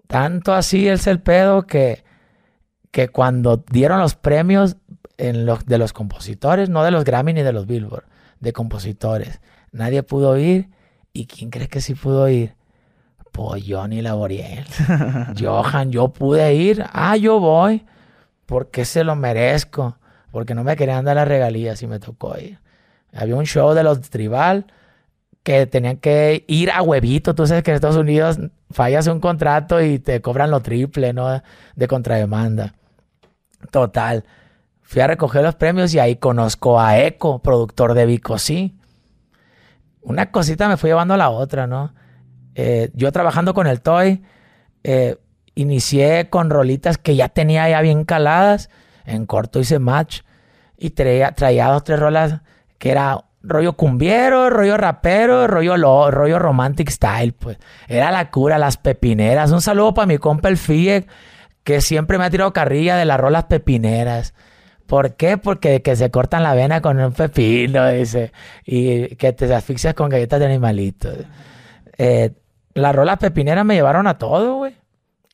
Tanto 0.07 0.55
así 0.55 0.88
es 0.88 1.09
el 1.09 1.20
pedo 1.20 1.66
que, 1.66 2.05
que 2.92 3.09
cuando 3.09 3.57
dieron 3.57 3.98
los 3.98 4.14
premios 4.14 4.76
en 5.18 5.46
de 5.66 5.78
los 5.78 5.92
compositores, 5.92 6.68
no 6.68 6.84
de 6.84 6.92
los 6.92 7.03
Grammy 7.03 7.32
ni 7.32 7.42
de 7.42 7.53
los 7.53 7.66
Billboard, 7.66 8.05
de 8.38 8.53
compositores, 8.53 9.40
nadie 9.72 10.05
pudo 10.05 10.38
ir. 10.38 10.70
¿Y 11.12 11.26
quién 11.26 11.50
cree 11.50 11.66
que 11.66 11.80
sí 11.80 11.96
pudo 11.96 12.28
ir? 12.28 12.55
Pues 13.32 13.64
Johnny 13.66 14.02
Laboriel. 14.02 14.64
Johan, 15.38 15.90
yo 15.90 16.08
pude 16.08 16.54
ir. 16.54 16.84
Ah, 16.92 17.16
yo 17.16 17.40
voy. 17.40 17.84
Porque 18.46 18.84
se 18.84 19.04
lo 19.04 19.16
merezco. 19.16 19.96
Porque 20.30 20.54
no 20.54 20.64
me 20.64 20.76
querían 20.76 21.04
dar 21.04 21.16
las 21.16 21.26
regalías 21.26 21.82
y 21.82 21.86
me 21.86 21.98
tocó 21.98 22.38
ir. 22.38 22.58
Había 23.14 23.36
un 23.36 23.46
show 23.46 23.74
de 23.74 23.82
los 23.82 24.00
tribal 24.10 24.66
que 25.42 25.66
tenían 25.66 25.96
que 25.96 26.44
ir 26.46 26.70
a 26.70 26.82
huevito. 26.82 27.34
Tú 27.34 27.46
sabes 27.46 27.62
que 27.62 27.70
en 27.70 27.76
Estados 27.76 27.96
Unidos 27.96 28.38
fallas 28.70 29.06
un 29.06 29.20
contrato 29.20 29.82
y 29.82 29.98
te 29.98 30.20
cobran 30.20 30.50
lo 30.50 30.60
triple, 30.60 31.12
¿no? 31.12 31.42
De 31.74 31.88
contrademanda. 31.88 32.74
Total. 33.70 34.24
Fui 34.82 35.00
a 35.00 35.06
recoger 35.06 35.42
los 35.42 35.54
premios 35.54 35.94
y 35.94 35.98
ahí 35.98 36.16
conozco 36.16 36.78
a 36.78 36.98
Eco, 36.98 37.40
productor 37.40 37.94
de 37.94 38.06
Vico, 38.06 38.38
sí. 38.38 38.76
Una 40.02 40.30
cosita 40.30 40.68
me 40.68 40.76
fue 40.76 40.90
llevando 40.90 41.14
a 41.14 41.16
la 41.16 41.30
otra, 41.30 41.66
¿no? 41.66 41.94
Eh, 42.55 42.90
yo 42.94 43.12
trabajando 43.12 43.55
con 43.55 43.66
el 43.66 43.80
Toy, 43.80 44.22
eh, 44.84 45.16
inicié 45.55 46.28
con 46.30 46.50
rolitas 46.50 46.98
que 46.98 47.16
ya 47.16 47.28
tenía 47.28 47.68
ya 47.68 47.80
bien 47.80 48.05
caladas. 48.05 48.70
En 49.05 49.26
corto 49.26 49.61
hice 49.61 49.78
match 49.78 50.20
y 50.76 50.90
traía, 50.90 51.32
traía 51.32 51.68
dos, 51.68 51.84
tres 51.84 51.98
rolas 51.98 52.40
que 52.78 52.90
era 52.90 53.24
rollo 53.42 53.74
cumbiero, 53.74 54.50
rollo 54.50 54.76
rapero, 54.76 55.46
rollo, 55.46 56.11
rollo 56.11 56.38
romantic 56.38 56.90
style. 56.90 57.32
Pues 57.32 57.59
era 57.88 58.11
la 58.11 58.30
cura, 58.30 58.59
las 58.59 58.76
pepineras. 58.76 59.50
Un 59.53 59.62
saludo 59.62 59.94
para 59.94 60.07
mi 60.07 60.18
compa 60.18 60.48
el 60.48 60.57
FIE, 60.57 61.07
que 61.64 61.80
siempre 61.80 62.18
me 62.18 62.24
ha 62.24 62.30
tirado 62.30 62.53
carrilla 62.53 62.96
de 62.96 63.05
las 63.05 63.18
rolas 63.18 63.44
pepineras. 63.44 64.34
¿Por 64.86 65.14
qué? 65.14 65.38
Porque 65.38 65.80
que 65.82 65.96
se 65.96 66.11
cortan 66.11 66.42
la 66.42 66.55
vena 66.55 66.82
con 66.82 67.00
un 67.00 67.12
pepino, 67.12 67.88
dice, 67.88 68.32
y 68.66 69.16
que 69.16 69.32
te 69.32 69.53
asfixias 69.55 69.94
con 69.94 70.11
galletas 70.11 70.40
de 70.40 70.46
animalitos. 70.46 71.16
Eh, 71.98 72.32
las 72.74 72.94
rolas 72.94 73.18
pepineras 73.18 73.64
me 73.64 73.74
llevaron 73.74 74.06
a 74.06 74.18
todo, 74.18 74.56
güey. 74.56 74.76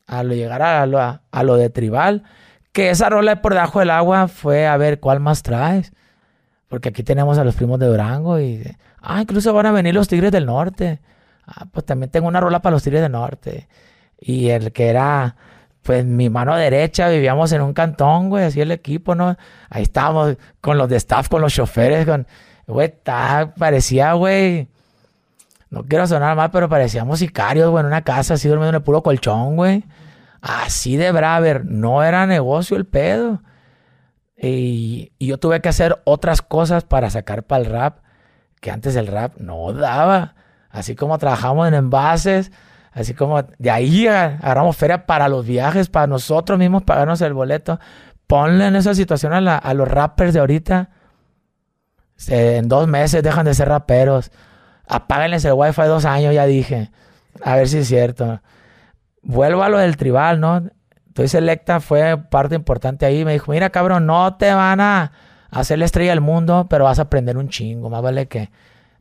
A 0.07 0.22
lo 0.22 0.34
llegar 0.34 0.62
a 0.62 0.86
lo, 0.86 0.99
a, 0.99 1.43
lo 1.43 1.57
de 1.57 1.70
tribal. 1.70 2.24
Que 2.72 2.91
esa 2.91 3.09
rola 3.09 3.43
por 3.43 3.55
debajo 3.55 3.80
del 3.80 3.91
agua 3.91 4.28
fue 4.28 4.66
a 4.66 4.76
ver 4.76 5.01
cuál 5.01 5.20
más 5.20 5.43
traes. 5.43 5.93
Porque 6.68 6.91
aquí 6.91 7.03
tenemos 7.03 7.39
a 7.39 7.45
los 7.45 7.55
primos 7.55 7.78
de 7.78 7.86
Durango 7.86 8.41
y... 8.41 8.64
Ah, 9.01 9.22
incluso 9.22 9.53
van 9.55 9.66
a 9.66 9.72
venir 9.72 9.95
los 9.95 10.09
Tigres 10.09 10.32
del 10.32 10.47
Norte. 10.47 11.01
Ah, 11.47 11.66
pues 11.70 11.86
también 11.86 12.11
tengo 12.11 12.28
una 12.28 12.41
rola 12.41 12.61
para 12.61 12.74
los 12.74 12.82
Tigres 12.82 13.03
del 13.03 13.12
Norte. 13.12 13.68
Y 14.20 14.49
el 14.49 14.72
que 14.72 14.89
era, 14.89 15.36
pues 15.82 16.05
mi 16.05 16.28
mano 16.28 16.57
derecha, 16.57 17.09
vivíamos 17.09 17.53
en 17.53 17.62
un 17.62 17.72
cantón, 17.72 18.28
güey, 18.28 18.45
así 18.45 18.61
el 18.61 18.72
equipo, 18.72 19.14
¿no? 19.14 19.36
Ahí 19.70 19.84
estábamos 19.84 20.36
con 20.61 20.76
los 20.76 20.89
de 20.89 20.97
staff, 20.97 21.28
con 21.28 21.41
los 21.41 21.55
choferes, 21.55 22.05
con... 22.07 22.26
Güey, 22.66 22.93
parecía, 23.57 24.12
güey 24.14 24.68
no 25.71 25.85
quiero 25.85 26.07
sonar 26.07 26.35
mal, 26.37 26.51
pero 26.51 26.69
parecíamos 26.69 27.19
sicarios, 27.19 27.71
güey, 27.71 27.83
en 27.83 27.87
una 27.87 28.03
casa 28.03 28.35
así 28.35 28.49
durmiendo 28.49 28.71
en 28.71 28.75
el 28.77 28.83
puro 28.83 29.03
colchón, 29.03 29.57
güey. 29.57 29.85
Así 30.41 30.97
de 30.97 31.12
braver. 31.12 31.64
No 31.66 32.03
era 32.03 32.27
negocio 32.27 32.77
el 32.77 32.87
pedo. 32.87 33.43
Y, 34.37 35.12
yo 35.19 35.39
tuve 35.39 35.61
que 35.61 35.69
hacer 35.69 36.01
otras 36.05 36.43
cosas 36.43 36.85
para 36.85 37.11
sacar 37.11 37.43
para 37.43 37.64
el 37.64 37.71
rap 37.71 37.99
que 38.61 38.71
antes 38.71 38.97
el 38.97 39.09
rap 39.09 39.37
no 39.39 39.73
daba. 39.73 40.35
Así 40.71 40.95
como 40.95 41.19
trabajamos 41.19 41.69
en 41.69 41.75
envases, 41.75 42.53
así 42.93 43.14
como 43.14 43.43
de 43.43 43.71
ahí 43.71 44.07
agarramos 44.07 44.77
feria 44.77 45.07
para 45.07 45.29
los 45.29 45.47
viajes, 45.47 45.89
para 45.89 46.07
nosotros 46.07 46.59
mismos 46.59 46.83
pagarnos 46.83 47.21
el 47.21 47.35
boleto. 47.35 47.79
Ponle 48.27 48.66
en 48.66 48.77
esa 48.77 48.95
situación 48.95 49.33
a, 49.33 49.59
a 49.59 49.75
los 49.75 49.89
rappers 49.89 50.35
de 50.35 50.41
ahorita. 50.41 50.91
en 52.29 52.69
dos 52.69 52.89
meses 52.89 53.23
dejan 53.23 53.45
de 53.45 53.55
ser 53.55 53.69
raperos. 53.69 54.31
Apáguenles 54.89 55.45
el 55.45 55.53
wifi 55.53 55.82
dos 55.82 56.05
años, 56.05 56.34
ya 56.34 56.47
dije. 56.47 56.91
A 57.43 57.57
ver 57.57 57.68
si 57.68 57.78
es 57.78 57.89
cierto. 57.89 58.41
Vuelvo 59.22 59.62
a 59.62 59.68
lo 59.68 59.78
del 59.78 59.97
tribal, 59.97 60.41
¿no? 60.41 60.62
Estoy 61.09 61.28
selecta, 61.28 61.80
fue 61.80 62.16
parte 62.16 62.55
importante 62.55 63.05
ahí. 63.07 63.24
Me 63.24 63.32
dijo, 63.32 63.53
mira, 63.53 63.70
cabrón, 63.70 64.07
no 64.07 64.36
te 64.36 64.53
van 64.53 64.80
a 64.80 65.12
hacer 65.51 65.78
la 65.78 65.84
estrella 65.84 66.11
del 66.11 66.20
mundo, 66.20 66.66
pero 66.70 66.84
vas 66.84 66.99
a 66.99 67.03
aprender 67.03 67.36
un 67.36 67.49
chingo. 67.49 67.91
Más 67.91 68.03
vale 68.03 68.26
que 68.26 68.51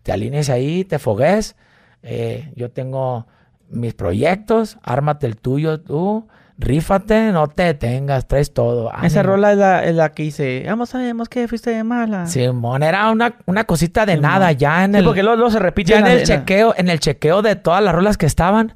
te 0.03 0.11
alinees 0.11 0.49
ahí, 0.49 0.83
te 0.83 0.99
fogues. 0.99 1.55
Eh, 2.03 2.51
yo 2.55 2.71
tengo 2.71 3.27
mis 3.69 3.93
proyectos, 3.93 4.77
ármate 4.83 5.27
el 5.27 5.38
tuyo 5.38 5.79
tú 5.81 6.27
rífate, 6.58 7.32
no 7.32 7.47
te 7.47 7.64
detengas, 7.64 8.28
traes 8.28 8.53
todo. 8.53 8.91
Esa 9.03 9.24
rola 9.24 9.51
es 9.51 9.58
la, 9.58 9.84
es 9.84 9.95
la, 9.95 10.10
que 10.10 10.24
hice. 10.24 10.64
Vamos, 10.68 10.89
sabemos 10.89 11.30
que 11.30 11.47
fuiste 11.47 11.70
de 11.70 11.84
mala. 11.84 12.26
Simón, 12.26 12.84
era 12.84 13.10
una, 13.12 13.36
una 13.45 13.66
cosita 13.66 14.05
de 14.05 14.18
nada 14.18 14.51
ya 14.51 14.84
en 14.84 14.95
el. 14.95 15.05
porque 15.05 15.24
luego, 15.24 15.49
se 15.49 15.60
repite. 15.60 15.91
Ya 15.91 15.99
en, 15.99 16.08
el 16.08 16.24
chequeo, 16.24 16.74
en 16.78 16.89
el 16.89 16.99
chequeo 16.99 17.41
de 17.41 17.55
todas 17.55 17.84
las 17.84 17.93
rolas 17.93 18.18
que 18.18 18.26
estaban, 18.26 18.74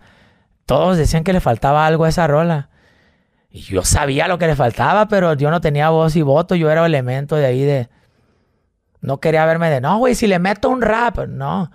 todos 0.66 0.98
decían 0.98 1.24
que 1.24 1.34
le 1.34 1.40
faltaba 1.40 1.86
algo 1.86 2.06
a 2.06 2.10
esa 2.10 2.28
rola. 2.28 2.70
Y 3.50 3.62
yo 3.62 3.84
sabía 3.84 4.28
lo 4.28 4.38
que 4.38 4.48
le 4.48 4.56
faltaba, 4.56 5.08
pero 5.08 5.34
yo 5.34 5.52
no 5.52 5.60
tenía 5.60 5.90
voz 5.90 6.16
y 6.16 6.22
voto, 6.22 6.56
yo 6.56 6.70
era 6.72 6.86
elemento 6.86 7.36
de 7.36 7.46
ahí 7.46 7.64
de. 7.64 7.90
No 9.02 9.20
quería 9.20 9.46
verme 9.46 9.70
de, 9.72 9.82
no, 9.82 9.98
güey, 9.98 10.14
si 10.14 10.28
le 10.28 10.38
meto 10.38 10.70
un 10.70 10.82
rap, 10.82 11.28
no. 11.28 11.72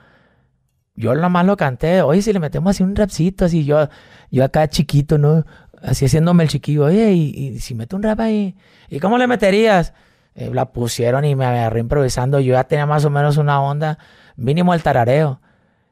Yo 0.94 1.14
nomás 1.14 1.44
lo 1.44 1.56
canté, 1.56 2.00
oye, 2.00 2.22
si 2.22 2.32
le 2.32 2.40
metemos 2.40 2.70
así 2.70 2.82
un 2.82 2.96
rapcito, 2.96 3.44
así 3.44 3.64
yo, 3.66 3.88
yo 4.30 4.44
acá 4.44 4.68
chiquito, 4.68 5.18
¿no? 5.18 5.44
Así 5.82 6.06
haciéndome 6.06 6.44
el 6.44 6.50
chiquillo, 6.50 6.84
oye, 6.84 7.12
y, 7.12 7.60
si 7.60 7.74
meto 7.74 7.96
un 7.96 8.02
rap 8.02 8.20
ahí, 8.20 8.54
¿y 8.88 9.00
cómo 9.00 9.18
le 9.18 9.26
meterías? 9.26 9.92
Eh, 10.34 10.50
la 10.52 10.66
pusieron 10.66 11.24
y 11.24 11.34
me 11.34 11.46
agarré 11.46 11.80
improvisando. 11.80 12.40
Yo 12.40 12.52
ya 12.52 12.64
tenía 12.64 12.84
más 12.84 13.04
o 13.04 13.10
menos 13.10 13.38
una 13.38 13.62
onda, 13.62 13.98
mínimo 14.36 14.74
el 14.74 14.82
tarareo. 14.82 15.40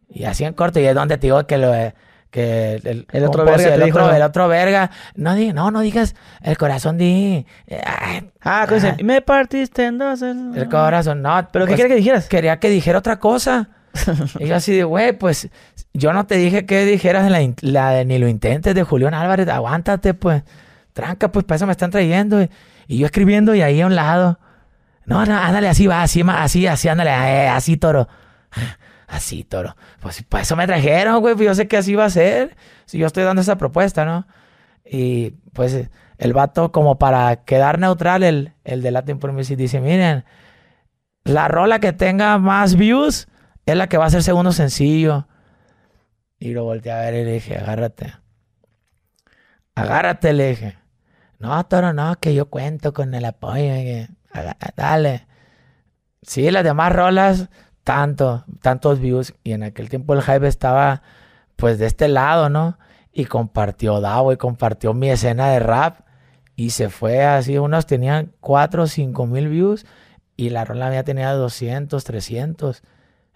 Y 0.08 0.24
así 0.24 0.44
en 0.44 0.52
corto, 0.52 0.80
y 0.80 0.84
es 0.84 0.94
donde 0.94 1.16
te 1.16 1.26
digo 1.28 1.46
que 1.46 1.58
lo 1.58 1.72
que 2.34 2.80
el, 3.12 3.24
otro 3.24 3.44
verga, 3.44 3.74
el, 3.76 3.82
otro, 3.84 4.12
el 4.12 4.22
otro 4.22 4.48
verga, 4.48 4.90
no, 5.14 5.36
no, 5.36 5.70
no 5.70 5.80
digas 5.80 6.16
el 6.42 6.58
corazón 6.58 6.98
di. 6.98 7.46
Eh, 7.68 7.80
ah, 7.86 8.22
ah, 8.42 8.66
me 9.04 9.22
partiste 9.22 9.84
en 9.86 9.98
dos 9.98 10.20
el, 10.20 10.68
corazón, 10.68 11.22
no. 11.22 11.48
¿Pero 11.52 11.64
qué 11.64 11.70
pues, 11.70 11.76
quería 11.76 11.94
que 11.94 11.98
dijeras? 12.00 12.28
Quería 12.28 12.58
que 12.58 12.70
dijera 12.70 12.98
otra 12.98 13.20
cosa. 13.20 13.68
y 14.38 14.46
yo 14.46 14.56
así 14.56 14.74
de, 14.74 14.84
güey, 14.84 15.12
pues 15.16 15.48
yo 15.92 16.12
no 16.12 16.26
te 16.26 16.36
dije 16.36 16.66
que 16.66 16.84
dijeras 16.84 17.30
la, 17.30 17.40
la 17.60 17.90
de 17.90 18.04
ni 18.04 18.18
lo 18.18 18.28
intentes 18.28 18.74
de 18.74 18.82
Julián 18.82 19.14
Álvarez, 19.14 19.48
aguántate, 19.48 20.14
pues, 20.14 20.42
tranca, 20.92 21.30
pues 21.30 21.44
para 21.44 21.56
eso 21.56 21.66
me 21.66 21.72
están 21.72 21.90
trayendo. 21.90 22.42
Y, 22.42 22.48
yo 22.88 23.06
escribiendo 23.06 23.54
y 23.54 23.62
ahí 23.62 23.80
a 23.80 23.86
un 23.86 23.94
lado, 23.94 24.38
no, 25.06 25.24
no, 25.24 25.36
ándale, 25.36 25.68
así 25.68 25.86
va, 25.86 26.02
así, 26.02 26.22
así, 26.26 26.66
así, 26.66 26.88
ándale, 26.88 27.10
eh, 27.10 27.48
así, 27.48 27.76
toro. 27.76 28.08
Así, 29.06 29.44
toro. 29.44 29.76
Pues 30.00 30.22
para 30.24 30.42
eso 30.42 30.56
me 30.56 30.66
trajeron, 30.66 31.20
güey, 31.20 31.34
pues 31.34 31.46
yo 31.46 31.54
sé 31.54 31.68
que 31.68 31.76
así 31.76 31.94
va 31.94 32.06
a 32.06 32.10
ser. 32.10 32.56
Si 32.86 32.98
yo 32.98 33.06
estoy 33.06 33.22
dando 33.22 33.42
esa 33.42 33.58
propuesta, 33.58 34.04
¿no? 34.04 34.26
Y 34.84 35.32
pues 35.52 35.88
el 36.18 36.32
vato, 36.32 36.72
como 36.72 36.98
para 36.98 37.44
quedar 37.44 37.78
neutral, 37.78 38.22
el, 38.22 38.54
el 38.64 38.82
de 38.82 38.90
Latin 38.90 39.18
Promise, 39.18 39.56
dice, 39.56 39.80
miren, 39.80 40.24
la 41.22 41.48
rola 41.48 41.80
que 41.80 41.92
tenga 41.92 42.38
más 42.38 42.76
views 42.76 43.28
es 43.66 43.76
la 43.76 43.88
que 43.88 43.96
va 43.96 44.06
a 44.06 44.10
ser 44.10 44.22
segundo 44.22 44.52
sencillo. 44.52 45.26
Y 46.38 46.52
lo 46.52 46.64
volteé 46.64 46.92
a 46.92 47.00
ver 47.00 47.14
y 47.14 47.24
le 47.24 47.32
dije, 47.32 47.56
agárrate. 47.56 48.14
Agárrate, 49.74 50.32
le 50.32 50.48
dije. 50.50 50.78
No, 51.38 51.64
Toro, 51.66 51.92
no, 51.92 52.16
que 52.16 52.34
yo 52.34 52.50
cuento 52.50 52.92
con 52.92 53.14
el 53.14 53.24
apoyo. 53.24 53.72
Dale. 54.76 55.26
Sí, 56.22 56.50
las 56.50 56.64
demás 56.64 56.92
rolas, 56.92 57.48
tanto, 57.82 58.44
tantos 58.60 59.00
views. 59.00 59.34
Y 59.42 59.52
en 59.52 59.62
aquel 59.62 59.88
tiempo 59.88 60.14
el 60.14 60.22
hype 60.22 60.46
estaba, 60.46 61.02
pues, 61.56 61.78
de 61.78 61.86
este 61.86 62.08
lado, 62.08 62.48
¿no? 62.48 62.78
Y 63.12 63.26
compartió 63.26 64.00
Davo 64.00 64.32
y 64.32 64.36
compartió 64.36 64.94
mi 64.94 65.10
escena 65.10 65.48
de 65.50 65.60
rap. 65.60 66.00
Y 66.56 66.70
se 66.70 66.88
fue 66.88 67.24
así, 67.24 67.58
unos 67.58 67.86
tenían 67.86 68.32
4 68.40 68.84
o 68.84 68.86
5 68.86 69.26
mil 69.26 69.48
views 69.48 69.86
y 70.36 70.50
la 70.50 70.64
rola 70.64 70.90
mía 70.90 71.04
tenía 71.04 71.32
200, 71.32 72.02
300. 72.02 72.82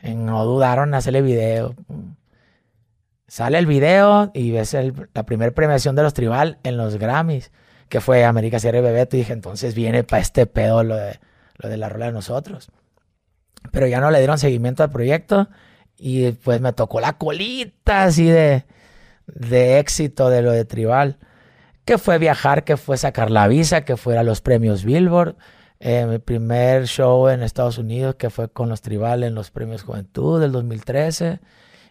No 0.02 0.44
dudaron 0.44 0.90
en 0.90 0.94
hacerle 0.94 1.22
video. 1.22 1.74
Sale 3.26 3.58
el 3.58 3.66
video 3.66 4.30
y 4.32 4.52
ves 4.52 4.74
la 5.14 5.26
primera 5.26 5.52
premiación 5.52 5.96
de 5.96 6.02
los 6.02 6.14
Tribal 6.14 6.58
en 6.62 6.76
los 6.76 6.96
Grammys, 6.96 7.50
que 7.88 8.00
fue 8.00 8.24
América 8.24 8.58
Sierra 8.58 8.78
y 8.78 8.82
Bebeto. 8.82 9.16
Y 9.16 9.20
dije, 9.20 9.32
entonces 9.32 9.74
viene 9.74 10.04
para 10.04 10.22
este 10.22 10.46
pedo 10.46 10.82
lo 10.82 10.96
de, 10.96 11.18
lo 11.56 11.68
de 11.68 11.76
la 11.76 11.88
rola 11.88 12.06
de 12.06 12.12
nosotros. 12.12 12.70
Pero 13.70 13.86
ya 13.86 14.00
no 14.00 14.10
le 14.10 14.18
dieron 14.18 14.38
seguimiento 14.38 14.82
al 14.82 14.90
proyecto 14.90 15.48
y 15.98 16.30
pues 16.32 16.60
me 16.60 16.72
tocó 16.72 17.00
la 17.00 17.18
colita 17.18 18.04
así 18.04 18.24
de, 18.24 18.64
de 19.26 19.78
éxito 19.78 20.30
de 20.30 20.42
lo 20.42 20.52
de 20.52 20.64
Tribal. 20.64 21.18
Que 21.84 21.98
fue 21.98 22.18
viajar, 22.18 22.64
que 22.64 22.76
fue 22.76 22.96
sacar 22.96 23.30
la 23.30 23.48
visa, 23.48 23.84
que 23.84 23.96
fuera 23.96 24.22
los 24.22 24.40
premios 24.40 24.84
Billboard 24.84 25.36
eh, 25.80 26.06
mi 26.06 26.18
primer 26.18 26.86
show 26.86 27.28
en 27.28 27.42
Estados 27.42 27.78
Unidos, 27.78 28.16
que 28.16 28.30
fue 28.30 28.48
con 28.48 28.68
los 28.68 28.80
tribales 28.80 29.28
en 29.28 29.34
los 29.34 29.50
premios 29.50 29.82
Juventud 29.82 30.40
del 30.40 30.52
2013. 30.52 31.40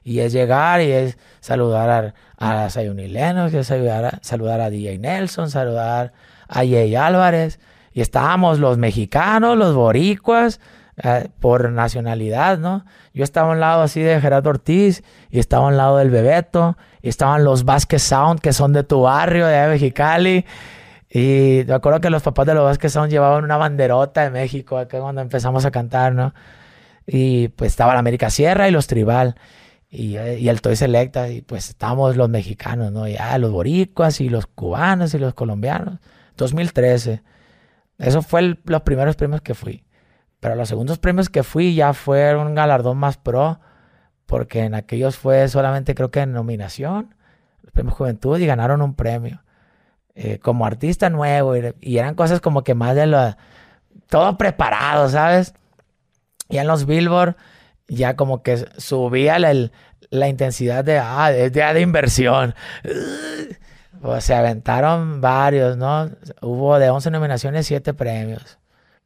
Y 0.03 0.19
es 0.19 0.31
llegar 0.31 0.81
y 0.81 0.91
es 0.91 1.17
saludar 1.41 2.13
a, 2.37 2.63
a 2.63 2.69
Sayuni 2.69 3.11
que 3.11 3.59
es 3.59 3.67
saludar 3.67 4.05
a, 4.05 4.19
saludar 4.21 4.61
a 4.61 4.69
DJ 4.69 4.99
Nelson, 4.99 5.49
saludar 5.49 6.13
a 6.47 6.59
Jay 6.59 6.95
Álvarez. 6.95 7.59
Y 7.91 8.01
estábamos 8.01 8.59
los 8.59 8.77
mexicanos, 8.77 9.57
los 9.57 9.73
boricuas, 9.73 10.59
eh, 11.03 11.29
por 11.39 11.71
nacionalidad, 11.71 12.57
¿no? 12.57 12.85
Yo 13.13 13.23
estaba 13.23 13.49
a 13.49 13.53
un 13.53 13.59
lado 13.59 13.83
así 13.83 14.01
de 14.01 14.19
Gerardo 14.19 14.49
Ortiz 14.49 15.03
y 15.29 15.39
estaba 15.39 15.65
a 15.65 15.67
un 15.69 15.77
lado 15.77 15.97
del 15.97 16.09
Bebeto 16.09 16.77
y 17.01 17.09
estaban 17.09 17.43
los 17.43 17.65
Vázquez 17.65 18.01
Sound 18.01 18.39
que 18.39 18.51
son 18.51 18.73
de 18.73 18.83
tu 18.83 19.01
barrio, 19.01 19.45
de 19.45 19.67
Mexicali 19.67 20.45
y 21.09 21.63
me 21.65 21.73
acuerdo 21.73 22.01
que 22.01 22.09
los 22.09 22.23
papás 22.23 22.45
de 22.45 22.53
los 22.53 22.63
Vázquez 22.63 22.95
llevaban 23.09 23.43
una 23.43 23.57
banderota 23.57 24.23
de 24.23 24.29
México, 24.29 24.77
acá 24.77 24.99
cuando 24.99 25.21
empezamos 25.21 25.65
a 25.65 25.71
cantar, 25.71 26.13
¿no? 26.13 26.33
Y 27.05 27.49
pues 27.49 27.71
estaba 27.71 27.93
la 27.93 27.99
América 27.99 28.29
Sierra 28.29 28.67
y 28.67 28.71
los 28.71 28.87
Tribal. 28.87 29.35
Y, 29.89 30.17
eh, 30.17 30.49
el 30.49 30.61
Toy 30.61 30.75
Selecta, 30.75 31.29
y 31.29 31.41
pues 31.41 31.69
estábamos 31.69 32.17
los 32.17 32.29
mexicanos, 32.29 32.91
¿no? 32.91 33.07
Ya 33.07 33.37
los 33.37 33.51
boricuas 33.51 34.19
y 34.19 34.29
los 34.29 34.47
cubanos 34.47 35.13
y 35.13 35.19
los 35.19 35.33
colombianos. 35.33 35.99
2013. 36.35 37.23
Eso 37.97 38.21
fue 38.21 38.57
los 38.65 38.81
primeros 38.81 39.15
premios 39.15 39.41
que 39.41 39.53
fui. 39.53 39.85
Pero 40.39 40.55
los 40.55 40.69
segundos 40.69 40.99
premios 40.99 41.29
que 41.29 41.43
fui 41.43 41.73
ya 41.75 41.93
fue 41.93 42.35
un 42.35 42.53
galardón 42.53 42.97
más 42.97 43.17
pro, 43.17 43.59
porque 44.25 44.61
en 44.63 44.75
aquellos 44.75 45.17
fue 45.17 45.47
solamente 45.47 45.95
creo 45.95 46.11
que 46.11 46.21
en 46.21 46.33
nominación, 46.33 47.15
los 47.63 47.71
premios 47.71 47.95
Juventud, 47.95 48.37
y 48.39 48.45
ganaron 48.45 48.81
un 48.81 48.93
premio. 48.93 49.41
Eh, 50.19 50.39
como 50.39 50.65
artista 50.65 51.11
nuevo 51.11 51.55
y, 51.55 51.97
eran 51.99 52.15
cosas 52.15 52.41
como 52.41 52.63
que 52.63 52.73
más 52.73 52.95
de 52.95 53.05
lo... 53.05 53.37
Todo 54.09 54.35
preparado, 54.35 55.09
¿sabes? 55.09 55.53
Y 56.49 56.57
en 56.57 56.65
los 56.65 56.87
Billboard 56.87 57.35
ya 57.87 58.15
como 58.15 58.41
que 58.41 58.65
subía 58.77 59.37
la, 59.37 60.27
intensidad 60.27 60.83
de, 60.83 60.97
ah, 60.97 61.29
de, 61.31 61.49
de 61.51 61.81
inversión. 61.81 62.55
Pues 63.99 64.25
se 64.25 64.35
aventaron 64.35 65.21
varios, 65.21 65.75
¿no? 65.75 66.11
Hubo 66.41 66.77
de 66.77 66.91
11 66.91 67.09
nominaciones, 67.09 67.65
7 67.65 67.95
premios. 67.95 68.59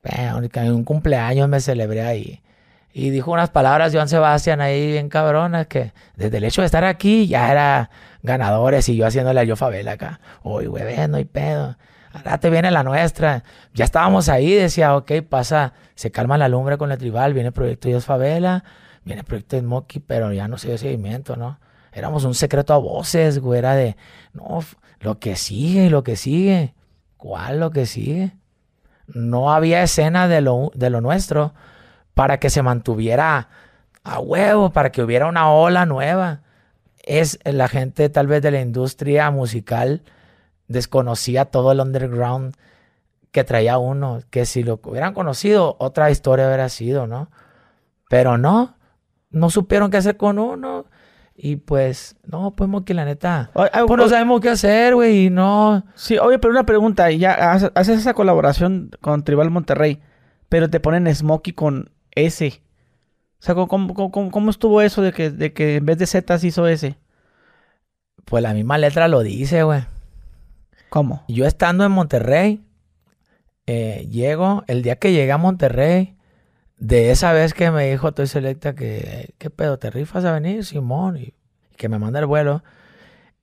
En 0.03 0.73
un 0.73 0.83
cumpleaños 0.83 1.47
me 1.47 1.61
celebré 1.61 2.01
ahí. 2.01 2.41
Y 2.91 3.09
dijo 3.09 3.31
unas 3.31 3.49
palabras 3.49 3.93
Joan 3.93 4.09
Sebastián 4.09 4.59
ahí 4.59 4.91
bien 4.91 5.07
cabronas 5.07 5.67
que 5.67 5.93
desde 6.17 6.37
el 6.37 6.43
hecho 6.43 6.61
de 6.61 6.65
estar 6.65 6.83
aquí 6.83 7.25
ya 7.25 7.49
era 7.49 7.89
ganadores 8.23 8.87
y 8.89 8.95
yo 8.95 9.05
haciéndole 9.05 9.39
a 9.39 9.43
yo 9.43 9.55
favela 9.55 9.93
acá. 9.93 10.19
Uy, 10.43 10.67
güey, 10.67 11.07
no 11.07 11.17
hay 11.17 11.25
pedo. 11.25 11.77
Ahora 12.13 12.39
te 12.39 12.49
viene 12.49 12.71
la 12.71 12.83
nuestra. 12.83 13.43
Ya 13.73 13.85
estábamos 13.85 14.29
ahí, 14.29 14.53
decía, 14.53 14.95
ok, 14.95 15.11
pasa, 15.27 15.73
se 15.95 16.11
calma 16.11 16.37
la 16.37 16.49
lumbre 16.49 16.77
con 16.77 16.91
el 16.91 16.97
tribal, 16.97 17.33
viene 17.33 17.47
el 17.47 17.53
proyecto 17.53 17.87
Dios 17.87 18.05
Favela, 18.05 18.63
viene 19.03 19.21
el 19.21 19.25
proyecto 19.25 19.55
de 19.55 19.61
Moki, 19.61 19.99
pero 19.99 20.31
ya 20.33 20.47
no 20.47 20.57
se 20.57 20.67
dio 20.67 20.77
seguimiento, 20.77 21.35
¿no? 21.35 21.59
Éramos 21.93 22.23
un 22.23 22.35
secreto 22.35 22.73
a 22.73 22.77
voces, 22.77 23.39
güey, 23.39 23.59
era 23.59 23.75
de, 23.75 23.97
no, 24.33 24.59
lo 24.99 25.19
que 25.19 25.35
sigue, 25.35 25.89
lo 25.89 26.03
que 26.03 26.15
sigue. 26.15 26.73
¿Cuál 27.17 27.59
lo 27.59 27.71
que 27.71 27.85
sigue? 27.85 28.33
No 29.07 29.53
había 29.53 29.83
escena 29.83 30.27
de 30.27 30.41
lo, 30.41 30.71
de 30.73 30.89
lo 30.89 31.01
nuestro 31.01 31.53
para 32.13 32.39
que 32.39 32.49
se 32.49 32.61
mantuviera 32.61 33.49
a 34.03 34.19
huevo, 34.19 34.71
para 34.71 34.91
que 34.91 35.03
hubiera 35.03 35.27
una 35.27 35.51
ola 35.51 35.85
nueva. 35.85 36.41
Es 37.03 37.39
la 37.43 37.67
gente 37.67 38.09
tal 38.09 38.27
vez 38.27 38.41
de 38.41 38.51
la 38.51 38.61
industria 38.61 39.31
musical 39.31 40.03
desconocía 40.67 41.45
todo 41.45 41.71
el 41.71 41.79
underground 41.79 42.55
que 43.31 43.43
traía 43.43 43.77
uno, 43.77 44.19
que 44.29 44.45
si 44.45 44.63
lo 44.63 44.79
hubieran 44.83 45.13
conocido, 45.13 45.77
otra 45.79 46.11
historia 46.11 46.47
hubiera 46.47 46.69
sido, 46.69 47.07
¿no? 47.07 47.29
Pero 48.09 48.37
no, 48.37 48.75
no 49.29 49.49
supieron 49.49 49.89
qué 49.89 49.97
hacer 49.97 50.17
con 50.17 50.37
uno. 50.37 50.85
Y 51.33 51.55
pues, 51.55 52.17
no, 52.25 52.51
pues 52.51 52.69
que 52.85 52.93
la 52.93 53.05
neta, 53.05 53.49
pues 53.53 53.97
no 53.97 54.09
sabemos 54.09 54.41
qué 54.41 54.49
hacer, 54.49 54.93
güey, 54.93 55.25
y 55.25 55.29
no. 55.29 55.83
Sí, 55.95 56.17
oye, 56.19 56.37
pero 56.37 56.51
una 56.51 56.65
pregunta, 56.65 57.09
ya 57.09 57.53
haces 57.53 57.99
esa 57.99 58.13
colaboración 58.13 58.91
con 59.01 59.23
Tribal 59.23 59.49
Monterrey, 59.49 60.01
pero 60.49 60.69
te 60.69 60.79
ponen 60.79 61.13
Smokey 61.13 61.53
con 61.53 61.89
S. 62.11 62.61
O 63.41 63.43
sea, 63.43 63.55
¿cómo, 63.55 64.49
estuvo 64.51 64.81
eso 64.81 65.01
de 65.01 65.13
que, 65.13 65.31
de 65.31 65.51
que 65.51 65.77
en 65.77 65.85
vez 65.85 65.97
de 65.97 66.05
Z 66.05 66.37
hizo 66.43 66.67
S? 66.67 66.95
Pues 68.23 68.43
la 68.43 68.53
misma 68.53 68.77
letra 68.77 69.07
lo 69.07 69.23
dice, 69.23 69.63
güey. 69.63 69.81
¿Cómo? 70.89 71.23
Yo 71.27 71.47
estando 71.47 71.83
en 71.83 71.91
Monterrey, 71.91 72.63
eh, 73.65 74.07
llego, 74.11 74.63
el 74.67 74.83
día 74.83 74.97
que 74.97 75.11
llegué 75.11 75.31
a 75.31 75.39
Monterrey, 75.39 76.17
de 76.77 77.09
esa 77.09 77.33
vez 77.33 77.55
que 77.55 77.71
me 77.71 77.89
dijo 77.89 78.11
Toy 78.11 78.27
Selecta 78.27 78.75
que, 78.75 79.33
¿qué 79.39 79.49
pedo? 79.49 79.79
¿Te 79.79 79.89
rifas 79.89 80.23
a 80.25 80.33
venir, 80.33 80.63
Simón? 80.63 81.17
Y, 81.17 81.33
que 81.77 81.89
me 81.89 81.97
manda 81.97 82.19
el 82.19 82.27
vuelo. 82.27 82.63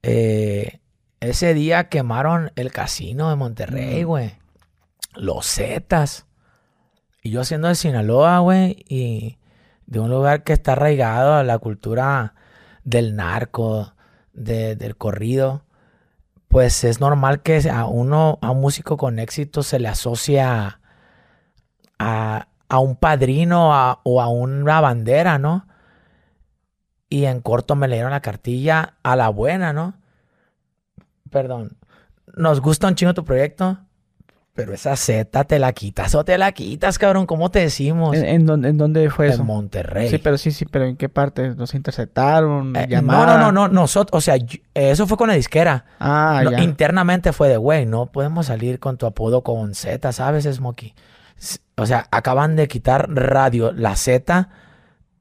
Eh, 0.04 0.78
ese 1.18 1.54
día 1.54 1.88
quemaron 1.88 2.52
el 2.54 2.70
casino 2.70 3.30
de 3.30 3.36
Monterrey, 3.36 4.04
mm. 4.04 4.06
güey. 4.06 4.32
Los 5.16 5.52
Zetas. 5.52 6.26
Y 7.20 7.30
yo 7.30 7.42
siendo 7.42 7.66
de 7.66 7.74
Sinaloa, 7.74 8.38
güey, 8.38 8.84
y 8.88 9.38
de 9.88 10.00
un 10.00 10.10
lugar 10.10 10.44
que 10.44 10.52
está 10.52 10.72
arraigado 10.72 11.34
a 11.34 11.44
la 11.44 11.58
cultura 11.58 12.34
del 12.84 13.16
narco, 13.16 13.94
del 14.34 14.96
corrido, 14.96 15.64
pues 16.48 16.84
es 16.84 17.00
normal 17.00 17.42
que 17.42 17.68
a 17.70 17.86
uno, 17.86 18.38
a 18.42 18.50
un 18.50 18.60
músico 18.60 18.98
con 18.98 19.18
éxito 19.18 19.62
se 19.62 19.78
le 19.78 19.88
asocia 19.88 20.80
a, 21.98 22.46
un 22.78 22.96
padrino 22.96 23.98
o 24.04 24.20
a 24.20 24.28
una 24.28 24.80
bandera, 24.82 25.38
¿no? 25.38 25.66
Y 27.08 27.24
en 27.24 27.40
corto 27.40 27.74
me 27.74 27.88
leyeron 27.88 28.10
la 28.10 28.20
cartilla 28.20 28.98
a 29.02 29.16
la 29.16 29.30
buena, 29.30 29.72
¿no? 29.72 29.94
Perdón. 31.30 31.78
Nos 32.36 32.60
gusta 32.60 32.88
un 32.88 32.94
chingo 32.94 33.14
tu 33.14 33.24
proyecto. 33.24 33.78
Pero 34.58 34.74
esa 34.74 34.96
Z 34.96 35.44
te 35.44 35.60
la 35.60 35.72
quitas 35.72 36.16
o 36.16 36.24
te 36.24 36.36
la 36.36 36.50
quitas, 36.50 36.98
cabrón. 36.98 37.26
¿Cómo 37.26 37.48
te 37.48 37.60
decimos? 37.60 38.16
¿En, 38.16 38.44
dónde, 38.44 39.08
fue 39.08 39.28
eso? 39.28 39.42
En 39.42 39.46
Monterrey. 39.46 40.10
Sí, 40.10 40.18
pero 40.18 40.36
sí, 40.36 40.50
sí, 40.50 40.64
pero 40.64 40.84
¿en 40.84 40.96
qué 40.96 41.08
parte? 41.08 41.54
¿Nos 41.54 41.74
interceptaron? 41.74 42.74
Eh, 42.74 42.88
no, 43.00 43.24
no, 43.24 43.38
no, 43.38 43.52
no. 43.52 43.68
Nosotros, 43.68 44.18
o 44.18 44.20
sea, 44.20 44.34
eso 44.74 45.06
fue 45.06 45.16
con 45.16 45.28
la 45.28 45.34
disquera. 45.34 45.84
Ah, 46.00 46.42
ya. 46.50 46.60
Internamente 46.60 47.32
fue 47.32 47.48
de, 47.48 47.56
güey, 47.56 47.86
no 47.86 48.06
podemos 48.06 48.46
salir 48.46 48.80
con 48.80 48.98
tu 48.98 49.06
apodo 49.06 49.44
con 49.44 49.76
Z, 49.76 50.10
¿sabes, 50.10 50.42
Smokey? 50.42 50.92
O 51.76 51.86
sea, 51.86 52.08
acaban 52.10 52.56
de 52.56 52.66
quitar 52.66 53.08
radio, 53.08 53.70
la 53.70 53.94
Z 53.94 54.48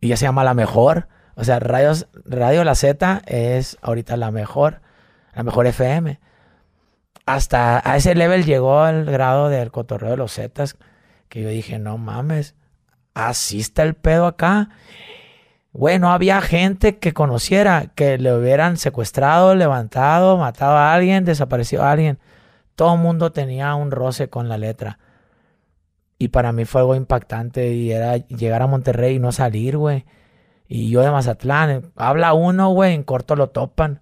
Y 0.02 0.08
ya 0.08 0.18
se 0.18 0.26
llama 0.26 0.46
La 0.46 0.56
Mejor. 0.56 1.10
O 1.36 1.44
sea, 1.44 1.60
radios, 1.60 2.08
Radio 2.26 2.64
La 2.64 2.74
Z 2.74 3.22
es 3.28 3.78
ahorita 3.84 4.18
la 4.18 4.32
mejor, 4.32 4.82
la 5.36 5.44
mejor 5.44 5.68
FM. 5.68 6.20
Hasta 7.28 7.82
a 7.84 7.98
ese 7.98 8.16
level 8.16 8.46
llegó 8.46 8.88
el 8.88 9.04
grado 9.04 9.50
del 9.50 9.70
cotorreo 9.70 10.12
de 10.12 10.18
los 10.18 10.34
Zetas, 10.34 10.78
que 11.28 11.42
yo 11.44 11.50
dije, 11.50 11.78
no 11.78 11.98
mames, 11.98 12.56
así 13.14 13.60
está 13.60 13.84
el 13.84 13.96
pedo 13.96 14.28
acá. 14.28 14.70
Bueno, 15.74 16.10
había 16.10 16.40
gente 16.40 17.00
que 17.00 17.14
conociera 17.14 17.92
que 17.96 18.18
le 18.18 18.34
hubieran 18.34 18.78
secuestrado, 18.78 19.56
levantado, 19.56 20.38
matado 20.38 20.78
a 20.78 20.94
alguien, 20.94 21.26
desaparecido 21.26 21.84
a 21.84 21.92
alguien. 21.92 22.18
Todo 22.76 22.94
el 22.94 23.02
mundo 23.02 23.34
tenía 23.34 23.76
un 23.76 23.92
roce 23.92 24.30
con 24.30 24.48
la 24.48 24.58
letra. 24.58 24.98
Y 26.18 26.30
para 26.30 26.54
mí 26.54 26.64
fue 26.64 26.80
algo 26.80 26.96
impactante 26.96 27.74
y 27.74 27.92
era 27.92 28.16
llegar 28.16 28.62
a 28.62 28.68
Monterrey 28.68 29.16
y 29.16 29.20
no 29.20 29.34
salir, 29.34 29.76
güey. 29.76 30.06
Y 30.70 30.90
yo 30.90 31.02
de 31.02 31.12
Mazatlán, 31.12 31.92
habla 31.98 32.34
uno, 32.34 32.70
güey, 32.70 32.94
en 32.94 33.04
corto 33.04 33.36
lo 33.36 33.50
topan. 33.50 34.00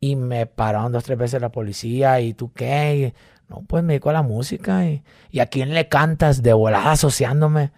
Y 0.00 0.16
me 0.16 0.46
pararon 0.46 0.92
dos, 0.92 1.04
tres 1.04 1.18
veces 1.18 1.40
la 1.40 1.50
policía. 1.50 2.20
¿Y 2.20 2.34
tú 2.34 2.52
qué? 2.52 3.14
no, 3.48 3.62
pues 3.66 3.84
me 3.84 3.94
dedico 3.94 4.10
a 4.10 4.14
la 4.14 4.22
música. 4.22 4.86
Y, 4.86 5.02
¿Y 5.30 5.40
a 5.40 5.46
quién 5.46 5.74
le 5.74 5.88
cantas? 5.88 6.42
De 6.42 6.52
volada 6.52 6.92
asociándome. 6.92 7.72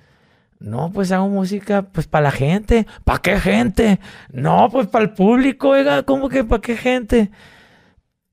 No, 0.61 0.91
pues 0.93 1.13
hago 1.13 1.29
música, 1.29 1.83
pues 1.83 2.07
para 2.07 2.25
la 2.25 2.31
gente. 2.31 2.87
¿Para 3.05 3.21
qué 3.21 3.39
gente? 3.39 4.01
No, 4.31 4.69
pues 4.71 4.89
para 4.89 5.05
el 5.05 5.13
público, 5.13 5.71
oiga, 5.71 6.03
¿cómo 6.03 6.29
que 6.29 6.45
para 6.45 6.61
qué 6.61 6.77
gente? 6.77 7.31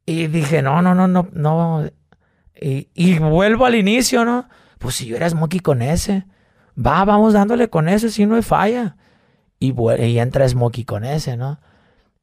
Y 0.06 0.28
dije, 0.28 0.62
no, 0.62 0.82
no, 0.82 0.96
no, 0.96 1.08
no, 1.08 1.28
no. 1.34 1.90
Y, 2.56 3.20
vuelvo 3.20 3.66
al 3.66 3.76
inicio, 3.76 4.26
¿no? 4.26 4.48
Pues 4.80 4.96
si 4.96 5.08
yo 5.08 5.16
era 5.18 5.30
Smokey 5.30 5.60
con 5.60 5.82
ese. 5.82 6.26
Va, 6.78 7.06
vamos 7.06 7.34
dándole 7.34 7.70
con 7.70 7.90
ese, 7.90 8.10
si 8.10 8.26
no 8.26 8.36
hay 8.36 8.42
falla. 8.42 8.98
Y, 9.60 9.74
y 10.02 10.20
entra 10.20 10.48
Smokey 10.48 10.84
con 10.86 11.06
ese, 11.06 11.38
¿no? 11.38 11.60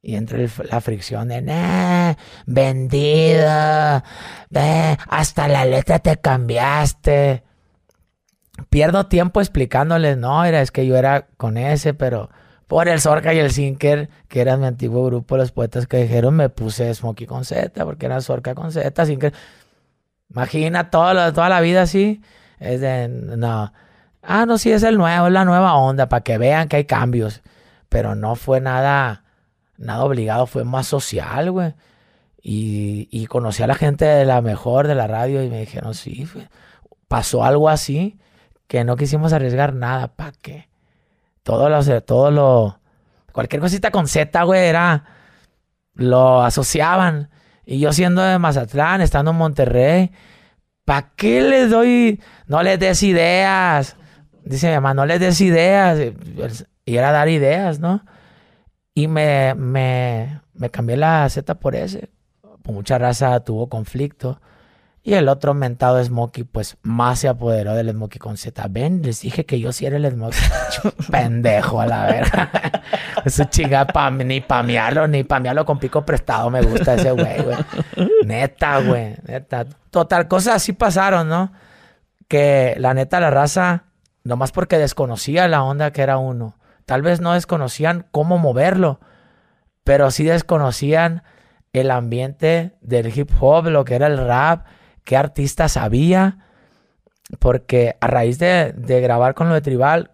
Y 0.05 0.17
entra 0.17 0.39
la 0.69 0.81
fricción 0.81 1.29
de, 1.29 2.17
vendido, 2.47 4.03
ve, 4.51 4.99
hasta 5.09 5.47
la 5.47 5.65
letra 5.65 6.01
te 6.01 6.17
cambiaste. 6.17 7.45
Pierdo 8.69 9.07
tiempo 9.07 9.41
explicándoles, 9.41 10.19
no, 10.19 10.45
era, 10.45 10.61
es 10.61 10.73
que 10.73 10.87
yo 10.87 10.97
era 10.97 11.29
con 11.37 11.57
ese, 11.57 11.95
pero 11.95 12.31
por 12.67 12.89
el 12.89 13.01
Zorca 13.01 13.33
y 13.35 13.39
el 13.39 13.53
Sinker, 13.53 14.09
que 14.29 14.41
era 14.41 14.57
mi 14.57 14.67
antiguo 14.67 15.05
grupo, 15.05 15.37
los 15.37 15.53
poetas 15.53 15.87
que 15.87 15.99
dijeron, 15.99 16.35
me 16.35 16.49
puse 16.49 16.93
Smokey 16.95 17.27
con 17.27 17.45
Z, 17.45 17.85
porque 17.85 18.07
era 18.07 18.21
Zorca 18.23 18.55
con 18.55 18.73
Z, 18.73 19.07
Sinker. 19.07 19.33
Imagina 20.31 20.91
toda 20.91 21.33
toda 21.33 21.49
la 21.49 21.61
vida 21.61 21.83
así. 21.83 22.23
Es 22.59 22.81
de, 22.81 23.09
no. 23.09 23.73
Ah, 24.23 24.47
no, 24.47 24.57
sí, 24.57 24.73
es 24.73 24.83
el 24.85 24.97
nuevo, 24.97 25.27
es 25.27 25.33
la 25.33 25.45
nueva 25.45 25.75
onda, 25.75 26.09
para 26.09 26.23
que 26.25 26.39
vean 26.39 26.69
que 26.69 26.77
hay 26.77 26.85
cambios. 26.87 27.43
Pero 27.89 28.15
no 28.15 28.37
fue 28.37 28.61
nada, 28.61 29.22
nada 29.77 30.05
obligado, 30.05 30.47
fue 30.47 30.65
más 30.65 30.87
social, 30.87 31.51
güey. 31.51 31.75
Y, 32.43 33.09
y 33.11 33.27
conocí 33.27 33.63
a 33.63 33.67
la 33.67 33.75
gente 33.75 34.05
de 34.05 34.25
la 34.25 34.41
mejor 34.43 34.89
de 34.89 34.95
la 34.95 35.07
radio 35.07 35.43
y 35.43 35.49
me 35.49 35.61
dijeron, 35.61 35.95
sí, 35.95 36.29
pasó 37.09 37.45
algo 37.45 37.69
así 37.69 38.19
que 38.73 38.85
no 38.85 38.97
quisimos 38.97 39.35
arriesgar 39.35 39.75
nada, 39.75 40.09
¿para 40.09 40.33
qué? 40.41 40.71
Todo 41.43 41.69
lo, 41.69 42.03
todo 42.03 42.31
lo, 42.31 42.81
cualquier 43.33 43.61
cosita 43.61 43.91
con 43.91 44.09
Z, 44.09 44.43
güey, 44.45 44.67
era, 44.67 45.05
lo 45.95 46.43
asociaban. 46.43 47.29
Y 47.67 47.81
yo 47.81 47.93
siendo 47.93 48.23
de 48.23 48.39
Mazatlán, 48.39 49.03
estando 49.03 49.33
en 49.33 49.37
Monterrey, 49.37 50.11
¿para 50.87 51.11
qué 51.17 51.43
les 51.43 51.71
doy, 51.71 52.21
no 52.47 52.63
les 52.63 52.79
des 52.79 53.03
ideas? 53.03 53.97
Dice 54.45 54.69
mi 54.69 54.75
mamá, 54.75 54.95
no 54.95 55.05
les 55.05 55.21
des 55.21 55.41
ideas. 55.43 55.99
Y 56.87 56.97
era 56.97 57.13
dar 57.13 57.29
ideas, 57.29 57.79
¿no? 57.79 58.03
Y 58.95 59.09
me, 59.09 59.55
me, 59.55 60.41
me 60.55 60.71
cambié 60.71 60.97
la 60.97 61.29
Z 61.29 61.55
por 61.57 61.75
ese. 61.75 62.11
Por 62.63 62.75
mucha 62.75 62.99
raza 62.99 63.41
tuvo 63.41 63.69
conflicto. 63.69 64.41
Y 65.05 65.15
el 65.15 65.29
otro 65.29 65.53
mentado 65.53 66.03
Smokey, 66.03 66.45
pues 66.45 66.77
más 66.83 67.19
se 67.19 67.29
apoderó 67.29 67.75
del 67.75 67.91
Smokey 67.91 68.21
con 68.21 68.37
Z. 68.37 68.65
Ven, 68.71 69.03
les 69.03 69.21
dije 69.21 69.45
que 69.45 69.59
yo 69.59 69.73
sí 69.73 69.85
era 69.85 69.97
el 69.97 70.09
Smokey. 70.09 70.41
Pendejo 71.11 71.81
a 71.81 71.87
la 71.87 72.07
verga. 72.07 72.51
Eso 73.25 73.45
chinga 73.45 73.87
ni 74.25 74.41
pamearlo, 74.41 75.09
ni 75.09 75.25
pamearlo 75.25 75.65
con 75.65 75.81
pico 75.81 76.05
prestado. 76.05 76.51
Me 76.51 76.63
gusta 76.63 76.95
ese 76.95 77.11
güey, 77.11 77.43
güey. 77.43 77.57
Neta, 78.25 78.79
güey. 78.81 79.17
Neta. 79.27 79.67
Total, 79.91 80.29
cosas 80.29 80.57
así 80.57 80.73
pasaron, 80.73 81.29
¿no? 81.29 81.53
Que 82.29 82.77
la 82.79 82.95
neta, 82.95 83.19
la 83.19 83.31
raza, 83.31 83.85
nomás 84.23 84.53
porque 84.53 84.79
desconocía 84.79 85.49
la 85.49 85.65
onda 85.65 85.91
que 85.91 86.03
era 86.03 86.19
uno. 86.19 86.57
Tal 86.87 87.03
vez 87.03 87.21
no 87.21 87.33
desconocían 87.33 88.07
cómo 88.11 88.39
moverlo, 88.39 89.01
pero 89.85 90.11
sí 90.11 90.25
desconocían 90.25 91.23
el 91.73 91.91
ambiente 91.91 92.77
del 92.81 93.17
hip 93.17 93.31
hop, 93.41 93.69
lo 93.69 93.85
que 93.85 93.95
era 93.95 94.07
el 94.07 94.19
rap 94.19 94.67
qué 95.05 95.17
artistas 95.17 95.77
había, 95.77 96.39
porque 97.39 97.97
a 98.01 98.07
raíz 98.07 98.39
de, 98.39 98.75
grabar 98.77 99.35
con 99.35 99.49
lo 99.49 99.55
de 99.55 99.61
Tribal, 99.61 100.13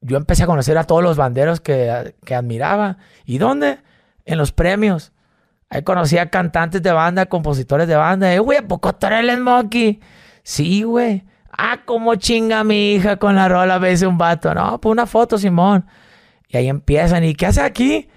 yo 0.00 0.16
empecé 0.16 0.44
a 0.44 0.46
conocer 0.46 0.78
a 0.78 0.84
todos 0.84 1.02
los 1.02 1.16
banderos 1.16 1.60
que, 1.60 2.14
admiraba. 2.34 2.98
¿Y 3.24 3.38
dónde? 3.38 3.78
En 4.24 4.38
los 4.38 4.52
premios. 4.52 5.12
Ahí 5.70 5.82
conocí 5.82 6.16
a 6.18 6.30
cantantes 6.30 6.82
de 6.82 6.92
banda, 6.92 7.26
compositores 7.26 7.88
de 7.88 7.96
banda. 7.96 8.32
Eh, 8.32 8.38
güey, 8.38 8.58
¿a 8.58 9.20
el 9.20 9.36
Smokey? 9.36 10.00
Sí, 10.42 10.82
güey. 10.82 11.26
Ah, 11.50 11.80
cómo 11.84 12.14
chinga 12.16 12.62
mi 12.64 12.94
hija 12.94 13.16
con 13.16 13.34
la 13.36 13.48
rola, 13.48 13.78
ve 13.78 13.94
un 14.06 14.18
vato. 14.18 14.54
No, 14.54 14.80
pues 14.80 14.92
una 14.92 15.06
foto, 15.06 15.38
Simón. 15.38 15.86
Y 16.48 16.56
ahí 16.56 16.68
empiezan. 16.68 17.24
¿Y 17.24 17.34
qué 17.34 17.46
hace 17.46 17.62
aquí? 17.62 18.08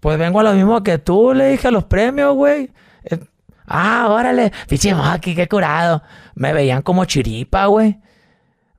Pues 0.00 0.18
vengo 0.18 0.40
a 0.40 0.42
lo 0.44 0.52
mismo 0.52 0.82
que 0.82 0.98
tú, 0.98 1.34
le 1.34 1.50
dije 1.50 1.68
a 1.68 1.70
los 1.70 1.84
premios, 1.84 2.34
güey. 2.34 2.70
Eh, 3.04 3.18
Ah, 3.72 4.08
órale, 4.10 4.52
pinche 4.68 4.92
aquí, 4.92 5.36
qué 5.36 5.46
curado. 5.46 6.02
Me 6.34 6.52
veían 6.52 6.82
como 6.82 7.04
chiripa, 7.04 7.66
güey. 7.66 8.00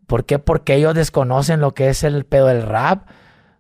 ¿Por 0.06 0.26
qué? 0.26 0.38
Porque 0.38 0.76
ellos 0.76 0.94
desconocen 0.94 1.62
lo 1.62 1.74
que 1.74 1.88
es 1.88 2.04
el 2.04 2.26
pedo 2.26 2.48
del 2.48 2.64
rap. 2.64 3.08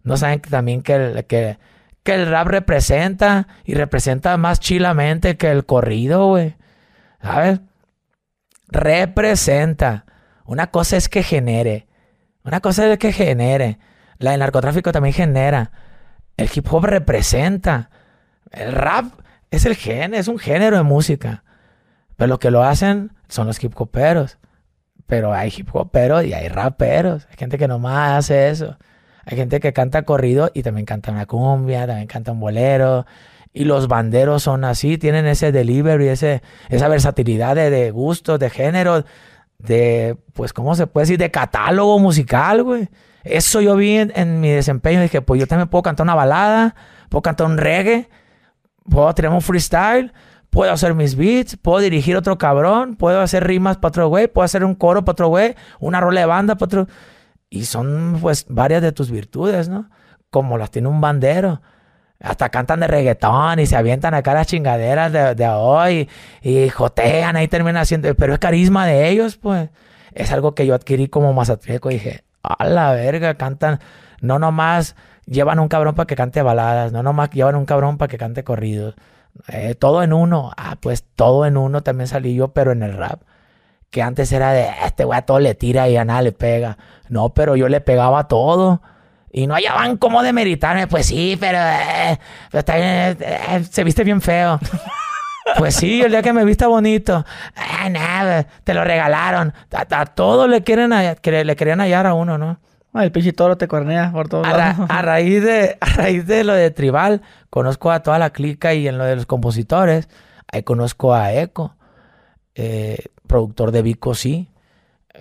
No 0.03 0.17
saben 0.17 0.41
también 0.41 0.81
que 0.81 0.95
el, 0.95 1.25
que 1.25 1.57
el 2.03 2.27
rap 2.29 2.47
representa 2.47 3.47
y 3.63 3.75
representa 3.75 4.35
más 4.35 4.59
chilamente 4.59 5.37
que 5.37 5.49
el 5.51 5.65
corrido, 5.65 6.27
güey. 6.27 6.57
¿Sabes? 7.21 7.61
Representa. 8.67 10.05
Una 10.45 10.67
cosa 10.67 10.97
es 10.97 11.09
que 11.09 11.23
genere. 11.23 11.87
Una 12.43 12.59
cosa 12.59 12.91
es 12.91 12.97
que 12.97 13.13
genere. 13.13 13.79
La 14.17 14.31
del 14.31 14.39
narcotráfico 14.39 14.91
también 14.91 15.13
genera. 15.13 15.71
El 16.37 16.49
hip 16.53 16.71
hop 16.71 16.85
representa. 16.85 17.89
El 18.51 18.73
rap 18.73 19.05
es 19.49 19.65
el 19.65 19.75
género, 19.75 20.19
es 20.19 20.27
un 20.27 20.39
género 20.39 20.77
de 20.77 20.83
música. 20.83 21.43
Pero 22.15 22.27
lo 22.27 22.39
que 22.39 22.51
lo 22.51 22.63
hacen 22.63 23.13
son 23.27 23.47
los 23.47 23.63
hip 23.63 23.79
hoperos. 23.79 24.37
Pero 25.07 25.33
hay 25.33 25.53
hip 25.55 25.69
hoperos 25.73 26.23
y 26.25 26.33
hay 26.33 26.47
raperos. 26.47 27.27
Hay 27.29 27.37
gente 27.37 27.57
que 27.57 27.67
nomás 27.67 28.19
hace 28.19 28.49
eso. 28.49 28.77
Hay 29.25 29.37
gente 29.37 29.59
que 29.59 29.73
canta 29.73 30.03
corrido 30.03 30.51
y 30.53 30.63
también 30.63 30.85
canta 30.85 31.11
una 31.11 31.25
cumbia, 31.25 31.85
también 31.85 32.07
canta 32.07 32.31
un 32.31 32.39
bolero. 32.39 33.05
Y 33.53 33.65
los 33.65 33.87
banderos 33.87 34.43
son 34.43 34.63
así, 34.63 34.97
tienen 34.97 35.25
ese 35.27 35.51
delivery, 35.51 36.07
ese, 36.07 36.41
esa 36.69 36.87
versatilidad 36.87 37.55
de, 37.55 37.69
de 37.69 37.91
gustos, 37.91 38.39
de 38.39 38.49
género, 38.49 39.03
de, 39.61 40.17
pues, 40.33 40.53
¿cómo 40.53 40.75
se 40.75 40.87
puede 40.87 41.03
decir? 41.03 41.17
De 41.17 41.31
catálogo 41.31 41.99
musical, 41.99 42.63
güey. 42.63 42.89
Eso 43.23 43.61
yo 43.61 43.75
vi 43.75 43.97
en, 43.97 44.39
mi 44.41 44.49
desempeño. 44.49 45.01
Dije, 45.01 45.21
pues 45.21 45.39
yo 45.39 45.47
también 45.47 45.69
puedo 45.69 45.83
cantar 45.83 46.05
una 46.05 46.15
balada, 46.15 46.75
puedo 47.09 47.21
cantar 47.21 47.47
un 47.47 47.57
reggae 47.57 48.09
puedo 48.89 49.13
tirar 49.13 49.31
un 49.31 49.41
freestyle, 49.41 50.13
puedo 50.49 50.71
hacer 50.71 50.93
mis 50.93 51.15
beats, 51.15 51.57
puedo 51.57 51.79
dirigir 51.79 52.15
otro 52.15 52.37
cabrón, 52.37 52.95
puedo 52.95 53.21
hacer 53.21 53.45
rimas 53.45 53.77
para 53.77 53.89
otro 53.89 54.07
güey, 54.07 54.27
puedo 54.27 54.45
hacer 54.45 54.63
un 54.63 54.75
coro 54.75 55.03
para 55.03 55.13
otro 55.13 55.27
güey, 55.27 55.55
una 55.79 55.99
rola 55.99 56.21
de 56.21 56.25
banda 56.25 56.55
para 56.55 56.65
otro. 56.65 56.93
Y 57.49 57.65
son 57.65 58.17
pues 58.21 58.45
varias 58.49 58.81
de 58.81 58.91
tus 58.91 59.11
virtudes, 59.11 59.67
¿no? 59.69 59.89
Como 60.29 60.57
las 60.57 60.71
tiene 60.71 60.87
un 60.87 61.01
bandero. 61.01 61.61
Hasta 62.21 62.49
cantan 62.49 62.79
de 62.81 62.87
reggaetón 62.87 63.59
y 63.59 63.65
se 63.65 63.75
avientan 63.75 64.13
acá 64.13 64.33
las 64.33 64.47
chingaderas 64.47 65.11
de, 65.11 65.47
hoy 65.47 66.07
y 66.41 66.69
jotean 66.69 67.35
ahí 67.35 67.47
terminan 67.47 67.81
haciendo. 67.81 68.13
Pero 68.15 68.33
es 68.33 68.39
carisma 68.39 68.85
de 68.85 69.09
ellos, 69.09 69.37
pues. 69.37 69.69
Es 70.13 70.31
algo 70.31 70.53
que 70.53 70.65
yo 70.65 70.75
adquirí 70.75 71.07
como 71.07 71.33
mazatleco 71.33 71.89
y 71.89 71.95
dije, 71.95 72.23
a 72.43 72.65
la 72.65 72.91
verga, 72.91 73.35
cantan. 73.35 73.79
No 74.21 74.37
nomás 74.37 74.95
llevan 75.25 75.59
un 75.59 75.67
cabrón 75.67 75.95
para 75.95 76.05
que 76.07 76.15
cante 76.15 76.41
baladas, 76.41 76.91
no 76.91 77.01
nomás 77.01 77.29
llevan 77.31 77.55
un 77.55 77.65
cabrón 77.65 77.97
para 77.97 78.09
que 78.09 78.17
cante 78.17 78.43
corridos. 78.43 78.95
Eh, 79.47 79.75
todo 79.75 80.03
en 80.03 80.13
uno. 80.13 80.51
Ah, 80.57 80.77
pues 80.79 81.05
todo 81.15 81.45
en 81.45 81.57
uno 81.57 81.81
también 81.81 82.07
salí 82.07 82.35
yo, 82.35 82.49
pero 82.49 82.71
en 82.71 82.83
el 82.83 82.97
rap. 82.97 83.21
Que 83.89 84.01
antes 84.01 84.31
era 84.31 84.53
de, 84.53 84.69
este 84.85 85.05
güey 85.05 85.17
a 85.19 85.23
todo 85.23 85.39
le 85.39 85.55
tira 85.55 85.89
y 85.89 85.97
a 85.97 86.05
nada 86.05 86.21
le 86.21 86.31
pega. 86.31 86.77
No, 87.09 87.33
pero 87.33 87.55
yo 87.55 87.67
le 87.69 87.81
pegaba 87.81 88.27
todo. 88.27 88.81
Y 89.31 89.47
no 89.47 89.53
hallaban 89.53 89.97
cómo 89.97 90.23
demeritarme. 90.23 90.87
Pues 90.87 91.05
sí, 91.05 91.37
pero, 91.39 91.57
eh, 91.57 92.19
está 92.51 92.75
bien, 92.75 93.17
eh, 93.19 93.63
se 93.69 93.83
viste 93.83 94.03
bien 94.03 94.21
feo. 94.21 94.59
Pues 95.57 95.75
sí, 95.75 96.01
el 96.01 96.11
día 96.11 96.21
que 96.21 96.31
me 96.33 96.45
viste 96.45 96.65
bonito. 96.65 97.25
Ah, 97.55 97.89
nada, 97.89 98.45
te 98.63 98.73
lo 98.73 98.83
regalaron. 98.83 99.53
A, 99.71 100.05
todo 100.05 100.47
le 100.47 100.61
quieren 100.61 100.91
le 100.91 101.55
querían 101.55 101.79
hallar 101.79 102.05
a 102.05 102.13
uno, 102.13 102.37
¿no? 102.37 102.59
Ay, 102.93 103.05
el 103.05 103.11
pinche 103.11 103.31
toro 103.31 103.57
te 103.57 103.67
cornea 103.67 104.11
por 104.11 104.27
todos 104.27 104.45
a, 104.45 104.69
a, 104.71 105.01
raíz 105.01 105.43
de, 105.43 105.77
a 105.79 105.85
raíz 105.93 106.27
de 106.27 106.43
lo 106.43 106.53
de 106.53 106.71
Tribal, 106.71 107.21
conozco 107.49 107.89
a 107.89 108.01
toda 108.01 108.19
la 108.19 108.31
clica 108.31 108.73
y 108.73 108.87
en 108.87 108.97
lo 108.97 109.05
de 109.05 109.15
los 109.15 109.25
compositores, 109.25 110.09
ahí 110.51 110.63
conozco 110.63 111.13
a 111.13 111.33
Eco, 111.33 111.75
eh, 112.53 113.05
productor 113.27 113.71
de 113.71 113.81
Vico 113.81 114.13
Sí, 114.13 114.49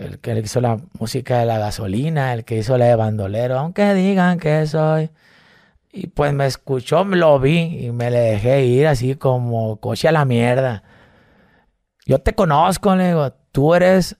el 0.01 0.19
que 0.19 0.39
hizo 0.39 0.61
la 0.61 0.79
música 0.99 1.41
de 1.41 1.47
la 1.47 1.59
gasolina, 1.59 2.33
el 2.33 2.45
que 2.45 2.59
hizo 2.59 2.79
la 2.79 2.87
de 2.87 2.97
bandolero, 2.97 3.59
aunque 3.59 3.93
digan 3.95 4.39
que 4.39 4.67
soy. 4.67 5.11
Y 5.93 6.07
pues 6.09 6.33
me 6.33 6.47
escuchó, 6.47 7.05
lo 7.05 7.39
vi 7.39 7.87
y 7.87 7.93
me 7.93 8.11
le 8.11 8.21
dejé 8.21 8.65
ir 8.65 8.87
así 8.87 9.17
como 9.17 9.77
coche 9.79 10.09
a 10.09 10.13
la 10.13 10.25
mierda. 10.25 10.83
Yo 12.07 12.21
te 12.21 12.35
conozco, 12.35 12.97
le 12.97 13.09
digo, 13.09 13.33
tú 13.53 13.75
eres 13.75 14.17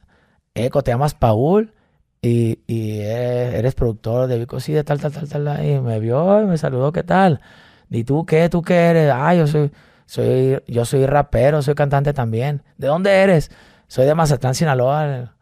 Eco, 0.55 0.83
te 0.83 0.91
llamas 0.91 1.15
Paul 1.15 1.73
y, 2.21 2.59
eres, 2.69 3.75
productor 3.75 4.29
de 4.29 4.39
Vico, 4.39 4.61
sí, 4.61 4.73
de 4.75 4.85
tal, 4.85 5.01
tal, 5.01 5.13
tal, 5.13 5.29
tal. 5.29 5.65
Y 5.65 5.81
me 5.81 5.99
vio 5.99 6.43
y 6.43 6.47
me 6.47 6.59
saludó, 6.59 6.93
¿qué 6.93 7.05
tal? 7.05 7.41
¿Y 7.89 8.05
tú 8.05 8.27
qué? 8.27 8.49
¿Tú 8.51 8.63
qué 8.63 8.75
eres? 8.75 9.11
Ah, 9.15 9.35
yo 9.35 9.47
soy, 9.47 9.71
soy, 10.07 10.63
yo 10.67 10.85
soy 10.85 11.07
rapero, 11.07 11.63
soy 11.63 11.75
cantante 11.75 12.13
también. 12.13 12.63
¿De 12.77 12.89
dónde 12.89 13.11
eres? 13.23 13.51
Soy 13.89 14.07
de 14.07 14.15
Mazatlán, 14.15 14.55
Sinaloa. 14.55 15.35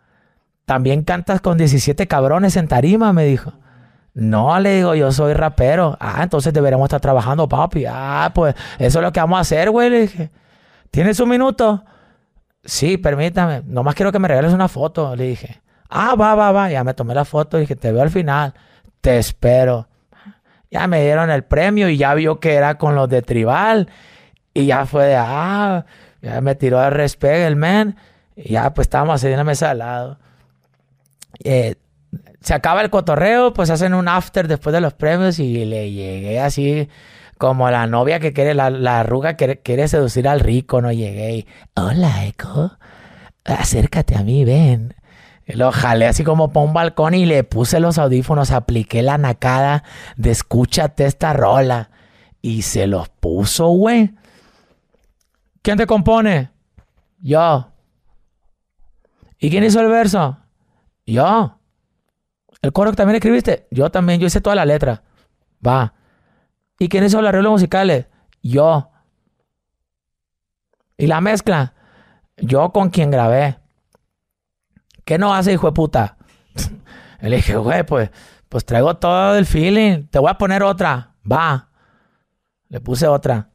También 0.68 1.02
cantas 1.02 1.40
con 1.40 1.56
17 1.56 2.06
cabrones 2.08 2.54
en 2.58 2.68
tarima, 2.68 3.14
me 3.14 3.24
dijo. 3.24 3.54
No, 4.12 4.60
le 4.60 4.76
digo, 4.76 4.94
yo 4.94 5.10
soy 5.12 5.32
rapero. 5.32 5.96
Ah, 5.98 6.22
entonces 6.22 6.52
deberemos 6.52 6.84
estar 6.84 7.00
trabajando, 7.00 7.48
papi. 7.48 7.86
Ah, 7.88 8.32
pues 8.34 8.54
eso 8.78 8.98
es 8.98 9.02
lo 9.02 9.10
que 9.10 9.18
vamos 9.18 9.38
a 9.38 9.40
hacer, 9.40 9.70
güey. 9.70 9.88
Le 9.88 10.00
dije, 10.02 10.30
¿tienes 10.90 11.20
un 11.20 11.30
minuto? 11.30 11.86
Sí, 12.62 12.98
permítame. 12.98 13.62
Nomás 13.64 13.94
quiero 13.94 14.12
que 14.12 14.18
me 14.18 14.28
regales 14.28 14.52
una 14.52 14.68
foto, 14.68 15.16
le 15.16 15.28
dije. 15.28 15.62
Ah, 15.88 16.14
va, 16.14 16.34
va, 16.34 16.52
va. 16.52 16.70
Ya 16.70 16.84
me 16.84 16.92
tomé 16.92 17.14
la 17.14 17.24
foto 17.24 17.56
y 17.56 17.62
dije, 17.62 17.74
te 17.74 17.90
veo 17.90 18.02
al 18.02 18.10
final. 18.10 18.52
Te 19.00 19.16
espero. 19.16 19.88
Ya 20.70 20.86
me 20.86 21.00
dieron 21.00 21.30
el 21.30 21.44
premio 21.44 21.88
y 21.88 21.96
ya 21.96 22.12
vio 22.12 22.40
que 22.40 22.52
era 22.52 22.76
con 22.76 22.94
los 22.94 23.08
de 23.08 23.22
Tribal. 23.22 23.88
Y 24.52 24.66
ya 24.66 24.84
fue 24.84 25.06
de, 25.06 25.16
ah, 25.16 25.86
ya 26.20 26.42
me 26.42 26.56
tiró 26.56 26.78
al 26.78 26.92
respegue 26.92 27.46
el 27.46 27.56
man. 27.56 27.96
Y 28.36 28.52
ya 28.52 28.74
pues 28.74 28.84
estábamos 28.84 29.14
así 29.14 29.28
en 29.28 29.38
la 29.38 29.44
mesa 29.44 29.70
al 29.70 29.78
lado. 29.78 30.18
Eh, 31.44 31.76
se 32.40 32.54
acaba 32.54 32.80
el 32.82 32.90
cotorreo, 32.90 33.52
pues 33.52 33.70
hacen 33.70 33.94
un 33.94 34.08
after 34.08 34.48
después 34.48 34.72
de 34.72 34.80
los 34.80 34.94
premios 34.94 35.38
y 35.38 35.64
le 35.64 35.90
llegué 35.90 36.40
así 36.40 36.88
como 37.38 37.70
la 37.70 37.86
novia 37.86 38.20
que 38.20 38.32
quiere, 38.32 38.54
la, 38.54 38.70
la 38.70 39.00
arruga 39.00 39.36
que 39.36 39.60
quiere 39.60 39.88
seducir 39.88 40.28
al 40.28 40.40
rico, 40.40 40.82
no 40.82 40.92
llegué 40.92 41.36
y, 41.36 41.46
hola, 41.74 42.26
Eco, 42.26 42.72
acércate 43.44 44.16
a 44.16 44.22
mí, 44.22 44.44
ven. 44.44 44.94
lo 45.46 45.72
jalé 45.72 46.06
así 46.06 46.24
como 46.24 46.52
por 46.52 46.64
un 46.64 46.74
balcón 46.74 47.14
y 47.14 47.26
le 47.26 47.44
puse 47.44 47.80
los 47.80 47.98
audífonos, 47.98 48.50
apliqué 48.50 49.02
la 49.02 49.18
nacada 49.18 49.84
de 50.16 50.30
escúchate 50.30 51.06
esta 51.06 51.32
rola. 51.32 51.90
Y 52.40 52.62
se 52.62 52.86
los 52.86 53.08
puso, 53.08 53.68
güey. 53.68 54.14
¿Quién 55.62 55.76
te 55.76 55.86
compone? 55.86 56.50
Yo. 57.20 57.72
¿Y 59.40 59.50
quién 59.50 59.64
hizo 59.64 59.80
el 59.80 59.88
verso? 59.88 60.38
Yo. 61.08 61.58
¿El 62.60 62.72
coro 62.74 62.90
que 62.90 62.96
también 62.98 63.16
escribiste? 63.16 63.66
Yo 63.70 63.90
también, 63.90 64.20
yo 64.20 64.26
hice 64.26 64.42
toda 64.42 64.54
la 64.54 64.66
letra. 64.66 65.02
Va. 65.66 65.94
¿Y 66.78 66.88
quién 66.90 67.02
hizo 67.02 67.22
los 67.22 67.30
arreglos 67.30 67.52
musicales? 67.52 68.06
Yo. 68.42 68.90
¿Y 70.98 71.06
la 71.06 71.22
mezcla? 71.22 71.72
Yo 72.36 72.72
con 72.72 72.90
quien 72.90 73.10
grabé. 73.10 73.58
¿Qué 75.06 75.16
no 75.16 75.34
hace, 75.34 75.54
hijo 75.54 75.68
de 75.68 75.72
puta? 75.72 76.18
Le 77.22 77.36
dije, 77.36 77.56
güey, 77.56 77.84
pues, 77.84 78.10
pues 78.50 78.66
traigo 78.66 78.98
todo 78.98 79.36
el 79.36 79.46
feeling. 79.46 80.08
Te 80.08 80.18
voy 80.18 80.30
a 80.30 80.36
poner 80.36 80.62
otra. 80.62 81.14
Va. 81.30 81.70
Le 82.68 82.80
puse 82.80 83.06
otra. 83.06 83.48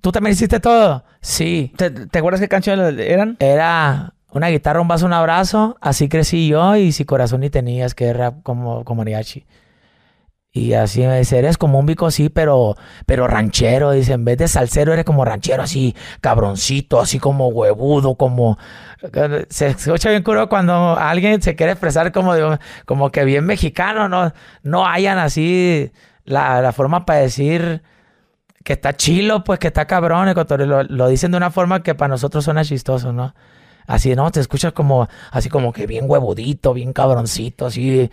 ¿Tú 0.00 0.12
también 0.12 0.34
hiciste 0.34 0.60
todo? 0.60 1.04
Sí. 1.20 1.72
¿Te, 1.76 2.18
acuerdas 2.18 2.40
qué 2.40 2.48
canciones 2.48 2.96
eran? 2.96 3.36
Era 3.40 4.13
una 4.34 4.48
guitarra, 4.48 4.80
un 4.80 4.88
vaso, 4.88 5.06
un 5.06 5.12
abrazo. 5.12 5.76
Así 5.80 6.08
crecí 6.08 6.48
yo. 6.48 6.76
Y 6.76 6.92
si 6.92 7.04
corazón 7.04 7.40
ni 7.40 7.50
tenías, 7.50 7.94
que 7.94 8.06
era 8.06 8.34
como, 8.42 8.84
como 8.84 8.98
mariachi. 8.98 9.46
Y 10.56 10.74
así 10.74 11.00
me 11.00 11.18
dice, 11.18 11.38
eres 11.38 11.58
como 11.58 11.80
un 11.80 11.86
bico 11.86 12.06
así, 12.06 12.28
pero, 12.28 12.76
pero 13.06 13.26
ranchero. 13.26 13.90
Dice, 13.90 14.12
en 14.12 14.24
vez 14.24 14.38
de 14.38 14.46
salsero, 14.46 14.92
eres 14.92 15.04
como 15.04 15.24
ranchero, 15.24 15.62
así, 15.64 15.96
cabroncito, 16.20 17.00
así 17.00 17.18
como 17.18 17.48
huevudo, 17.48 18.14
como... 18.16 18.58
Se 19.48 19.68
escucha 19.68 20.10
bien 20.10 20.22
curo 20.22 20.48
cuando 20.48 20.96
alguien 20.96 21.42
se 21.42 21.56
quiere 21.56 21.72
expresar 21.72 22.12
como, 22.12 22.34
como 22.86 23.10
que 23.10 23.24
bien 23.24 23.44
mexicano, 23.44 24.08
no, 24.08 24.32
no 24.62 24.86
hayan 24.86 25.18
así 25.18 25.90
la, 26.24 26.60
la 26.62 26.72
forma 26.72 27.04
para 27.04 27.18
decir 27.20 27.82
que 28.62 28.74
está 28.74 28.96
chilo, 28.96 29.44
pues 29.44 29.58
que 29.58 29.66
está 29.66 29.86
cabrón. 29.86 30.32
Lo, 30.34 30.82
lo 30.84 31.08
dicen 31.08 31.32
de 31.32 31.36
una 31.36 31.50
forma 31.50 31.82
que 31.82 31.96
para 31.96 32.08
nosotros 32.08 32.44
suena 32.44 32.64
chistoso, 32.64 33.12
¿no? 33.12 33.34
Así, 33.86 34.14
¿no? 34.14 34.30
Te 34.30 34.40
escuchas 34.40 34.72
como, 34.72 35.08
así 35.30 35.48
como 35.48 35.72
que 35.72 35.86
bien 35.86 36.04
huevudito, 36.08 36.72
bien 36.72 36.92
cabroncito, 36.92 37.66
así 37.66 38.10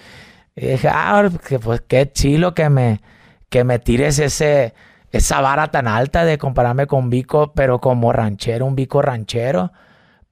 y 0.56 0.66
dije, 0.68 0.90
ah, 0.90 1.30
pues 1.64 1.82
qué 1.88 2.12
chilo 2.12 2.54
que 2.54 2.70
me, 2.70 3.02
que 3.50 3.64
me 3.64 3.80
tires 3.80 4.20
ese, 4.20 4.74
esa 5.12 5.42
vara 5.42 5.70
tan 5.72 5.88
alta 5.88 6.26
de 6.26 6.38
compararme 6.38 6.88
con 6.88 7.10
Vico, 7.10 7.54
pero 7.54 7.80
como 7.80 8.12
ranchero, 8.12 8.66
un 8.66 8.76
Vico 8.76 9.02
ranchero, 9.02 9.72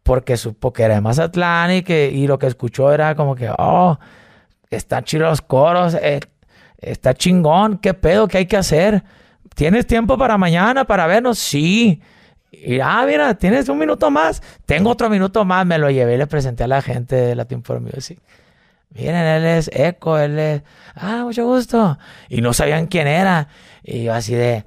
porque 0.03 0.35
supo 0.37 0.73
que 0.73 0.83
era 0.83 0.95
de 0.95 1.01
Mazatlán 1.01 1.71
y, 1.71 1.81
que, 1.83 2.11
y 2.13 2.27
lo 2.27 2.37
que 2.37 2.47
escuchó 2.47 2.91
era 2.91 3.15
como 3.15 3.35
que, 3.35 3.49
oh, 3.57 3.97
están 4.69 5.03
chilos 5.05 5.29
los 5.29 5.41
coros, 5.41 5.93
eh, 5.95 6.19
está 6.77 7.13
chingón, 7.13 7.77
qué 7.77 7.93
pedo, 7.93 8.27
qué 8.27 8.39
hay 8.39 8.45
que 8.45 8.57
hacer. 8.57 9.03
¿Tienes 9.55 9.87
tiempo 9.87 10.17
para 10.17 10.37
mañana 10.37 10.85
para 10.85 11.07
vernos? 11.07 11.39
Sí. 11.39 12.01
Y 12.51 12.79
ah, 12.79 13.03
mira, 13.07 13.35
tienes 13.35 13.69
un 13.69 13.77
minuto 13.77 14.09
más. 14.09 14.41
Tengo 14.65 14.89
otro 14.89 15.09
minuto 15.09 15.45
más. 15.45 15.65
Me 15.65 15.77
lo 15.77 15.89
llevé 15.89 16.15
y 16.15 16.17
le 16.17 16.27
presenté 16.27 16.63
a 16.63 16.67
la 16.67 16.81
gente 16.81 17.15
de 17.15 17.35
Latin 17.35 17.63
for 17.63 17.79
Music. 17.79 18.19
Miren, 18.91 19.15
él 19.15 19.45
es 19.45 19.69
Eco, 19.73 20.17
él 20.17 20.39
es. 20.39 20.63
Ah, 20.95 21.21
mucho 21.23 21.45
gusto. 21.45 21.97
Y 22.27 22.41
no 22.41 22.53
sabían 22.53 22.87
quién 22.87 23.07
era. 23.07 23.49
Y 23.83 24.03
yo 24.03 24.13
así 24.13 24.33
de. 24.33 24.65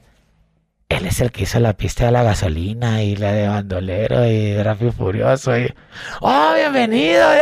Él 0.89 1.07
es 1.07 1.21
el 1.21 1.33
que 1.33 1.45
hizo 1.45 1.59
la 1.59 1.73
pista 1.73 2.05
de 2.05 2.13
la 2.13 2.23
gasolina 2.23 3.03
y 3.03 3.17
la 3.17 3.33
de 3.33 3.49
bandolero 3.49 4.27
y 4.27 4.63
Rápido 4.63 4.93
Furioso. 4.93 5.59
Y, 5.59 5.73
¡Oh, 6.21 6.53
bienvenido! 6.55 7.27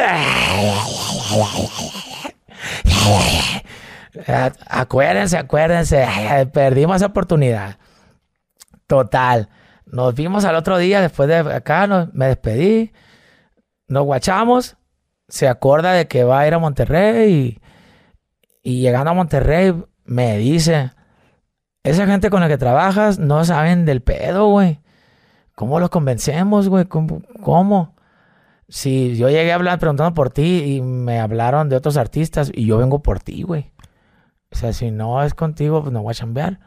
Acuérdense, 4.69 5.37
acuérdense. 5.37 6.07
Perdimos 6.53 6.97
esa 6.97 7.07
oportunidad. 7.07 7.77
Total. 8.87 9.49
Nos 9.93 10.15
vimos 10.15 10.45
al 10.45 10.57
otro 10.57 10.79
día 10.79 11.01
después 11.01 11.29
de 11.29 11.37
acá. 11.37 12.09
me 12.13 12.27
despedí. 12.27 12.93
Nos 13.89 14.05
guachamos 14.05 14.77
se 15.31 15.49
acuerda 15.49 15.93
de 15.93 16.09
que 16.09 16.25
va 16.25 16.41
a 16.41 16.47
ir 16.47 16.55
a 16.55 16.59
Monterrey 16.59 17.61
y, 18.63 18.81
llegando 18.81 19.11
a 19.11 19.15
Monterrey 19.15 19.75
me 20.05 20.37
dice, 20.39 20.93
esa 21.83 22.07
gente 22.07 22.31
con 22.31 22.41
la 22.41 22.49
que 22.49 22.59
trabajas 22.59 23.19
no 23.19 23.45
saben 23.45 23.87
del 23.87 24.03
pedo, 24.03 24.49
güey. 24.49 24.81
¿Cómo 25.55 25.79
los 25.79 25.91
convencemos, 25.91 26.69
güey? 26.69 26.87
¿Cómo, 26.87 27.95
Si 28.69 29.17
yo 29.17 29.29
llegué 29.29 29.53
a 29.53 29.55
hablar 29.55 29.79
preguntando 29.79 30.15
por 30.15 30.31
ti 30.31 30.77
y 30.77 30.83
me 30.83 31.21
hablaron 31.21 31.69
de 31.69 31.77
otros 31.77 31.97
artistas 31.97 32.51
y 32.53 32.67
yo 32.67 32.79
vengo 32.79 33.03
por 33.03 33.21
ti, 33.21 33.43
güey. 33.43 33.73
O 34.51 34.57
sea, 34.57 34.73
si 34.73 34.91
no 34.91 35.23
es 35.23 35.35
contigo, 35.35 35.81
pues 35.83 35.93
no 35.93 36.03
voy 36.03 36.11
a 36.13 36.15
chambear. 36.15 36.61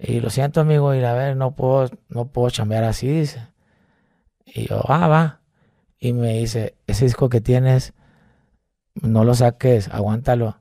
Y 0.00 0.20
lo 0.20 0.30
siento, 0.30 0.60
amigo, 0.60 0.94
y 0.94 1.04
a 1.04 1.12
ver, 1.12 1.36
no 1.36 1.54
puedo, 1.54 1.90
no 2.08 2.26
puedo 2.26 2.50
chambear 2.50 2.84
así, 2.84 3.06
dice. 3.08 3.46
Y 4.46 4.68
yo, 4.68 4.82
ah, 4.88 5.08
va 5.08 5.40
y 6.00 6.14
me 6.14 6.38
dice, 6.38 6.74
ese 6.86 7.04
disco 7.04 7.28
que 7.28 7.42
tienes, 7.42 7.92
no 8.94 9.22
lo 9.22 9.34
saques, 9.34 9.88
aguántalo. 9.88 10.56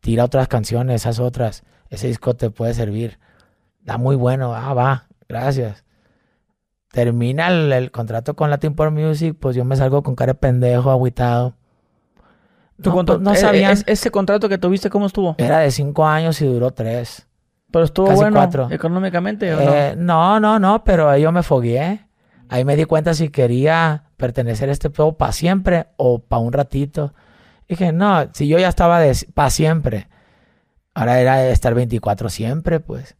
Tira 0.00 0.24
otras 0.24 0.46
canciones, 0.46 1.02
esas 1.02 1.18
otras. 1.18 1.64
Ese 1.90 2.06
disco 2.06 2.34
te 2.34 2.50
puede 2.50 2.72
servir. 2.72 3.18
Da 3.80 3.98
muy 3.98 4.14
bueno. 4.14 4.54
Ah, 4.54 4.72
va, 4.74 5.08
gracias. 5.28 5.84
Termina 6.92 7.48
el, 7.48 7.90
contrato 7.90 8.36
con 8.36 8.48
Latin 8.48 8.74
Power 8.74 8.92
Music, 8.92 9.36
pues 9.38 9.56
yo 9.56 9.64
me 9.64 9.74
salgo 9.74 10.04
con 10.04 10.14
cara 10.14 10.34
de 10.34 10.38
pendejo, 10.38 10.92
agüitado. 10.92 11.56
no, 12.78 13.04
pues, 13.04 13.20
no 13.20 13.34
eh, 13.34 13.74
¿Ese 13.86 14.10
contrato 14.12 14.48
que 14.48 14.56
tuviste 14.56 14.88
cómo 14.88 15.06
estuvo? 15.06 15.34
Era 15.36 15.58
de 15.58 15.72
cinco 15.72 16.06
años 16.06 16.40
y 16.40 16.46
duró 16.46 16.70
tres. 16.70 17.26
¿Pero 17.70 17.84
estuvo 17.84 18.10
bueno 18.12 18.36
cuatro. 18.36 18.68
económicamente 18.70 19.52
o 19.54 19.60
no? 19.60 19.74
Eh, 19.74 19.94
no, 19.96 20.40
no, 20.40 20.58
no, 20.58 20.84
pero 20.84 21.16
yo 21.16 21.32
me 21.32 21.42
fogué. 21.42 22.06
Ahí 22.48 22.64
me 22.64 22.76
di 22.76 22.84
cuenta 22.84 23.14
si 23.14 23.28
quería 23.28 24.04
pertenecer 24.16 24.68
a 24.68 24.72
este 24.72 24.90
pueblo 24.90 25.16
para 25.16 25.32
siempre 25.32 25.88
o 25.96 26.20
para 26.20 26.40
un 26.40 26.52
ratito. 26.52 27.12
dije, 27.68 27.92
no, 27.92 28.28
si 28.32 28.48
yo 28.48 28.58
ya 28.58 28.68
estaba 28.68 29.00
para 29.34 29.50
siempre, 29.50 30.08
ahora 30.94 31.20
era 31.20 31.46
estar 31.48 31.74
24 31.74 32.28
siempre, 32.28 32.80
pues. 32.80 33.16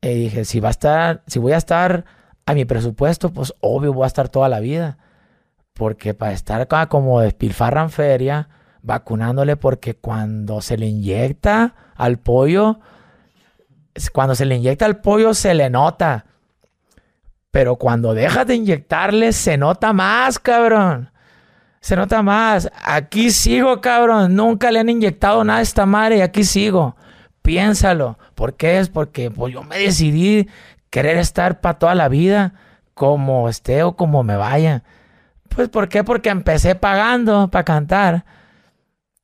Y 0.00 0.14
dije, 0.14 0.44
si 0.44 0.60
va 0.60 0.68
a 0.68 0.70
estar, 0.70 1.22
si 1.26 1.38
voy 1.38 1.52
a 1.52 1.56
estar 1.56 2.04
a 2.46 2.54
mi 2.54 2.64
presupuesto, 2.64 3.30
pues 3.32 3.54
obvio 3.60 3.92
voy 3.92 4.04
a 4.04 4.08
estar 4.08 4.28
toda 4.28 4.48
la 4.48 4.60
vida. 4.60 4.98
Porque 5.72 6.14
para 6.14 6.32
estar 6.32 6.60
acá 6.60 6.88
como 6.88 7.20
despilfarran 7.20 7.90
feria, 7.90 8.48
vacunándole 8.82 9.56
porque 9.56 9.94
cuando 9.94 10.60
se 10.60 10.76
le 10.76 10.86
inyecta 10.86 11.74
al 11.96 12.18
pollo, 12.18 12.80
cuando 14.12 14.34
se 14.34 14.44
le 14.44 14.56
inyecta 14.56 14.86
al 14.86 15.00
pollo 15.00 15.34
se 15.34 15.54
le 15.54 15.70
nota. 15.70 16.26
Pero 17.50 17.76
cuando 17.76 18.14
dejas 18.14 18.46
de 18.46 18.56
inyectarle 18.56 19.32
se 19.32 19.56
nota 19.56 19.92
más, 19.92 20.38
cabrón. 20.38 21.10
Se 21.80 21.96
nota 21.96 22.22
más. 22.22 22.70
Aquí 22.82 23.30
sigo, 23.30 23.80
cabrón. 23.80 24.34
Nunca 24.34 24.72
le 24.72 24.80
han 24.80 24.88
inyectado 24.88 25.44
nada 25.44 25.58
a 25.58 25.62
esta 25.62 25.86
madre 25.86 26.16
y 26.16 26.20
aquí 26.22 26.42
sigo. 26.42 26.96
Piénsalo. 27.42 28.18
¿Por 28.34 28.54
qué? 28.54 28.78
Es 28.78 28.88
porque 28.88 29.30
pues, 29.30 29.52
yo 29.52 29.62
me 29.62 29.78
decidí 29.78 30.48
querer 30.90 31.18
estar 31.18 31.60
para 31.60 31.78
toda 31.78 31.94
la 31.94 32.08
vida, 32.08 32.54
como 32.94 33.48
esté 33.48 33.82
o 33.82 33.96
como 33.96 34.22
me 34.22 34.36
vaya. 34.36 34.82
Pues 35.48 35.68
¿por 35.68 35.88
qué? 35.88 36.02
Porque 36.02 36.30
empecé 36.30 36.74
pagando 36.74 37.50
para 37.50 37.64
cantar. 37.64 38.24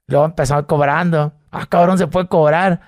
Luego 0.06 0.26
empezó 0.26 0.66
cobrando. 0.66 1.32
Ah, 1.50 1.66
cabrón, 1.66 1.98
se 1.98 2.06
puede 2.06 2.28
cobrar. 2.28 2.80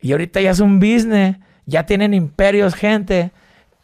Y 0.00 0.12
ahorita 0.12 0.40
ya 0.40 0.50
es 0.50 0.60
un 0.60 0.78
business. 0.78 1.36
Ya 1.66 1.86
tienen 1.86 2.14
imperios, 2.14 2.74
gente. 2.74 3.32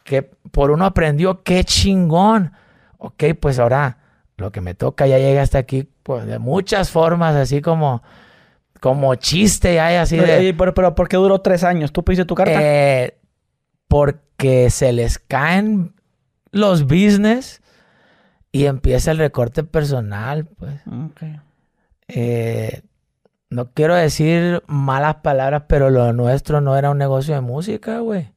Que 0.04 0.22
por 0.22 0.70
uno 0.70 0.84
aprendió, 0.84 1.42
qué 1.42 1.64
chingón. 1.64 2.52
Ok, 2.98 3.24
pues 3.40 3.58
ahora 3.58 3.98
lo 4.36 4.50
que 4.50 4.60
me 4.60 4.74
toca 4.74 5.06
ya 5.06 5.18
llega 5.18 5.42
hasta 5.42 5.58
aquí 5.58 5.88
pues, 6.02 6.26
de 6.26 6.38
muchas 6.38 6.90
formas, 6.90 7.34
así 7.34 7.60
como, 7.60 8.02
como 8.80 9.14
chiste, 9.14 9.80
hay 9.80 9.96
así 9.96 10.16
de... 10.16 10.54
Pero, 10.56 10.74
pero, 10.74 10.94
¿por 10.94 11.08
qué 11.08 11.16
duró 11.16 11.40
tres 11.40 11.64
años? 11.64 11.92
¿Tú 11.92 12.04
pediste 12.04 12.24
tu 12.24 12.34
carta? 12.34 12.60
Eh, 12.60 13.18
porque 13.88 14.70
se 14.70 14.92
les 14.92 15.18
caen 15.18 15.94
los 16.50 16.84
business 16.84 17.62
y 18.52 18.66
empieza 18.66 19.10
el 19.10 19.18
recorte 19.18 19.64
personal, 19.64 20.46
pues. 20.46 20.80
Eh, 22.08 22.82
no 23.54 23.70
quiero 23.72 23.94
decir 23.94 24.62
malas 24.66 25.16
palabras, 25.16 25.64
pero 25.68 25.90
lo 25.90 26.12
nuestro 26.12 26.60
no 26.60 26.76
era 26.76 26.90
un 26.90 26.98
negocio 26.98 27.34
de 27.34 27.40
música, 27.40 28.00
güey. 28.00 28.32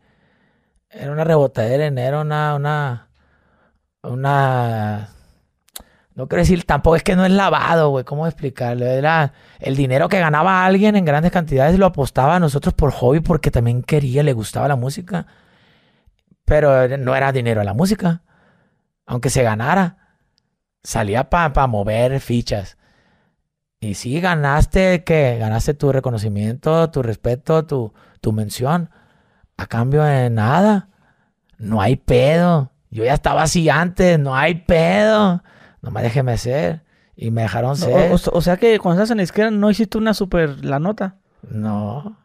Era 0.90 1.12
una 1.12 1.24
rebotadera, 1.24 1.88
era 1.88 2.22
una, 2.22 2.56
una, 2.56 3.10
una 4.04 5.10
no 6.18 6.28
quiero 6.28 6.42
decir, 6.42 6.64
tampoco 6.64 6.96
es 6.96 7.04
que 7.04 7.16
no 7.16 7.26
es 7.26 7.32
lavado, 7.32 7.90
güey. 7.90 8.04
¿Cómo 8.04 8.26
explicarlo? 8.26 8.86
Era 8.86 9.34
el 9.60 9.76
dinero 9.76 10.10
que 10.10 10.20
ganaba 10.20 10.66
alguien 10.66 10.96
en 10.96 11.06
grandes 11.06 11.32
cantidades 11.32 11.78
lo 11.78 11.86
apostaba 11.86 12.36
a 12.36 12.40
nosotros 12.40 12.74
por 12.74 12.92
hobby 12.92 13.20
porque 13.20 13.52
también 13.52 13.84
quería, 13.84 14.24
le 14.24 14.34
gustaba 14.34 14.68
la 14.68 14.76
música. 14.76 15.28
Pero 16.46 16.98
no 16.98 17.16
era 17.16 17.32
dinero 17.32 17.62
a 17.62 17.64
la 17.64 17.76
música. 17.76 18.24
Aunque 19.06 19.30
se 19.30 19.44
ganara. 19.44 20.18
Salía 20.84 21.30
para 21.30 21.68
mover 21.68 22.20
fichas. 22.20 22.77
Y 23.80 23.94
sí, 23.94 24.20
ganaste, 24.20 25.04
¿qué? 25.04 25.38
Ganaste 25.40 25.74
tu 25.74 25.92
reconocimiento, 25.92 26.90
tu 26.90 27.04
respeto, 27.04 27.66
tu, 27.66 27.94
tu 28.22 28.32
mención. 28.32 28.90
A 29.58 29.68
cambio 29.68 30.04
de 30.04 30.30
nada. 30.30 30.90
No 31.58 31.82
hay 31.82 31.96
pedo. 31.96 32.72
Yo 32.90 33.04
ya 33.04 33.14
estaba 33.14 33.44
así 33.44 33.70
antes, 33.70 34.18
no 34.20 34.36
hay 34.36 34.56
pedo 34.56 35.42
nomás 35.88 36.04
déjeme 36.04 36.38
ser. 36.38 36.84
Y 37.16 37.32
me 37.32 37.44
dejaron 37.44 37.76
ser. 37.76 38.12
O, 38.12 38.42
sea 38.42 38.58
que 38.58 38.78
cuando 38.78 39.02
estás 39.02 39.12
en 39.12 39.18
la 39.18 39.24
izquierda 39.24 39.50
no 39.50 39.72
hiciste 39.72 39.98
una 39.98 40.14
super 40.14 40.64
la 40.64 40.80
nota. 40.80 41.16
No. 41.50 42.18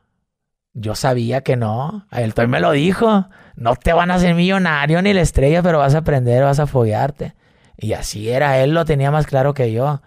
Yo 0.74 0.94
sabía 0.94 1.40
que 1.42 1.56
no. 1.56 2.06
El 2.10 2.34
Toy 2.34 2.46
me 2.46 2.60
lo 2.60 2.72
dijo. 2.72 3.26
No 3.56 3.74
te 3.76 3.94
van 3.94 4.10
a 4.10 4.14
hacer 4.14 4.34
millonario 4.34 5.00
ni 5.00 5.14
la 5.14 5.22
estrella, 5.22 5.62
pero 5.62 5.78
vas 5.78 5.94
a 5.94 5.98
aprender, 5.98 6.42
vas 6.42 6.58
a 6.58 6.66
foguearte. 6.66 7.34
Y 7.78 7.94
así 7.94 8.28
era. 8.28 8.58
Él 8.58 8.74
lo 8.74 8.84
tenía 8.84 9.10
más 9.10 9.26
claro 9.26 9.54
que 9.54 9.72
yo. 9.72 10.02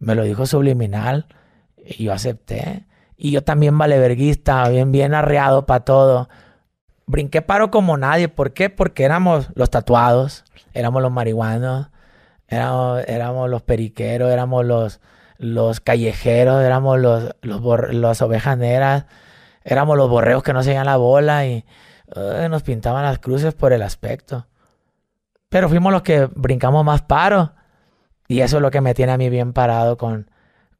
Me 0.00 0.16
lo 0.16 0.24
dijo 0.24 0.44
subliminal. 0.44 1.26
Y 1.76 2.04
yo 2.04 2.12
acepté. 2.12 2.86
Y 3.16 3.30
yo 3.30 3.44
también 3.44 3.78
valeverguista, 3.78 4.68
bien, 4.68 4.90
bien 4.90 5.14
arreado 5.14 5.66
para 5.66 5.84
todo. 5.84 6.28
Brinqué 7.06 7.42
paro 7.42 7.70
como 7.70 7.96
nadie. 7.96 8.28
¿Por 8.28 8.52
qué? 8.52 8.68
Porque 8.70 9.04
éramos 9.04 9.50
los 9.54 9.70
tatuados, 9.70 10.44
éramos 10.74 11.02
los 11.02 11.12
marihuanos, 11.12 11.90
Éramos, 12.50 13.48
los 13.48 13.62
periqueros, 13.62 14.30
éramos 14.30 14.64
los, 14.64 15.00
los 15.38 15.80
callejeros, 15.80 16.62
éramos 16.64 16.98
los, 16.98 17.36
los 17.42 17.94
las 17.94 18.22
ovejas 18.22 18.58
negras, 18.58 19.06
éramos 19.62 19.96
los 19.96 20.10
borreos 20.10 20.42
que 20.42 20.52
no 20.52 20.64
seguían 20.64 20.86
la 20.86 20.96
bola 20.96 21.46
y 21.46 21.64
nos 22.50 22.64
pintaban 22.64 23.04
las 23.04 23.20
cruces 23.20 23.54
por 23.54 23.72
el 23.72 23.82
aspecto. 23.82 24.48
Pero 25.48 25.68
fuimos 25.68 25.92
los 25.92 26.02
que 26.02 26.26
brincamos 26.34 26.84
más 26.84 27.02
paro. 27.02 27.52
Y 28.30 28.42
eso 28.42 28.58
es 28.58 28.62
lo 28.62 28.70
que 28.70 28.80
me 28.80 28.94
tiene 28.94 29.10
a 29.10 29.18
mí 29.18 29.28
bien 29.28 29.52
parado 29.52 29.96
con, 29.96 30.30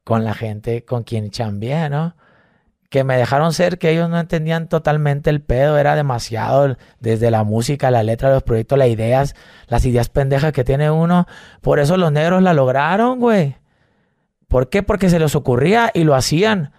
con 0.05 0.22
la 0.22 0.35
gente 0.35 0.85
con 0.85 1.02
quien 1.02 1.31
chambié, 1.31 1.90
¿no? 1.90 2.14
que 2.90 3.02
me 3.02 3.16
dejaron 3.16 3.52
ser 3.52 3.78
que 3.78 3.90
ellos 3.90 4.09
no 4.09 4.20
entendían 4.20 4.68
totalmente 4.68 5.31
el 5.31 5.43
pedo, 5.43 5.77
era 5.77 5.97
demasiado 5.97 6.77
desde 7.01 7.32
la 7.32 7.43
música, 7.43 7.90
la 7.90 8.05
letra, 8.05 8.31
los 8.31 8.44
proyectos, 8.44 8.78
las 8.78 8.86
ideas, 8.86 9.35
las 9.66 9.85
ideas 9.85 10.09
pendejas 10.10 10.52
que 10.52 10.62
tiene 10.62 10.93
uno. 10.93 11.27
Por 11.60 11.81
eso 11.81 11.97
los 11.97 12.12
negros 12.12 12.40
la 12.40 12.55
lograron, 12.55 13.18
güey. 13.18 13.56
¿Por 14.47 14.68
qué? 14.68 14.85
Porque 14.85 15.10
se 15.10 15.18
les 15.18 15.35
ocurría 15.35 15.90
y 15.93 16.05
lo 16.05 16.14
hacían. 16.14 16.72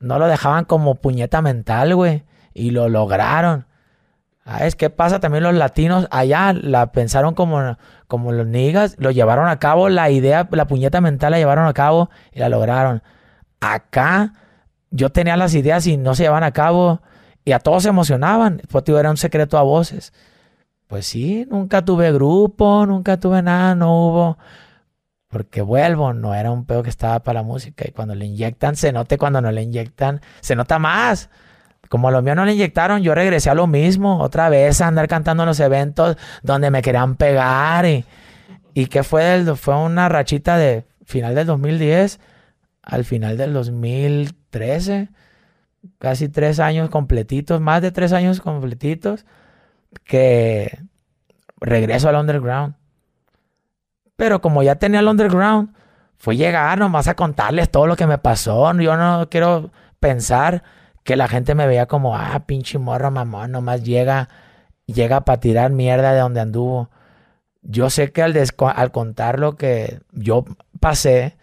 No 0.00 0.18
lo 0.18 0.26
dejaban 0.26 0.64
como 0.64 0.96
puñeta 0.96 1.42
mental, 1.42 1.94
güey. 1.94 2.24
Y 2.54 2.70
lo 2.70 2.90
lograron. 2.90 3.66
¿Sabes 4.44 4.76
qué 4.76 4.90
pasa? 4.90 5.20
También 5.20 5.42
los 5.42 5.54
latinos 5.54 6.06
allá 6.10 6.52
la 6.52 6.92
pensaron 6.92 7.34
como, 7.34 7.78
como 8.06 8.32
los 8.32 8.46
niggas, 8.46 8.96
lo 8.98 9.10
llevaron 9.10 9.48
a 9.48 9.58
cabo, 9.58 9.88
la 9.88 10.10
idea, 10.10 10.46
la 10.50 10.66
puñeta 10.66 11.00
mental 11.00 11.30
la 11.30 11.38
llevaron 11.38 11.66
a 11.66 11.72
cabo 11.72 12.10
y 12.30 12.40
la 12.40 12.50
lograron. 12.50 13.02
Acá 13.60 14.34
yo 14.90 15.10
tenía 15.10 15.36
las 15.36 15.54
ideas 15.54 15.86
y 15.86 15.96
no 15.96 16.14
se 16.14 16.24
llevaban 16.24 16.44
a 16.44 16.52
cabo 16.52 17.00
y 17.44 17.52
a 17.52 17.58
todos 17.58 17.84
se 17.84 17.88
emocionaban. 17.88 18.60
Pues 18.70 18.84
era 18.88 19.10
un 19.10 19.16
secreto 19.16 19.56
a 19.56 19.62
voces. 19.62 20.12
Pues 20.86 21.06
sí, 21.06 21.46
nunca 21.50 21.82
tuve 21.82 22.12
grupo, 22.12 22.84
nunca 22.86 23.18
tuve 23.18 23.42
nada, 23.42 23.74
no 23.74 24.06
hubo. 24.06 24.38
Porque 25.28 25.62
vuelvo, 25.62 26.12
no 26.12 26.34
era 26.34 26.50
un 26.50 26.66
pedo 26.66 26.82
que 26.82 26.90
estaba 26.90 27.20
para 27.20 27.40
la 27.40 27.42
música. 27.42 27.84
Y 27.88 27.92
cuando 27.92 28.14
le 28.14 28.26
inyectan, 28.26 28.76
se 28.76 28.92
note, 28.92 29.18
cuando 29.18 29.40
no 29.40 29.50
le 29.50 29.62
inyectan, 29.62 30.20
se 30.40 30.54
nota 30.54 30.78
más. 30.78 31.30
Como 31.94 32.08
a 32.08 32.10
lo 32.10 32.22
mío 32.22 32.34
no 32.34 32.44
le 32.44 32.54
inyectaron, 32.54 33.04
yo 33.04 33.14
regresé 33.14 33.50
a 33.50 33.54
lo 33.54 33.68
mismo, 33.68 34.18
otra 34.18 34.48
vez 34.48 34.80
a 34.80 34.88
andar 34.88 35.06
cantando 35.06 35.44
en 35.44 35.46
los 35.46 35.60
eventos 35.60 36.16
donde 36.42 36.68
me 36.72 36.82
querían 36.82 37.14
pegar. 37.14 37.86
Y, 37.86 38.04
y 38.74 38.86
que 38.86 39.04
fue, 39.04 39.44
fue 39.54 39.76
una 39.76 40.08
rachita 40.08 40.56
de 40.56 40.86
final 41.04 41.36
del 41.36 41.46
2010 41.46 42.18
al 42.82 43.04
final 43.04 43.36
del 43.36 43.52
2013, 43.52 45.08
casi 46.00 46.28
tres 46.28 46.58
años 46.58 46.90
completitos, 46.90 47.60
más 47.60 47.80
de 47.80 47.92
tres 47.92 48.12
años 48.12 48.40
completitos, 48.40 49.24
que 50.02 50.76
regreso 51.60 52.08
al 52.08 52.16
underground. 52.16 52.74
Pero 54.16 54.40
como 54.40 54.64
ya 54.64 54.74
tenía 54.80 54.98
el 54.98 55.06
underground, 55.06 55.72
fue 56.16 56.36
llegar 56.36 56.76
nomás 56.76 57.06
a 57.06 57.14
contarles 57.14 57.70
todo 57.70 57.86
lo 57.86 57.94
que 57.94 58.08
me 58.08 58.18
pasó. 58.18 58.76
Yo 58.80 58.96
no 58.96 59.28
quiero 59.30 59.70
pensar 60.00 60.64
que 61.04 61.16
la 61.16 61.28
gente 61.28 61.54
me 61.54 61.66
veía 61.66 61.86
como, 61.86 62.16
ah, 62.16 62.44
pinche 62.46 62.78
morro 62.78 63.10
mamón, 63.10 63.52
nomás 63.52 63.84
llega, 63.84 64.28
llega 64.86 65.24
para 65.24 65.40
tirar 65.40 65.70
mierda 65.70 66.12
de 66.12 66.20
donde 66.20 66.40
anduvo. 66.40 66.90
Yo 67.62 67.90
sé 67.90 68.10
que 68.12 68.22
al, 68.22 68.34
al 68.74 68.90
contar 68.90 69.38
lo 69.38 69.56
que 69.56 70.00
yo 70.12 70.44
pasé, 70.80 71.36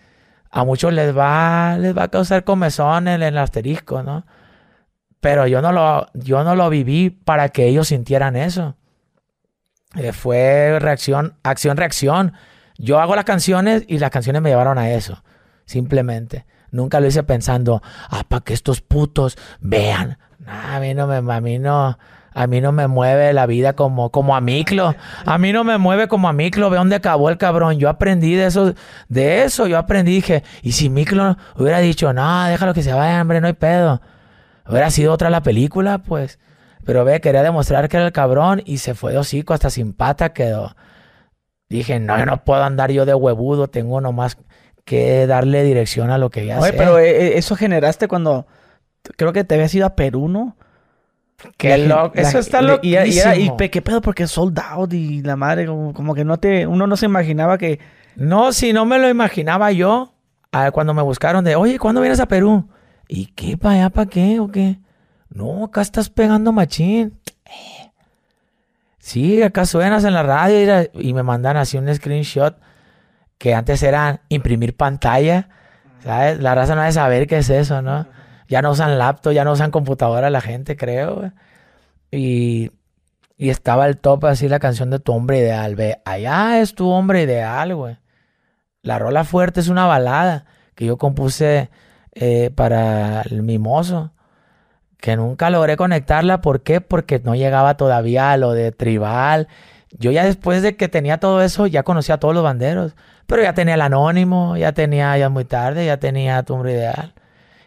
a 0.49 0.65
muchos 0.65 0.93
les 0.93 1.15
va, 1.17 1.77
les 1.79 1.97
va 1.97 2.03
a 2.03 2.07
causar 2.09 2.43
comezón 2.43 3.07
en 3.07 3.23
el 3.23 3.37
asterisco, 3.37 4.03
¿no? 4.03 4.25
Pero 5.21 5.47
yo 5.47 5.61
no 5.61 5.71
lo, 5.71 6.07
yo 6.13 6.43
no 6.43 6.55
lo 6.55 6.69
viví 6.69 7.11
para 7.11 7.49
que 7.49 7.67
ellos 7.67 7.89
sintieran 7.89 8.35
eso. 8.35 8.75
Eh, 9.95 10.11
fue 10.11 10.79
reacción, 10.79 11.35
acción, 11.43 11.77
reacción. 11.77 12.33
Yo 12.77 12.99
hago 12.99 13.15
las 13.15 13.25
canciones 13.25 13.83
y 13.87 13.99
las 13.99 14.09
canciones 14.09 14.41
me 14.41 14.49
llevaron 14.49 14.79
a 14.79 14.89
eso. 14.91 15.23
Simplemente. 15.65 16.45
Nunca 16.71 16.99
lo 16.99 17.07
hice 17.07 17.23
pensando, 17.23 17.81
ah, 18.09 18.23
para 18.27 18.43
que 18.43 18.53
estos 18.53 18.81
putos 18.81 19.37
vean. 19.59 20.17
a 20.47 20.79
mí 20.79 20.93
no 20.93 21.07
me, 21.07 21.17
a 21.17 21.41
mí 21.41 21.59
no, 21.59 21.97
a 22.33 22.47
mí 22.47 22.61
no 22.61 22.71
me 22.71 22.87
mueve 22.87 23.33
la 23.33 23.45
vida 23.45 23.73
como, 23.73 24.09
como 24.09 24.35
a 24.35 24.41
Miclo. 24.41 24.95
A 25.25 25.37
mí 25.37 25.51
no 25.51 25.63
me 25.63 25.77
mueve 25.77 26.07
como 26.07 26.29
a 26.29 26.33
Miclo. 26.33 26.69
Ve 26.69 26.77
dónde 26.77 26.95
acabó 26.95 27.29
el 27.29 27.37
cabrón. 27.37 27.77
Yo 27.77 27.89
aprendí 27.89 28.35
de 28.35 28.45
eso. 28.45 28.73
De 29.09 29.43
eso 29.43 29.67
yo 29.67 29.77
aprendí. 29.77 30.13
Dije, 30.13 30.43
y 30.61 30.71
si 30.71 30.89
Miclo 30.89 31.37
hubiera 31.57 31.79
dicho, 31.79 32.13
no, 32.13 32.45
déjalo 32.45 32.73
que 32.73 32.83
se 32.83 32.93
vaya, 32.93 33.21
hombre, 33.21 33.41
no 33.41 33.47
hay 33.47 33.53
pedo. 33.53 34.01
Hubiera 34.65 34.89
sido 34.91 35.11
otra 35.11 35.29
la 35.29 35.43
película, 35.43 35.97
pues. 35.97 36.39
Pero 36.85 37.03
ve, 37.03 37.19
quería 37.19 37.43
demostrar 37.43 37.89
que 37.89 37.97
era 37.97 38.05
el 38.05 38.13
cabrón 38.13 38.61
y 38.65 38.77
se 38.77 38.95
fue 38.95 39.11
de 39.11 39.17
hocico, 39.17 39.53
hasta 39.53 39.69
sin 39.69 39.93
pata 39.93 40.33
quedó. 40.33 40.75
Dije, 41.69 41.99
no, 41.99 42.17
yo 42.17 42.25
no 42.25 42.43
puedo 42.43 42.63
andar 42.63 42.91
yo 42.91 43.05
de 43.05 43.13
huevudo. 43.13 43.67
Tengo 43.67 43.99
nomás 43.99 44.37
que 44.85 45.27
darle 45.27 45.63
dirección 45.63 46.09
a 46.09 46.17
lo 46.17 46.29
que 46.29 46.45
ya 46.45 46.59
Oye, 46.59 46.73
pero 46.73 46.99
eh, 46.99 47.27
eh, 47.27 47.37
eso 47.37 47.55
generaste 47.55 48.07
cuando... 48.07 48.47
Creo 49.17 49.33
que 49.33 49.43
te 49.43 49.55
habías 49.55 49.73
ido 49.73 49.85
a 49.85 49.95
Perú, 49.95 50.27
¿no? 50.27 50.55
Qué 51.57 51.77
loco. 51.77 52.13
Eso 52.15 52.39
está 52.39 52.61
loquísimo. 52.61 53.33
Y, 53.35 53.51
y, 53.63 53.69
qué 53.69 53.81
pedo, 53.81 54.01
porque 54.01 54.27
sold 54.27 54.59
out 54.59 54.93
y 54.93 55.21
la 55.21 55.35
madre, 55.35 55.65
como, 55.65 56.13
que 56.13 56.23
no 56.23 56.37
te, 56.37 56.67
uno 56.67 56.85
no 56.85 56.95
se 56.95 57.07
imaginaba 57.07 57.57
que. 57.57 57.79
No, 58.15 58.53
si 58.53 58.73
no 58.73 58.85
me 58.85 58.99
lo 58.99 59.09
imaginaba 59.09 59.71
yo, 59.71 60.13
cuando 60.71 60.93
me 60.93 61.01
buscaron 61.01 61.43
de, 61.43 61.55
oye, 61.55 61.79
¿cuándo 61.79 62.01
vienes 62.01 62.19
a 62.19 62.27
Perú? 62.27 62.69
¿Y 63.07 63.27
qué, 63.27 63.57
para 63.57 63.75
allá, 63.75 63.89
para 63.89 64.09
qué 64.09 64.39
o 64.39 64.49
qué? 64.49 64.79
No, 65.29 65.65
acá 65.65 65.81
estás 65.81 66.09
pegando 66.09 66.51
machín. 66.51 67.17
Sí, 68.99 69.41
acá 69.41 69.65
suenas 69.65 70.03
en 70.03 70.13
la 70.13 70.23
radio 70.23 70.89
y, 70.93 71.13
me 71.13 71.23
mandan 71.23 71.57
así 71.57 71.77
un 71.77 71.93
screenshot 71.93 72.55
que 73.41 73.55
antes 73.55 73.81
era 73.81 74.21
imprimir 74.29 74.75
pantalla. 74.77 75.49
¿Sabes? 76.03 76.39
La 76.39 76.53
raza 76.53 76.75
no 76.75 76.81
debe 76.81 76.93
saber 76.93 77.25
qué 77.25 77.39
es 77.39 77.49
eso, 77.49 77.81
¿no? 77.81 78.05
Ya 78.47 78.61
no 78.61 78.69
usan 78.69 78.99
laptop, 78.99 79.33
ya 79.33 79.43
no 79.43 79.53
usan 79.53 79.71
computadora 79.71 80.29
la 80.29 80.41
gente, 80.41 80.77
creo. 80.77 81.31
Y, 82.11 82.69
y 83.37 83.49
estaba 83.49 83.87
el 83.87 83.97
top 83.97 84.25
así 84.25 84.47
la 84.47 84.59
canción 84.59 84.91
de 84.91 84.99
tu 84.99 85.11
hombre 85.11 85.39
ideal. 85.39 85.75
Ve, 85.75 86.03
allá 86.05 86.61
es 86.61 86.75
tu 86.75 86.87
hombre 86.91 87.23
ideal, 87.23 87.73
güey. 87.73 87.97
La 88.83 88.99
rola 88.99 89.23
fuerte 89.23 89.59
es 89.59 89.69
una 89.69 89.87
balada 89.87 90.45
que 90.75 90.85
yo 90.85 90.97
compuse 90.99 91.71
eh, 92.13 92.51
para 92.53 93.23
el 93.23 93.41
mimoso. 93.41 94.11
Que 94.99 95.15
nunca 95.15 95.49
logré 95.49 95.77
conectarla. 95.77 96.41
¿Por 96.41 96.61
qué? 96.61 96.79
Porque 96.79 97.19
no 97.23 97.33
llegaba 97.33 97.75
todavía 97.75 98.33
a 98.33 98.37
lo 98.37 98.51
de 98.51 98.71
tribal. 98.71 99.47
Yo 99.97 100.11
ya 100.11 100.25
después 100.25 100.61
de 100.61 100.75
que 100.77 100.89
tenía 100.89 101.19
todo 101.19 101.41
eso, 101.41 101.65
ya 101.65 101.81
conocía 101.81 102.15
a 102.15 102.19
todos 102.19 102.35
los 102.35 102.43
banderos. 102.43 102.95
Pero 103.31 103.43
ya 103.43 103.53
tenía 103.53 103.75
el 103.75 103.81
anónimo, 103.81 104.57
ya 104.57 104.73
tenía 104.73 105.17
ya 105.17 105.29
muy 105.29 105.45
tarde, 105.45 105.85
ya 105.85 105.95
tenía 106.01 106.43
tu 106.43 106.53
hombre 106.53 106.73
ideal. 106.73 107.13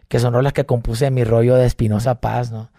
Que 0.09 0.19
son 0.19 0.35
rolas 0.35 0.53
que 0.53 0.67
compuse 0.67 1.07
en 1.07 1.15
mi 1.15 1.25
rollo 1.25 1.55
de 1.55 1.65
Espinosa 1.65 2.21
Paz, 2.21 2.51
¿no? 2.51 2.71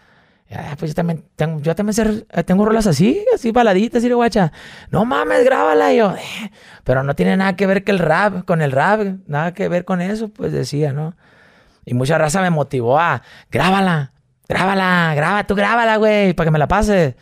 pues 0.77 0.91
yo 0.91 0.95
también 0.95 1.25
tengo, 1.35 1.59
yo 1.61 1.73
también 1.73 2.25
eh, 2.31 2.43
tengo 2.43 2.63
rolas 2.63 2.85
así, 2.85 3.25
así 3.33 3.51
baladitas, 3.51 4.03
y 4.03 4.11
guacha. 4.11 4.51
No 4.91 5.03
mames, 5.03 5.43
grábala. 5.43 5.93
yo, 5.93 6.11
eh, 6.11 6.51
pero 6.83 7.01
no 7.01 7.15
tiene 7.15 7.35
nada 7.37 7.55
que 7.55 7.65
ver 7.65 7.83
que 7.83 7.89
el 7.89 7.97
rap, 7.97 8.45
con 8.45 8.61
el 8.61 8.71
rap, 8.71 9.01
nada 9.25 9.55
que 9.55 9.67
ver 9.67 9.83
con 9.83 9.99
eso, 9.99 10.29
pues 10.29 10.51
decía, 10.51 10.93
¿no? 10.93 11.15
Y 11.85 11.95
mucha 11.95 12.19
raza 12.19 12.39
me 12.43 12.51
motivó 12.51 12.99
a, 12.99 13.23
grábala, 13.49 14.13
grábala, 14.47 15.13
graba, 15.15 15.43
tú 15.47 15.55
grábala, 15.55 15.97
güey, 15.97 16.35
para 16.35 16.45
que 16.45 16.51
me 16.51 16.59
la 16.59 16.67
pases. 16.67 17.15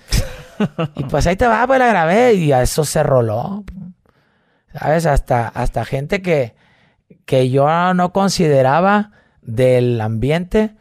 y 0.95 1.05
pues 1.05 1.25
ahí 1.25 1.37
te 1.37 1.47
va, 1.47 1.65
pues 1.65 1.79
la 1.79 1.87
grabé 1.87 2.33
y 2.33 2.51
a 2.51 2.61
eso 2.61 2.83
se 2.83 3.01
roló. 3.01 3.63
¿Sabes? 4.73 5.05
Hasta, 5.05 5.47
hasta 5.47 5.85
gente 5.85 6.21
que, 6.21 6.55
que 7.25 7.49
yo 7.49 7.93
no 7.93 8.11
consideraba 8.11 9.11
del 9.41 9.99
ambiente 10.01 10.75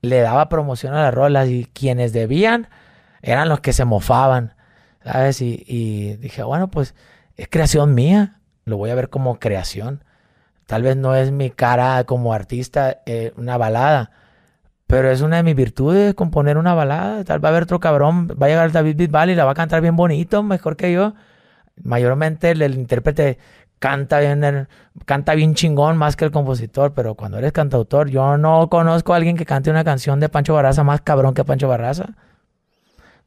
le 0.00 0.20
daba 0.20 0.48
promoción 0.48 0.94
a 0.94 1.02
las 1.02 1.14
rolas 1.14 1.48
y 1.48 1.66
quienes 1.72 2.12
debían 2.12 2.68
eran 3.22 3.48
los 3.48 3.60
que 3.60 3.72
se 3.72 3.84
mofaban, 3.84 4.54
¿sabes? 5.02 5.40
Y, 5.40 6.16
dije, 6.16 6.42
bueno, 6.42 6.68
pues 6.68 6.94
es 7.36 7.48
creación 7.48 7.94
mía, 7.94 8.40
lo 8.64 8.76
voy 8.76 8.90
a 8.90 8.94
ver 8.94 9.08
como 9.10 9.38
creación. 9.38 10.04
Tal 10.66 10.82
vez 10.82 10.96
no 10.96 11.14
es 11.14 11.32
mi 11.32 11.50
cara 11.50 12.04
como 12.04 12.32
artista 12.32 12.98
eh, 13.06 13.32
una 13.36 13.56
balada, 13.56 14.12
pero 14.86 15.10
es 15.10 15.20
una 15.20 15.36
de 15.36 15.42
mis 15.42 15.56
virtudes 15.56 16.14
componer 16.14 16.58
una 16.58 16.74
balada. 16.74 17.24
Tal 17.24 17.38
vez 17.38 17.44
va 17.44 17.48
a 17.48 17.52
haber 17.52 17.62
otro 17.64 17.80
cabrón, 17.80 18.28
va 18.28 18.46
a 18.46 18.48
llegar 18.48 18.70
David 18.70 18.96
Bisbal 18.96 19.30
y 19.30 19.34
la 19.34 19.44
va 19.44 19.52
a 19.52 19.56
cantar 19.56 19.80
bien 19.80 19.96
bonito, 19.96 20.42
mejor 20.42 20.76
que 20.76 20.92
yo. 20.92 21.14
Mayormente 21.82 22.50
el 22.50 22.74
intérprete 22.74 23.38
canta 23.78 24.20
bien, 24.20 24.68
canta 25.04 25.34
bien 25.34 25.54
chingón 25.54 25.96
más 25.96 26.16
que 26.16 26.24
el 26.24 26.30
compositor, 26.30 26.92
pero 26.94 27.14
cuando 27.14 27.38
eres 27.38 27.52
cantautor, 27.52 28.08
yo 28.08 28.36
no 28.36 28.68
conozco 28.68 29.12
a 29.12 29.16
alguien 29.16 29.36
que 29.36 29.46
cante 29.46 29.70
una 29.70 29.84
canción 29.84 30.20
de 30.20 30.28
Pancho 30.28 30.54
Barraza 30.54 30.84
más 30.84 31.00
cabrón 31.00 31.34
que 31.34 31.44
Pancho 31.44 31.68
Barraza. 31.68 32.10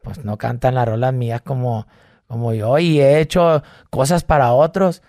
Pues 0.01 0.25
no 0.25 0.37
cantan 0.37 0.75
las 0.75 0.87
rolas 0.87 1.13
mías 1.13 1.41
como, 1.41 1.87
como 2.27 2.53
yo 2.53 2.79
y 2.79 2.99
he 2.99 3.19
hecho 3.19 3.63
cosas 3.89 4.23
para 4.23 4.51
otros 4.53 5.03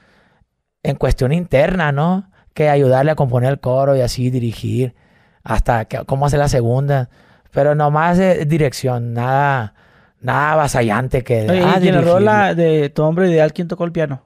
en 0.83 0.97
cuestión 0.97 1.33
interna, 1.33 1.93
¿no? 1.93 2.31
Que 2.55 2.69
ayudarle 2.69 3.13
a 3.13 3.17
componer 3.17 3.51
el 3.51 3.61
coro 3.61 3.97
y 3.97 4.01
así 4.01 4.31
dirigir 4.31 4.95
hasta 5.43 5.87
cómo 6.07 6.27
hacer 6.27 6.39
la 6.39 6.49
segunda. 6.49 7.09
Pero 7.51 7.75
nomás 7.75 8.19
de 8.19 8.45
dirección, 8.45 9.15
nada, 9.15 9.75
nada 10.23 10.53
avasallante 10.53 11.23
que... 11.23 11.51
Oye, 11.51 11.63
ah, 11.63 11.79
y 11.83 11.89
en 11.89 11.95
la 11.95 12.01
rola 12.01 12.55
de 12.55 12.89
Tu 12.91 13.03
Hombre 13.03 13.31
Ideal, 13.31 13.53
¿quién 13.53 13.69
tocó 13.69 13.85
el 13.85 13.93
piano? 13.93 14.25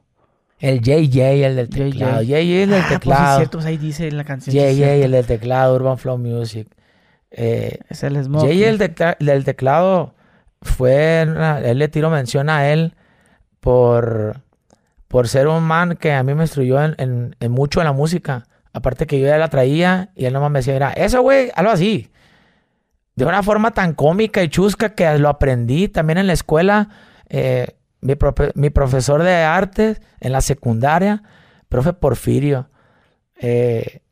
El 0.58 0.80
JJ, 0.80 1.44
el 1.44 1.56
del 1.56 1.68
teclado. 1.68 2.22
JJ, 2.22 2.62
el 2.62 2.70
del 2.70 2.80
ah, 2.80 2.84
pues 2.88 2.98
teclado. 3.00 3.38
Pues 3.38 3.48
cierto, 3.48 3.68
ahí 3.68 3.76
dice 3.76 4.08
en 4.08 4.16
la 4.16 4.24
canción. 4.24 4.54
JJ, 4.54 5.04
el 5.04 5.10
del 5.12 5.26
teclado, 5.26 5.74
Urban 5.74 5.98
Flow 5.98 6.16
Music. 6.16 6.68
Eh, 7.30 7.78
es 7.88 8.02
el 8.02 8.22
Smoke. 8.22 8.50
JJ, 8.50 8.68
el, 8.68 8.78
del 9.26 9.44
teclado, 9.44 10.14
fue. 10.62 11.22
él 11.22 11.78
le 11.78 11.88
tiro 11.88 12.08
mención 12.08 12.48
a 12.48 12.70
él 12.70 12.94
por, 13.60 14.40
por 15.08 15.28
ser 15.28 15.48
un 15.48 15.62
man 15.62 15.96
que 15.96 16.12
a 16.12 16.22
mí 16.22 16.34
me 16.34 16.44
instruyó 16.44 16.82
en, 16.82 17.36
en, 17.38 17.50
mucho 17.50 17.80
en 17.80 17.86
la 17.86 17.92
música. 17.92 18.46
Aparte 18.72 19.06
que 19.06 19.20
yo 19.20 19.26
ya 19.26 19.38
la 19.38 19.48
traía 19.48 20.10
y 20.14 20.24
él 20.24 20.32
nomás 20.32 20.50
me 20.50 20.60
decía, 20.60 20.74
mira, 20.74 20.92
eso, 20.92 21.20
güey, 21.22 21.50
algo 21.54 21.72
así. 21.72 22.10
De 23.16 23.24
una 23.24 23.42
forma 23.42 23.72
tan 23.72 23.94
cómica 23.94 24.42
y 24.42 24.48
chusca 24.48 24.94
que 24.94 25.18
lo 25.18 25.28
aprendí 25.28 25.88
también 25.88 26.18
en 26.18 26.26
la 26.26 26.34
escuela. 26.34 26.88
Eh, 27.28 27.76
mi, 28.00 28.70
profesor 28.70 29.22
de 29.22 29.34
artes 29.36 30.00
en 30.20 30.32
la 30.32 30.40
secundaria, 30.40 31.22
profe 31.68 31.92
Porfirio, 31.92 32.68
eh, 33.40 34.02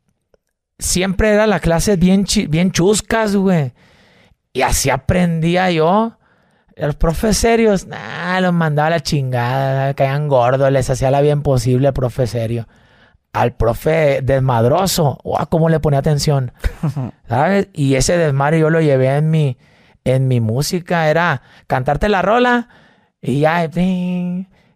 siempre 0.79 1.33
era 1.33 1.47
la 1.47 1.61
clase 1.61 1.97
bien, 1.97 2.25
bien 2.49 2.73
chuscas, 2.73 3.37
güey. 3.37 3.73
Y 4.53 4.63
así 4.63 4.91
aprendía 4.91 5.71
yo. 5.71 6.19
Los 6.77 6.97
profes 6.97 7.37
serios, 7.37 7.87
nada, 7.87 8.41
los 8.41 8.53
mandaba 8.53 8.89
a 8.89 8.91
la 8.91 9.01
chingada, 9.01 9.95
caían 9.95 10.27
gordos, 10.27 10.73
les 10.73 10.91
hacía 10.91 11.11
la 11.11 11.21
bien 11.21 11.43
posible 11.43 11.89
al 11.89 11.95
profe 11.95 12.27
serio. 12.27 12.67
Al 13.35 13.53
profe 13.53 14.21
desmadroso, 14.23 15.19
wow, 15.23 15.47
cómo 15.51 15.69
le 15.69 15.81
ponía 15.81 15.99
atención, 15.99 16.53
¿sabes? 17.29 17.69
Y 17.75 17.97
ese 17.97 18.17
desmadre 18.17 18.61
yo 18.61 18.71
lo 18.71 18.81
llevé 18.81 19.17
en 19.17 19.31
mi, 19.31 19.59
en 20.05 20.29
mi 20.29 20.41
música, 20.41 21.11
era 21.11 21.43
cantarte 21.67 22.09
la 22.09 22.23
rola, 22.23 22.69
y 23.21 23.41
ya, 23.41 23.69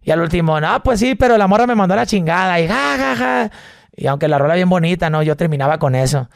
y 0.01 0.11
al 0.11 0.21
último, 0.21 0.59
no, 0.59 0.81
pues 0.81 0.99
sí, 0.99 1.15
pero 1.15 1.37
la 1.37 1.47
morra 1.47 1.67
me 1.67 1.75
mandó 1.75 1.95
la 1.95 2.05
chingada 2.05 2.59
y 2.59 2.67
ja, 2.67 2.97
ja, 2.97 3.15
ja. 3.15 3.51
Y 3.95 4.07
aunque 4.07 4.27
la 4.27 4.39
rola 4.39 4.55
bien 4.55 4.69
bonita, 4.69 5.09
¿no? 5.09 5.21
Yo 5.21 5.37
terminaba 5.37 5.77
con 5.77 5.93
eso. 5.93 6.29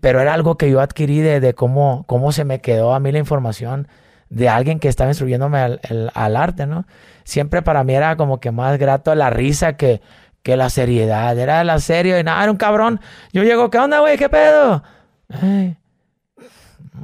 Pero 0.00 0.20
era 0.20 0.32
algo 0.32 0.56
que 0.56 0.70
yo 0.70 0.80
adquirí 0.80 1.18
de, 1.18 1.54
cómo, 1.54 2.04
cómo 2.06 2.32
se 2.32 2.44
me 2.44 2.60
quedó 2.60 2.94
a 2.94 3.00
mí 3.00 3.12
la 3.12 3.18
información 3.18 3.88
de 4.30 4.48
alguien 4.48 4.80
que 4.80 4.88
estaba 4.88 5.10
instruyéndome 5.10 5.58
al, 5.58 6.36
arte, 6.36 6.66
¿no? 6.66 6.86
Siempre 7.24 7.62
para 7.62 7.84
mí 7.84 7.94
era 7.94 8.16
como 8.16 8.40
que 8.40 8.50
más 8.50 8.78
grato 8.78 9.14
la 9.14 9.28
risa 9.28 9.76
que, 9.76 10.00
que 10.44 10.56
la 10.56 10.70
seriedad. 10.70 11.36
Era 11.36 11.64
la 11.64 11.80
serio 11.80 12.16
y 12.20 12.22
nada, 12.22 12.44
era 12.44 12.52
un 12.52 12.58
cabrón. 12.58 13.00
Yo 13.32 13.42
llego, 13.42 13.68
¿qué 13.70 13.78
onda, 13.78 13.98
güey? 13.98 14.16
¿Qué 14.16 14.28
pedo? 14.28 14.84
Ay, 15.28 15.76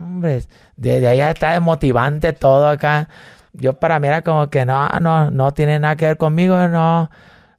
hombre, 0.01 0.45
desde 0.77 1.09
ahí 1.09 1.21
está 1.21 1.55
desmotivante 1.55 2.33
todo 2.33 2.69
acá 2.69 3.09
yo 3.53 3.75
para 3.79 3.99
mí 4.01 4.09
era 4.09 4.23
como 4.23 4.49
que 4.51 4.65
no, 4.65 4.89
no, 5.01 5.31
no 5.31 5.53
tiene 5.53 5.79
nada 5.79 5.97
que 5.97 6.07
ver 6.07 6.17
conmigo, 6.17 6.69
no. 6.69 7.11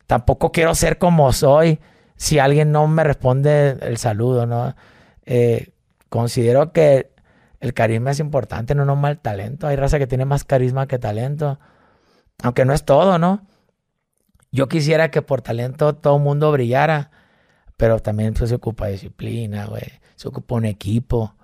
Tampoco 0.07 0.51
quiero 0.51 0.75
ser 0.75 0.97
como 0.97 1.31
soy 1.33 1.79
si 2.15 2.39
alguien 2.39 2.71
no 2.71 2.87
me 2.87 3.03
responde 3.03 3.77
el 3.81 3.97
saludo, 3.97 4.45
¿no? 4.45 4.75
Eh, 5.25 5.73
considero 6.09 6.71
que 6.71 7.11
el 7.59 7.73
carisma 7.73 8.11
es 8.11 8.19
importante, 8.19 8.75
no 8.75 8.95
mal 8.95 9.19
talento. 9.19 9.67
Hay 9.67 9.75
raza 9.75 9.99
que 9.99 10.07
tiene 10.07 10.25
más 10.25 10.43
carisma 10.43 10.87
que 10.87 10.99
talento. 10.99 11.59
Aunque 12.43 12.65
no 12.65 12.73
es 12.73 12.83
todo, 12.85 13.19
¿no? 13.19 13.45
Yo 14.51 14.67
quisiera 14.67 15.11
que 15.11 15.21
por 15.21 15.41
talento 15.41 15.95
todo 15.95 16.17
el 16.17 16.23
mundo 16.23 16.51
brillara, 16.51 17.11
pero 17.77 17.99
también 17.99 18.33
pues, 18.33 18.49
se 18.49 18.55
ocupa 18.55 18.87
disciplina, 18.87 19.65
güey. 19.65 19.83
Se 20.15 20.27
ocupa 20.27 20.55
un 20.55 20.65
equipo 20.65 21.35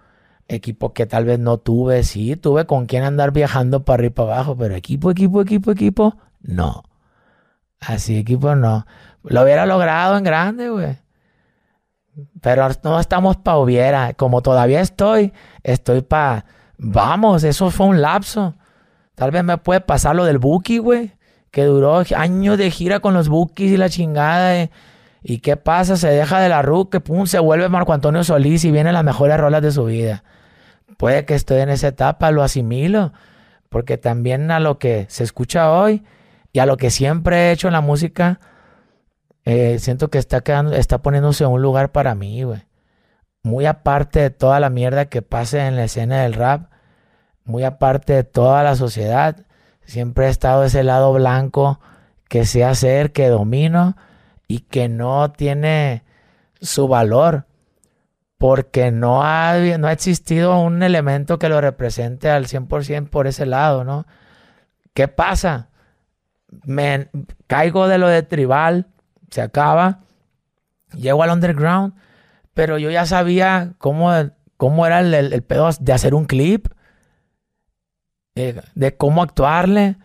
equipo 0.48 0.94
que 0.94 1.06
tal 1.06 1.26
vez 1.26 1.40
no 1.40 1.58
tuve, 1.58 2.04
sí, 2.04 2.36
tuve 2.36 2.66
con 2.66 2.86
quién 2.86 3.04
andar 3.04 3.32
viajando 3.32 3.84
para 3.84 3.96
arriba 3.96 4.12
y 4.12 4.14
para 4.14 4.34
abajo, 4.34 4.56
pero 4.58 4.76
equipo, 4.76 5.12
equipo, 5.12 5.42
equipo, 5.42 5.72
equipo, 5.72 6.18
no. 6.42 6.84
Así 7.80 8.18
equipo 8.18 8.56
no. 8.56 8.86
Lo 9.24 9.44
hubiera 9.44 9.66
logrado 9.66 10.18
en 10.18 10.24
grande, 10.24 10.70
güey. 10.70 10.98
Pero 12.42 12.68
no 12.84 13.00
estamos 13.00 13.38
para 13.38 13.58
hubiera. 13.58 14.14
Como 14.14 14.42
todavía 14.42 14.82
estoy, 14.82 15.34
estoy 15.64 16.02
para... 16.02 16.46
Vamos, 16.78 17.44
eso 17.44 17.70
fue 17.70 17.88
un 17.88 18.02
lapso. 18.02 18.56
Tal 19.16 19.32
vez 19.32 19.44
me 19.44 19.58
puede 19.58 19.82
pasar 19.82 20.16
lo 20.16 20.26
del 20.26 20.40
Buki, 20.40 20.80
güey. 20.80 21.17
Que 21.52 21.66
duró 21.66 22.04
años 22.16 22.58
de 22.58 22.72
gira 22.72 23.00
con 23.00 23.14
los 23.14 23.30
Bukis 23.30 23.72
y 23.72 23.78
la 23.78 23.90
chingada. 23.90 24.58
Eh. 24.58 24.72
¿Y 25.24 25.40
qué 25.40 25.58
pasa? 25.58 25.98
Se 25.98 26.10
deja 26.10 26.40
de 26.40 26.50
la 26.50 26.66
que 26.92 27.00
pum, 27.00 27.26
se 27.26 27.40
vuelve 27.40 27.70
Marco 27.70 27.94
Antonio 27.94 28.24
Solís 28.24 28.64
y 28.66 28.72
vienen 28.72 28.94
las 28.94 29.04
mejores 29.04 29.38
rolas 29.38 29.62
de 29.62 29.72
su 29.72 29.86
vida 29.86 30.24
puede 30.98 31.26
que 31.26 31.36
estoy 31.36 31.62
en 31.62 31.70
esa 31.70 31.88
etapa, 31.88 32.32
lo 32.32 32.44
asimilo, 32.44 33.14
porque 33.70 33.98
también 33.98 34.52
a 34.52 34.60
lo 34.60 34.80
que 34.80 35.06
se 35.10 35.24
escucha 35.24 35.72
hoy 35.72 36.04
y 36.52 36.60
a 36.60 36.66
lo 36.66 36.78
que 36.78 36.90
siempre 36.90 37.38
he 37.38 37.52
hecho 37.52 37.68
en 37.68 37.74
la 37.74 37.82
música, 37.82 38.40
eh, 39.46 39.80
siento 39.80 40.10
que 40.10 40.18
está, 40.18 40.42
quedando, 40.42 40.74
está 40.74 41.02
poniéndose 41.02 41.44
en 41.44 41.52
un 41.52 41.62
lugar 41.62 41.92
para 41.92 42.16
mí, 42.16 42.44
güey. 42.44 42.66
Muy 43.44 43.66
aparte 43.66 44.20
de 44.20 44.30
toda 44.30 44.60
la 44.60 44.70
mierda 44.70 45.06
que 45.06 45.22
pase 45.22 45.60
en 45.66 45.76
la 45.78 45.86
escena 45.86 46.24
del 46.24 46.34
rap, 46.34 46.70
muy 47.46 47.64
aparte 47.64 48.14
de 48.14 48.24
toda 48.24 48.64
la 48.64 48.76
sociedad, 48.76 49.46
siempre 49.88 50.28
he 50.28 50.30
estado 50.30 50.64
ese 50.64 50.84
lado 50.84 51.12
blanco 51.14 51.80
que 52.30 52.46
sé 52.46 52.64
hacer, 52.64 53.12
que 53.12 53.30
domino 53.30 53.98
y 54.48 54.60
que 54.60 54.90
no 54.90 55.32
tiene 55.32 56.04
su 56.62 56.88
valor 56.88 57.48
porque 58.38 58.92
no 58.92 59.24
ha, 59.24 59.58
no 59.80 59.88
ha 59.88 59.92
existido 59.92 60.60
un 60.60 60.84
elemento 60.84 61.40
que 61.40 61.50
lo 61.50 61.60
represente 61.60 62.30
al 62.30 62.46
100% 62.46 63.10
por 63.10 63.26
ese 63.26 63.46
lado, 63.48 63.84
¿no? 63.84 64.06
¿Qué 64.94 65.08
pasa? 65.08 65.70
Me 66.64 67.10
caigo 67.48 67.88
de 67.88 67.98
lo 67.98 68.08
de 68.08 68.24
tribal, 68.24 68.88
se 69.32 69.42
acaba, 69.42 70.02
llego 70.94 71.24
al 71.24 71.32
underground, 71.32 71.96
pero 72.54 72.78
yo 72.78 72.90
ya 72.92 73.06
sabía 73.06 73.74
cómo, 73.78 74.12
cómo 74.58 74.86
era 74.86 75.00
el, 75.00 75.44
pedo 75.44 75.70
de 75.80 75.94
hacer 75.94 76.14
un 76.14 76.26
clip, 76.26 76.68
de 78.76 78.98
cómo 78.98 79.24
actuarle, 79.24 79.98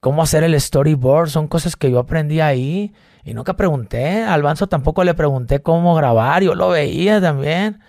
cómo 0.00 0.22
hacer 0.22 0.44
el 0.44 0.60
storyboard, 0.60 1.28
son 1.28 1.48
cosas 1.48 1.76
que 1.76 1.90
yo 1.90 1.98
aprendí 1.98 2.40
ahí. 2.40 2.92
Y 3.24 3.34
nunca 3.34 3.54
pregunté, 3.54 4.24
al 4.24 4.42
Banzo 4.42 4.66
tampoco 4.66 5.04
le 5.04 5.14
pregunté 5.14 5.62
cómo 5.62 5.94
grabar, 5.94 6.42
yo 6.42 6.54
lo 6.54 6.70
veía 6.70 7.20
también. 7.20 7.80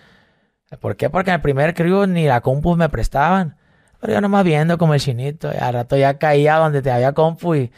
¿Por 0.80 0.96
qué? 0.96 1.10
Porque 1.10 1.30
en 1.30 1.36
el 1.36 1.40
primer 1.40 1.74
crew 1.74 2.06
ni 2.06 2.26
la 2.26 2.40
compu 2.40 2.76
me 2.76 2.88
prestaban. 2.88 3.56
Pero 4.00 4.12
yo 4.12 4.20
nomás 4.20 4.44
viendo 4.44 4.78
como 4.78 4.94
el 4.94 5.00
chinito, 5.00 5.50
y 5.52 5.56
al 5.56 5.72
rato 5.74 5.96
ya 5.96 6.18
caía 6.18 6.56
donde 6.56 6.82
te 6.82 6.90
había 6.90 7.12
compu 7.12 7.54
y 7.54 7.72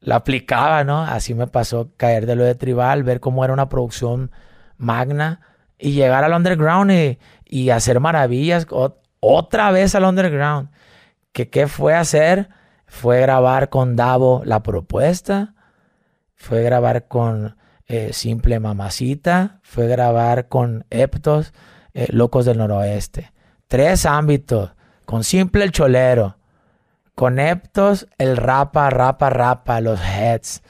la 0.00 0.16
aplicaba, 0.16 0.84
¿no? 0.84 1.02
Así 1.02 1.34
me 1.34 1.46
pasó 1.46 1.90
caer 1.96 2.26
de 2.26 2.36
lo 2.36 2.44
de 2.44 2.54
tribal, 2.54 3.02
ver 3.02 3.20
cómo 3.20 3.44
era 3.44 3.52
una 3.52 3.68
producción 3.68 4.30
magna 4.76 5.40
y 5.78 5.92
llegar 5.92 6.24
al 6.24 6.32
underground 6.32 6.92
y, 7.44 7.70
hacer 7.70 8.00
maravillas 8.00 8.66
otra 9.20 9.70
vez 9.70 9.94
al 9.94 10.04
underground. 10.04 10.70
¿Que 11.32 11.50
qué 11.50 11.66
fue 11.66 11.94
hacer? 11.94 12.48
Fue 12.86 13.20
grabar 13.20 13.68
con 13.68 13.96
Davo 13.96 14.42
la 14.44 14.62
propuesta 14.62 15.54
fue 16.42 16.64
grabar 16.64 17.06
con 17.06 17.56
eh, 17.86 18.12
Simple 18.12 18.58
Mamacita, 18.58 19.60
fue 19.62 19.86
grabar 19.86 20.48
con 20.48 20.84
Eptos, 20.90 21.54
eh, 21.94 22.08
Locos 22.10 22.46
del 22.46 22.58
Noroeste. 22.58 23.32
Tres 23.68 24.06
ámbitos, 24.06 24.72
con 25.04 25.22
Simple 25.22 25.62
el 25.62 25.70
Cholero, 25.70 26.36
con 27.14 27.38
Eptos 27.38 28.08
el 28.18 28.36
Rapa, 28.36 28.90
Rapa, 28.90 29.30
Rapa, 29.30 29.80
los 29.80 30.00
Heads, 30.00 30.64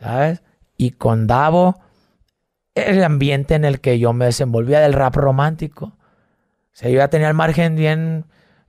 ¿sabes? 0.00 0.44
Y 0.76 0.92
con 0.92 1.26
Davo, 1.26 1.80
el 2.76 3.02
ambiente 3.02 3.56
en 3.56 3.64
el 3.64 3.80
que 3.80 3.98
yo 3.98 4.12
me 4.12 4.26
desenvolvía 4.26 4.78
del 4.78 4.92
rap 4.92 5.16
romántico. 5.16 5.86
O 5.86 6.74
sea, 6.74 6.90
yo 6.90 6.98
ya 6.98 7.08
tenía 7.08 7.26
el 7.26 7.34
margen 7.34 7.74
bien 7.74 8.26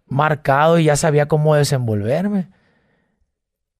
marcado 0.10 0.80
y 0.80 0.86
ya 0.86 0.96
sabía 0.96 1.28
cómo 1.28 1.56
desenvolverme. 1.56 2.50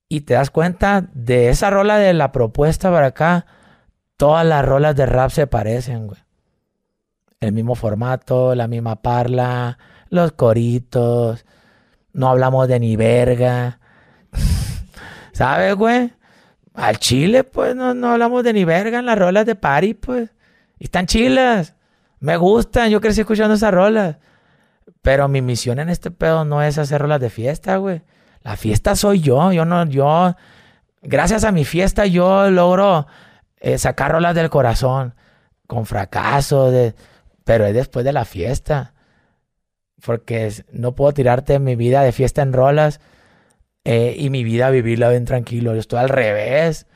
Y 0.08 0.22
te 0.22 0.36
das 0.36 0.50
cuenta 0.50 1.08
de 1.14 1.50
esa 1.50 1.70
rola 1.70 1.98
de 1.98 2.14
la 2.14 2.32
propuesta 2.32 2.92
para 2.92 3.08
acá, 3.08 3.46
todas 4.18 4.46
las 4.46 4.66
rolas 4.66 4.96
de 4.96 5.06
rap 5.06 5.32
se 5.32 5.48
parecen, 5.48 6.08
güey. 6.08 6.20
El 7.40 7.54
mismo 7.54 7.76
formato, 7.76 8.56
la 8.56 8.68
misma 8.68 9.02
parla, 9.02 9.78
los 10.10 10.32
coritos, 10.34 11.46
no 12.14 12.28
hablamos 12.28 12.68
de 12.68 12.80
ni 12.80 12.96
verga. 12.96 13.80
¿Sabes, 15.32 15.76
güey? 15.76 16.12
Al 16.74 16.98
chile, 16.98 17.44
pues, 17.44 17.76
no, 17.76 17.94
no 17.94 18.12
hablamos 18.12 18.44
de 18.44 18.54
ni 18.54 18.66
verga 18.66 19.00
en 19.00 19.06
las 19.06 19.18
rolas 19.18 19.46
de 19.46 19.56
party, 19.56 19.94
pues. 19.94 20.32
Y 20.80 20.86
están 20.86 21.06
chilas. 21.06 21.76
Me 22.20 22.36
gustan, 22.38 22.90
yo 22.90 23.00
crecí 23.00 23.22
escuchando 23.22 23.54
esas 23.54 23.74
rolas. 23.74 24.18
Pero 25.02 25.28
mi 25.28 25.42
misión 25.42 25.80
en 25.80 25.90
este 25.90 26.12
pedo 26.12 26.46
no 26.46 26.62
es 26.62 26.78
hacer 26.78 27.02
rolas 27.02 27.22
de 27.22 27.30
fiesta, 27.30 27.78
güey. 27.78 28.02
La 28.42 28.58
fiesta 28.58 28.96
soy 28.96 29.22
yo. 29.22 29.52
Yo 29.52 29.66
no, 29.66 29.86
yo, 29.86 30.36
gracias 31.02 31.44
a 31.44 31.52
mi 31.52 31.66
fiesta, 31.66 32.06
yo 32.06 32.50
logro 32.50 33.08
eh, 33.60 33.78
sacar 33.78 34.12
rolas 34.12 34.36
del 34.36 34.50
corazón 34.50 35.16
con 35.68 35.86
fracaso, 35.86 36.72
de, 36.72 36.96
pero 37.44 37.66
es 37.66 37.74
después 37.74 38.06
de 38.06 38.14
la 38.14 38.26
fiesta. 38.26 38.94
Porque 40.04 40.52
no 40.72 40.96
puedo 40.96 41.14
tirarte 41.14 41.60
mi 41.60 41.76
vida 41.76 42.02
de 42.02 42.12
fiesta 42.12 42.42
en 42.42 42.54
rolas 42.54 43.02
eh, 43.84 44.16
y 44.18 44.30
mi 44.30 44.44
vida 44.44 44.70
vivirla 44.70 45.10
bien 45.10 45.26
tranquilo. 45.26 45.74
Yo 45.74 45.80
estoy 45.80 46.00
al 46.00 46.10
revés. 46.10 46.88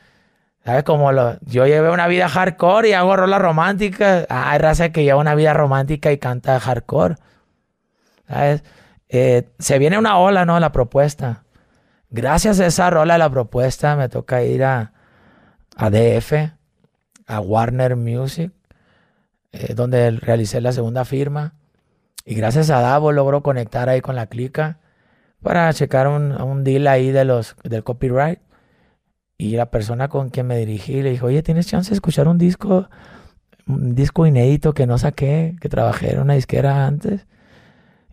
¿Sabes? 0.64 0.84
Como 0.84 1.12
lo, 1.12 1.38
yo 1.42 1.66
llevé 1.66 1.90
una 1.90 2.08
vida 2.08 2.28
hardcore 2.28 2.88
y 2.88 2.92
hago 2.94 3.16
rolas 3.16 3.40
románticas. 3.40 4.26
Ah, 4.30 4.50
hay 4.50 4.58
raza 4.58 4.92
que 4.92 5.04
lleva 5.04 5.20
una 5.20 5.34
vida 5.34 5.52
romántica 5.52 6.10
y 6.10 6.18
canta 6.18 6.58
hardcore. 6.58 7.16
Eh, 9.08 9.48
se 9.58 9.78
viene 9.78 9.98
una 9.98 10.18
ola, 10.18 10.44
¿no? 10.44 10.58
La 10.60 10.72
propuesta. 10.72 11.44
Gracias 12.10 12.60
a 12.60 12.66
esa 12.66 12.90
rola 12.90 13.14
de 13.14 13.18
la 13.18 13.30
propuesta 13.30 13.96
me 13.96 14.08
toca 14.08 14.42
ir 14.42 14.64
a, 14.64 14.92
a 15.76 15.90
DF, 15.90 16.32
a 17.26 17.40
Warner 17.40 17.96
Music, 17.96 18.52
eh, 19.52 19.74
donde 19.74 20.10
realicé 20.10 20.60
la 20.60 20.72
segunda 20.72 21.04
firma. 21.04 21.54
Y 22.24 22.34
gracias 22.34 22.70
a 22.70 22.80
Davo 22.80 23.12
logró 23.12 23.42
conectar 23.42 23.88
ahí 23.88 24.00
con 24.00 24.16
la 24.16 24.26
clica 24.26 24.78
para 25.42 25.72
checar 25.72 26.08
un, 26.08 26.32
un 26.40 26.64
deal 26.64 26.86
ahí 26.86 27.10
de 27.10 27.24
los, 27.24 27.56
del 27.64 27.84
copyright. 27.84 28.40
Y 29.36 29.56
la 29.56 29.70
persona 29.70 30.08
con 30.08 30.30
quien 30.30 30.46
me 30.46 30.56
dirigí 30.56 31.02
le 31.02 31.10
dijo, 31.10 31.26
oye, 31.26 31.42
¿tienes 31.42 31.66
chance 31.66 31.90
de 31.90 31.94
escuchar 31.94 32.28
un 32.28 32.38
disco, 32.38 32.88
un 33.66 33.94
disco 33.94 34.26
inédito 34.26 34.72
que 34.72 34.86
no 34.86 34.96
saqué, 34.98 35.56
que 35.60 35.68
trabajé 35.68 36.12
en 36.12 36.20
una 36.20 36.34
disquera 36.34 36.86
antes? 36.86 37.26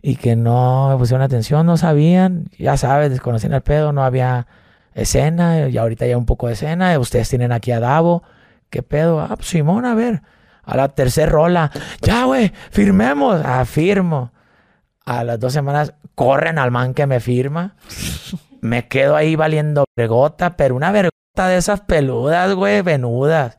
Y 0.02 0.16
que 0.16 0.34
no 0.34 0.88
me 0.90 0.96
pusieron 0.96 1.22
atención, 1.22 1.64
no 1.64 1.76
sabían, 1.76 2.46
ya 2.58 2.76
sabes, 2.76 3.10
desconocían 3.10 3.52
el 3.52 3.62
pedo, 3.62 3.92
no 3.92 4.02
había 4.04 4.48
escena, 4.94 5.68
y 5.68 5.78
ahorita 5.78 6.06
ya 6.06 6.18
un 6.18 6.26
poco 6.26 6.48
de 6.48 6.54
escena, 6.54 6.98
ustedes 6.98 7.28
tienen 7.28 7.52
aquí 7.52 7.70
a 7.70 7.78
Davo, 7.78 8.24
¿qué 8.68 8.82
pedo? 8.82 9.20
Ah, 9.20 9.36
pues 9.36 9.48
Simón, 9.48 9.86
a 9.86 9.94
ver, 9.94 10.22
a 10.64 10.76
la 10.76 10.88
tercera 10.88 11.30
rola, 11.30 11.70
ya, 12.00 12.24
güey, 12.24 12.52
firmemos, 12.70 13.42
afirmo. 13.44 14.32
A 15.04 15.24
las 15.24 15.40
dos 15.40 15.52
semanas 15.52 15.94
corren 16.14 16.58
al 16.58 16.70
man 16.70 16.94
que 16.94 17.06
me 17.06 17.18
firma, 17.18 17.74
me 18.60 18.86
quedo 18.86 19.16
ahí 19.16 19.34
valiendo 19.34 19.84
vergota, 19.96 20.56
pero 20.56 20.76
una 20.76 20.92
vergota 20.92 21.48
de 21.48 21.56
esas 21.56 21.80
peludas, 21.80 22.54
güey, 22.54 22.82
venudas. 22.82 23.58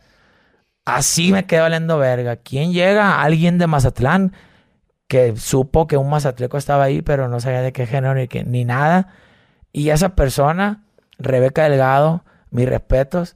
Así 0.85 1.31
me 1.31 1.45
quedo 1.45 1.63
valiendo 1.63 1.97
verga. 1.97 2.37
¿Quién 2.37 2.71
llega? 2.71 3.21
Alguien 3.21 3.57
de 3.57 3.67
Mazatlán 3.67 4.33
que 5.07 5.35
supo 5.37 5.87
que 5.87 5.97
un 5.97 6.09
mazatleco 6.09 6.57
estaba 6.57 6.85
ahí, 6.85 7.01
pero 7.01 7.27
no 7.27 7.39
sabía 7.39 7.61
de 7.61 7.73
qué 7.73 7.85
género 7.85 8.15
ni, 8.15 8.27
ni 8.45 8.65
nada. 8.65 9.09
Y 9.71 9.89
esa 9.89 10.15
persona, 10.15 10.83
Rebeca 11.19 11.63
Delgado, 11.63 12.23
mis 12.49 12.67
respetos, 12.67 13.35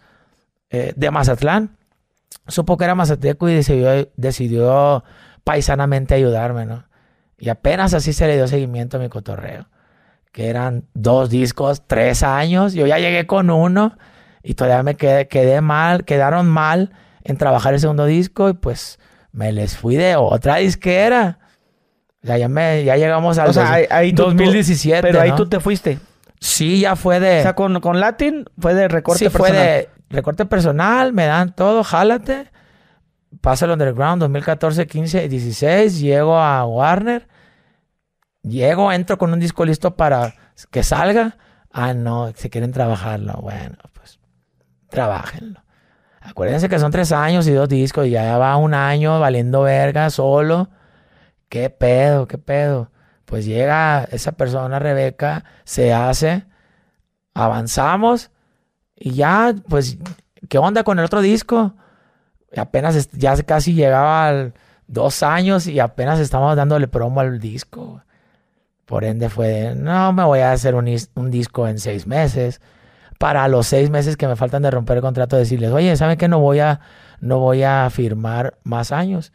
eh, 0.70 0.94
de 0.96 1.12
Mazatlán, 1.12 1.78
supo 2.48 2.78
que 2.78 2.84
era 2.84 2.96
mazatleco 2.96 3.50
y 3.50 3.56
decidió, 3.56 4.10
decidió 4.16 5.04
paisanamente 5.44 6.16
ayudarme, 6.16 6.66
¿no? 6.66 6.86
Y 7.38 7.50
apenas 7.50 7.94
así 7.94 8.14
se 8.14 8.28
le 8.28 8.36
dio 8.36 8.48
seguimiento 8.48 8.98
a 8.98 9.00
mi 9.00 9.10
cotorreo. 9.10 9.68
Que 10.32 10.50
eran 10.50 10.86
dos 10.94 11.30
discos, 11.30 11.84
tres 11.88 12.24
años. 12.24 12.74
Yo 12.74 12.86
ya 12.88 13.00
llegué 13.00 13.28
con 13.28 13.50
uno 13.50 13.98
y 14.44 14.56
todavía 14.56 14.84
me 14.84 14.96
quedé, 14.96 15.28
quedé 15.28 15.62
mal, 15.62 16.04
quedaron 16.04 16.48
mal 16.48 16.92
en 17.24 17.38
trabajar 17.38 17.74
el 17.74 17.80
segundo 17.80 18.06
disco 18.06 18.50
y 18.50 18.54
pues 18.54 19.00
me 19.32 19.52
les 19.52 19.78
fui 19.78 19.96
de 19.96 20.16
otra 20.16 20.58
disquera 20.58 21.40
ya, 22.22 22.48
me, 22.48 22.84
ya 22.84 22.98
llegamos 22.98 23.38
al 23.38 23.54
2017. 23.54 25.02
pero 25.02 25.22
ahí 25.22 25.34
tú 25.36 25.48
te 25.48 25.60
fuiste. 25.60 26.00
Sí, 26.40 26.82
ya 26.82 26.96
fue 26.96 27.20
de. 27.20 27.40
O 27.40 27.42
sea, 27.44 27.56
con, 27.56 27.80
con 27.80 28.00
Latin 28.00 28.46
fue 28.60 28.74
de 28.74 28.88
recorte 28.88 29.26
sí, 29.26 29.30
fue 29.30 29.52
de 29.52 29.90
recorte 30.10 30.46
personal, 30.46 31.14
me 31.14 31.26
dan 31.26 31.54
todo, 31.54 31.84
jálate. 31.84 32.52
Pasa 33.42 33.66
el 33.66 33.72
underground 33.72 34.22
2014, 34.22 34.88
15 34.88 35.26
y 35.26 35.28
16. 35.28 36.00
Llego 36.00 36.38
a 36.38 36.66
Warner. 36.66 37.28
Llego, 38.42 38.92
entro 38.92 39.18
con 39.18 39.34
un 39.34 39.40
disco 39.40 39.66
listo 39.66 39.96
para 39.96 40.34
que 40.72 40.84
salga. 40.84 41.38
Ah, 41.72 41.94
no, 41.94 42.32
si 42.36 42.50
quieren 42.50 42.72
trabajarlo. 42.72 43.34
Bueno, 43.42 43.78
pues 43.94 44.20
trabajenlo. 44.90 45.62
Acuérdense 46.22 46.70
que 46.70 46.80
son 46.80 46.92
tres 46.92 47.12
años 47.12 47.48
y 47.48 47.52
dos 47.52 47.70
discos 47.70 48.08
y 48.08 48.12
ya 48.12 48.38
va 48.38 48.58
un 48.58 48.74
año 48.74 49.20
valiendo 49.20 49.62
verga 49.62 50.10
solo. 50.10 50.70
¿Qué 51.50 51.70
pedo? 51.70 52.28
¿Qué 52.28 52.38
pedo? 52.38 52.92
Pues 53.26 53.46
llega 53.46 54.04
esa 54.12 54.34
persona, 54.34 54.80
Rebeca, 54.80 55.44
se 55.66 55.94
hace, 55.94 56.46
avanzamos 57.34 58.32
y 58.96 59.12
ya, 59.12 59.54
pues, 59.70 59.98
¿qué 60.50 60.58
onda 60.58 60.84
con 60.84 61.00
el 61.00 61.06
otro 61.06 61.22
disco? 61.22 61.76
apenas, 62.56 63.12
ya 63.12 63.36
casi 63.44 63.74
llegaba 63.74 64.28
al 64.28 64.54
dos 64.88 65.24
años 65.24 65.68
y 65.68 65.80
apenas 65.80 66.20
estamos 66.20 66.56
dándole 66.56 66.88
promo 66.88 67.20
al 67.20 67.40
disco. 67.40 68.02
Por 68.86 69.04
ende 69.04 69.30
fue 69.30 69.76
no 69.76 70.14
me 70.14 70.24
voy 70.24 70.40
a 70.40 70.54
hacer 70.54 70.76
un, 70.76 70.90
un, 71.16 71.32
disco 71.32 71.68
en 71.68 71.80
seis 71.80 72.08
meses. 72.08 72.62
Para 73.20 73.48
los 73.48 73.68
seis 73.68 73.90
meses 73.90 74.16
que 74.16 74.28
me 74.28 74.36
faltan 74.36 74.62
de 74.62 74.72
romper 74.72 74.98
el 74.98 75.02
contrato, 75.02 75.38
decirles, 75.38 75.72
oye, 75.72 75.96
¿saben 75.98 76.18
que 76.18 76.28
no 76.28 76.40
voy 76.40 76.60
a, 76.60 76.80
no 77.20 77.40
voy 77.40 77.64
a 77.64 77.90
firmar 77.90 78.58
más 78.64 78.92
años? 78.92 79.34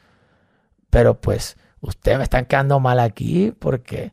Pero 0.88 1.20
pues 1.20 1.56
ustedes 1.82 2.16
me 2.16 2.24
están 2.24 2.46
quedando 2.46 2.80
mal 2.80 2.98
aquí 2.98 3.52
porque 3.58 4.12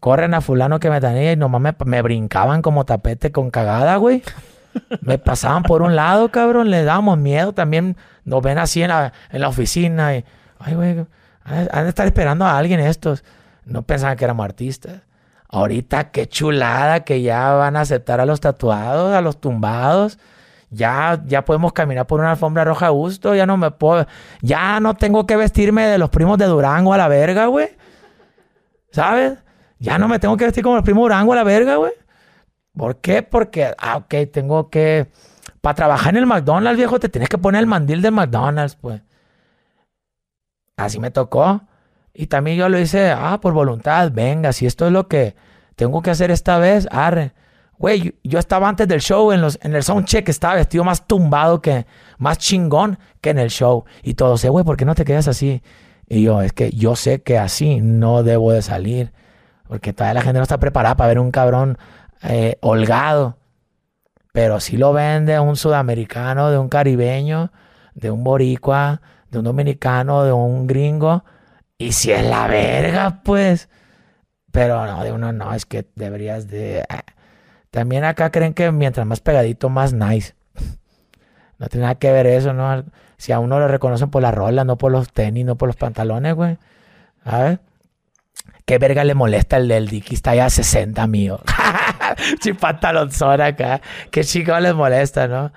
corren 0.00 0.34
a 0.34 0.40
fulano 0.40 0.80
que 0.80 0.90
me 0.90 1.00
tenía 1.00 1.32
y 1.32 1.36
nomás 1.36 1.74
me, 1.86 2.02
brincaban 2.02 2.62
como 2.62 2.84
tapete 2.84 3.30
con 3.30 3.50
cagada, 3.50 3.96
güey. 3.96 4.22
Me 5.02 5.18
pasaban 5.18 5.62
por 5.62 5.82
un 5.82 5.94
lado, 5.94 6.32
cabrón, 6.32 6.68
le 6.68 6.82
dábamos 6.82 7.16
miedo. 7.16 7.52
También 7.52 7.96
nos 8.24 8.42
ven 8.42 8.58
así 8.58 8.82
en 8.82 8.88
la, 8.88 9.12
en 9.30 9.40
la 9.40 9.46
oficina 9.46 10.16
y, 10.16 10.24
ay, 10.58 10.74
güey, 10.74 11.06
han 11.44 11.84
de 11.84 11.88
estar 11.88 12.06
esperando 12.06 12.44
a 12.44 12.58
alguien 12.58 12.80
estos. 12.80 13.22
No 13.64 13.82
pensaban 13.82 14.16
que 14.16 14.24
éramos 14.24 14.44
artistas. 14.44 15.02
Ahorita 15.48 16.10
qué 16.10 16.28
chulada 16.28 17.04
que 17.04 17.22
ya 17.22 17.52
van 17.52 17.76
a 17.76 17.82
aceptar 17.82 18.20
a 18.20 18.26
los 18.26 18.40
tatuados, 18.40 19.14
a 19.14 19.20
los 19.20 19.40
tumbados. 19.40 20.18
Ya, 20.74 21.22
ya 21.26 21.44
podemos 21.44 21.72
caminar 21.72 22.06
por 22.06 22.20
una 22.20 22.32
alfombra 22.32 22.64
roja 22.64 22.86
a 22.86 22.90
gusto. 22.90 23.34
Ya 23.34 23.46
no 23.46 23.56
me 23.56 23.70
puedo. 23.70 24.06
Ya 24.42 24.80
no 24.80 24.94
tengo 24.94 25.26
que 25.26 25.36
vestirme 25.36 25.86
de 25.86 25.98
los 25.98 26.10
primos 26.10 26.38
de 26.38 26.46
Durango 26.46 26.92
a 26.92 26.98
la 26.98 27.08
verga, 27.08 27.46
güey. 27.46 27.68
¿Sabes? 28.90 29.38
Ya 29.78 29.98
no 29.98 30.08
me 30.08 30.18
tengo 30.18 30.36
que 30.36 30.44
vestir 30.44 30.62
como 30.62 30.76
los 30.76 30.84
primos 30.84 31.02
de 31.02 31.14
Durango 31.14 31.32
a 31.32 31.36
la 31.36 31.44
verga, 31.44 31.76
güey. 31.76 31.92
¿Por 32.76 33.00
qué? 33.00 33.22
Porque, 33.22 33.72
ah, 33.78 33.98
ok, 33.98 34.14
tengo 34.32 34.68
que. 34.68 35.06
Para 35.60 35.74
trabajar 35.74 36.14
en 36.14 36.18
el 36.18 36.26
McDonald's, 36.26 36.76
viejo, 36.76 36.98
te 36.98 37.08
tienes 37.08 37.28
que 37.28 37.38
poner 37.38 37.60
el 37.60 37.66
mandil 37.66 38.02
del 38.02 38.12
McDonald's, 38.12 38.76
pues. 38.76 39.00
Así 40.76 40.98
me 40.98 41.10
tocó. 41.10 41.62
Y 42.12 42.26
también 42.26 42.56
yo 42.56 42.68
lo 42.68 42.78
hice, 42.78 43.10
ah, 43.10 43.40
por 43.40 43.52
voluntad, 43.54 44.10
venga, 44.12 44.52
si 44.52 44.66
esto 44.66 44.86
es 44.86 44.92
lo 44.92 45.08
que 45.08 45.34
tengo 45.76 46.02
que 46.02 46.10
hacer 46.10 46.30
esta 46.30 46.58
vez, 46.58 46.86
arre. 46.90 47.32
Güey, 47.84 48.14
yo 48.24 48.38
estaba 48.38 48.66
antes 48.66 48.88
del 48.88 49.02
show 49.02 49.30
en, 49.30 49.42
los, 49.42 49.58
en 49.62 49.74
el 49.74 49.82
soundcheck, 49.82 50.26
estaba 50.30 50.54
vestido 50.54 50.84
más 50.84 51.06
tumbado 51.06 51.60
que, 51.60 51.84
más 52.16 52.38
chingón 52.38 52.98
que 53.20 53.28
en 53.28 53.36
el 53.36 53.50
show. 53.50 53.84
Y 54.02 54.14
todos, 54.14 54.40
sé, 54.40 54.48
güey, 54.48 54.64
¿por 54.64 54.78
qué 54.78 54.86
no 54.86 54.94
te 54.94 55.04
quedas 55.04 55.28
así? 55.28 55.62
Y 56.08 56.22
yo, 56.22 56.40
es 56.40 56.54
que 56.54 56.70
yo 56.70 56.96
sé 56.96 57.20
que 57.20 57.36
así 57.36 57.82
no 57.82 58.22
debo 58.22 58.52
de 58.52 58.62
salir. 58.62 59.12
Porque 59.68 59.92
todavía 59.92 60.14
la 60.14 60.22
gente 60.22 60.38
no 60.38 60.44
está 60.44 60.56
preparada 60.56 60.96
para 60.96 61.08
ver 61.08 61.18
un 61.18 61.30
cabrón 61.30 61.76
eh, 62.22 62.56
holgado. 62.62 63.36
Pero 64.32 64.60
si 64.60 64.78
lo 64.78 64.94
ven 64.94 65.26
de 65.26 65.38
un 65.38 65.54
sudamericano, 65.56 66.50
de 66.50 66.56
un 66.56 66.70
caribeño, 66.70 67.52
de 67.92 68.10
un 68.10 68.24
boricua, 68.24 69.02
de 69.30 69.40
un 69.40 69.44
dominicano, 69.44 70.24
de 70.24 70.32
un 70.32 70.66
gringo. 70.66 71.22
Y 71.76 71.92
si 71.92 72.12
es 72.12 72.24
la 72.24 72.46
verga, 72.46 73.20
pues. 73.22 73.68
Pero 74.52 74.86
no, 74.86 75.04
de 75.04 75.12
uno 75.12 75.34
no, 75.34 75.52
es 75.52 75.66
que 75.66 75.86
deberías 75.94 76.48
de... 76.48 76.82
También 77.74 78.04
acá 78.04 78.30
creen 78.30 78.54
que 78.54 78.70
mientras 78.70 79.04
más 79.04 79.18
pegadito, 79.18 79.68
más 79.68 79.92
nice. 79.92 80.36
No 81.58 81.66
tiene 81.66 81.82
nada 81.82 81.96
que 81.96 82.12
ver 82.12 82.24
eso, 82.28 82.52
¿no? 82.52 82.84
Si 83.16 83.32
a 83.32 83.40
uno 83.40 83.58
lo 83.58 83.66
reconocen 83.66 84.10
por 84.10 84.22
la 84.22 84.30
rola, 84.30 84.62
no 84.62 84.78
por 84.78 84.92
los 84.92 85.12
tenis, 85.12 85.44
no 85.44 85.56
por 85.56 85.68
los 85.68 85.74
pantalones, 85.74 86.36
güey. 86.36 86.56
¿Sabes? 87.24 87.58
¿Qué 88.64 88.78
verga 88.78 89.02
le 89.02 89.14
molesta 89.14 89.56
el 89.56 89.66
del 89.66 89.88
Dicky? 89.88 90.14
Está 90.14 90.36
ya 90.36 90.44
a 90.44 90.50
60 90.50 91.04
mío. 91.08 91.40
Si 92.40 92.52
pantalonzón 92.52 93.40
acá. 93.40 93.80
¿Qué 94.12 94.22
chico 94.22 94.56
les 94.60 94.72
molesta, 94.72 95.26
no? 95.26 95.52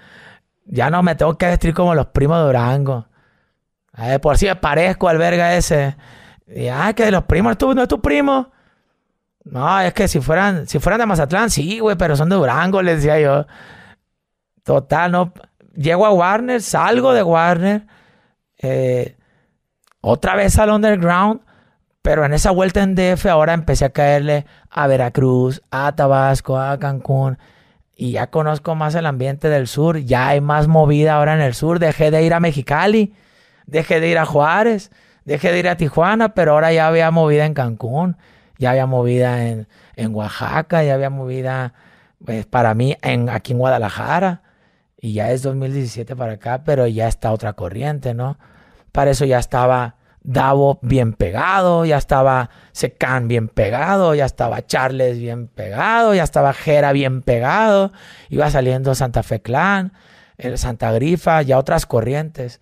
Ya 0.65 0.89
no 0.89 1.03
me 1.03 1.13
tengo 1.13 1.37
que 1.37 1.45
vestir 1.45 1.75
como 1.75 1.93
los 1.93 2.07
primos 2.07 2.39
de 2.39 2.45
Durango. 2.45 3.05
por 4.23 4.39
si 4.39 4.47
me 4.47 4.55
parezco 4.55 5.07
al 5.07 5.19
verga 5.19 5.55
ese. 5.55 5.95
Y, 6.47 6.67
ah, 6.69 6.93
que 6.95 7.11
los 7.11 7.25
primos, 7.25 7.59
¿tú, 7.59 7.75
no 7.75 7.83
es 7.83 7.87
tu 7.87 8.01
primo. 8.01 8.51
No, 9.51 9.79
es 9.79 9.93
que 9.93 10.07
si 10.07 10.19
fueran, 10.19 10.67
si 10.67 10.79
fueran 10.79 10.99
de 10.99 11.05
Mazatlán, 11.05 11.49
sí, 11.49 11.79
güey, 11.79 11.95
pero 11.95 12.15
son 12.15 12.29
de 12.29 12.35
Durango, 12.35 12.81
les 12.81 12.97
decía 12.97 13.19
yo. 13.19 13.45
Total, 14.63 15.11
no. 15.11 15.33
Llego 15.75 16.05
a 16.05 16.11
Warner, 16.11 16.61
salgo 16.61 17.13
de 17.13 17.23
Warner. 17.23 17.87
Eh, 18.57 19.15
otra 20.01 20.35
vez 20.35 20.57
al 20.59 20.71
underground. 20.71 21.41
Pero 22.01 22.23
en 22.23 22.33
esa 22.33 22.51
vuelta 22.51 22.83
en 22.83 22.95
DF 22.95 23.25
ahora 23.25 23.53
empecé 23.53 23.83
a 23.83 23.89
caerle 23.89 24.45
a 24.69 24.87
Veracruz, 24.87 25.61
a 25.71 25.93
Tabasco, 25.93 26.57
a 26.57 26.79
Cancún. 26.79 27.37
Y 27.95 28.13
ya 28.13 28.27
conozco 28.27 28.75
más 28.75 28.95
el 28.95 29.05
ambiente 29.05 29.49
del 29.49 29.67
sur. 29.67 29.97
Ya 29.97 30.29
hay 30.29 30.39
más 30.39 30.67
movida 30.67 31.15
ahora 31.15 31.33
en 31.33 31.41
el 31.41 31.53
sur. 31.53 31.79
Dejé 31.79 32.09
de 32.09 32.23
ir 32.23 32.33
a 32.33 32.39
Mexicali. 32.39 33.13
Dejé 33.65 33.99
de 33.99 34.07
ir 34.07 34.17
a 34.19 34.25
Juárez. 34.25 34.89
Dejé 35.25 35.51
de 35.51 35.59
ir 35.59 35.67
a 35.67 35.75
Tijuana. 35.75 36.33
Pero 36.33 36.53
ahora 36.53 36.71
ya 36.71 36.87
había 36.87 37.11
movida 37.11 37.45
en 37.45 37.53
Cancún. 37.53 38.15
Ya 38.57 38.71
había 38.71 38.85
movida 38.85 39.47
en, 39.47 39.67
en 39.95 40.13
Oaxaca. 40.13 40.83
Ya 40.83 40.93
había 40.93 41.09
movida, 41.09 41.73
pues, 42.23 42.45
para 42.45 42.73
mí, 42.73 42.97
en, 43.01 43.29
aquí 43.29 43.53
en 43.53 43.59
Guadalajara. 43.59 44.41
Y 44.99 45.13
ya 45.13 45.31
es 45.31 45.43
2017 45.43 46.15
para 46.15 46.33
acá. 46.33 46.63
Pero 46.63 46.87
ya 46.87 47.07
está 47.07 47.31
otra 47.31 47.53
corriente, 47.53 48.13
¿no? 48.13 48.37
Para 48.91 49.11
eso 49.11 49.25
ya 49.25 49.39
estaba 49.39 49.97
Davo 50.27 50.77
bien 50.81 51.13
pegado, 51.13 51.85
ya 51.85 51.95
estaba 51.95 52.49
Secan 52.73 53.29
bien 53.29 53.47
pegado, 53.47 54.13
ya 54.13 54.25
estaba 54.25 54.65
Charles 54.65 55.19
bien 55.19 55.47
pegado, 55.47 56.13
ya 56.13 56.23
estaba 56.23 56.51
Jera 56.51 56.91
bien 56.91 57.21
pegado, 57.21 57.93
iba 58.27 58.51
saliendo 58.51 58.93
Santa 58.93 59.23
Fe 59.23 59.41
Clan, 59.41 59.93
el 60.37 60.57
Santa 60.57 60.91
Grifa, 60.91 61.41
ya 61.43 61.57
otras 61.57 61.85
corrientes. 61.85 62.59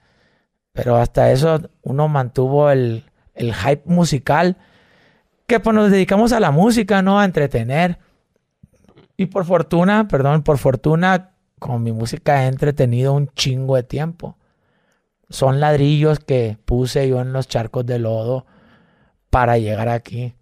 Pero 0.73 0.97
hasta 0.97 1.31
eso 1.31 1.71
uno 1.81 2.07
mantuvo 2.07 2.69
el, 2.69 3.05
el 3.33 3.55
hype 3.55 3.81
musical, 3.85 4.57
que 5.47 5.59
pues 5.59 5.75
nos 5.75 5.91
dedicamos 5.91 6.31
a 6.31 6.39
la 6.39 6.51
música, 6.51 7.01
¿no? 7.01 7.19
A 7.19 7.25
entretener. 7.25 7.99
Y 9.17 9.27
por 9.27 9.45
fortuna, 9.45 10.07
perdón, 10.07 10.43
por 10.43 10.57
fortuna, 10.57 11.31
con 11.59 11.83
mi 11.83 11.91
música 11.91 12.43
he 12.43 12.47
entretenido 12.47 13.13
un 13.13 13.29
chingo 13.29 13.75
de 13.75 13.83
tiempo 13.83 14.37
son 15.29 15.59
ladrillos 15.59 16.19
que 16.19 16.57
puse 16.65 17.07
yo 17.07 17.21
en 17.21 17.33
los 17.33 17.47
charcos 17.47 17.85
de 17.85 17.99
lodo 17.99 18.45
para 19.29 19.57
llegar 19.57 19.89
aquí. 19.89 20.35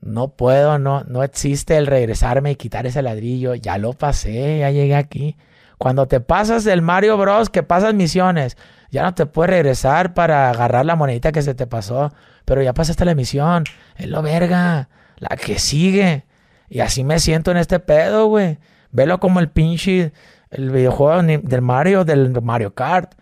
No 0.00 0.28
puedo, 0.36 0.78
no, 0.78 1.04
no 1.04 1.22
existe 1.22 1.76
el 1.76 1.86
regresarme 1.86 2.52
y 2.52 2.56
quitar 2.56 2.86
ese 2.86 3.02
ladrillo. 3.02 3.54
Ya 3.54 3.78
lo 3.78 3.92
pasé, 3.92 4.60
ya 4.60 4.70
llegué 4.70 4.96
aquí. 4.96 5.36
Cuando 5.78 6.06
te 6.06 6.20
pasas 6.20 6.64
del 6.64 6.82
Mario 6.82 7.16
Bros, 7.16 7.50
que 7.50 7.62
pasas 7.62 7.94
misiones, 7.94 8.56
ya 8.90 9.02
no 9.02 9.14
te 9.14 9.26
puedes 9.26 9.50
regresar 9.50 10.14
para 10.14 10.50
agarrar 10.50 10.86
la 10.86 10.96
monedita 10.96 11.32
que 11.32 11.42
se 11.42 11.54
te 11.54 11.66
pasó. 11.66 12.12
Pero 12.52 12.60
ya 12.60 12.74
pasaste 12.74 13.06
la 13.06 13.14
misión. 13.14 13.64
Es 13.96 14.08
lo 14.08 14.20
verga. 14.20 14.90
La 15.16 15.38
que 15.38 15.58
sigue. 15.58 16.26
Y 16.68 16.80
así 16.80 17.02
me 17.02 17.18
siento 17.18 17.50
en 17.50 17.56
este 17.56 17.80
pedo, 17.80 18.26
güey. 18.26 18.58
Velo 18.90 19.20
como 19.20 19.40
el 19.40 19.48
pinche, 19.48 20.12
el 20.50 20.68
videojuego 20.68 21.22
del 21.22 21.62
Mario, 21.62 22.04
del 22.04 22.42
Mario 22.42 22.74
Kart 22.74 23.14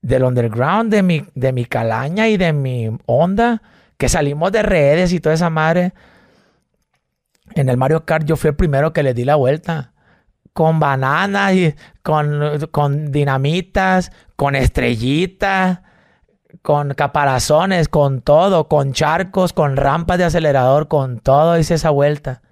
del 0.00 0.24
underground, 0.24 0.90
de 0.90 1.02
mi, 1.02 1.26
de 1.34 1.52
mi 1.52 1.66
calaña 1.66 2.26
y 2.28 2.38
de 2.38 2.54
mi 2.54 2.88
onda, 3.04 3.60
que 3.98 4.08
salimos 4.08 4.50
de 4.50 4.62
redes 4.62 5.12
y 5.12 5.20
toda 5.20 5.34
esa 5.34 5.50
madre. 5.50 5.92
En 7.54 7.68
el 7.68 7.76
Mario 7.76 8.06
Kart 8.06 8.24
yo 8.24 8.36
fui 8.36 8.48
el 8.48 8.56
primero 8.56 8.94
que 8.94 9.02
le 9.02 9.12
di 9.12 9.26
la 9.26 9.34
vuelta. 9.34 9.92
Con 10.54 10.80
bananas 10.80 11.52
y 11.52 11.74
con, 12.02 12.66
con 12.70 13.12
dinamitas, 13.12 14.10
con 14.36 14.54
estrellitas, 14.54 15.80
con 16.60 16.94
caparazones, 16.94 17.88
con 17.88 18.20
todo, 18.20 18.68
con 18.68 18.92
charcos, 18.92 19.52
con 19.52 19.76
rampas 19.76 20.18
de 20.18 20.24
acelerador, 20.24 20.88
con 20.88 21.20
todo 21.20 21.58
hice 21.58 21.74
esa 21.74 21.90
vuelta. 21.90 22.42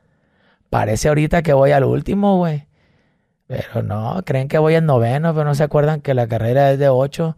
Parece 0.70 1.08
ahorita 1.08 1.42
que 1.42 1.52
voy 1.52 1.72
al 1.72 1.84
último, 1.84 2.38
güey. 2.38 2.66
Pero 3.46 3.82
no, 3.82 4.22
creen 4.24 4.48
que 4.48 4.58
voy 4.58 4.76
en 4.76 4.86
noveno, 4.86 5.34
pero 5.34 5.44
no 5.44 5.54
se 5.54 5.64
acuerdan 5.64 6.00
que 6.00 6.14
la 6.14 6.28
carrera 6.28 6.70
es 6.70 6.78
de 6.78 6.88
ocho 6.88 7.36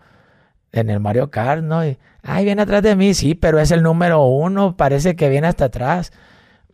en 0.70 0.90
el 0.90 1.00
Mario 1.00 1.30
Kart, 1.30 1.62
¿no? 1.62 1.80
Ay, 2.22 2.44
viene 2.44 2.62
atrás 2.62 2.82
de 2.82 2.96
mí, 2.96 3.14
sí, 3.14 3.34
pero 3.34 3.58
es 3.58 3.70
el 3.70 3.82
número 3.82 4.22
uno, 4.24 4.76
parece 4.76 5.16
que 5.16 5.28
viene 5.28 5.46
hasta 5.46 5.66
atrás. 5.66 6.12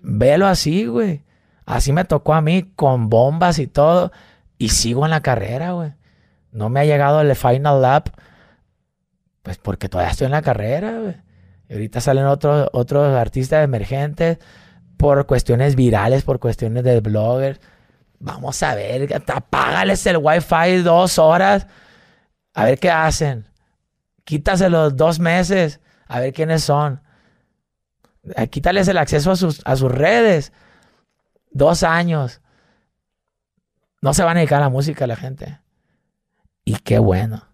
Velo 0.01 0.47
así, 0.47 0.86
güey. 0.86 1.24
Así 1.66 1.93
me 1.93 2.05
tocó 2.05 2.35
a 2.35 2.40
mí, 2.40 2.73
con 2.74 3.09
bombas 3.09 3.59
y 3.59 3.66
todo, 3.66 4.10
y 4.59 4.70
sigo 4.70 5.05
en 5.05 5.10
la 5.10 5.20
carrera, 5.20 5.73
güey. 5.73 5.93
No 6.51 6.69
me 6.69 6.81
ha 6.81 6.85
llegado 6.85 7.20
el 7.20 7.35
final 7.36 7.82
lap, 7.82 8.09
pues 9.43 9.59
porque 9.59 9.89
todavía 9.89 10.12
estoy 10.12 10.27
en 10.27 10.32
la 10.32 10.43
carrera. 10.43 11.23
Y 11.69 11.73
ahorita 11.73 12.01
salen 12.01 12.27
otros, 12.27 12.69
otros 12.73 13.15
artistas 13.15 13.65
emergentes 13.65 14.39
por 14.97 15.27
cuestiones 15.27 15.77
virales, 15.77 16.24
por 16.24 16.40
cuestiones 16.40 16.85
de 16.85 17.01
bloggers. 17.01 17.60
Vamos 18.19 18.62
a 18.62 18.74
ver, 18.74 19.23
apágales 19.28 20.05
el 20.06 20.16
wifi 20.19 20.82
dos 20.82 21.19
horas. 21.19 21.66
A 22.55 22.65
ver 22.65 22.78
qué 22.78 22.90
hacen. 22.90 23.47
Quítaselos 24.24 24.97
dos 24.97 25.20
meses. 25.20 25.81
A 26.06 26.20
ver 26.20 26.32
quiénes 26.32 26.65
son. 26.65 27.01
Eh, 28.35 28.48
quítales 28.48 28.89
el 28.89 28.98
acceso 28.98 29.31
a 29.31 29.36
sus, 29.36 29.62
a 29.65 29.77
sus 29.77 29.93
redes. 29.93 30.52
Dos 31.51 31.82
años. 31.82 32.40
No 34.02 34.15
se 34.15 34.24
van 34.24 34.36
a 34.36 34.40
dedicar 34.40 34.59
a 34.59 34.66
la 34.66 34.69
música 34.69 35.06
la 35.06 35.16
gente. 35.16 35.60
Y 36.65 36.77
qué 36.77 36.98
bueno. 36.98 37.47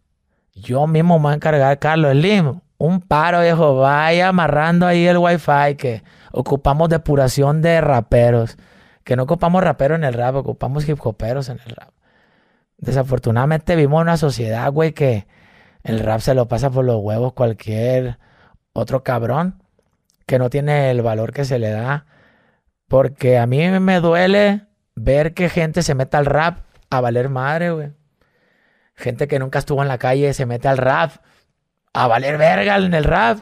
Yo 0.54 0.86
mismo 0.86 1.18
me 1.18 1.24
voy 1.24 1.32
a 1.32 1.36
encargar, 1.36 1.78
Carlos 1.78 2.12
Slim. 2.12 2.60
Un 2.78 3.00
paro, 3.00 3.40
viejo. 3.40 3.76
Vaya 3.76 4.28
amarrando 4.28 4.86
ahí 4.86 5.06
el 5.06 5.18
wifi 5.18 5.76
que 5.76 6.02
ocupamos 6.32 6.88
depuración 6.88 7.62
de 7.62 7.80
raperos 7.80 8.56
que 9.04 9.16
no 9.16 9.24
ocupamos 9.24 9.62
raperos 9.62 9.98
en 9.98 10.04
el 10.04 10.14
rap, 10.14 10.34
ocupamos 10.34 10.88
hip 10.88 10.98
hoperos 11.04 11.48
en 11.50 11.60
el 11.64 11.76
rap. 11.76 11.90
Desafortunadamente 12.78 13.76
vivimos 13.76 13.98
en 13.98 14.08
una 14.08 14.16
sociedad, 14.16 14.72
güey, 14.72 14.92
que 14.92 15.26
el 15.82 16.00
rap 16.00 16.20
se 16.20 16.34
lo 16.34 16.48
pasa 16.48 16.70
por 16.70 16.84
los 16.84 17.00
huevos 17.02 17.34
cualquier 17.34 18.18
otro 18.72 19.04
cabrón 19.04 19.62
que 20.26 20.38
no 20.38 20.50
tiene 20.50 20.90
el 20.90 21.02
valor 21.02 21.32
que 21.32 21.44
se 21.44 21.58
le 21.58 21.70
da. 21.70 22.06
Porque 22.88 23.38
a 23.38 23.46
mí 23.46 23.68
me 23.80 24.00
duele 24.00 24.62
ver 24.94 25.34
que 25.34 25.48
gente 25.48 25.82
se 25.82 25.94
meta 25.94 26.18
al 26.18 26.26
rap 26.26 26.60
a 26.90 27.00
valer 27.00 27.28
madre, 27.28 27.70
güey. 27.70 27.92
Gente 28.94 29.26
que 29.28 29.38
nunca 29.38 29.58
estuvo 29.58 29.82
en 29.82 29.88
la 29.88 29.98
calle 29.98 30.32
se 30.34 30.46
mete 30.46 30.68
al 30.68 30.78
rap 30.78 31.12
a 31.92 32.06
valer 32.06 32.38
verga 32.38 32.76
en 32.76 32.94
el 32.94 33.04
rap. 33.04 33.38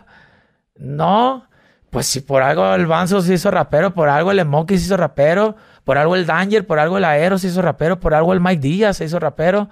No, 0.77 1.49
pues 1.91 2.07
si 2.07 2.21
por 2.21 2.43
algo 2.43 2.75
el 2.75 2.87
Banzo 2.87 3.21
se 3.21 3.35
hizo 3.35 3.51
rapero, 3.51 3.93
por 3.93 4.09
algo 4.09 4.31
el 4.31 4.41
Smokey 4.41 4.79
se 4.79 4.87
hizo 4.87 4.97
rapero, 4.97 5.57
por 5.85 5.99
algo 5.99 6.17
el 6.17 6.27
Danger, 6.27 6.67
por 6.67 6.79
algo 6.79 6.97
el 6.99 7.05
Aero 7.05 7.39
se 7.39 7.49
hizo 7.49 7.61
rapero, 7.61 8.01
por 8.01 8.15
algo 8.15 8.33
el 8.33 8.41
Mike 8.41 8.61
Díaz 8.61 8.97
se 8.97 9.05
hizo 9.05 9.19
rapero. 9.19 9.69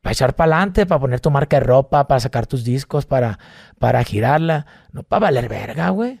Para 0.00 0.12
echar 0.12 0.34
para 0.34 0.56
adelante, 0.56 0.86
para 0.86 1.00
poner 1.00 1.20
tu 1.20 1.30
marca 1.30 1.60
de 1.60 1.66
ropa, 1.66 2.08
para 2.08 2.20
sacar 2.20 2.46
tus 2.46 2.64
discos, 2.64 3.06
para, 3.06 3.38
para 3.78 4.02
girarla. 4.02 4.66
No 4.92 5.04
para 5.04 5.20
valer 5.20 5.48
verga, 5.48 5.90
güey. 5.90 6.20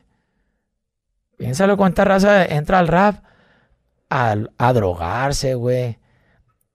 Piénsalo 1.36 1.76
cuánta 1.76 2.04
raza 2.04 2.44
entra 2.44 2.78
al 2.78 2.86
rap 2.86 3.24
a 4.08 4.72
drogarse, 4.72 5.54
güey. 5.54 5.98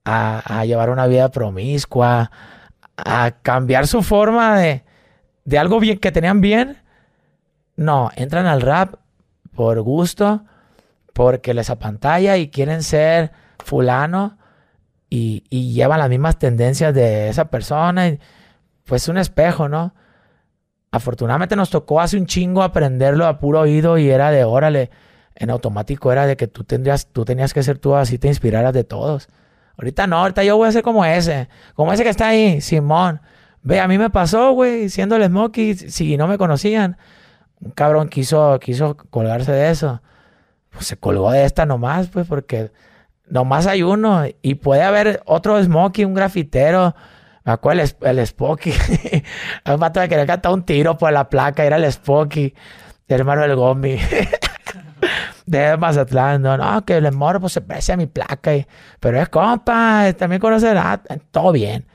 A, 0.10 0.64
llevar 0.66 0.90
una 0.90 1.06
vida 1.08 1.30
promiscua. 1.30 2.32
A 2.96 3.32
cambiar 3.42 3.88
su 3.88 4.02
forma 4.04 4.58
de, 4.58 4.84
de 5.44 5.58
algo 5.58 5.80
bien 5.80 6.00
que 6.00 6.12
tenían 6.12 6.42
bien. 6.42 6.78
No, 7.76 8.10
entran 8.16 8.46
al 8.46 8.62
rap 8.62 8.96
por 9.54 9.82
gusto, 9.82 10.46
porque 11.14 11.54
les 11.54 11.70
apantalla 11.70 12.38
y 12.38 12.50
quieren 12.50 12.84
ser 12.84 13.32
fulano 13.60 14.38
y, 15.10 15.44
y 15.50 15.74
llevan 15.74 16.00
las 16.00 16.10
mismas 16.10 16.40
tendencias 16.40 16.94
de 16.94 17.30
esa 17.30 17.50
persona. 17.50 18.08
Y, 18.08 18.20
pues 18.88 19.08
un 19.10 19.18
espejo, 19.18 19.68
¿no? 19.70 19.94
Afortunadamente 20.92 21.56
nos 21.56 21.70
tocó 21.70 22.02
hace 22.02 22.18
un 22.18 22.26
chingo 22.26 22.64
aprenderlo 22.64 23.28
a 23.28 23.38
puro 23.38 23.60
oído 23.60 23.98
y 23.98 24.10
era 24.10 24.32
de 24.32 24.46
órale. 24.46 24.90
En 25.36 25.52
automático 25.52 26.12
era 26.12 26.26
de 26.26 26.36
que 26.36 26.48
tú 26.48 26.64
tendrías, 26.64 27.08
tú 27.08 27.24
tenías 27.24 27.54
que 27.54 27.62
ser 27.62 27.78
tú 27.78 27.96
así, 27.96 28.18
te 28.18 28.28
inspiraras 28.28 28.74
de 28.74 28.84
todos. 28.84 29.28
Ahorita 29.78 30.08
no, 30.08 30.18
ahorita 30.18 30.44
yo 30.44 30.58
voy 30.58 30.68
a 30.68 30.72
ser 30.72 30.82
como 30.82 31.06
ese, 31.06 31.50
como 31.76 31.94
ese 31.94 32.04
que 32.04 32.10
está 32.10 32.30
ahí, 32.30 32.62
Simón. 32.62 33.22
Ve, 33.62 33.80
a 33.80 33.88
mí 33.88 33.98
me 33.98 34.10
pasó, 34.10 34.52
güey, 34.54 34.90
siendo 34.90 35.16
el 35.18 35.26
Smokey, 35.26 35.76
si 35.76 36.18
no 36.18 36.28
me 36.28 36.38
conocían. 36.38 36.98
Un 37.60 37.72
cabrón 37.72 38.10
quiso, 38.10 38.60
quiso 38.60 38.98
colgarse 39.10 39.52
de 39.52 39.70
eso. 39.70 40.02
Pues 40.72 40.88
se 40.88 40.98
colgó 40.98 41.32
de 41.32 41.46
esta 41.46 41.66
nomás, 41.66 42.08
pues, 42.08 42.28
porque 42.28 42.72
nomás 43.28 43.68
hay 43.68 43.84
uno. 43.84 44.24
Y 44.42 44.56
puede 44.56 44.84
haber 44.84 45.22
otro 45.26 45.62
Smokey, 45.62 46.06
un 46.06 46.14
grafitero. 46.14 46.96
Me 47.44 47.52
acuerdo 47.52 47.84
el, 47.84 48.18
el 48.18 48.26
Spooky. 48.26 48.74
un 49.66 49.80
vato 49.80 50.02
que 50.02 50.10
quería 50.10 50.26
cantar 50.26 50.54
un 50.54 50.64
tiro 50.64 50.98
por 50.98 51.12
la 51.12 51.30
placa. 51.30 51.66
Era 51.66 51.78
el 51.78 51.92
Spooky, 51.92 52.54
el 53.08 53.20
hermano 53.20 53.42
del 53.42 53.56
Gomi. 53.56 53.98
de 55.48 55.78
Mazatlán, 55.78 56.42
no, 56.42 56.58
no, 56.58 56.86
que 56.86 56.98
el 56.98 57.12
morro 57.14 57.40
pues 57.40 57.54
se 57.54 57.62
parece 57.62 57.94
a 57.94 57.98
mi 57.98 58.06
placa, 58.06 58.52
pero 59.00 59.20
es 59.20 59.30
compa, 59.30 60.14
también 60.14 60.42
conoce, 60.42 60.70
ah, 60.78 61.02
todo 61.32 61.54
bien. 61.54 61.88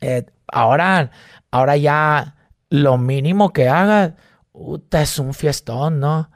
Eh, 0.00 0.24
ahora, 0.50 1.10
ahora 1.50 1.76
ya 1.76 2.34
lo 2.70 2.96
mínimo 2.98 3.52
que 3.52 3.68
haga, 3.68 4.14
es 4.90 5.18
un 5.18 5.34
fiestón, 5.34 6.00
¿no? 6.00 6.30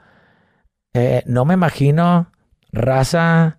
Eh, 0.93 1.23
no 1.25 1.43
me 1.43 1.55
imagino 1.55 2.31
raza, 2.71 3.57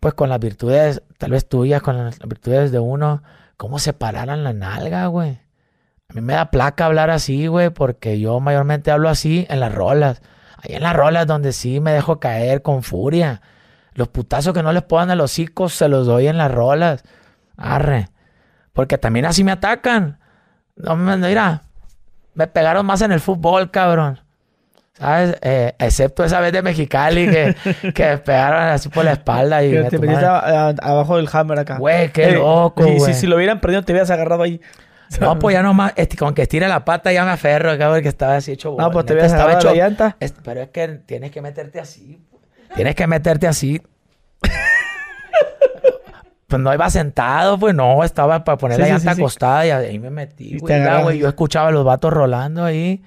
pues 0.00 0.14
con 0.14 0.30
las 0.30 0.40
virtudes, 0.40 1.02
tal 1.18 1.32
vez 1.32 1.46
tuyas, 1.48 1.82
con 1.82 1.96
las 1.96 2.18
virtudes 2.20 2.72
de 2.72 2.78
uno, 2.78 3.22
cómo 3.58 3.78
separaran 3.78 4.44
la 4.44 4.54
nalga, 4.54 5.06
güey. 5.08 5.40
A 6.08 6.14
mí 6.14 6.22
me 6.22 6.34
da 6.34 6.50
placa 6.50 6.86
hablar 6.86 7.10
así, 7.10 7.48
güey, 7.48 7.68
porque 7.68 8.18
yo 8.18 8.40
mayormente 8.40 8.90
hablo 8.90 9.10
así 9.10 9.46
en 9.50 9.60
las 9.60 9.74
rolas. 9.74 10.22
Ahí 10.64 10.76
en 10.76 10.82
las 10.82 10.94
rolas 10.96 11.26
donde 11.26 11.52
sí 11.52 11.80
me 11.80 11.92
dejo 11.92 12.18
caer 12.18 12.62
con 12.62 12.82
furia. 12.82 13.42
Los 13.92 14.08
putazos 14.08 14.54
que 14.54 14.62
no 14.62 14.72
les 14.72 14.82
puedan 14.82 15.10
a 15.10 15.14
los 15.14 15.38
hijos 15.38 15.74
se 15.74 15.88
los 15.88 16.06
doy 16.06 16.26
en 16.26 16.38
las 16.38 16.50
rolas. 16.50 17.04
Arre. 17.56 18.08
Porque 18.72 18.98
también 18.98 19.26
así 19.26 19.44
me 19.44 19.52
atacan. 19.52 20.18
No, 20.76 20.96
mira, 20.96 21.62
me 22.34 22.46
pegaron 22.46 22.84
más 22.86 23.02
en 23.02 23.12
el 23.12 23.20
fútbol, 23.20 23.70
cabrón. 23.70 24.20
¿Sabes? 24.94 25.36
Eh, 25.42 25.74
excepto 25.78 26.24
esa 26.24 26.40
vez 26.40 26.52
de 26.52 26.62
Mexicali 26.62 27.28
que, 27.28 27.56
que 27.94 28.06
me 28.06 28.18
pegaron 28.18 28.62
así 28.62 28.88
por 28.88 29.04
la 29.04 29.12
espalda 29.12 29.62
y 29.64 29.70
te 29.88 29.98
metiste 29.98 30.24
abajo 30.24 31.16
del 31.16 31.28
hammer 31.32 31.58
acá. 31.58 31.78
Güey, 31.78 32.10
qué 32.10 32.32
loco, 32.32 32.84
güey. 32.84 33.00
Si, 33.00 33.14
si, 33.14 33.26
lo 33.26 33.36
hubieran 33.36 33.60
perdido 33.60 33.82
te 33.82 33.92
hubieras 33.92 34.10
agarrado 34.10 34.42
ahí. 34.42 34.60
No, 35.20 35.38
pues 35.38 35.54
ya 35.54 35.62
nomás, 35.62 35.92
este, 35.96 36.16
con 36.16 36.34
que 36.34 36.42
estire 36.42 36.68
la 36.68 36.84
pata 36.84 37.12
ya 37.12 37.24
me 37.24 37.32
aferro, 37.32 37.76
cabrón, 37.78 38.02
que 38.02 38.08
estaba 38.08 38.36
así 38.36 38.52
hecho. 38.52 38.74
No, 38.78 38.90
pues 38.90 39.06
te 39.06 39.14
hecho, 39.14 39.36
la 39.36 39.74
llanta. 39.74 40.16
pero 40.42 40.62
es 40.62 40.70
que 40.70 40.88
tienes 41.06 41.30
que 41.30 41.42
meterte 41.42 41.80
así. 41.80 42.20
Tienes 42.74 42.94
que 42.94 43.06
meterte 43.06 43.46
así 43.46 43.80
pues 46.46 46.62
no 46.62 46.74
iba 46.74 46.90
sentado, 46.90 47.58
pues 47.58 47.74
no, 47.74 48.04
estaba 48.04 48.44
para 48.44 48.58
poner 48.58 48.78
la 48.78 48.88
llanta 48.88 49.12
acostada 49.12 49.66
y 49.66 49.70
ahí 49.70 49.98
me 49.98 50.10
metí, 50.10 50.58
güey. 50.58 51.18
Yo 51.18 51.28
escuchaba 51.28 51.68
a 51.68 51.70
los 51.70 51.84
vatos 51.84 52.12
rolando 52.12 52.64
ahí 52.64 53.02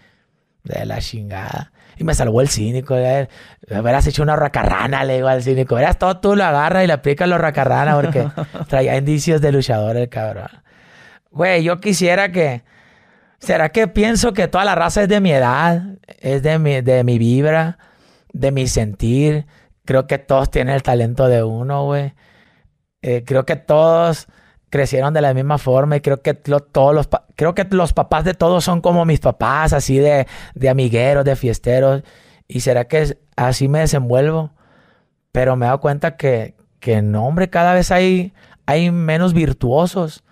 de 0.64 0.86
la 0.86 1.00
chingada. 1.00 1.72
Y 2.00 2.04
me 2.04 2.14
salvó 2.14 2.42
el 2.42 2.50
cínico. 2.50 2.96
Me 2.96 3.80
hubieras 3.80 4.06
hecho 4.06 4.22
una 4.22 4.36
racarrana, 4.36 5.04
le 5.04 5.16
digo 5.16 5.28
al 5.28 5.42
cínico. 5.42 5.76
Verás 5.76 5.98
todo 5.98 6.18
tú 6.18 6.36
lo 6.36 6.44
agarras 6.44 6.84
y 6.84 6.88
le 6.88 6.94
aplicas 6.94 7.28
los 7.28 7.42
racarrana 7.42 7.96
porque 7.96 8.28
traía 8.68 8.98
indicios 8.98 9.42
de 9.42 9.52
luchador 9.52 9.98
el 9.98 10.10
cabrón. 10.10 10.50
Güey, 11.32 11.64
yo 11.64 11.80
quisiera 11.80 12.32
que. 12.32 12.64
¿Será 13.40 13.70
que 13.70 13.88
pienso 13.88 14.34
que 14.34 14.48
toda 14.48 14.66
la 14.66 14.76
raza 14.76 15.04
es 15.04 15.10
de 15.10 15.22
mi 15.22 15.32
edad? 15.32 15.84
Es 16.20 16.42
de 16.42 16.58
mi, 16.58 16.82
de 16.82 17.04
mi 17.04 17.20
vibra, 17.20 17.78
de 18.34 18.52
mi 18.52 18.68
sentir. 18.68 19.46
Creo 19.86 20.08
que 20.08 20.18
todos 20.18 20.50
tienen 20.50 20.74
el 20.74 20.84
talento 20.84 21.28
de 21.28 21.44
uno, 21.44 21.86
güey. 21.86 22.14
Eh, 23.02 23.24
creo 23.26 23.46
que 23.46 23.56
todos 23.56 24.28
crecieron 24.70 25.14
de 25.14 25.22
la 25.22 25.34
misma 25.34 25.58
forma 25.58 25.96
y 25.96 26.02
creo 26.02 26.22
que 26.22 26.34
todos 26.34 26.94
los 26.94 27.08
creo 27.36 27.56
que 27.56 27.66
los 27.72 27.94
papás 27.94 28.26
de 28.26 28.34
todos 28.34 28.64
son 28.64 28.82
como 28.82 29.06
mis 29.06 29.20
papás, 29.20 29.74
así 29.74 29.98
de, 29.98 30.28
de 30.56 30.70
amigueros, 30.70 31.24
de 31.24 31.36
fiesteros. 31.36 32.04
¿Y 32.48 32.62
será 32.62 32.86
que 32.88 33.18
así 33.36 33.68
me 33.68 33.80
desenvuelvo? 33.80 34.52
Pero 35.32 35.56
me 35.56 35.66
he 35.66 35.68
dado 35.68 35.82
cuenta 35.82 36.18
que, 36.18 36.56
que 36.80 37.02
no, 37.02 37.28
hombre, 37.28 37.50
cada 37.50 37.74
vez 37.74 37.92
hay, 37.92 38.34
hay 38.66 38.92
menos 38.92 39.34
virtuosos. 39.34 40.24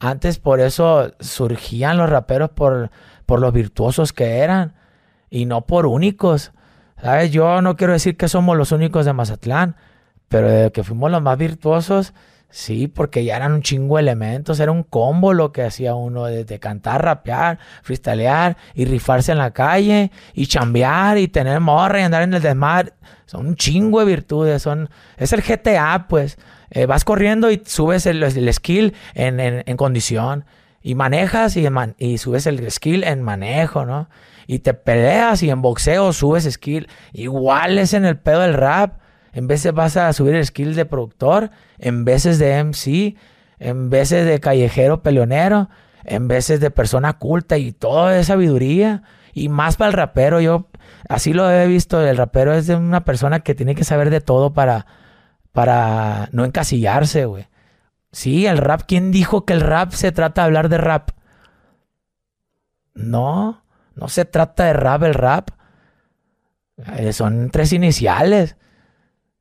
Antes 0.00 0.38
por 0.38 0.60
eso 0.60 1.12
surgían 1.20 1.98
los 1.98 2.08
raperos 2.10 2.50
por, 2.50 2.90
por 3.26 3.40
los 3.40 3.52
virtuosos 3.52 4.12
que 4.12 4.38
eran 4.38 4.74
y 5.28 5.44
no 5.44 5.60
por 5.66 5.86
únicos. 5.86 6.52
¿Sabes? 7.00 7.30
Yo 7.30 7.62
no 7.62 7.76
quiero 7.76 7.92
decir 7.92 8.16
que 8.16 8.28
somos 8.28 8.56
los 8.56 8.72
únicos 8.72 9.06
de 9.06 9.12
Mazatlán. 9.12 9.76
Pero 10.28 10.48
de 10.48 10.70
que 10.70 10.84
fuimos 10.84 11.10
los 11.10 11.20
más 11.20 11.36
virtuosos, 11.36 12.14
sí, 12.48 12.86
porque 12.86 13.24
ya 13.24 13.34
eran 13.34 13.52
un 13.52 13.62
chingo 13.62 13.96
de 13.96 14.02
elementos, 14.02 14.60
era 14.60 14.70
un 14.70 14.84
combo 14.84 15.32
lo 15.32 15.50
que 15.50 15.64
hacía 15.64 15.96
uno 15.96 16.26
de, 16.26 16.58
cantar, 16.60 17.04
rapear, 17.04 17.58
freestylear 17.82 18.56
y 18.74 18.84
rifarse 18.84 19.32
en 19.32 19.38
la 19.38 19.50
calle 19.50 20.12
y 20.32 20.46
chambear 20.46 21.18
y 21.18 21.26
tener 21.26 21.58
morra 21.58 21.98
y 21.98 22.04
andar 22.04 22.22
en 22.22 22.34
el 22.34 22.42
desmar. 22.42 22.94
Son 23.26 23.44
un 23.44 23.56
chingo 23.56 23.98
de 23.98 24.06
virtudes, 24.06 24.62
son, 24.62 24.88
es 25.16 25.32
el 25.32 25.42
GTA, 25.42 26.06
pues. 26.08 26.38
Eh, 26.70 26.86
vas 26.86 27.04
corriendo 27.04 27.50
y 27.50 27.62
subes 27.64 28.06
el, 28.06 28.52
skill 28.52 28.94
en, 29.14 29.76
condición 29.76 30.44
y 30.82 30.94
manejas 30.94 31.56
y, 31.56 31.66
y 31.98 32.18
subes 32.18 32.46
el 32.46 32.70
skill 32.70 33.04
en 33.04 33.22
manejo, 33.22 33.84
¿no? 33.84 34.08
Y 34.46 34.60
te 34.60 34.74
peleas 34.74 35.42
y 35.42 35.50
en 35.50 35.62
boxeo 35.62 36.12
subes 36.12 36.44
skill. 36.50 36.88
Igual 37.12 37.78
es 37.78 37.94
en 37.94 38.04
el 38.04 38.18
pedo 38.18 38.40
del 38.40 38.54
rap. 38.54 39.00
En 39.32 39.46
veces 39.46 39.72
vas 39.72 39.96
a 39.96 40.12
subir 40.12 40.34
el 40.34 40.44
skill 40.44 40.74
de 40.74 40.86
productor, 40.86 41.50
en 41.78 42.04
veces 42.04 42.40
de 42.40 42.64
MC, 42.64 43.14
en 43.60 43.90
veces 43.90 44.26
de 44.26 44.40
callejero 44.40 45.02
peleonero, 45.02 45.68
en 46.04 46.26
veces 46.26 46.58
de 46.58 46.70
persona 46.72 47.12
culta 47.18 47.58
y 47.58 47.70
toda 47.70 48.18
esa 48.18 48.32
sabiduría. 48.32 49.02
Y 49.32 49.48
más 49.48 49.76
para 49.76 49.90
el 49.90 49.96
rapero, 49.96 50.40
yo 50.40 50.66
así 51.08 51.32
lo 51.32 51.48
he 51.48 51.66
visto, 51.68 52.04
el 52.04 52.16
rapero 52.16 52.52
es 52.54 52.66
de 52.66 52.74
una 52.74 53.04
persona 53.04 53.40
que 53.40 53.54
tiene 53.54 53.76
que 53.76 53.84
saber 53.84 54.10
de 54.10 54.20
todo 54.20 54.52
para, 54.52 54.86
para 55.52 56.28
no 56.32 56.44
encasillarse, 56.44 57.24
güey. 57.24 57.48
Sí, 58.12 58.46
el 58.46 58.58
rap, 58.58 58.82
¿quién 58.86 59.12
dijo 59.12 59.44
que 59.44 59.52
el 59.52 59.60
rap 59.60 59.92
se 59.92 60.12
trata 60.12 60.42
de 60.42 60.46
hablar 60.46 60.68
de 60.68 60.78
rap? 60.78 61.10
No, 62.94 63.62
no 63.94 64.08
se 64.08 64.24
trata 64.24 64.64
de 64.64 64.72
rap 64.72 65.02
el 65.04 65.14
rap. 65.14 65.50
Eh, 66.96 67.12
son 67.12 67.50
tres 67.50 67.72
iniciales. 67.72 68.56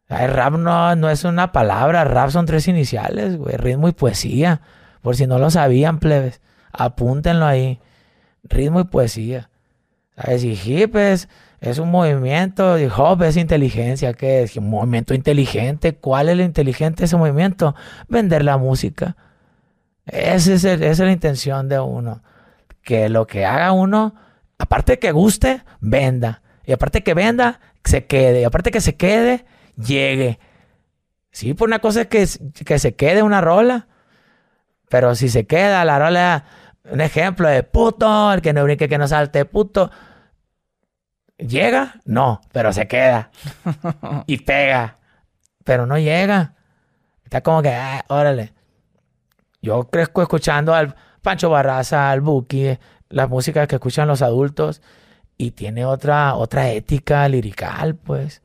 El 0.07 0.31
rap 0.31 0.53
no, 0.53 0.95
no 0.95 1.09
es 1.09 1.23
una 1.23 1.51
palabra, 1.51 2.03
rap 2.03 2.29
son 2.29 2.45
tres 2.45 2.67
iniciales, 2.67 3.37
güey, 3.37 3.57
ritmo 3.57 3.87
y 3.87 3.93
poesía. 3.93 4.61
Por 5.01 5.15
si 5.15 5.27
no 5.27 5.39
lo 5.39 5.49
sabían, 5.49 5.99
plebes, 5.99 6.41
apúntenlo 6.71 7.45
ahí. 7.45 7.79
Ritmo 8.43 8.81
y 8.81 8.85
poesía. 8.85 9.49
¿Sabes? 10.15 10.43
Y 10.43 10.53
hip 10.53 10.95
un 11.61 11.91
movimiento, 11.91 12.79
y 12.79 12.85
hop 12.85 13.23
es 13.23 13.35
inteligencia, 13.35 14.13
¿qué 14.13 14.43
es? 14.43 14.55
Un 14.55 14.69
movimiento 14.69 15.13
inteligente. 15.13 15.95
¿Cuál 15.95 16.29
es 16.29 16.37
lo 16.37 16.43
inteligente 16.43 16.99
de 16.99 17.05
ese 17.05 17.17
movimiento? 17.17 17.75
Vender 18.07 18.43
la 18.43 18.57
música. 18.57 19.17
Ese 20.05 20.53
es 20.53 20.63
esa 20.63 20.85
es 20.85 20.99
la 20.99 21.11
intención 21.11 21.67
de 21.67 21.79
uno. 21.79 22.23
Que 22.81 23.09
lo 23.09 23.27
que 23.27 23.45
haga 23.45 23.73
uno, 23.73 24.15
aparte 24.57 24.99
que 24.99 25.11
guste, 25.11 25.63
venda. 25.81 26.41
Y 26.65 26.71
aparte 26.71 27.03
que 27.03 27.13
venda, 27.13 27.59
se 27.83 28.05
quede. 28.05 28.41
Y 28.41 28.43
aparte 28.45 28.71
que 28.71 28.81
se 28.81 28.95
quede, 28.95 29.45
llegue. 29.75 30.39
Sí, 31.31 31.53
por 31.53 31.67
una 31.67 31.79
cosa 31.79 32.01
es 32.01 32.07
que, 32.07 32.25
que 32.65 32.79
se 32.79 32.95
quede 32.95 33.21
una 33.21 33.41
rola. 33.41 33.87
Pero 34.89 35.13
si 35.13 35.29
se 35.29 35.45
queda 35.45 35.85
la 35.85 35.99
rola, 35.99 36.45
un 36.91 37.01
ejemplo 37.01 37.47
de 37.47 37.63
puto, 37.63 38.33
el 38.33 38.41
que 38.41 38.53
no 38.53 38.63
brinque, 38.63 38.89
que 38.89 38.97
no 38.97 39.07
salte, 39.07 39.45
puto. 39.45 39.91
¿Llega? 41.39 41.95
No, 42.05 42.41
pero 42.51 42.73
se 42.73 42.87
queda. 42.87 43.31
y 44.27 44.37
pega. 44.39 44.97
Pero 45.63 45.85
no 45.85 45.97
llega. 45.97 46.53
Está 47.23 47.41
como 47.41 47.61
que, 47.61 47.69
ah, 47.69 48.03
órale. 48.09 48.53
Yo 49.61 49.89
crezco 49.89 50.21
escuchando 50.21 50.73
al 50.73 50.95
Pancho 51.21 51.49
Barraza, 51.49 52.11
al 52.11 52.21
Buki, 52.21 52.77
la 53.09 53.27
música 53.27 53.67
que 53.67 53.75
escuchan 53.75 54.07
los 54.07 54.21
adultos 54.21 54.81
y 55.37 55.51
tiene 55.51 55.85
otra, 55.85 56.35
otra 56.35 56.69
ética 56.69 57.27
lirical, 57.29 57.95
pues. 57.95 58.41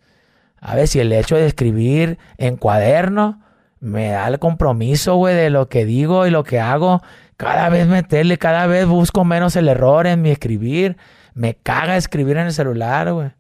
A 0.61 0.75
ver, 0.77 0.89
si 0.89 1.01
el 1.01 1.13
hecho 1.13 1.37
de 1.37 1.47
escribir 1.47 2.19
en 2.39 2.57
cuaderno 2.57 3.43
me 3.81 4.09
da 4.11 4.29
el 4.29 4.39
compromiso, 4.39 5.17
güey, 5.17 5.35
de 5.35 5.51
lo 5.51 5.69
que 5.69 5.85
digo 5.85 6.27
y 6.27 6.31
lo 6.31 6.45
que 6.45 6.61
hago, 6.61 7.03
cada 7.37 7.69
vez 7.69 7.87
meterle, 7.87 8.39
cada 8.39 8.67
vez 8.67 8.87
busco 8.87 9.25
menos 9.25 9.57
el 9.57 9.69
error 9.69 10.07
en 10.07 10.23
mi 10.23 10.31
escribir. 10.31 10.97
Me 11.35 11.55
caga 11.55 11.97
escribir 11.97 12.37
en 12.37 12.47
el 12.47 12.53
celular, 12.53 13.13
güey. 13.13 13.31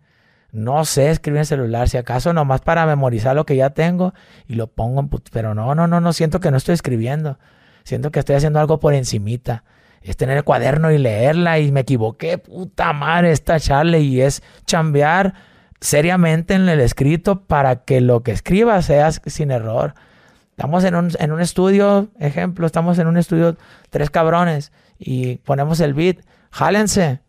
No 0.52 0.84
sé 0.84 1.10
escribir 1.10 1.38
en 1.38 1.40
el 1.40 1.46
celular, 1.46 1.88
si 1.88 1.96
acaso 1.96 2.32
nomás 2.32 2.60
para 2.60 2.86
memorizar 2.86 3.34
lo 3.34 3.44
que 3.44 3.56
ya 3.56 3.70
tengo 3.70 4.14
y 4.46 4.54
lo 4.54 4.68
pongo 4.68 5.00
en... 5.00 5.08
Pero 5.32 5.54
no, 5.54 5.74
no, 5.74 5.86
no, 5.86 6.00
no, 6.00 6.12
siento 6.12 6.38
que 6.38 6.50
no 6.50 6.56
estoy 6.56 6.74
escribiendo. 6.74 7.38
Siento 7.82 8.12
que 8.12 8.20
estoy 8.20 8.36
haciendo 8.36 8.60
algo 8.60 8.78
por 8.78 8.94
encimita. 8.94 9.64
Es 10.00 10.16
tener 10.16 10.36
el 10.36 10.44
cuaderno 10.44 10.90
y 10.90 10.98
leerla 10.98 11.58
y 11.58 11.72
me 11.72 11.80
equivoqué, 11.80 12.38
puta 12.38 12.92
madre, 12.92 13.32
esta 13.32 13.58
charla 13.58 13.98
y 13.98 14.20
es 14.20 14.42
chambear 14.66 15.34
seriamente 15.80 16.54
en 16.54 16.68
el 16.68 16.80
escrito 16.80 17.42
para 17.42 17.84
que 17.84 18.00
lo 18.00 18.22
que 18.22 18.32
escriba 18.32 18.80
sea 18.82 19.10
sin 19.12 19.50
error. 19.50 19.94
Estamos 20.50 20.84
en 20.84 20.94
un, 20.94 21.10
en 21.18 21.32
un 21.32 21.40
estudio, 21.40 22.08
ejemplo, 22.20 22.66
estamos 22.66 22.98
en 22.98 23.06
un 23.06 23.16
estudio 23.16 23.56
tres 23.90 24.08
cabrones 24.08 24.72
y 24.98 25.38
ponemos 25.38 25.80
el 25.80 25.94
beat, 25.94 26.18
jálense. 26.50 27.23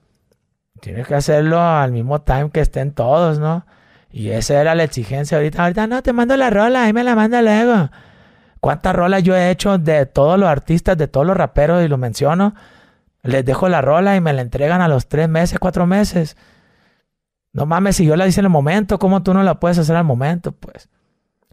Tienes 0.85 1.07
que 1.07 1.15
hacerlo 1.15 1.59
al 1.59 1.91
mismo 1.91 2.21
time 2.21 2.51
que 2.51 2.59
estén 2.59 2.91
todos, 2.91 3.39
¿no? 3.39 3.65
Y 4.11 4.29
esa 4.29 4.61
era 4.61 4.75
la 4.75 4.83
exigencia 4.83 5.35
ahorita. 5.35 5.63
Ahorita 5.63 5.87
no, 5.87 6.03
te 6.03 6.13
mando 6.13 6.37
la 6.37 6.51
rola, 6.51 6.83
ahí 6.83 6.93
me 6.93 7.03
la 7.03 7.15
manda 7.15 7.41
luego. 7.41 7.89
¿Cuántas 8.59 8.95
rolas 8.95 9.23
yo 9.23 9.35
he 9.35 9.49
hecho 9.49 9.79
de 9.79 10.05
todos 10.05 10.37
los 10.37 10.47
artistas, 10.47 10.95
de 10.95 11.07
todos 11.07 11.25
los 11.25 11.35
raperos 11.35 11.83
y 11.83 11.87
lo 11.87 11.97
menciono? 11.97 12.53
Les 13.23 13.43
dejo 13.43 13.67
la 13.67 13.81
rola 13.81 14.15
y 14.15 14.21
me 14.21 14.31
la 14.31 14.43
entregan 14.43 14.79
a 14.83 14.87
los 14.87 15.07
tres 15.07 15.27
meses, 15.27 15.57
cuatro 15.57 15.87
meses. 15.87 16.37
No 17.51 17.65
mames, 17.65 17.95
si 17.95 18.05
yo 18.05 18.15
la 18.15 18.27
hice 18.27 18.41
en 18.41 18.45
el 18.45 18.51
momento, 18.51 18.99
¿cómo 18.99 19.23
tú 19.23 19.33
no 19.33 19.41
la 19.41 19.59
puedes 19.59 19.79
hacer 19.79 19.95
al 19.95 20.03
momento? 20.03 20.51
Pues 20.51 20.87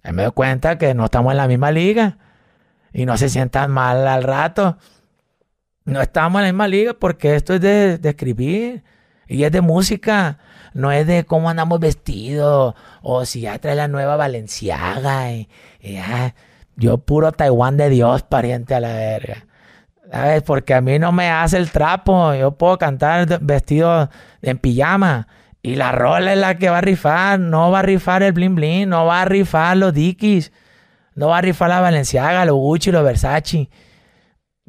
me 0.03 0.25
doy 0.25 0.33
cuenta 0.33 0.77
que 0.77 0.93
no 0.93 1.07
estamos 1.07 1.31
en 1.31 1.39
la 1.39 1.49
misma 1.49 1.71
liga 1.71 2.19
y 2.93 3.07
no 3.07 3.17
se 3.17 3.31
sientan 3.31 3.71
mal 3.71 4.07
al 4.07 4.25
rato. 4.25 4.77
No 5.87 6.03
estamos 6.03 6.41
en 6.41 6.49
la 6.49 6.53
misma 6.53 6.69
liga 6.69 6.93
porque 6.93 7.35
esto 7.35 7.55
es 7.55 7.63
de, 7.63 7.99
escribir 8.03 8.85
y 9.33 9.45
es 9.45 9.53
de 9.53 9.61
música. 9.61 10.39
No 10.75 10.93
es 10.93 11.07
de 11.07 11.25
cómo 11.25 11.51
andamos 11.51 11.81
vestidos 11.81 12.75
o 13.03 13.25
si 13.25 13.43
ya 13.43 13.59
trae 13.59 13.75
la 13.75 13.89
nueva 13.89 14.17
Valenciaga 14.17 15.33
y, 15.33 15.49
yo 16.77 16.99
puro 16.99 17.33
Taiwán 17.33 17.77
de 17.77 17.91
Dios, 17.91 18.23
pariente 18.23 18.75
a 18.75 18.81
la 18.81 18.93
verga. 18.93 19.47
¿Sabes? 20.11 20.43
Porque 20.43 20.75
a 20.75 20.81
mí 20.81 20.99
no 20.99 21.13
me 21.13 21.31
hace 21.31 21.59
el 21.59 21.71
trapo. 21.71 22.35
Yo 22.35 22.53
puedo 22.53 22.79
cantar 22.79 23.41
vestido 23.41 24.11
en 24.41 24.59
pijama. 24.59 25.29
Y 25.63 25.77
la 25.77 25.93
rola 25.93 26.33
es 26.33 26.39
la 26.39 26.57
que 26.57 26.71
va 26.71 26.79
a 26.79 26.83
rifar. 26.83 27.39
No 27.39 27.71
va 27.71 27.81
a 27.81 27.83
rifar 27.83 28.23
el 28.23 28.33
bling 28.33 28.55
bling. 28.55 28.89
No 28.89 29.07
va 29.07 29.23
a 29.23 29.25
rifar 29.27 29.77
los 29.77 29.93
Dickies. 29.93 30.53
No 31.15 31.29
va 31.29 31.39
a 31.39 31.43
rifar 31.43 31.69
la 31.69 31.81
Valenciaga, 31.81 32.45
los 32.45 32.57
Gucci, 32.57 32.91
los 32.91 33.05
Versace. 33.05 33.69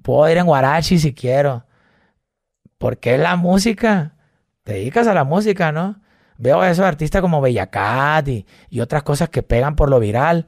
Puedo 0.01 0.29
ir 0.29 0.37
en 0.37 0.45
Guarachi 0.45 0.99
si 0.99 1.13
quiero. 1.13 1.65
Porque 2.77 3.15
es 3.15 3.19
la 3.19 3.35
música. 3.37 4.13
Te 4.63 4.73
dedicas 4.73 5.07
a 5.07 5.13
la 5.13 5.23
música, 5.23 5.71
¿no? 5.71 5.99
Veo 6.37 6.61
a 6.61 6.69
esos 6.69 6.85
artistas 6.85 7.21
como 7.21 7.41
Bellacat 7.41 8.27
y, 8.27 8.45
y 8.69 8.79
otras 8.79 9.03
cosas 9.03 9.29
que 9.29 9.43
pegan 9.43 9.75
por 9.75 9.89
lo 9.89 9.99
viral. 9.99 10.47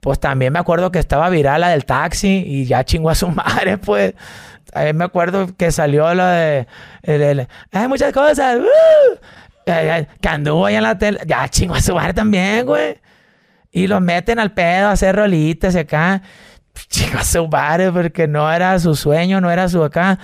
Pues 0.00 0.20
también 0.20 0.52
me 0.52 0.58
acuerdo 0.58 0.92
que 0.92 0.98
estaba 1.00 1.28
viral 1.28 1.60
la 1.62 1.70
del 1.70 1.84
taxi 1.84 2.44
y 2.46 2.66
ya 2.66 2.84
chingó 2.84 3.10
a 3.10 3.14
su 3.14 3.28
madre, 3.30 3.78
pues. 3.78 4.14
También 4.72 4.96
me 4.96 5.04
acuerdo 5.04 5.56
que 5.56 5.72
salió 5.72 6.12
la 6.14 6.32
de. 6.32 7.48
hay 7.72 7.88
muchas 7.88 8.12
cosas. 8.12 8.58
¡uh! 8.58 9.18
que 10.20 10.28
anduvo 10.28 10.66
ahí 10.66 10.76
en 10.76 10.82
la 10.82 10.96
tele. 10.96 11.20
Ya 11.26 11.48
chingó 11.48 11.74
a 11.74 11.80
su 11.80 11.94
madre 11.94 12.14
también, 12.14 12.64
güey. 12.64 13.00
Y 13.70 13.86
lo 13.86 14.00
meten 14.00 14.38
al 14.38 14.52
pedo 14.52 14.88
a 14.88 14.92
hacer 14.92 15.16
rolitas 15.16 15.74
y 15.74 15.78
acá. 15.78 16.22
Chingó 16.88 17.18
a 17.18 17.24
su 17.24 17.48
madre 17.48 17.90
porque 17.90 18.28
no 18.28 18.50
era 18.52 18.78
su 18.78 18.94
sueño, 18.94 19.40
no 19.40 19.50
era 19.50 19.68
su 19.68 19.82
acá. 19.82 20.18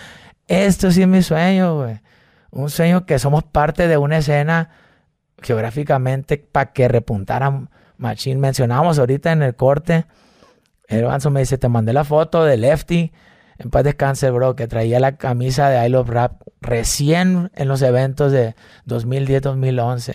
Esto 0.47 0.91
sí 0.91 1.03
es 1.03 1.09
mi 1.09 1.23
sueño, 1.23 1.77
güey. 1.77 2.01
Un 2.55 2.71
sueño 2.71 3.05
que 3.05 3.19
somos 3.19 3.43
parte 3.43 3.89
de 3.89 3.97
una 3.97 4.19
escena 4.19 4.71
geográficamente 5.43 6.39
para 6.39 6.73
que 6.73 6.87
repuntaran 6.87 7.69
Machine. 7.97 8.41
Mencionamos 8.41 9.01
ahorita 9.01 9.33
en 9.33 9.43
el 9.43 9.57
corte. 9.57 10.07
El 10.87 11.05
me 11.33 11.41
dice: 11.41 11.59
Te 11.59 11.69
mandé 11.69 11.93
la 11.93 12.05
foto 12.05 12.45
de 12.45 12.57
Lefty. 12.57 13.13
En 13.59 13.71
paz 13.71 13.83
descanse, 13.83 14.31
bro, 14.31 14.55
que 14.55 14.69
traía 14.69 15.01
la 15.01 15.17
camisa 15.17 15.69
de 15.69 15.85
I 15.85 15.89
Love 15.89 16.09
Rap 16.09 16.43
recién 16.61 17.51
en 17.57 17.67
los 17.67 17.83
eventos 17.83 18.31
de 18.31 18.55
2010-2011. 18.87 20.15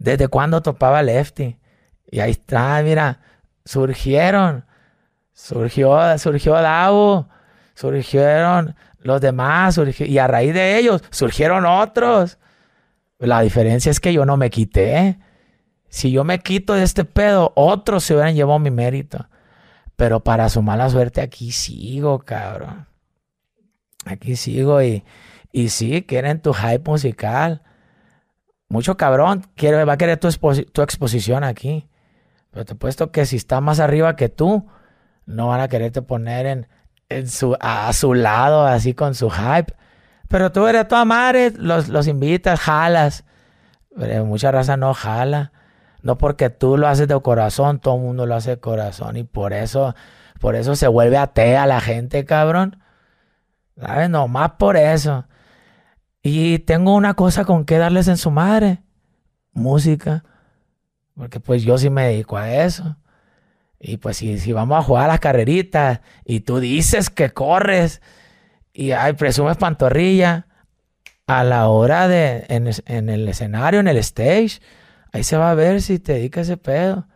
¿Desde 0.00 0.26
cuándo 0.26 0.62
topaba 0.62 1.04
Lefty? 1.04 1.56
Y 2.10 2.18
ahí 2.18 2.32
está, 2.32 2.82
mira, 2.82 3.20
surgieron. 3.64 4.66
Surgió, 5.32 6.18
surgió 6.18 6.54
Davo. 6.54 7.28
Surgieron 7.74 8.74
los 9.00 9.20
demás. 9.20 9.78
y 9.98 10.18
a 10.18 10.26
raíz 10.26 10.54
de 10.54 10.78
ellos 10.78 11.02
surgieron 11.10 11.66
otros. 11.66 12.38
La 13.18 13.40
diferencia 13.42 13.90
es 13.90 14.00
que 14.00 14.12
yo 14.12 14.24
no 14.24 14.36
me 14.36 14.50
quité. 14.50 15.18
Si 15.88 16.10
yo 16.10 16.24
me 16.24 16.38
quito 16.38 16.74
de 16.74 16.84
este 16.84 17.04
pedo, 17.04 17.52
otros 17.56 18.04
se 18.04 18.14
hubieran 18.14 18.34
llevado 18.34 18.58
mi 18.58 18.70
mérito. 18.70 19.28
Pero 19.96 20.20
para 20.20 20.48
su 20.48 20.62
mala 20.62 20.88
suerte, 20.88 21.20
aquí 21.20 21.52
sigo, 21.52 22.20
cabrón. 22.20 22.86
Aquí 24.06 24.36
sigo 24.36 24.82
y, 24.82 25.04
y 25.52 25.68
sí, 25.68 26.02
quieren 26.02 26.40
tu 26.40 26.54
hype 26.54 26.88
musical. 26.88 27.62
Mucho 28.70 28.96
cabrón 28.96 29.44
quiere, 29.56 29.84
va 29.84 29.94
a 29.94 29.98
querer 29.98 30.18
tu, 30.18 30.28
exposición 30.82 31.42
aquí. 31.42 31.88
Pero 32.52 32.64
te 32.64 32.74
puesto 32.76 33.10
que 33.10 33.26
si 33.26 33.36
está 33.36 33.60
más 33.60 33.80
arriba 33.80 34.16
que 34.16 34.28
tú, 34.28 34.68
no 35.26 35.48
van 35.48 35.60
a 35.60 35.68
quererte 35.68 36.02
poner 36.02 36.46
en, 36.46 36.68
en 37.10 37.28
su, 37.28 37.56
a, 37.60 37.92
su 37.92 38.14
lado, 38.14 38.64
así 38.64 38.94
con 38.94 39.14
su 39.14 39.28
hype. 39.28 39.74
Pero 40.28 40.52
tú 40.52 40.66
eres 40.66 40.88
toda 40.88 41.04
madre, 41.04 41.52
los, 41.56 41.88
los 41.88 42.06
invitas, 42.06 42.60
jalas. 42.60 43.24
Pero 43.96 44.24
mucha 44.24 44.50
raza 44.50 44.76
no 44.76 44.94
jala. 44.94 45.52
No 46.02 46.16
porque 46.16 46.48
tú 46.48 46.78
lo 46.78 46.88
haces 46.88 47.08
de 47.08 47.20
corazón, 47.20 47.80
todo 47.80 47.96
el 47.96 48.02
mundo 48.02 48.24
lo 48.24 48.36
hace 48.36 48.50
de 48.50 48.60
corazón. 48.60 49.16
Y 49.16 49.24
por 49.24 49.52
eso, 49.52 49.94
por 50.38 50.54
eso 50.54 50.76
se 50.76 50.88
vuelve 50.88 51.18
atea 51.18 51.66
la 51.66 51.80
gente, 51.80 52.24
cabrón. 52.24 52.82
¿Sabes? 53.78 54.08
más 54.28 54.52
por 54.52 54.76
eso. 54.76 55.26
Y 56.22 56.60
tengo 56.60 56.94
una 56.94 57.14
cosa 57.14 57.44
con 57.44 57.64
que 57.64 57.78
darles 57.78 58.08
en 58.08 58.16
su 58.16 58.30
madre. 58.30 58.82
Música. 59.52 60.24
Porque 61.14 61.40
pues 61.40 61.62
yo 61.62 61.76
sí 61.76 61.90
me 61.90 62.06
dedico 62.06 62.36
a 62.36 62.50
eso. 62.50 62.96
Y 63.80 63.96
pues 63.96 64.18
si, 64.18 64.38
si 64.38 64.52
vamos 64.52 64.78
a 64.78 64.82
jugar 64.82 65.06
a 65.06 65.08
las 65.08 65.20
carreritas 65.20 66.00
y 66.24 66.40
tú 66.40 66.60
dices 66.60 67.10
que 67.10 67.30
corres 67.30 68.02
y 68.72 68.92
ay, 68.92 69.14
presumes 69.14 69.56
pantorrilla, 69.56 70.46
a 71.26 71.44
la 71.44 71.68
hora 71.68 72.08
de, 72.08 72.44
en, 72.48 72.70
en 72.86 73.08
el 73.08 73.28
escenario, 73.28 73.80
en 73.80 73.88
el 73.88 73.96
stage, 73.98 74.60
Ahí 75.12 75.24
se 75.24 75.36
va 75.36 75.50
a 75.50 75.54
ver 75.54 75.82
si 75.82 75.98
te 75.98 76.14
dedica 76.14 76.42
ese 76.42 76.56
pedo. 76.56 77.06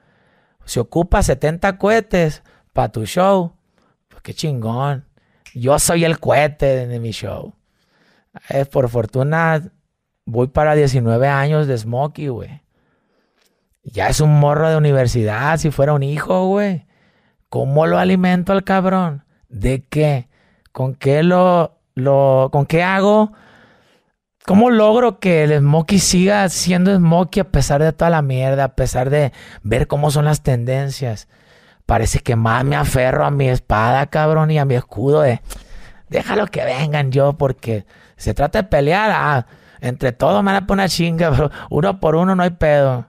Si 0.65 0.81
ocupa 0.81 1.23
70 1.23 1.79
cohetes 1.79 2.43
para 2.73 2.91
tu 2.91 3.07
show, 3.07 3.55
pues 4.09 4.23
qué 4.23 4.35
chingón. 4.35 5.07
Yo 5.55 5.79
soy 5.79 6.05
el 6.05 6.19
cohete 6.19 6.87
de, 6.87 6.99
mi 6.99 7.13
show. 7.13 7.55
Eh, 8.49 8.65
por 8.65 8.89
fortuna, 8.89 9.71
voy 10.25 10.49
para 10.49 10.75
19 10.75 11.29
años 11.29 11.67
de 11.69 11.79
Smokey, 11.79 12.29
güey. 12.29 12.63
Ya 13.85 14.09
es 14.09 14.21
un 14.21 14.41
morro 14.41 14.69
de 14.69 14.77
universidad, 14.77 15.59
si 15.59 15.71
fuera 15.71 15.93
un 15.93 16.03
hijo, 16.03 16.47
güey. 16.47 16.87
¿Cómo 17.49 17.87
lo 17.87 17.99
alimento 17.99 18.53
al 18.53 18.65
cabrón? 18.65 19.25
¿De 19.49 19.85
qué? 19.85 20.29
¿Con 20.73 20.95
qué 20.95 21.23
lo, 21.23 21.79
lo, 21.95 22.49
con 22.51 22.67
qué 22.67 22.83
hago 22.83 23.33
¿Cómo 24.47 24.69
logro 24.69 25.21
que 25.21 25.43
el 25.43 25.59
Smokey 25.59 25.99
siga 25.99 26.47
siendo 26.51 26.95
Smokey 26.95 27.41
a 27.41 27.51
pesar 27.51 27.83
de 27.83 27.95
toda 27.95 28.11
la 28.11 28.21
mierda, 28.21 28.65
a 28.65 28.75
pesar 28.75 29.09
de 29.09 29.33
ver 29.63 29.87
cómo 29.87 30.11
son 30.11 30.27
las 30.27 30.43
tendencias? 30.43 31.29
Parece 31.87 32.19
que 32.19 32.37
más 32.37 32.63
me 32.63 32.77
aferro 32.77 33.25
a 33.25 33.31
mi 33.31 33.49
espada, 33.49 34.05
cabrón, 34.07 34.51
y 34.51 34.59
a 34.59 34.67
mi 34.67 34.75
escudo 34.75 35.23
de 35.23 35.41
déjalo 36.11 36.47
que 36.49 36.63
vengan 36.63 37.11
yo, 37.11 37.39
porque 37.39 37.87
se 38.19 38.35
trata 38.35 38.61
de 38.61 38.69
pelear. 38.69 39.11
Ah, 39.15 39.47
entre 39.81 40.13
todos 40.13 40.43
me 40.43 40.53
van 40.53 40.65
a 40.65 40.67
poner 40.67 40.91
chinga, 40.91 41.31
pero 41.35 41.51
uno 41.71 41.99
por 41.99 42.15
uno 42.15 42.37
no 42.37 42.43
hay 42.43 42.51
pedo. 42.51 43.07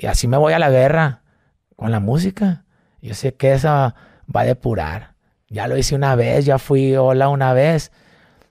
Y 0.00 0.06
así 0.06 0.28
me 0.28 0.36
voy 0.36 0.52
a 0.52 0.60
la 0.60 0.70
guerra 0.70 1.22
con 1.74 1.90
la 1.90 1.98
música. 1.98 2.64
Yo 3.02 3.14
sé 3.14 3.34
que 3.34 3.52
eso 3.52 3.68
va 3.68 4.40
a 4.40 4.44
depurar. 4.44 5.14
Ya 5.48 5.66
lo 5.66 5.76
hice 5.76 5.96
una 5.96 6.14
vez, 6.14 6.44
ya 6.44 6.60
fui 6.60 6.94
hola 6.94 7.28
una 7.28 7.52
vez. 7.52 7.90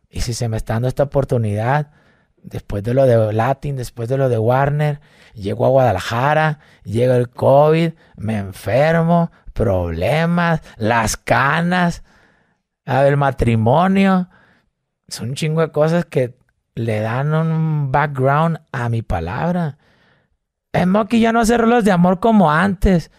Y 0.09 0.21
si 0.21 0.33
se 0.33 0.49
me 0.49 0.57
está 0.57 0.73
dando 0.73 0.89
esta 0.89 1.03
oportunidad, 1.03 1.91
después 2.35 2.83
de 2.83 2.93
lo 2.93 3.05
de 3.05 3.31
Latin, 3.31 3.77
después 3.77 4.09
de 4.09 4.17
lo 4.17 4.27
de 4.27 4.37
Warner, 4.37 4.99
llego 5.33 5.65
a 5.65 5.69
Guadalajara, 5.69 6.59
llega 6.83 7.15
el 7.15 7.29
COVID, 7.29 7.93
me 8.17 8.37
enfermo, 8.37 9.31
problemas, 9.53 10.61
las 10.75 11.15
canas, 11.15 12.03
el 12.83 13.15
matrimonio. 13.15 14.27
Son 15.07 15.29
un 15.29 15.35
chingo 15.35 15.61
de 15.61 15.71
cosas 15.71 16.03
que 16.03 16.37
le 16.75 16.99
dan 16.99 17.33
un 17.33 17.89
background 17.89 18.59
a 18.73 18.89
mi 18.89 19.01
palabra. 19.01 19.77
Es 20.73 20.85
que 21.10 21.19
ya 21.19 21.31
no 21.31 21.39
hace 21.39 21.57
rolos 21.57 21.84
de 21.84 21.91
amor 21.91 22.19
como 22.19 22.52
antes. 22.52 23.11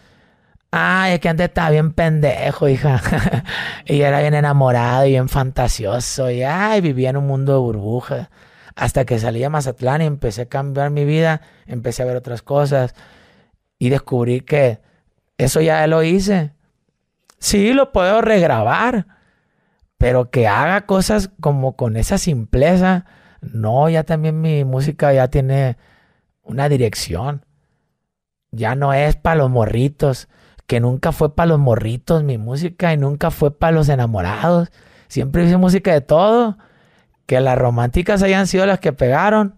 Ay, 0.71 1.13
es 1.13 1.19
que 1.19 1.29
antes 1.29 1.47
estaba 1.47 1.71
bien 1.71 1.93
pendejo, 1.93 2.69
hija. 2.69 3.01
y 3.85 4.01
era 4.01 4.21
bien 4.21 4.35
enamorado 4.35 5.05
y 5.05 5.11
bien 5.11 5.29
fantasioso. 5.29 6.29
Y 6.29 6.43
ay, 6.43 6.81
vivía 6.81 7.09
en 7.09 7.17
un 7.17 7.27
mundo 7.27 7.53
de 7.53 7.59
burbujas. 7.59 8.29
Hasta 8.75 9.03
que 9.05 9.19
salí 9.19 9.43
a 9.43 9.49
Mazatlán 9.49 10.01
y 10.01 10.05
empecé 10.05 10.43
a 10.43 10.45
cambiar 10.45 10.89
mi 10.91 11.05
vida, 11.05 11.41
empecé 11.65 12.03
a 12.03 12.05
ver 12.05 12.15
otras 12.15 12.43
cosas. 12.43 12.93
Y 13.79 13.89
descubrí 13.89 14.41
que 14.41 14.79
eso 15.37 15.59
ya 15.61 15.85
lo 15.87 16.03
hice. 16.03 16.53
Sí, 17.39 17.73
lo 17.73 17.91
puedo 17.91 18.21
regrabar. 18.21 19.07
Pero 19.97 20.29
que 20.29 20.47
haga 20.47 20.85
cosas 20.85 21.31
como 21.41 21.75
con 21.75 21.97
esa 21.97 22.17
simpleza. 22.17 23.05
No, 23.41 23.89
ya 23.89 24.03
también 24.03 24.39
mi 24.39 24.63
música 24.65 25.11
ya 25.13 25.29
tiene 25.29 25.77
una 26.49 26.67
dirección. 26.67 27.45
Ya 28.51 28.75
no 28.75 28.93
es 28.93 29.15
para 29.15 29.35
los 29.35 29.49
morritos 29.49 30.27
que 30.69 30.79
nunca 30.79 31.11
fue 31.11 31.35
para 31.35 31.47
los 31.47 31.59
morritos 31.59 32.23
mi 32.23 32.37
música 32.37 32.93
y 32.93 32.97
nunca 32.97 33.31
fue 33.31 33.57
para 33.57 33.71
los 33.71 33.89
enamorados. 33.89 34.69
Siempre 35.07 35.45
hice 35.45 35.57
música 35.57 35.91
de 35.93 36.01
todo. 36.01 36.57
Que 37.25 37.39
las 37.39 37.57
románticas 37.57 38.23
hayan 38.23 38.47
sido 38.47 38.65
las 38.65 38.79
que 38.79 38.93
pegaron. 38.93 39.55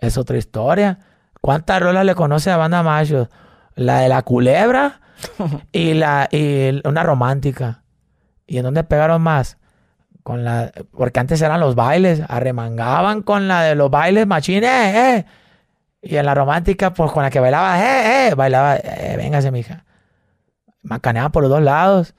Es 0.00 0.16
otra 0.16 0.38
historia. 0.38 0.98
¿Cuántas 1.40 1.80
rolas 1.80 2.04
le 2.04 2.14
conoce 2.14 2.50
a 2.50 2.56
Banda 2.56 2.82
Machos? 2.82 3.28
La 3.74 4.00
de 4.00 4.08
la 4.08 4.22
culebra 4.22 5.00
y 5.72 5.94
la 5.94 6.28
y 6.30 6.80
una 6.84 7.02
romántica. 7.02 7.82
¿Y 8.46 8.58
en 8.58 8.64
dónde 8.64 8.84
pegaron 8.84 9.22
más? 9.22 9.58
Con 10.24 10.44
la, 10.44 10.72
porque 10.92 11.20
antes 11.20 11.40
eran 11.42 11.60
los 11.60 11.74
bailes, 11.74 12.22
arremangaban 12.28 13.22
con 13.22 13.48
la 13.48 13.62
de 13.62 13.74
los 13.74 13.90
bailes 13.90 14.26
machines, 14.26 14.94
eh. 14.94 15.26
Y 16.02 16.16
en 16.16 16.26
la 16.26 16.34
romántica, 16.34 16.92
pues 16.92 17.12
con 17.12 17.22
la 17.22 17.30
que 17.30 17.40
bailaba, 17.40 17.80
eh, 17.80 18.28
eh, 18.28 18.34
bailaba, 18.34 18.76
eh, 18.76 19.14
véngase, 19.16 19.50
mija 19.50 19.84
macaneaba 20.82 21.30
por 21.30 21.42
los 21.42 21.50
dos 21.50 21.62
lados. 21.62 22.14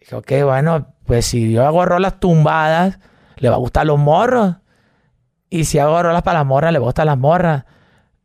Dije, 0.00 0.16
ok, 0.16 0.32
bueno, 0.44 0.94
pues 1.04 1.26
si 1.26 1.52
yo 1.52 1.66
hago 1.66 1.84
rolas 1.84 2.18
tumbadas, 2.18 2.98
le 3.36 3.48
va 3.48 3.56
a 3.56 3.58
gustar 3.58 3.86
los 3.86 3.98
morros. 3.98 4.56
Y 5.50 5.64
si 5.64 5.78
hago 5.78 6.02
rolas 6.02 6.22
para 6.22 6.40
las 6.40 6.46
morras, 6.46 6.72
le 6.72 6.78
va 6.78 6.84
a 6.84 6.88
gustar 6.88 7.06
las 7.06 7.18
morras. 7.18 7.64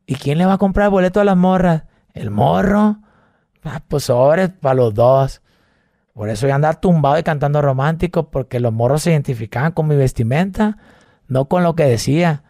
¿Y 0.06 0.14
quién 0.16 0.38
le 0.38 0.46
va 0.46 0.54
a 0.54 0.58
comprar 0.58 0.86
el 0.86 0.90
boleto 0.90 1.20
a 1.20 1.24
las 1.24 1.36
morras? 1.36 1.84
¿El 2.14 2.30
morro? 2.30 2.98
Ah, 3.64 3.82
pues 3.86 4.04
sobre, 4.04 4.48
para 4.48 4.74
los 4.74 4.94
dos. 4.94 5.42
Por 6.14 6.30
eso 6.30 6.46
yo 6.46 6.54
andaba 6.54 6.74
tumbado 6.74 7.18
y 7.18 7.22
cantando 7.22 7.60
romántico, 7.60 8.30
porque 8.30 8.60
los 8.60 8.72
morros 8.72 9.02
se 9.02 9.10
identificaban 9.10 9.72
con 9.72 9.88
mi 9.88 9.96
vestimenta, 9.96 10.78
no 11.26 11.46
con 11.46 11.62
lo 11.62 11.74
que 11.74 11.84
decía. 11.84 12.44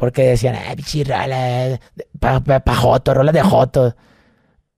Porque 0.00 0.22
decían, 0.22 0.54
eh, 0.54 0.74
bichirrala, 0.74 1.78
para 2.18 2.40
pa, 2.40 2.60
pa 2.60 2.74
joto, 2.74 3.12
rolas 3.12 3.34
de 3.34 3.42
joto. 3.42 3.94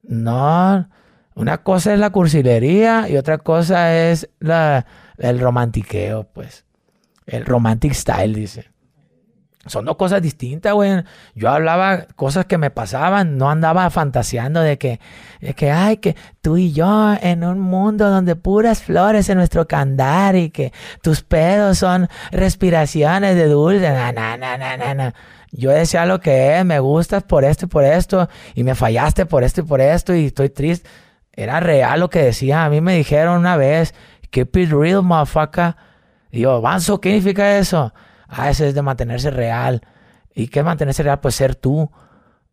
No, 0.01 0.89
una 1.33 1.63
cosa 1.63 1.93
es 1.93 1.99
la 1.99 2.09
cursilería 2.09 3.07
y 3.07 3.15
otra 3.15 3.37
cosa 3.37 3.95
es 3.95 4.29
la, 4.39 4.85
el 5.17 5.39
romantiqueo, 5.39 6.25
pues. 6.25 6.65
El 7.25 7.45
romantic 7.45 7.93
style, 7.93 8.35
dice. 8.35 8.72
Son 9.65 9.85
dos 9.85 9.95
cosas 9.95 10.21
distintas, 10.21 10.73
güey. 10.73 11.03
Yo 11.35 11.49
hablaba 11.49 12.05
cosas 12.17 12.45
que 12.45 12.57
me 12.57 12.69
pasaban, 12.69 13.37
no 13.37 13.49
andaba 13.49 13.89
fantaseando 13.89 14.59
de 14.59 14.77
que, 14.77 14.99
de 15.39 15.53
que, 15.53 15.71
ay, 15.71 15.97
que 15.97 16.17
tú 16.41 16.57
y 16.57 16.73
yo 16.73 17.13
en 17.21 17.45
un 17.45 17.61
mundo 17.61 18.09
donde 18.09 18.35
puras 18.35 18.83
flores 18.83 19.29
en 19.29 19.37
nuestro 19.37 19.65
candar 19.65 20.35
y 20.35 20.49
que 20.49 20.73
tus 21.01 21.21
pedos 21.21 21.77
son 21.77 22.09
respiraciones 22.31 23.37
de 23.37 23.47
dulce. 23.47 23.89
Na, 23.89 24.11
na, 24.11 24.35
na, 24.35 24.57
na, 24.57 24.93
na. 24.93 25.13
Yo 25.51 25.71
decía 25.71 26.05
lo 26.05 26.19
que 26.19 26.57
es, 26.57 26.65
me 26.65 26.79
gustas 26.79 27.23
por 27.23 27.45
esto 27.45 27.65
y 27.65 27.69
por 27.69 27.85
esto, 27.85 28.27
y 28.55 28.63
me 28.63 28.75
fallaste 28.75 29.25
por 29.25 29.43
esto 29.43 29.61
y 29.61 29.63
por 29.63 29.79
esto, 29.79 30.13
y 30.13 30.25
estoy 30.25 30.49
triste. 30.49 30.89
Era 31.31 31.61
real 31.61 32.01
lo 32.01 32.09
que 32.09 32.21
decía. 32.21 32.65
A 32.65 32.69
mí 32.69 32.81
me 32.81 32.97
dijeron 32.97 33.39
una 33.39 33.55
vez, 33.55 33.93
keep 34.29 34.57
it 34.57 34.71
real, 34.71 35.03
motherfucker. 35.03 35.75
Y 36.31 36.41
yo, 36.41 36.59
Vanzo, 36.59 36.99
¿qué 36.99 37.09
significa 37.09 37.57
eso? 37.57 37.93
Ah, 38.35 38.49
eso 38.49 38.65
es 38.65 38.73
de 38.73 38.81
mantenerse 38.81 39.29
real. 39.29 39.81
¿Y 40.33 40.47
qué 40.47 40.63
mantenerse 40.63 41.03
real? 41.03 41.19
Pues 41.19 41.35
ser 41.35 41.55
tú. 41.55 41.91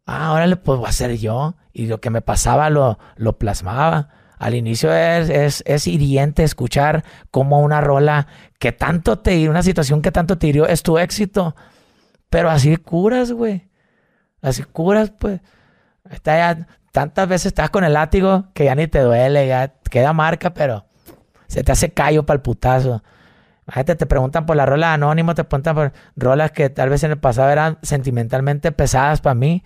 Ah, 0.07 0.33
órale, 0.33 0.57
pues 0.57 0.79
voy 0.79 0.89
a 0.89 0.93
ser 0.93 1.17
yo. 1.17 1.55
Y 1.73 1.87
lo 1.87 2.01
que 2.01 2.11
me 2.11 2.21
pasaba 2.21 2.69
lo, 2.69 2.99
lo 3.17 3.39
plasmaba. 3.39 4.09
Al 4.39 4.55
inicio 4.55 4.93
es, 4.93 5.31
es, 5.31 5.63
es, 5.67 5.87
hiriente 5.87 6.43
escuchar 6.43 7.05
cómo 7.31 7.61
una 7.61 7.81
rola 7.81 8.27
que 8.59 8.73
tanto 8.73 9.19
te 9.19 9.37
hirió, 9.37 9.51
una 9.51 9.63
situación 9.63 10.03
que 10.03 10.13
tanto 10.13 10.39
te 10.39 10.47
hirió, 10.47 10.67
es 10.67 10.83
tu 10.83 10.99
éxito. 10.99 11.55
Pero 12.31 12.51
así 12.51 12.77
curas, 12.77 13.33
güey. 13.33 13.69
Así 14.43 14.63
curas, 14.65 15.11
pues. 15.11 15.41
Está 16.11 16.37
ya, 16.37 16.67
tantas 16.93 17.29
veces 17.29 17.47
estás 17.47 17.71
con 17.71 17.85
el 17.85 17.93
látigo 17.93 18.49
que 18.55 18.65
ya 18.65 18.75
ni 18.75 18.87
te 18.87 19.01
duele, 19.01 19.47
ya 19.47 19.75
queda 19.91 20.13
marca, 20.13 20.53
pero 20.55 20.87
se 21.47 21.63
te 21.63 21.73
hace 21.73 21.91
callo 21.91 22.25
para 22.25 22.37
el 22.37 22.43
putazo. 22.43 23.03
Gente 23.73 23.97
te 23.97 24.07
preguntan 24.07 24.47
por 24.47 24.57
la 24.57 24.67
rola 24.67 24.95
anónimo, 24.95 25.35
te 25.35 25.45
preguntan 25.45 25.75
por 25.75 25.93
rolas 26.17 26.53
que 26.53 26.71
tal 26.71 26.89
vez 26.89 27.05
en 27.05 27.13
el 27.13 27.19
pasado 27.19 27.51
eran 27.51 27.79
sentimentalmente 27.83 28.73
pesadas 28.73 29.21
para 29.21 29.35
mí. 29.35 29.63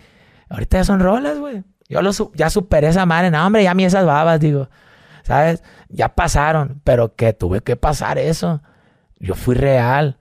Ahorita 0.48 0.78
ya 0.78 0.84
son 0.84 1.00
rolas, 1.00 1.38
güey. 1.38 1.64
Yo 1.88 2.02
lo, 2.02 2.10
ya 2.34 2.50
superé 2.50 2.88
esa 2.88 3.06
madre. 3.06 3.30
No, 3.30 3.46
hombre, 3.46 3.62
ya 3.62 3.72
a 3.72 3.74
mí 3.74 3.84
esas 3.84 4.06
babas, 4.06 4.40
digo. 4.40 4.68
¿Sabes? 5.22 5.62
Ya 5.88 6.14
pasaron, 6.14 6.80
pero 6.84 7.14
que 7.14 7.32
tuve 7.32 7.60
que 7.60 7.76
pasar 7.76 8.18
eso. 8.18 8.62
Yo 9.18 9.34
fui 9.34 9.54
real. 9.54 10.18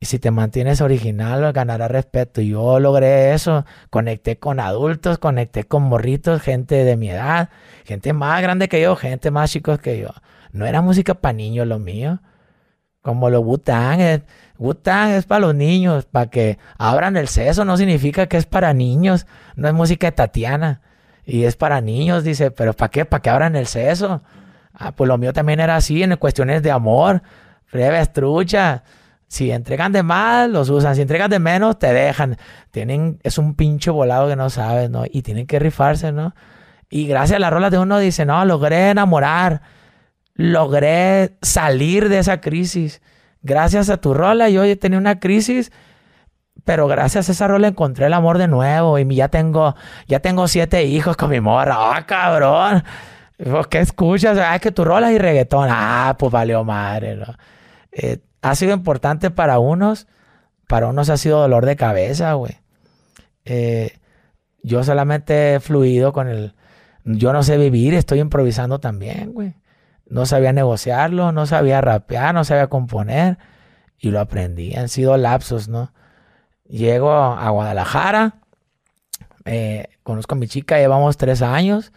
Y 0.00 0.06
si 0.06 0.18
te 0.18 0.32
mantienes 0.32 0.80
original, 0.80 1.52
ganarás 1.52 1.90
respeto. 1.90 2.40
Yo 2.40 2.80
logré 2.80 3.34
eso. 3.34 3.64
Conecté 3.88 4.38
con 4.38 4.58
adultos, 4.58 5.18
conecté 5.18 5.64
con 5.64 5.84
morritos, 5.84 6.42
gente 6.42 6.84
de 6.84 6.96
mi 6.96 7.10
edad, 7.10 7.50
gente 7.84 8.12
más 8.12 8.42
grande 8.42 8.68
que 8.68 8.80
yo, 8.80 8.96
gente 8.96 9.30
más 9.30 9.52
chicos 9.52 9.78
que 9.78 10.00
yo. 10.00 10.08
No 10.50 10.66
era 10.66 10.82
música 10.82 11.14
para 11.14 11.34
niños 11.34 11.68
lo 11.68 11.78
mío. 11.78 12.20
Como 13.02 13.30
lo 13.30 13.40
Wu-Tang. 13.40 14.00
Es, 14.00 14.22
es 14.58 15.26
para 15.26 15.40
los 15.40 15.54
niños, 15.54 16.06
para 16.06 16.30
que 16.30 16.58
abran 16.78 17.16
el 17.16 17.28
seso. 17.28 17.64
No 17.64 17.76
significa 17.76 18.26
que 18.26 18.36
es 18.36 18.46
para 18.46 18.72
niños. 18.72 19.26
No 19.56 19.68
es 19.68 19.74
música 19.74 20.06
de 20.06 20.12
Tatiana. 20.12 20.80
Y 21.24 21.44
es 21.44 21.56
para 21.56 21.80
niños, 21.80 22.24
dice. 22.24 22.50
¿Pero 22.50 22.72
para 22.72 22.90
qué? 22.90 23.04
¿Para 23.04 23.20
que 23.20 23.30
abran 23.30 23.56
el 23.56 23.66
seso? 23.66 24.22
Ah, 24.72 24.92
pues 24.92 25.08
lo 25.08 25.18
mío 25.18 25.32
también 25.32 25.60
era 25.60 25.76
así, 25.76 26.02
en 26.02 26.16
cuestiones 26.16 26.62
de 26.62 26.70
amor. 26.70 27.22
Breve, 27.72 28.04
trucha. 28.06 28.82
Si 29.28 29.50
entregan 29.50 29.92
de 29.92 30.02
más, 30.02 30.48
los 30.48 30.68
usan. 30.68 30.94
Si 30.94 31.02
entregan 31.02 31.30
de 31.30 31.38
menos, 31.38 31.78
te 31.78 31.92
dejan. 31.92 32.36
Tienen, 32.70 33.18
es 33.22 33.38
un 33.38 33.54
pinche 33.54 33.90
volado 33.90 34.28
que 34.28 34.36
no 34.36 34.50
sabes, 34.50 34.90
¿no? 34.90 35.04
Y 35.10 35.22
tienen 35.22 35.46
que 35.46 35.58
rifarse, 35.58 36.12
¿no? 36.12 36.34
Y 36.90 37.06
gracias 37.06 37.36
a 37.36 37.40
la 37.40 37.48
rola 37.48 37.70
de 37.70 37.78
uno 37.78 37.98
dice, 37.98 38.26
no, 38.26 38.44
logré 38.44 38.90
enamorar. 38.90 39.62
Logré 40.34 41.36
salir 41.42 42.08
de 42.08 42.18
esa 42.18 42.40
crisis. 42.40 43.02
Gracias 43.42 43.90
a 43.90 43.98
tu 43.98 44.14
rola, 44.14 44.48
yo 44.48 44.64
he 44.64 44.76
tenido 44.76 45.00
una 45.00 45.18
crisis, 45.18 45.72
pero 46.64 46.86
gracias 46.86 47.28
a 47.28 47.32
esa 47.32 47.48
rola 47.48 47.68
encontré 47.68 48.06
el 48.06 48.12
amor 48.12 48.38
de 48.38 48.48
nuevo. 48.48 48.98
Y 48.98 49.14
ya 49.14 49.28
tengo, 49.28 49.74
ya 50.06 50.20
tengo 50.20 50.48
siete 50.48 50.84
hijos 50.84 51.16
con 51.16 51.30
mi 51.30 51.40
morra. 51.40 51.74
¡Ah, 51.78 52.06
cabrón! 52.06 52.84
¿Qué 53.68 53.80
escuchas? 53.80 54.38
Ah, 54.38 54.54
es 54.54 54.60
que 54.60 54.70
tu 54.70 54.84
rola 54.84 55.12
y 55.12 55.18
reggaetón. 55.18 55.68
Ah, 55.70 56.16
pues 56.18 56.30
valió 56.30 56.62
madre. 56.64 57.18
Eh, 57.90 58.18
ha 58.40 58.54
sido 58.54 58.72
importante 58.72 59.30
para 59.30 59.58
unos, 59.58 60.06
para 60.68 60.86
unos 60.86 61.10
ha 61.10 61.16
sido 61.16 61.40
dolor 61.40 61.66
de 61.66 61.76
cabeza, 61.76 62.34
güey. 62.34 62.58
Eh, 63.44 63.98
yo 64.62 64.84
solamente 64.84 65.54
he 65.54 65.60
fluido 65.60 66.12
con 66.12 66.28
el... 66.28 66.54
Yo 67.04 67.32
no 67.32 67.42
sé 67.42 67.56
vivir, 67.56 67.94
estoy 67.94 68.20
improvisando 68.20 68.78
también, 68.78 69.32
güey. 69.32 69.54
No 70.12 70.26
sabía 70.26 70.52
negociarlo, 70.52 71.32
no 71.32 71.46
sabía 71.46 71.80
rapear, 71.80 72.34
no 72.34 72.44
sabía 72.44 72.66
componer. 72.66 73.38
Y 73.96 74.10
lo 74.10 74.20
aprendí. 74.20 74.74
Han 74.74 74.90
sido 74.90 75.16
lapsos, 75.16 75.68
¿no? 75.68 75.90
Llego 76.68 77.10
a 77.10 77.48
Guadalajara. 77.48 78.34
Eh, 79.46 79.88
conozco 80.02 80.34
a 80.34 80.38
mi 80.38 80.48
chica, 80.48 80.76
llevamos 80.76 81.16
tres 81.16 81.40
años. 81.40 81.92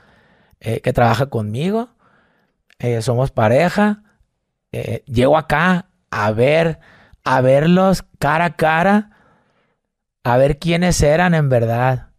Eh, 0.61 0.79
que 0.79 0.93
trabaja 0.93 1.25
conmigo. 1.25 1.89
somos 3.01 3.31
pareja. 3.31 4.03
llego 5.05 5.37
acá 5.37 5.87
a 6.09 6.31
ver, 6.31 6.79
a 7.25 7.41
verlos 7.41 8.05
cara 8.17 8.45
a 8.45 8.55
cara, 8.55 9.09
a 10.23 10.37
ver 10.37 10.57
quiénes 10.57 11.03
eran 11.03 11.33
en 11.33 11.49
verdad. 11.49 12.11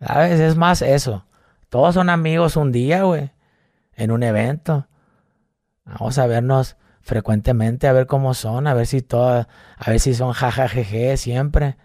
¿Sabes? 0.00 0.40
Es 0.40 0.56
más 0.56 0.82
eso. 0.82 1.24
Todos 1.68 1.94
son 1.94 2.10
amigos 2.10 2.56
un 2.56 2.72
día, 2.72 3.04
güey. 3.04 3.30
en 3.94 4.10
un 4.10 4.24
evento. 4.24 4.88
Vamos 5.86 6.18
a 6.18 6.26
vernos 6.26 6.76
frecuentemente, 7.00 7.86
a 7.86 7.92
ver 7.92 8.06
cómo 8.06 8.34
son, 8.34 8.66
a 8.66 8.74
ver 8.74 8.86
si 8.86 9.00
todo, 9.00 9.46
a 9.76 9.90
ver 9.90 10.00
si 10.00 10.14
son 10.14 10.32
jajajeje 10.32 11.16
siempre. 11.16 11.76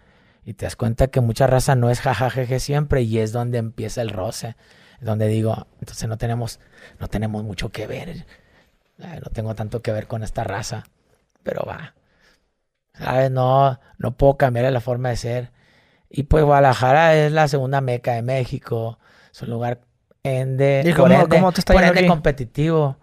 Y 0.44 0.54
te 0.54 0.66
das 0.66 0.74
cuenta 0.74 1.06
que 1.06 1.20
mucha 1.20 1.46
raza 1.46 1.76
no 1.76 1.88
es 1.88 2.00
jajajeje 2.00 2.58
siempre 2.58 3.02
y 3.02 3.18
es 3.18 3.30
donde 3.32 3.58
empieza 3.58 4.02
el 4.02 4.10
roce. 4.10 4.56
Donde 5.00 5.28
digo, 5.28 5.68
entonces 5.80 6.08
no 6.08 6.18
tenemos, 6.18 6.58
no 6.98 7.06
tenemos 7.08 7.44
mucho 7.44 7.70
que 7.70 7.86
ver. 7.86 8.26
No 8.98 9.30
tengo 9.32 9.54
tanto 9.54 9.82
que 9.82 9.92
ver 9.92 10.08
con 10.08 10.24
esta 10.24 10.42
raza. 10.42 10.84
Pero 11.44 11.64
va. 11.66 11.94
¿Sabes? 12.94 13.30
No, 13.30 13.80
no 13.98 14.16
puedo 14.16 14.36
cambiar 14.36 14.70
la 14.72 14.80
forma 14.80 15.10
de 15.10 15.16
ser. 15.16 15.52
Y 16.10 16.24
pues 16.24 16.44
Guadalajara 16.44 17.14
es 17.14 17.32
la 17.32 17.48
segunda 17.48 17.80
meca 17.80 18.14
de 18.14 18.22
México. 18.22 18.98
Es 19.32 19.42
un 19.42 19.50
lugar 19.50 19.80
ende, 20.24 20.82
¿Y 20.84 20.92
cómo, 20.92 21.28
cómo 21.28 21.52
te 21.52 21.60
está 21.60 22.06
competitivo. 22.06 22.96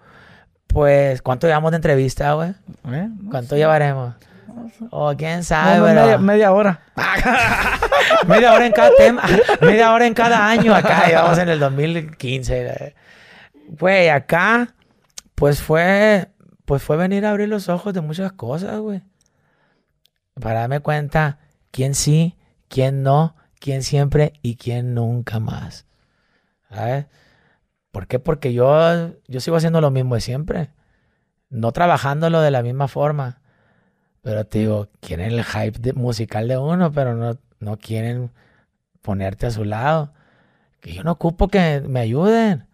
Pues, 0.72 1.24
¿cuánto 1.24 1.48
llevamos 1.48 1.72
de 1.72 1.78
entrevista, 1.78 2.34
güey? 2.34 2.52
¿Eh? 2.92 3.10
¿Cuánto 3.32 3.56
llevaremos? 3.56 4.14
O 4.92 5.16
quién 5.18 5.44
sabe, 5.44 5.82
media, 6.20 6.52
hora. 6.52 6.82
media 8.28 8.54
hora 8.54 8.68
en 8.68 8.72
cada 8.72 8.92
tema. 8.96 9.24
media 9.62 9.92
hora 9.92 10.06
en 10.06 10.14
cada 10.14 10.48
año. 10.48 10.76
Acá 10.76 11.08
llevamos 11.08 11.40
en 11.40 11.50
el 11.50 11.60
2015. 11.60 12.96
Güey, 13.80 14.10
acá, 14.10 14.76
pues 15.34 15.60
fue, 15.60 16.28
pues 16.66 16.84
fue 16.84 16.98
venir 16.98 17.26
a 17.26 17.32
abrir 17.32 17.50
los 17.50 17.68
ojos 17.68 17.94
de 17.96 18.02
muchas 18.02 18.32
cosas, 18.34 18.78
güey. 18.80 19.02
Para 20.40 20.62
darme 20.62 20.82
cuenta 20.82 21.40
quién 21.72 21.96
sí, 21.96 22.38
quién 22.68 23.02
no, 23.02 23.36
quién 23.60 23.82
siempre 23.82 24.34
y 24.44 24.56
quién 24.56 24.94
nunca 24.94 25.40
más. 25.40 25.88
¿Sabes? 26.70 27.08
¿Por 27.92 28.08
qué? 28.08 28.20
Porque 28.20 28.54
yo, 28.54 29.14
yo 29.28 29.40
sigo 29.40 29.58
haciendo 29.58 29.82
lo 29.82 29.92
mismo 29.92 30.16
de 30.16 30.22
siempre. 30.22 30.70
No 31.50 31.72
trabajándolo 31.72 32.42
de 32.42 32.52
la 32.52 32.62
misma 32.62 32.88
forma. 32.88 33.42
Pero 34.22 34.46
te 34.46 34.60
digo, 34.60 34.90
quieren 35.00 35.32
el 35.32 35.44
hype 35.44 35.94
musical 35.94 36.48
de 36.48 36.58
uno, 36.58 36.92
pero 36.92 37.16
no, 37.16 37.38
no 37.60 37.78
quieren 37.78 38.32
ponerte 39.02 39.48
a 39.48 39.52
su 39.52 39.66
lado. 39.66 40.14
Que 40.82 40.94
yo 40.94 41.04
no 41.04 41.14
ocupo 41.14 41.48
que 41.48 41.82
me 41.82 42.02
ayuden. 42.02 42.68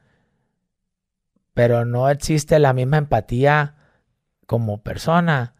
Pero 1.53 1.85
no 1.85 2.09
existe 2.09 2.59
la 2.59 2.73
misma 2.73 2.97
empatía 2.97 3.75
como 4.45 4.81
persona 4.83 5.53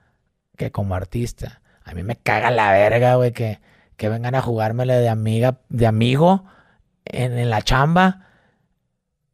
que 0.57 0.71
como 0.71 0.95
artista. 0.95 1.61
A 1.83 1.93
mí 1.93 2.03
me 2.03 2.17
caga 2.17 2.51
la 2.51 2.71
verga, 2.71 3.15
güey, 3.15 3.31
que, 3.31 3.61
que 3.95 4.09
vengan 4.09 4.35
a 4.35 4.41
jugármele 4.41 4.95
de 4.95 5.07
amiga, 5.07 5.61
de 5.69 5.87
amigo 5.87 6.45
en, 7.05 7.37
en 7.37 7.49
la 7.49 7.61
chamba 7.61 8.25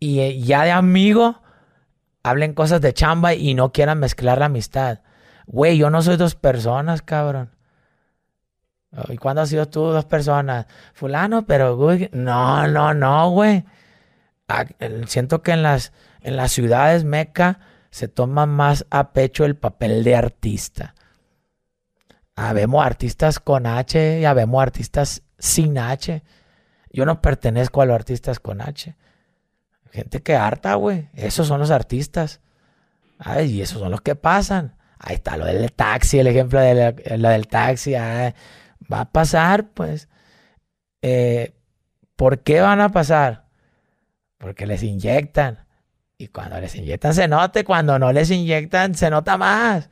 y 0.01 0.19
eh, 0.19 0.41
ya 0.41 0.63
de 0.63 0.71
amigo 0.71 1.41
hablen 2.23 2.55
cosas 2.55 2.81
de 2.81 2.91
chamba 2.93 3.35
y 3.35 3.53
no 3.53 3.71
quieran 3.71 3.99
mezclar 3.99 4.39
la 4.39 4.47
amistad. 4.47 4.99
Güey, 5.45 5.77
yo 5.77 5.91
no 5.91 6.01
soy 6.01 6.17
dos 6.17 6.33
personas, 6.33 7.03
cabrón. 7.03 7.51
¿Y 9.09 9.17
cuándo 9.17 9.43
has 9.43 9.49
sido 9.49 9.67
tú 9.67 9.81
dos 9.83 10.05
personas? 10.05 10.65
Fulano, 10.93 11.45
pero 11.45 11.77
güey, 11.77 12.09
no, 12.13 12.67
no, 12.67 12.95
no, 12.95 13.29
güey. 13.29 13.63
Ah, 14.47 14.65
siento 15.05 15.43
que 15.43 15.51
en 15.51 15.61
las, 15.61 15.93
en 16.21 16.35
las 16.35 16.51
ciudades 16.51 17.03
meca 17.03 17.59
se 17.91 18.07
toma 18.07 18.47
más 18.47 18.87
a 18.89 19.13
pecho 19.13 19.45
el 19.45 19.55
papel 19.55 20.03
de 20.03 20.15
artista. 20.15 20.95
Habemos 22.35 22.83
artistas 22.83 23.39
con 23.39 23.67
H 23.67 24.19
y 24.19 24.25
habemos 24.25 24.61
artistas 24.63 25.21
sin 25.37 25.77
H. 25.77 26.23
Yo 26.89 27.05
no 27.05 27.21
pertenezco 27.21 27.83
a 27.83 27.85
los 27.85 27.95
artistas 27.95 28.39
con 28.39 28.61
H. 28.61 28.95
Gente 29.91 30.21
que 30.21 30.35
harta, 30.35 30.75
güey. 30.75 31.09
Esos 31.13 31.47
son 31.47 31.59
los 31.59 31.69
artistas. 31.69 32.39
Ay, 33.19 33.51
y 33.51 33.61
esos 33.61 33.79
son 33.79 33.91
los 33.91 34.01
que 34.01 34.15
pasan. 34.15 34.75
Ahí 34.97 35.15
está 35.15 35.37
lo 35.37 35.45
del 35.45 35.71
taxi, 35.73 36.19
el 36.19 36.27
ejemplo 36.27 36.59
de 36.59 37.17
lo 37.17 37.29
del 37.29 37.47
taxi. 37.47 37.93
va 37.93 38.33
a 38.89 39.11
pasar, 39.11 39.69
pues. 39.69 40.07
Eh, 41.01 41.53
¿Por 42.15 42.39
qué 42.39 42.61
van 42.61 42.81
a 42.81 42.89
pasar? 42.89 43.47
Porque 44.37 44.65
les 44.65 44.83
inyectan. 44.83 45.65
Y 46.17 46.27
cuando 46.27 46.59
les 46.59 46.75
inyectan 46.75 47.13
se 47.13 47.27
nota, 47.27 47.63
cuando 47.63 47.97
no 47.99 48.11
les 48.13 48.29
inyectan 48.29 48.95
se 48.95 49.09
nota 49.09 49.37
más. 49.37 49.89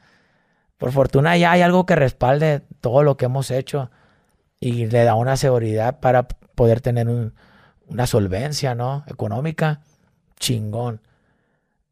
Por 0.78 0.92
fortuna 0.92 1.36
ya 1.38 1.52
hay 1.52 1.62
algo 1.62 1.86
que 1.86 1.96
respalde 1.96 2.62
todo 2.82 3.04
lo 3.04 3.18
que 3.18 3.26
hemos 3.26 3.52
hecho 3.52 3.90
y 4.60 4.86
le 4.86 5.04
da 5.04 5.16
una 5.16 5.38
seguridad 5.38 6.00
para 6.00 6.28
poder 6.28 6.82
tener 6.82 7.08
una 7.88 8.08
solvencia, 8.08 8.76
¿no? 8.76 9.04
Económica 9.08 9.82
chingón. 10.40 11.02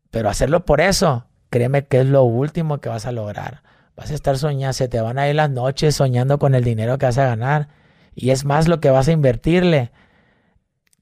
Pero 0.10 0.30
hacerlo 0.30 0.66
por 0.66 0.82
eso, 0.82 1.28
créeme 1.50 1.86
que 1.86 2.00
es 2.00 2.06
lo 2.06 2.24
último 2.24 2.80
que 2.80 2.90
vas 2.90 3.06
a 3.06 3.12
lograr. 3.12 3.62
Vas 3.96 4.12
a 4.12 4.14
estar 4.14 4.38
soñando, 4.38 4.74
se 4.74 4.88
te 4.88 5.02
van 5.02 5.20
a 5.20 5.28
ir 5.28 5.36
las 5.36 5.50
noches 5.50 5.96
soñando 5.96 6.40
con 6.40 6.56
el 6.56 6.64
dinero 6.64 6.98
que 6.98 7.06
vas 7.06 7.18
a 7.18 7.26
ganar. 7.26 7.70
Y 8.16 8.32
es 8.32 8.46
más 8.46 8.68
lo 8.68 8.80
que 8.80 8.90
vas 8.90 9.08
a 9.08 9.12
invertirle 9.12 9.92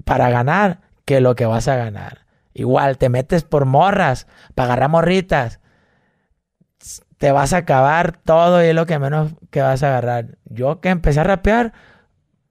para 0.03 0.29
ganar 0.29 0.81
que 1.05 1.21
lo 1.21 1.35
que 1.35 1.45
vas 1.45 1.67
a 1.67 1.75
ganar. 1.75 2.25
Igual 2.53 2.97
te 2.97 3.09
metes 3.09 3.43
por 3.43 3.65
morras, 3.65 4.27
para 4.55 4.67
agarrar 4.67 4.89
morritas. 4.89 5.59
Te 7.17 7.31
vas 7.31 7.53
a 7.53 7.57
acabar 7.57 8.17
todo 8.17 8.63
y 8.63 8.67
es 8.67 8.75
lo 8.75 8.85
que 8.85 8.99
menos 8.99 9.33
que 9.49 9.61
vas 9.61 9.83
a 9.83 9.89
agarrar. 9.89 10.37
Yo 10.45 10.79
que 10.81 10.89
empecé 10.89 11.19
a 11.19 11.25
rapear 11.25 11.73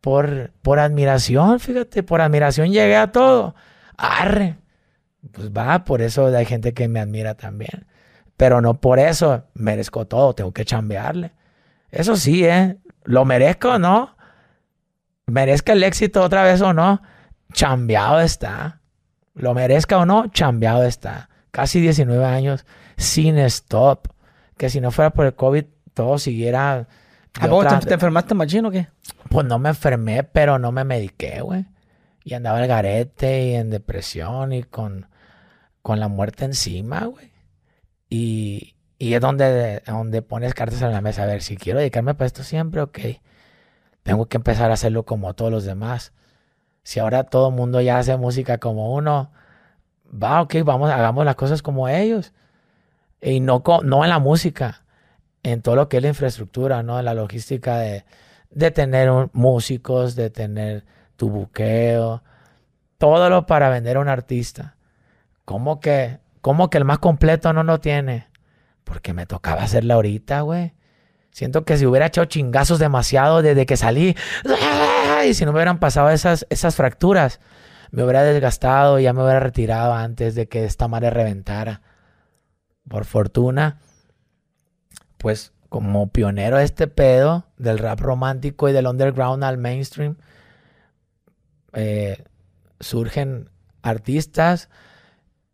por, 0.01 0.53
por 0.63 0.79
admiración, 0.79 1.59
fíjate, 1.61 2.03
por 2.03 2.21
admiración 2.21 2.71
llegué 2.71 2.97
a 2.97 3.13
todo. 3.13 3.55
Arre 3.97 4.59
pues 5.33 5.51
va, 5.51 5.85
por 5.85 6.03
eso 6.03 6.27
hay 6.27 6.45
gente 6.45 6.75
que 6.75 6.89
me 6.89 7.01
admira 7.01 7.35
también. 7.35 7.87
Pero 8.37 8.61
no 8.61 8.81
por 8.81 8.99
eso 8.99 9.45
merezco 9.55 10.07
todo, 10.07 10.35
tengo 10.35 10.53
que 10.53 10.65
chambearle. 10.65 11.33
Eso 11.91 12.17
sí, 12.17 12.45
¿eh? 12.45 12.77
¿Lo 13.05 13.25
merezco 13.25 13.71
o 13.71 13.79
no? 13.79 14.17
¿Merezca 15.27 15.73
el 15.73 15.83
éxito 15.83 16.23
otra 16.23 16.43
vez 16.43 16.61
o 16.61 16.73
no? 16.73 17.01
Chambeado 17.53 18.21
está. 18.21 18.81
Lo 19.35 19.55
merezca 19.55 19.99
o 19.99 20.07
no, 20.07 20.29
chambeado 20.29 20.85
está. 20.85 21.29
Casi 21.51 21.81
19 21.81 22.25
años 22.25 22.67
sin 22.97 23.39
stop. 23.39 24.09
Que 24.57 24.71
si 24.71 24.81
no 24.81 24.91
fuera 24.91 25.11
por 25.11 25.27
el 25.27 25.35
COVID, 25.35 25.65
todo 25.95 26.19
siguiera. 26.19 26.89
¿A 27.41 27.47
vos 27.47 27.67
te, 27.85 27.95
enfermaste 27.95 28.35
machino 28.35 28.69
o 28.69 28.71
qué? 28.71 28.89
Pues 29.29 29.47
no 29.47 29.59
me 29.59 29.71
enfermé, 29.71 30.25
pero 30.25 30.59
no 30.59 30.73
me 30.73 30.85
mediqué, 30.85 31.41
güey. 31.41 31.67
Y 32.25 32.35
andaba 32.35 32.61
el 32.61 32.69
garete 32.69 33.49
y 33.49 33.55
en 33.55 33.71
depresión 33.71 34.53
y 34.53 34.63
con 34.63 35.07
con 35.85 36.01
la 36.01 36.09
muerte 36.09 36.47
encima, 36.47 37.05
güey. 37.05 37.31
Y, 38.09 38.75
y 38.99 39.13
es 39.13 39.21
donde, 39.21 39.83
donde 39.87 40.23
pones 40.23 40.55
cartas 40.55 40.81
en 40.81 40.93
la 40.93 41.03
mesa. 41.03 41.25
A 41.25 41.27
ver, 41.27 41.43
si 41.43 41.59
quiero 41.59 41.79
dedicarme 41.79 42.15
para 42.15 42.27
esto 42.27 42.43
siempre, 42.43 42.81
ok. 42.81 42.99
Tengo 44.03 44.25
que 44.27 44.39
empezar 44.39 44.71
a 44.71 44.75
hacerlo 44.75 45.05
como 45.05 45.35
todos 45.35 45.53
los 45.53 45.65
demás. 45.65 46.15
Si 46.85 47.01
ahora 47.01 47.25
todo 47.25 47.51
el 47.51 47.55
mundo 47.55 47.83
ya 47.83 47.99
hace 47.99 48.17
música 48.17 48.57
como 48.57 48.95
uno, 48.95 49.31
va, 50.11 50.41
ok, 50.41 50.55
vamos, 50.65 50.91
hagamos 50.91 51.27
las 51.27 51.37
cosas 51.37 51.61
como 51.61 51.87
ellos. 51.87 52.33
Y 53.21 53.41
no, 53.41 53.63
no 53.83 54.05
en 54.05 54.11
la 54.11 54.19
música, 54.19 54.87
en 55.43 55.61
todo 55.61 55.77
lo 55.77 55.91
que 55.91 55.99
es 55.99 56.03
la 56.03 56.09
infraestructura, 56.09 56.83
¿no? 56.83 56.99
En 56.99 57.05
la 57.05 57.13
logística 57.13 57.77
de, 57.77 58.07
de 58.49 58.71
tener 58.71 59.11
músicos, 59.35 60.15
de 60.17 60.31
tener 60.31 60.87
tu 61.17 61.29
buqueo, 61.29 62.23
todo 62.97 63.29
lo 63.29 63.45
para 63.45 63.69
vender 63.69 63.99
a 63.99 64.01
un 64.01 64.09
artista. 64.09 64.74
¿Cómo 65.45 65.81
que, 65.81 66.21
cómo 66.41 66.71
que 66.71 66.79
el 66.79 66.85
más 66.85 66.99
completo 66.99 67.53
no 67.53 67.63
lo 67.63 67.81
tiene? 67.81 68.29
Porque 68.85 69.13
me 69.13 69.27
tocaba 69.27 69.63
hacerla 69.63 69.95
ahorita, 69.95 70.43
güey. 70.43 70.75
Siento 71.31 71.65
que 71.65 71.77
si 71.77 71.87
hubiera 71.87 72.07
hecho 72.07 72.25
chingazos 72.27 72.79
demasiado 72.79 73.43
desde 73.43 73.67
que 73.67 73.77
salí, 73.77 74.17
y 75.29 75.35
si 75.35 75.45
no 75.45 75.53
me 75.53 75.59
hubieran 75.59 75.81
pasado 75.81 76.11
esas, 76.11 76.47
esas 76.49 76.77
fracturas, 76.77 77.41
me 77.91 78.05
hubiera 78.05 78.23
desgastado 78.23 78.99
y 78.99 79.05
ya 79.05 79.13
me 79.13 79.23
hubiera 79.23 79.41
retirado 79.41 79.95
antes 79.95 80.35
de 80.35 80.49
que 80.49 80.65
esta 80.65 80.89
madre 80.89 81.11
reventara. 81.11 81.83
Por 82.89 83.05
fortuna, 83.05 83.81
pues 85.19 85.53
como 85.69 86.09
pionero 86.11 86.59
de 86.59 86.65
este 86.65 86.87
pedo 86.87 87.47
del 87.57 87.79
rap 87.79 88.01
romántico 88.01 88.69
y 88.69 88.73
del 88.73 88.87
underground 88.87 89.43
al 89.43 89.59
mainstream, 89.59 90.17
eh, 91.73 92.25
surgen 92.79 93.51
artistas 93.83 94.69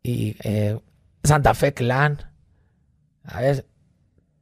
y 0.03 0.37
eh, 0.43 0.79
Santa 1.23 1.55
Fe 1.55 1.75
Clan. 1.75 2.19
¿Sabes? 3.27 3.65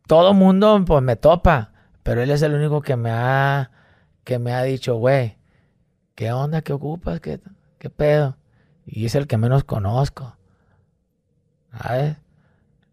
Todo 0.07 0.35
mundo 0.35 0.83
pues 0.87 1.03
me 1.03 1.17
topa, 1.17 1.73
pero 2.03 2.23
él 2.23 2.31
es 2.31 2.43
el 2.43 2.55
único 2.55 2.81
que 2.81 2.97
me 2.97 3.11
ha 3.11 3.71
que 4.25 4.39
me 4.39 4.53
ha 4.53 4.63
dicho, 4.63 4.97
güey, 4.97 5.39
¿qué 6.15 6.33
onda? 6.33 6.63
¿Qué 6.63 6.73
ocupas? 6.73 7.21
¿Qué, 7.21 7.41
¿Qué 7.79 7.91
pedo? 7.91 8.37
Y 8.85 9.07
es 9.07 9.15
el 9.15 9.27
que 9.27 9.39
menos 9.39 9.65
conozco. 9.65 10.37
¿Sabes? 11.73 12.17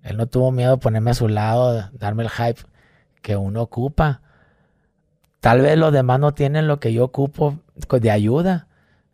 Él 0.02 0.18
no 0.18 0.28
tuvo 0.28 0.52
miedo 0.52 0.72
de 0.72 0.78
ponerme 0.78 1.12
a 1.12 1.16
su 1.16 1.28
lado, 1.28 1.90
darme 1.94 2.24
el 2.24 2.30
hype 2.30 2.62
que 3.22 3.36
uno 3.36 3.64
ocupa. 3.64 4.22
Tal 5.40 5.62
vez 5.62 5.78
los 5.78 5.92
demás 5.92 6.20
no 6.20 6.34
tienen 6.34 6.68
lo 6.68 6.80
que 6.80 6.94
yo 6.94 7.06
ocupo 7.06 7.60
de 8.00 8.12
ayuda. 8.12 8.68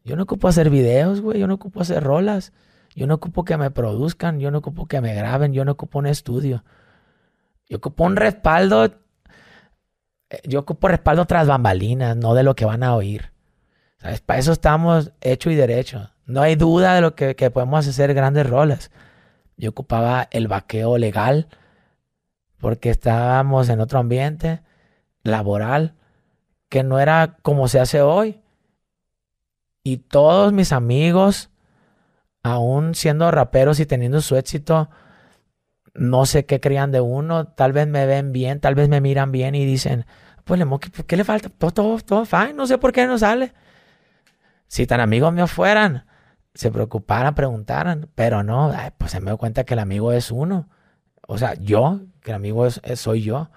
Yo 0.04 0.16
no 0.16 0.24
ocupo 0.24 0.48
hacer 0.48 0.70
videos, 0.70 1.22
güey. 1.22 1.40
Yo 1.40 1.48
no 1.48 1.56
ocupo 1.56 1.82
hacer 1.82 2.04
rolas. 2.04 2.52
Yo 2.96 3.08
no 3.08 3.16
ocupo 3.16 3.44
que 3.46 3.58
me 3.58 3.72
produzcan, 3.72 4.40
yo 4.40 4.52
no 4.52 4.60
ocupo 4.60 4.88
que 4.88 5.02
me 5.02 5.14
graben, 5.14 5.54
yo 5.54 5.66
no 5.66 5.74
ocupo 5.74 6.00
un 6.00 6.08
estudio. 6.08 6.64
Yo 7.68 7.78
ocupo 7.78 8.04
un 8.04 8.16
respaldo. 8.16 8.86
Eh, 8.86 10.42
yo 10.46 10.60
ocupo 10.60 10.88
respaldo 10.88 11.26
tras 11.26 11.48
bambalinas, 11.48 12.18
no 12.18 12.34
de 12.34 12.44
lo 12.44 12.56
que 12.56 12.66
van 12.66 12.84
a 12.84 12.96
oír. 12.96 13.32
¿Sabes? 13.98 14.22
Para 14.22 14.40
eso 14.40 14.52
estamos 14.52 15.12
hecho 15.22 15.52
y 15.52 15.56
derecho. 15.56 16.10
No 16.26 16.42
hay 16.42 16.56
duda 16.56 16.96
de 16.96 17.02
lo 17.02 17.16
que, 17.16 17.36
que 17.36 17.52
podemos 17.52 17.88
hacer 17.88 18.14
grandes 18.14 18.50
roles. 18.50 18.92
Yo 19.58 19.70
ocupaba 19.70 20.28
el 20.32 20.48
vaqueo 20.48 20.98
legal 20.98 21.48
porque 22.58 22.90
estábamos 22.90 23.70
en 23.70 23.80
otro 23.80 24.00
ambiente 24.00 24.62
laboral 25.24 25.96
que 26.68 26.84
no 26.84 27.00
era 27.00 27.38
como 27.42 27.68
se 27.68 27.80
hace 27.80 28.02
hoy. 28.02 28.42
Y 29.84 29.98
todos 29.98 30.52
mis 30.54 30.72
amigos, 30.72 31.51
aún 32.44 32.96
siendo 32.96 33.30
raperos 33.32 33.80
y 33.80 33.86
teniendo 33.86 34.22
su 34.22 34.36
éxito, 34.36 34.90
no 35.94 36.26
sé 36.26 36.46
qué 36.46 36.60
creían 36.60 36.92
de 36.92 37.02
uno. 37.02 37.48
Tal 37.48 37.74
vez 37.74 37.88
me 37.88 38.06
ven 38.06 38.32
bien, 38.32 38.60
tal 38.60 38.76
vez 38.76 38.90
me 38.90 39.02
miran 39.02 39.32
bien 39.32 39.56
y 39.56 39.66
dicen, 39.66 40.06
pues 40.44 40.60
le 40.60 40.68
¿qué 41.08 41.18
le 41.18 41.24
falta? 41.24 41.50
Todo, 41.50 41.72
todo, 41.72 42.00
todo 42.00 42.26
fine, 42.26 42.54
no 42.54 42.68
sé 42.68 42.78
por 42.78 42.92
qué 42.92 43.08
no 43.08 43.18
sale. 43.18 43.54
Si 44.68 44.88
tan 44.88 45.00
amigos 45.02 45.34
míos 45.34 45.52
fueran, 45.52 46.06
se 46.54 46.72
preocuparan, 46.72 47.36
preguntaran, 47.36 48.10
pero 48.16 48.44
no, 48.44 48.74
pues 48.98 49.12
se 49.12 49.20
me 49.20 49.32
dio 49.32 49.38
cuenta 49.38 49.64
que 49.64 49.74
el 49.74 49.80
amigo 49.80 50.12
es 50.12 50.32
uno. 50.32 50.70
O 51.28 51.38
sea, 51.38 51.54
yo, 51.56 52.02
que 52.22 52.32
el 52.32 52.36
amigo 52.36 52.70
soy 52.70 53.22
yo. 53.22 53.50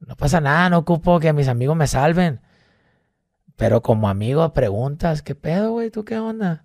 No 0.00 0.16
pasa 0.16 0.40
nada, 0.40 0.70
no 0.70 0.78
ocupo 0.78 1.20
que 1.20 1.32
mis 1.32 1.48
amigos 1.48 1.76
me 1.76 1.86
salven. 1.86 2.40
Pero 3.56 3.82
como 3.82 4.08
amigo 4.08 4.52
preguntas, 4.54 5.22
¿qué 5.22 5.34
pedo, 5.34 5.72
güey? 5.72 5.90
¿Tú 5.90 6.04
qué 6.04 6.18
onda? 6.18 6.64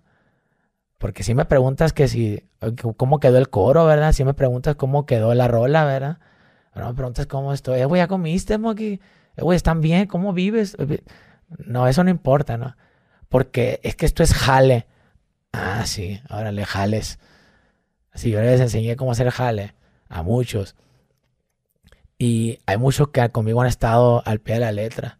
Porque 0.98 1.22
si 1.22 1.34
me 1.34 1.44
preguntas 1.44 1.92
que 1.92 2.08
si, 2.08 2.48
cómo 2.96 3.20
quedó 3.20 3.38
el 3.38 3.50
coro, 3.50 3.84
¿verdad? 3.84 4.12
Si 4.12 4.24
me 4.24 4.34
preguntas 4.34 4.76
cómo 4.76 5.04
quedó 5.04 5.34
la 5.34 5.46
rola, 5.48 5.84
¿verdad? 5.84 6.18
Pero 6.72 6.88
me 6.88 6.94
preguntas 6.94 7.26
cómo 7.26 7.52
estoy. 7.52 7.80
Eh, 7.80 7.84
güey, 7.84 8.00
¿ya 8.00 8.08
comiste, 8.08 8.58
Moki? 8.58 9.00
Eh, 9.36 9.42
güey, 9.42 9.56
¿están 9.56 9.80
bien? 9.80 10.06
¿Cómo 10.06 10.32
vives? 10.32 10.76
Eh, 10.78 11.02
no, 11.58 11.86
eso 11.88 12.02
no 12.04 12.10
importa, 12.10 12.56
¿no? 12.56 12.76
Porque 13.28 13.80
es 13.82 13.96
que 13.96 14.06
esto 14.06 14.22
es 14.22 14.32
jale. 14.32 14.86
Ah, 15.52 15.84
sí, 15.86 16.20
órale, 16.30 16.64
jales. 16.64 17.18
Sí, 18.14 18.30
yo 18.30 18.40
les 18.40 18.60
enseñé 18.60 18.96
cómo 18.96 19.12
hacer 19.12 19.30
jale 19.30 19.74
a 20.08 20.22
muchos. 20.22 20.76
Y 22.18 22.58
hay 22.66 22.78
muchos 22.78 23.08
que 23.08 23.28
conmigo 23.30 23.60
han 23.60 23.68
estado 23.68 24.22
al 24.24 24.40
pie 24.40 24.54
de 24.54 24.60
la 24.60 24.72
letra. 24.72 25.18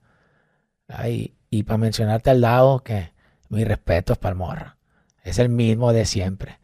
Y 1.50 1.62
para 1.64 1.78
mencionarte 1.78 2.30
al 2.30 2.40
lado, 2.40 2.80
que 2.80 3.12
mi 3.50 3.64
respeto 3.64 4.14
es 4.14 4.18
para 4.18 4.32
el 4.32 4.38
morro. 4.38 4.75
Es 5.26 5.40
el 5.40 5.48
mismo 5.48 5.92
de 5.92 6.04
siempre. 6.04 6.60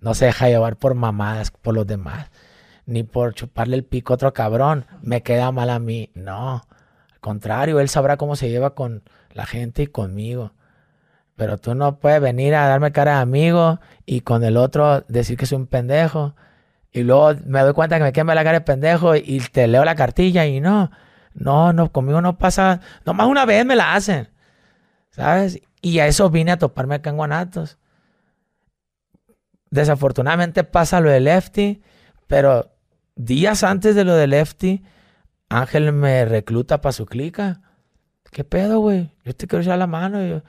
No 0.00 0.14
se 0.14 0.24
deja 0.24 0.48
llevar 0.48 0.76
por 0.76 0.94
mamadas 0.94 1.50
por 1.50 1.74
los 1.74 1.86
demás. 1.86 2.30
Ni 2.86 3.02
por 3.02 3.34
chuparle 3.34 3.76
el 3.76 3.84
pico 3.84 4.12
a 4.12 4.16
otro 4.16 4.32
cabrón. 4.32 4.86
Me 5.02 5.22
queda 5.22 5.52
mal 5.52 5.68
a 5.68 5.78
mí. 5.78 6.10
No. 6.14 6.62
Al 7.12 7.20
contrario, 7.20 7.78
él 7.78 7.90
sabrá 7.90 8.16
cómo 8.16 8.36
se 8.36 8.48
lleva 8.48 8.74
con 8.74 9.02
la 9.32 9.44
gente 9.44 9.82
y 9.82 9.86
conmigo. 9.86 10.52
Pero 11.36 11.58
tú 11.58 11.74
no 11.74 11.98
puedes 11.98 12.22
venir 12.22 12.54
a 12.54 12.68
darme 12.68 12.90
cara 12.90 13.16
de 13.16 13.20
amigo 13.20 13.80
y 14.06 14.22
con 14.22 14.44
el 14.44 14.56
otro 14.56 15.02
decir 15.08 15.36
que 15.36 15.44
soy 15.44 15.56
un 15.56 15.66
pendejo. 15.66 16.34
Y 16.90 17.02
luego 17.02 17.34
me 17.44 17.60
doy 17.60 17.74
cuenta 17.74 17.98
que 17.98 18.04
me 18.04 18.12
quema 18.14 18.34
la 18.34 18.44
cara 18.44 18.60
de 18.60 18.64
pendejo 18.64 19.14
y 19.14 19.40
te 19.52 19.66
leo 19.66 19.84
la 19.84 19.94
cartilla 19.94 20.46
y 20.46 20.58
no. 20.60 20.90
No, 21.34 21.74
no, 21.74 21.92
conmigo 21.92 22.22
no 22.22 22.38
pasa. 22.38 22.80
Nomás 23.04 23.26
una 23.26 23.44
vez 23.44 23.66
me 23.66 23.76
la 23.76 23.94
hacen. 23.94 24.30
¿Sabes? 25.10 25.60
Y 25.82 25.98
a 25.98 26.06
eso 26.06 26.30
vine 26.30 26.52
a 26.52 26.58
toparme 26.58 26.94
acá 26.94 27.10
en 27.10 27.16
Guanatos. 27.16 27.76
Desafortunadamente 29.70 30.64
pasa 30.64 31.00
lo 31.00 31.10
de 31.10 31.20
Lefty, 31.20 31.82
pero 32.26 32.74
días 33.16 33.64
antes 33.64 33.94
de 33.94 34.04
lo 34.04 34.14
de 34.14 34.26
Lefty, 34.26 34.82
Ángel 35.50 35.92
me 35.92 36.24
recluta 36.24 36.80
para 36.80 36.92
su 36.92 37.04
clica. 37.04 37.60
¿Qué 38.30 38.44
pedo, 38.44 38.80
güey? 38.80 39.10
Yo 39.24 39.34
te 39.34 39.46
quiero 39.46 39.62
echar 39.62 39.78
la 39.78 39.86
mano. 39.86 40.42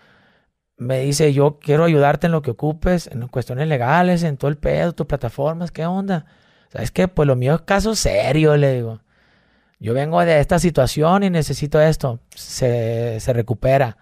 Me 0.77 0.99
dice, 0.99 1.34
yo 1.34 1.60
quiero 1.60 1.84
ayudarte 1.84 2.27
en 2.27 2.31
lo 2.31 2.41
que 2.41 2.51
ocupes, 2.51 3.07
en 3.07 3.27
cuestiones 3.27 3.68
legales, 3.68 4.23
en 4.23 4.38
todo 4.38 4.49
el 4.49 4.57
pedo, 4.57 4.93
tus 4.93 5.05
plataformas, 5.05 5.72
¿qué 5.72 5.85
onda? 5.85 6.26
¿Sabes 6.72 6.91
qué? 6.91 7.07
Pues 7.07 7.27
lo 7.27 7.35
mío 7.35 7.55
es 7.55 7.61
caso 7.61 7.95
serio, 7.95 8.55
le 8.55 8.73
digo. 8.73 9.01
Yo 9.80 9.93
vengo 9.93 10.23
de 10.23 10.39
esta 10.39 10.60
situación 10.60 11.23
y 11.23 11.30
necesito 11.30 11.81
esto. 11.81 12.19
Se, 12.34 13.19
recupera. 13.27 13.97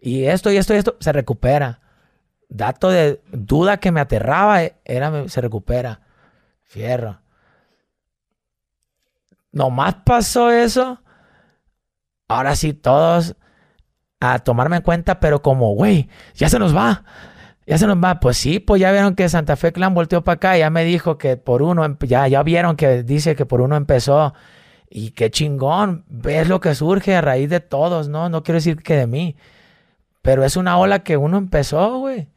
Y 0.00 0.24
esto 0.24 0.50
y 0.50 0.56
esto 0.56 0.74
y 0.74 0.78
esto 0.78 0.96
se 1.00 1.12
recupera. 1.12 1.80
Dato 2.48 2.90
de 2.90 3.20
duda 3.30 3.76
que 3.78 3.92
me 3.92 4.00
aterraba, 4.00 4.64
eh, 4.64 4.76
era, 4.84 5.28
se 5.28 5.40
recupera. 5.40 6.00
Fierro. 6.62 7.20
Nomás 9.52 9.96
pasó 10.04 10.50
eso. 10.50 11.00
Ahora 12.28 12.56
sí, 12.56 12.72
todos 12.72 13.36
a 14.20 14.38
tomarme 14.40 14.76
en 14.76 14.82
cuenta, 14.82 15.18
pero 15.18 15.42
como, 15.42 15.74
güey, 15.74 16.08
ya 16.34 16.48
se 16.48 16.58
nos 16.58 16.76
va. 16.76 17.04
Ya 17.66 17.78
se 17.78 17.86
nos 17.86 17.96
va. 17.96 18.20
Pues 18.20 18.36
sí, 18.36 18.58
pues 18.60 18.80
ya 18.80 18.92
vieron 18.92 19.14
que 19.14 19.28
Santa 19.28 19.56
Fe 19.56 19.72
Clan 19.72 19.94
volteó 19.94 20.22
para 20.22 20.36
acá. 20.36 20.58
Ya 20.58 20.70
me 20.70 20.84
dijo 20.84 21.18
que 21.18 21.36
por 21.36 21.62
uno, 21.62 21.98
ya, 22.00 22.28
ya 22.28 22.42
vieron 22.42 22.76
que 22.76 23.02
dice 23.02 23.34
que 23.34 23.46
por 23.46 23.60
uno 23.60 23.76
empezó 23.76 24.34
y 24.90 25.12
qué 25.12 25.30
chingón, 25.30 26.04
ves 26.08 26.48
lo 26.48 26.60
que 26.60 26.74
surge 26.74 27.14
a 27.14 27.20
raíz 27.20 27.48
de 27.48 27.60
todos, 27.60 28.08
¿no? 28.08 28.28
No 28.28 28.42
quiero 28.42 28.56
decir 28.56 28.82
que 28.82 28.96
de 28.96 29.06
mí, 29.06 29.36
pero 30.22 30.44
es 30.44 30.56
una 30.56 30.78
ola 30.78 31.00
que 31.00 31.16
uno 31.16 31.38
empezó, 31.38 31.98
güey. 31.98 32.28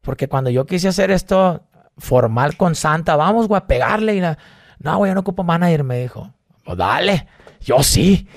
Porque 0.00 0.28
cuando 0.28 0.50
yo 0.50 0.66
quise 0.66 0.88
hacer 0.88 1.10
esto 1.10 1.66
formal 1.98 2.56
con 2.56 2.74
Santa, 2.74 3.16
vamos, 3.16 3.48
güey, 3.48 3.58
a 3.58 3.66
pegarle 3.66 4.14
y 4.14 4.20
la... 4.20 4.38
No, 4.78 4.96
güey, 4.98 5.10
yo 5.10 5.14
no 5.14 5.20
ocupo 5.20 5.44
manager, 5.44 5.84
me 5.84 5.98
dijo. 6.00 6.32
Pues 6.64 6.78
dale, 6.78 7.26
yo 7.60 7.82
sí. 7.82 8.28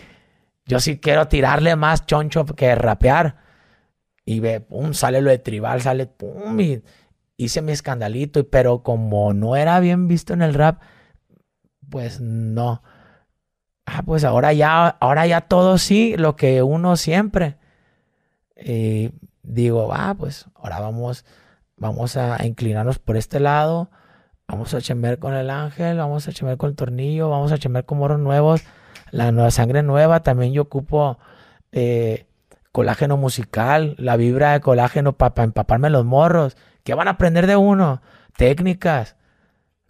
Yo 0.65 0.80
sí 0.80 0.99
quiero 0.99 1.27
tirarle 1.27 1.76
más 1.76 2.06
choncho 2.06 2.45
que 2.45 2.76
rapear. 2.76 3.38
Y 4.26 4.40
ve, 4.40 4.60
pum, 4.60 4.94
sale 4.94 5.22
lo 5.22 5.30
de 5.30 5.40
tribal, 5.40 5.81
sale, 5.81 6.06
pum, 6.06 6.60
y 6.60 6.81
hice 7.38 7.61
mi 7.61 7.72
escandalito. 7.72 8.49
Pero 8.49 8.84
como 8.84 9.34
no 9.34 9.56
era 9.56 9.80
bien 9.80 10.07
visto 10.07 10.34
en 10.34 10.41
el 10.41 10.53
rap, 10.53 10.81
pues 11.90 12.19
no 12.19 12.81
ah, 13.85 14.03
pues 14.03 14.23
ahora 14.23 14.53
ya, 14.53 14.88
ahora 14.88 15.27
ya 15.27 15.41
todo 15.41 15.77
sí, 15.77 16.15
lo 16.18 16.35
que 16.35 16.64
uno 16.64 16.98
siempre. 16.98 17.57
Y 18.64 19.11
digo, 19.41 19.94
ah, 19.94 20.15
pues 20.18 20.45
ahora 20.56 20.80
vamos, 20.80 21.26
vamos 21.77 22.18
a 22.18 22.45
inclinarnos 22.45 22.99
por 22.99 23.18
este 23.18 23.40
lado, 23.40 23.90
vamos 24.48 24.73
a 24.73 24.81
chemer 24.81 25.19
con 25.19 25.34
el 25.34 25.49
ángel, 25.49 25.98
vamos 25.98 26.27
a 26.27 26.31
chemer 26.31 26.57
con 26.57 26.69
el 26.69 26.76
tornillo, 26.76 27.30
vamos 27.30 27.52
a 27.52 27.57
chemer 27.57 27.85
con 27.85 27.98
moros 27.98 28.19
nuevos, 28.19 28.64
la 29.11 29.31
nueva 29.31 29.52
sangre 29.52 29.84
nueva, 29.84 30.22
también 30.22 30.53
yo 30.53 30.64
ocupo 30.64 31.19
eh, 31.72 32.26
colágeno 32.72 33.18
musical, 33.18 33.95
la 33.98 34.15
vibra 34.15 34.53
de 34.53 34.61
colágeno 34.61 35.14
para 35.14 35.44
empaparme 35.44 35.90
los 35.90 36.06
morros. 36.06 36.57
¿Qué 36.84 36.94
van 36.94 37.07
a 37.07 37.11
aprender 37.11 37.48
de 37.48 37.56
uno? 37.56 38.02
Técnicas 38.35 39.15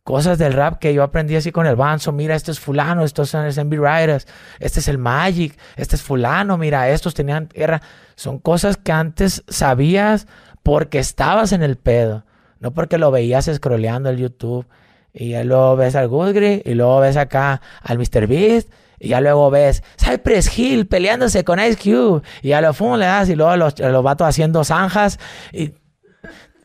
cosas 0.04 0.38
del 0.38 0.54
rap 0.54 0.80
que 0.80 0.94
yo 0.94 1.04
aprendí 1.04 1.36
así 1.36 1.52
con 1.52 1.66
el 1.66 1.76
banzo. 1.76 2.12
Mira, 2.12 2.36
este 2.36 2.52
es 2.52 2.60
fulano, 2.60 3.04
estos 3.04 3.30
son 3.30 3.46
los 3.46 3.58
MB 3.58 3.72
Riders, 3.74 4.28
este 4.60 4.80
es 4.80 4.88
el 4.88 4.98
Magic, 4.98 5.58
este 5.76 5.96
es 5.96 6.02
fulano, 6.02 6.58
mira, 6.58 6.90
estos 6.90 7.14
tenían 7.14 7.48
guerra. 7.48 7.82
Son 8.16 8.40
cosas 8.40 8.78
que 8.78 8.92
antes 8.92 9.44
sabías 9.48 10.28
porque 10.62 11.00
estabas 11.00 11.52
en 11.52 11.64
el 11.64 11.78
pedo, 11.78 12.26
no 12.60 12.74
porque 12.74 12.98
lo 12.98 13.12
veías 13.12 13.50
scrolleando 13.52 14.10
el 14.10 14.18
YouTube. 14.18 14.68
Y 15.16 15.42
luego 15.44 15.76
ves 15.76 15.96
al 15.96 16.08
Goodgry 16.08 16.64
y 16.66 16.74
luego 16.74 17.00
ves 17.00 17.18
acá 17.18 17.62
al 17.84 18.00
Mr. 18.00 18.26
Beast 18.26 18.72
y 19.00 19.10
ya 19.10 19.22
luego 19.22 19.52
ves 19.52 19.84
Cypress 19.98 20.58
Hill 20.58 20.88
peleándose 20.88 21.44
con 21.44 21.60
Ice 21.60 21.78
Cube 21.78 22.24
y 22.42 22.50
ya 22.50 22.62
lo 22.62 22.74
fum 22.74 22.98
le 22.98 23.06
das 23.06 23.30
y 23.30 23.36
luego 23.36 23.56
los, 23.58 23.78
los 23.78 24.04
vatos 24.04 24.28
haciendo 24.28 24.64
zanjas 24.64 25.20
y 25.52 25.74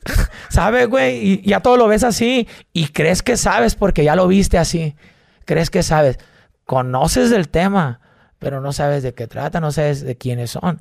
¿Sabes, 0.49 0.89
güey? 0.89 1.17
Y 1.17 1.43
ya 1.43 1.61
todo 1.61 1.77
lo 1.77 1.89
ves 1.89 2.05
así 2.05 2.49
y 2.73 2.89
crees 2.89 3.23
que 3.23 3.37
sabes 3.37 3.75
porque 3.75 4.05
ya 4.05 4.17
lo 4.17 4.27
viste 4.27 4.59
así. 4.59 4.97
Crees 5.45 5.71
que 5.71 5.83
sabes. 5.83 6.19
Conoces 6.65 7.33
el 7.33 7.49
tema, 7.49 8.01
pero 8.39 8.61
no 8.61 8.73
sabes 8.73 9.03
de 9.03 9.15
qué 9.15 9.27
trata, 9.27 9.61
no 9.61 9.73
sabes 9.73 10.03
de 10.03 10.17
quiénes 10.17 10.51
son. 10.51 10.81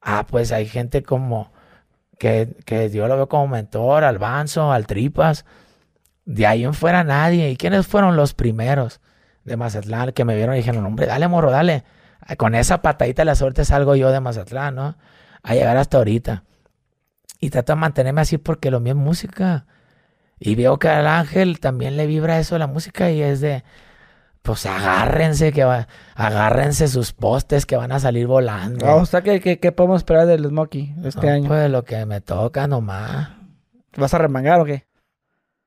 Ah, 0.00 0.26
pues 0.28 0.52
hay 0.52 0.66
gente 0.66 1.02
como 1.02 1.52
que, 2.18 2.56
que 2.64 2.90
yo 2.90 3.08
lo 3.08 3.16
veo 3.16 3.28
como 3.28 3.48
mentor, 3.48 4.04
al 4.04 4.18
Banzo, 4.18 4.72
al 4.72 4.86
Tripas. 4.86 5.44
De 6.24 6.46
ahí 6.46 6.64
en 6.64 6.74
fuera 6.74 7.04
nadie. 7.04 7.50
¿Y 7.50 7.56
quiénes 7.56 7.86
fueron 7.86 8.16
los 8.16 8.34
primeros 8.34 9.00
de 9.44 9.56
Mazatlán 9.56 10.12
que 10.12 10.24
me 10.24 10.34
vieron 10.34 10.54
y 10.54 10.58
dijeron, 10.58 10.84
hombre, 10.86 11.06
dale, 11.06 11.28
morro, 11.28 11.50
dale. 11.50 11.84
Con 12.38 12.54
esa 12.54 12.80
patadita 12.80 13.22
de 13.22 13.26
la 13.26 13.34
suerte 13.34 13.64
salgo 13.64 13.94
yo 13.96 14.10
de 14.10 14.20
Mazatlán, 14.20 14.74
¿no? 14.74 14.96
A 15.42 15.54
llegar 15.54 15.76
hasta 15.76 15.98
ahorita. 15.98 16.44
Y 17.40 17.50
trato 17.50 17.74
de 17.74 17.80
mantenerme 17.80 18.20
así 18.20 18.38
porque 18.38 18.70
lo 18.70 18.80
mío 18.80 18.94
es 18.94 18.98
música. 18.98 19.66
Y 20.38 20.54
veo 20.54 20.78
que 20.78 20.88
al 20.88 21.06
ángel 21.06 21.60
también 21.60 21.96
le 21.96 22.06
vibra 22.06 22.38
eso 22.38 22.58
la 22.58 22.66
música 22.66 23.10
y 23.10 23.22
es 23.22 23.40
de, 23.40 23.64
pues 24.42 24.66
agárrense, 24.66 25.52
que 25.52 25.64
va, 25.64 25.88
agárrense 26.14 26.88
sus 26.88 27.12
postes 27.12 27.64
que 27.64 27.76
van 27.76 27.92
a 27.92 27.98
salir 27.98 28.26
volando. 28.26 28.96
o 28.96 29.06
sea, 29.06 29.22
¿qué, 29.22 29.72
podemos 29.72 30.02
esperar 30.02 30.26
del 30.26 30.44
Smokey 30.44 30.94
este 31.04 31.30
año? 31.30 31.48
Pues 31.48 31.70
lo 31.70 31.84
que 31.84 32.04
me 32.04 32.20
toca 32.20 32.66
nomás. 32.66 33.30
¿Vas 33.96 34.12
a 34.12 34.18
remangar 34.18 34.60
o 34.60 34.64
qué? 34.64 34.86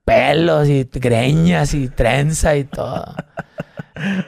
Pelos 0.06 0.68
y 0.68 0.88
greñas 0.94 1.74
y 1.74 1.90
trenza 1.90 2.56
y 2.56 2.66
todo. 2.66 3.16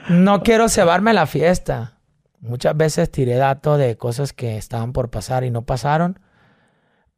no 0.09 0.41
quiero 0.41 0.67
cebarme 0.67 1.13
la 1.13 1.27
fiesta. 1.27 1.99
Muchas 2.41 2.75
veces 2.75 3.11
tiré 3.11 3.35
datos 3.35 3.77
de 3.77 3.97
cosas 3.97 4.33
que 4.33 4.57
estaban 4.57 4.93
por 4.93 5.09
pasar 5.09 5.43
y 5.43 5.51
no 5.51 5.63
pasaron. 5.63 6.19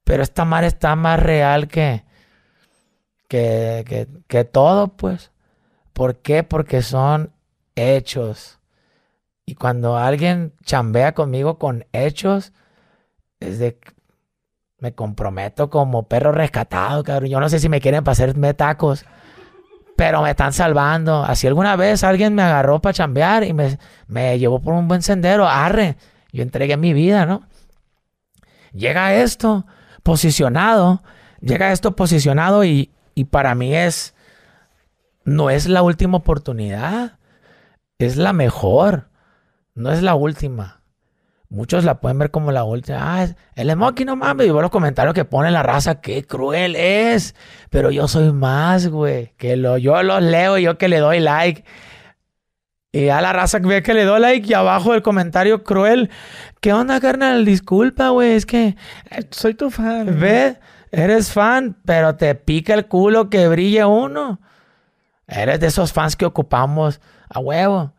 Pero 0.04 0.24
esta 0.24 0.46
mar 0.46 0.64
está 0.64 0.96
más 0.96 1.20
real 1.20 1.68
que, 1.68 2.04
que, 3.28 3.84
que, 3.88 4.08
que 4.28 4.44
todo, 4.44 4.96
pues. 4.96 5.32
¿Por 5.94 6.18
qué? 6.18 6.44
Porque 6.44 6.82
son 6.82 7.34
hechos. 7.76 8.60
Y 9.46 9.56
cuando 9.56 9.98
alguien 9.98 10.54
chambea 10.64 11.14
conmigo 11.14 11.58
con 11.58 11.86
hechos, 11.92 12.54
es 13.40 13.60
de 13.60 13.80
me 14.82 14.94
comprometo 14.94 15.70
como 15.70 16.08
perro 16.08 16.32
rescatado, 16.32 17.04
cabrón. 17.04 17.30
Yo 17.30 17.40
no 17.40 17.50
sé 17.50 17.60
si 17.60 17.70
me 17.70 17.80
quieren 17.80 18.04
para 18.04 18.14
hacerme 18.14 18.56
tacos, 18.56 19.06
pero 19.96 20.24
me 20.24 20.32
están 20.32 20.54
salvando. 20.54 21.24
Así 21.24 21.48
alguna 21.48 21.76
vez 21.76 22.04
alguien 22.04 22.34
me 22.34 22.42
agarró 22.42 22.82
para 22.82 22.94
chambear 22.94 23.44
y 23.44 23.54
me, 23.54 23.78
me 24.08 24.40
llevó 24.40 24.60
por 24.60 24.74
un 24.74 24.88
buen 24.88 25.04
sendero, 25.04 25.48
arre. 25.48 25.98
Yo 26.32 26.42
entregué 26.42 26.78
mi 26.78 26.94
vida, 26.94 27.28
¿no? 27.28 27.44
Llega 28.74 29.14
esto 29.14 29.66
posicionado, 30.04 31.04
llega 31.42 31.72
esto 31.72 31.96
posicionado 31.96 32.64
y, 32.64 32.92
y 33.16 33.26
para 33.26 33.56
mí 33.56 33.76
es, 33.76 34.16
no 35.24 35.50
es 35.50 35.68
la 35.68 35.82
última 35.82 36.18
oportunidad, 36.18 37.20
es 38.00 38.18
la 38.18 38.34
mejor, 38.34 39.10
no 39.76 39.92
es 39.92 40.02
la 40.02 40.16
última. 40.16 40.82
Muchos 41.52 41.84
la 41.84 42.00
pueden 42.00 42.18
ver 42.18 42.32
como 42.32 42.54
la 42.54 42.64
última. 42.64 43.22
Ah, 43.22 43.28
el 43.56 43.70
Smoky 43.70 44.06
no 44.06 44.16
mames. 44.16 44.48
Y 44.48 44.52
veo 44.52 44.62
los 44.62 44.72
comentarios 44.72 45.14
que 45.14 45.26
pone 45.26 45.52
la 45.52 45.62
raza, 45.62 46.00
qué 46.00 46.24
cruel 46.24 46.78
es. 46.78 47.36
Pero 47.70 47.92
yo 47.92 48.08
soy 48.08 48.32
más, 48.32 48.88
güey. 48.88 49.34
Que 49.36 49.58
lo, 49.58 49.78
yo 49.78 50.02
los 50.02 50.24
leo 50.24 50.58
y 50.58 50.64
yo 50.64 50.78
que 50.78 50.88
le 50.88 51.00
doy 51.00 51.20
like. 51.20 51.66
Y 52.94 53.08
a 53.08 53.22
la 53.22 53.32
raza 53.32 53.62
que 53.62 53.68
ve 53.68 53.84
que 53.84 53.94
le 53.94 54.04
doy 54.04 54.20
like 54.20 54.50
y 54.50 54.54
abajo 54.54 54.94
el 54.94 55.02
comentario 55.02 55.64
cruel. 55.64 56.10
¿Qué 56.60 56.74
onda, 56.74 57.00
carnal? 57.00 57.46
Disculpa, 57.46 58.10
güey. 58.10 58.34
Es 58.34 58.46
que 58.46 58.76
eh, 59.10 59.24
soy 59.30 59.54
tu 59.54 59.72
fan. 59.72 60.20
Ve, 60.20 60.58
eres 60.92 61.32
fan, 61.32 61.78
pero 61.86 62.16
te 62.18 62.36
pica 62.36 62.74
el 62.74 62.88
culo 62.88 63.30
que 63.30 63.48
brille 63.48 63.86
uno. 63.86 64.42
Eres 65.26 65.62
de 65.62 65.68
esos 65.68 65.94
fans 65.94 66.18
que 66.18 66.26
ocupamos 66.26 67.00
a 67.30 67.40
huevo. 67.40 67.94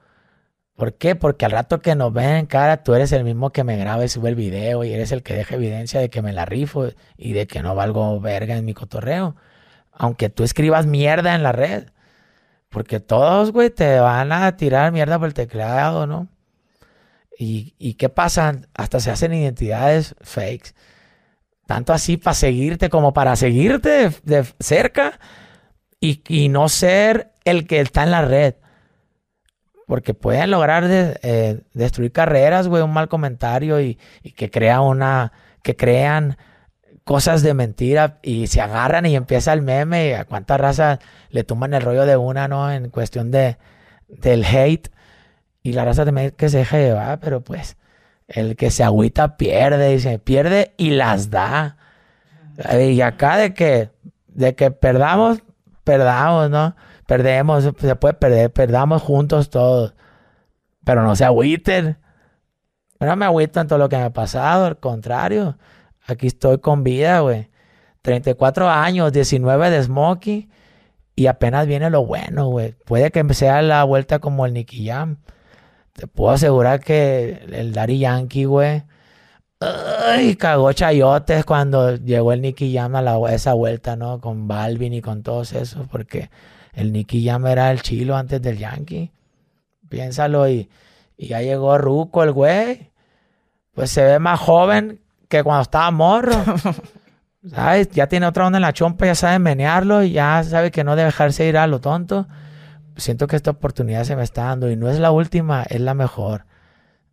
¿Por 0.77 0.94
qué? 0.98 1.14
Porque 1.14 1.47
al 1.47 1.52
rato 1.52 1.81
que 1.81 1.94
nos 1.94 2.12
ven 2.12 2.31
en 2.36 2.47
cara, 2.47 2.82
tú 2.82 2.94
eres 2.94 3.12
el 3.12 3.24
mismo 3.24 3.51
que 3.51 3.64
me 3.64 3.78
graba 3.78 4.05
y 4.05 4.09
sube 4.09 4.28
el 4.28 4.35
video 4.35 4.85
y 4.85 4.93
eres 4.93 5.10
el 5.12 5.23
que 5.23 5.32
deja 5.32 5.55
evidencia 5.55 6.01
de 6.01 6.10
que 6.10 6.20
me 6.20 6.35
la 6.35 6.44
rifo 6.44 6.89
y 7.16 7.32
de 7.32 7.47
que 7.47 7.62
no 7.62 7.74
valgo 7.74 8.20
verga 8.20 8.56
en 8.56 8.66
mi 8.66 8.74
cotorreo. 8.74 9.36
Aunque 9.93 10.28
tú 10.28 10.44
escribas 10.44 10.85
mierda 10.85 11.35
en 11.35 11.43
la 11.43 11.52
red. 11.52 11.91
Porque 12.73 13.01
todos, 13.01 13.53
güey, 13.53 13.69
te 13.69 14.01
van 14.01 14.32
a 14.32 14.57
tirar 14.57 14.93
mierda 14.93 15.19
por 15.19 15.28
el 15.28 15.35
teclado, 15.35 16.07
¿no? 16.07 16.27
¿Y, 17.39 17.74
y 17.78 17.94
qué 17.94 18.09
pasa? 18.09 18.62
Hasta 18.74 18.99
se 18.99 19.11
hacen 19.11 19.35
identidades 19.35 20.16
fakes. 20.23 20.70
Tanto 21.66 21.93
así 21.93 22.16
para 22.16 22.35
seguirte 22.35 22.89
como 22.89 23.12
para 23.12 23.36
seguirte 23.36 24.11
de, 24.24 24.44
cerca 24.59 25.20
y, 26.01 26.23
y 26.28 26.49
no 26.49 26.70
ser 26.70 27.32
el 27.44 27.66
que 27.66 27.81
está 27.81 28.05
en 28.05 28.11
la 28.11 28.24
red. 28.24 28.55
Porque 29.86 30.15
pueden 30.15 30.51
lograr 30.51 30.85
eh, 30.89 31.61
destruir 31.74 32.11
carreras, 32.11 32.69
güey, 32.69 32.82
un 32.82 32.94
mal 32.94 33.09
comentario 33.09 33.82
y, 33.82 33.99
que 34.35 34.51
crea 34.51 34.81
una, 34.81 35.32
que 35.62 35.77
crean 35.77 36.39
cosas 37.04 37.42
de 37.42 37.54
mentira 37.54 38.18
y 38.22 38.46
se 38.46 38.60
agarran 38.60 39.06
y 39.06 39.16
empieza 39.16 39.52
el 39.52 39.62
meme 39.62 40.08
y 40.08 40.12
a 40.12 40.24
cuánta 40.24 40.56
raza 40.56 40.98
le 41.30 41.44
tumban 41.44 41.74
el 41.74 41.82
rollo 41.82 42.06
de 42.06 42.16
una, 42.16 42.48
¿no? 42.48 42.70
En 42.70 42.90
cuestión 42.90 43.30
de, 43.30 43.58
del 44.08 44.44
hate 44.44 44.90
y 45.62 45.72
la 45.72 45.84
raza 45.84 46.04
también 46.04 46.32
que 46.32 46.48
se 46.48 46.58
deja 46.58 46.78
llevar, 46.78 47.20
pero 47.20 47.40
pues 47.40 47.76
el 48.28 48.56
que 48.56 48.70
se 48.70 48.84
agüita 48.84 49.36
pierde 49.36 49.94
y 49.94 50.00
se 50.00 50.18
pierde 50.18 50.74
y 50.76 50.90
las 50.90 51.30
da. 51.30 51.76
Y 52.78 53.00
acá 53.00 53.36
de 53.36 53.54
que, 53.54 53.90
de 54.28 54.54
que 54.54 54.70
perdamos, 54.70 55.42
perdamos, 55.84 56.50
¿no? 56.50 56.74
Perdemos, 57.06 57.64
se 57.78 57.96
puede 57.96 58.14
perder, 58.14 58.52
perdamos 58.52 59.02
juntos 59.02 59.50
todos. 59.50 59.94
Pero 60.84 61.02
no 61.02 61.14
se 61.16 61.24
agüiten. 61.24 61.98
No 63.00 63.16
me 63.16 63.24
agüito 63.24 63.60
en 63.60 63.66
todo 63.66 63.78
lo 63.78 63.88
que 63.88 63.96
me 63.96 64.04
ha 64.04 64.12
pasado, 64.12 64.66
al 64.66 64.78
contrario. 64.78 65.56
Aquí 66.06 66.26
estoy 66.26 66.58
con 66.58 66.82
vida, 66.84 67.20
güey. 67.20 67.48
34 68.02 68.68
años, 68.68 69.12
19 69.12 69.70
de 69.70 69.82
Smokey. 69.82 70.48
Y 71.14 71.26
apenas 71.26 71.66
viene 71.66 71.90
lo 71.90 72.04
bueno, 72.04 72.48
güey. 72.48 72.74
Puede 72.84 73.10
que 73.10 73.34
sea 73.34 73.62
la 73.62 73.84
vuelta 73.84 74.18
como 74.18 74.46
el 74.46 74.54
Nicky 74.54 74.86
Jam. 74.86 75.18
Te 75.92 76.06
puedo 76.06 76.30
asegurar 76.30 76.80
que 76.80 77.44
el 77.52 77.72
Daddy 77.72 77.98
Yankee, 77.98 78.44
güey. 78.44 78.84
Ay, 79.60 80.34
cagó 80.36 80.72
chayotes 80.72 81.44
cuando 81.44 81.96
llegó 81.96 82.32
el 82.32 82.40
Nicky 82.40 82.74
Jam 82.74 82.96
a 82.96 83.02
la, 83.02 83.18
esa 83.32 83.52
vuelta, 83.54 83.94
¿no? 83.94 84.20
Con 84.20 84.48
Balvin 84.48 84.94
y 84.94 85.02
con 85.02 85.22
todos 85.22 85.52
esos. 85.52 85.86
Porque 85.88 86.30
el 86.72 86.92
Nicky 86.92 87.24
Jam 87.24 87.46
era 87.46 87.70
el 87.70 87.82
chilo 87.82 88.16
antes 88.16 88.40
del 88.42 88.58
Yankee. 88.58 89.12
Piénsalo 89.88 90.48
y, 90.48 90.68
y 91.16 91.28
ya 91.28 91.42
llegó 91.42 91.76
Ruco 91.78 92.22
el 92.24 92.32
güey. 92.32 92.90
Pues 93.74 93.90
se 93.90 94.02
ve 94.02 94.18
más 94.18 94.40
joven 94.40 95.01
que 95.32 95.42
cuando 95.42 95.62
estaba 95.62 95.90
morro. 95.90 96.44
¿Sabes? 97.48 97.88
Ya 97.90 98.06
tiene 98.06 98.26
otra 98.26 98.46
onda 98.46 98.59
en 98.59 98.62
la 98.62 98.72
chompa, 98.72 99.06
ya 99.06 99.14
sabe 99.14 99.38
menearlo 99.38 100.04
y 100.04 100.12
ya 100.12 100.44
sabe 100.44 100.70
que 100.70 100.84
no 100.84 100.94
debe 100.94 101.06
dejarse 101.06 101.46
ir 101.46 101.56
a 101.56 101.66
lo 101.66 101.80
tonto. 101.80 102.28
Siento 102.96 103.26
que 103.26 103.36
esta 103.36 103.50
oportunidad 103.50 104.04
se 104.04 104.14
me 104.14 104.22
está 104.22 104.44
dando 104.44 104.70
y 104.70 104.76
no 104.76 104.90
es 104.90 105.00
la 105.00 105.10
última, 105.10 105.64
es 105.64 105.80
la 105.80 105.94
mejor. 105.94 106.44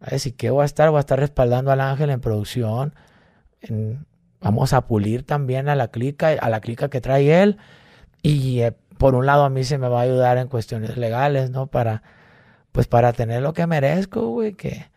¿Sabes? 0.01 0.25
¿Y 0.25 0.33
qué 0.33 0.49
voy 0.49 0.63
a 0.63 0.65
estar? 0.65 0.89
Voy 0.89 0.97
a 0.97 0.99
estar 0.99 1.17
respaldando 1.17 1.71
al 1.71 1.79
Ángel 1.79 2.09
en 2.09 2.19
producción. 2.19 2.93
vamos 4.41 4.73
a 4.73 4.81
pulir 4.81 5.25
también 5.25 5.69
a 5.69 5.75
la 5.75 5.87
clica, 5.87 6.27
a 6.29 6.49
la 6.49 6.59
clica 6.59 6.89
que 6.89 6.99
trae 6.99 7.41
él. 7.41 7.57
Y 8.21 8.59
eh, 8.59 8.73
por 8.97 9.15
un 9.15 9.25
lado 9.25 9.45
a 9.45 9.49
mí 9.49 9.63
se 9.63 9.77
me 9.77 9.87
va 9.87 10.01
a 10.01 10.03
ayudar 10.03 10.37
en 10.37 10.49
cuestiones 10.49 10.97
legales, 10.97 11.51
¿no? 11.51 11.67
Para, 11.67 12.03
pues 12.73 12.87
para 12.87 13.13
tener 13.13 13.41
lo 13.41 13.53
que 13.53 13.65
merezco, 13.65 14.27
güey, 14.27 14.53
que, 14.53 14.87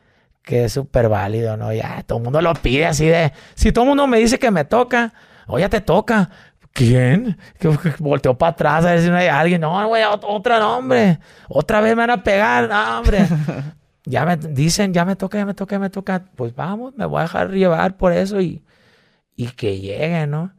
que 0.42 0.64
es 0.64 0.72
súper 0.72 1.08
válido, 1.08 1.56
¿no? 1.56 1.72
Ya, 1.72 2.02
todo 2.06 2.18
el 2.18 2.24
mundo 2.24 2.40
lo 2.40 2.54
pide 2.54 2.86
así 2.86 3.06
de, 3.06 3.32
si 3.54 3.72
todo 3.72 3.84
el 3.84 3.88
mundo 3.90 4.06
me 4.06 4.18
dice 4.18 4.38
que 4.38 4.50
me 4.50 4.64
toca, 4.64 5.12
oye, 5.46 5.68
te 5.68 5.80
toca. 5.80 6.30
¿Quién? 6.72 7.38
Que, 7.58 7.68
volteó 7.98 8.36
para 8.36 8.52
atrás 8.52 8.84
a 8.84 8.92
ver 8.92 9.02
si 9.02 9.10
no 9.10 9.16
hay 9.16 9.28
alguien. 9.28 9.60
No, 9.60 9.86
güey, 9.88 10.02
otra 10.04 10.58
nombre. 10.58 11.18
Otra 11.48 11.80
vez 11.80 11.90
me 11.90 12.06
van 12.06 12.10
a 12.10 12.22
pegar. 12.22 12.68
No, 12.68 12.98
hombre. 12.98 13.26
ya 14.04 14.24
me 14.24 14.36
dicen, 14.36 14.94
ya 14.94 15.04
me 15.04 15.14
toca, 15.16 15.38
ya 15.38 15.46
me 15.46 15.54
toca, 15.54 15.76
ya 15.76 15.78
me 15.78 15.90
toca. 15.90 16.24
Pues 16.34 16.54
vamos, 16.54 16.94
me 16.96 17.04
voy 17.04 17.20
a 17.20 17.22
dejar 17.22 17.50
llevar 17.50 17.96
por 17.96 18.12
eso 18.12 18.40
y, 18.40 18.64
y 19.36 19.48
que 19.48 19.80
llegue, 19.80 20.26
¿no? 20.26 20.52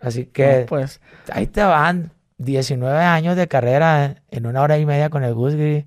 Así 0.00 0.26
que, 0.26 0.66
pues, 0.68 1.00
ahí 1.32 1.46
te 1.46 1.62
van. 1.62 2.12
19 2.38 2.98
años 2.98 3.36
de 3.36 3.48
carrera 3.48 4.16
en 4.30 4.46
una 4.46 4.62
hora 4.62 4.78
y 4.78 4.86
media 4.86 5.08
con 5.08 5.24
el 5.24 5.34
Gusgri. 5.34 5.86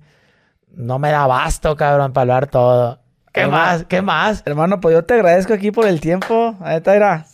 No 0.78 1.00
me 1.00 1.10
da 1.10 1.26
basto, 1.26 1.76
cabrón, 1.76 2.12
para 2.12 2.22
hablar 2.22 2.46
todo. 2.46 3.00
¿Qué 3.32 3.48
más? 3.48 3.84
¿Qué 3.88 4.00
más? 4.00 4.44
Hermano, 4.46 4.80
pues 4.80 4.94
yo 4.94 5.04
te 5.04 5.14
agradezco 5.14 5.52
aquí 5.52 5.72
por 5.72 5.88
el 5.88 6.00
tiempo. 6.00 6.54
Ahí 6.60 6.76
está, 6.76 6.94
era. 6.94 7.26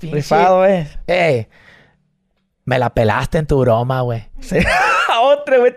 Rifado, 0.00 0.64
eh. 0.64 0.86
Ey, 1.08 1.48
me 2.64 2.78
la 2.78 2.90
pelaste 2.90 3.38
en 3.38 3.46
tu 3.46 3.58
broma, 3.58 4.02
güey. 4.02 4.28
Sí. 4.38 4.58
Otra, 5.22 5.58
güey, 5.58 5.74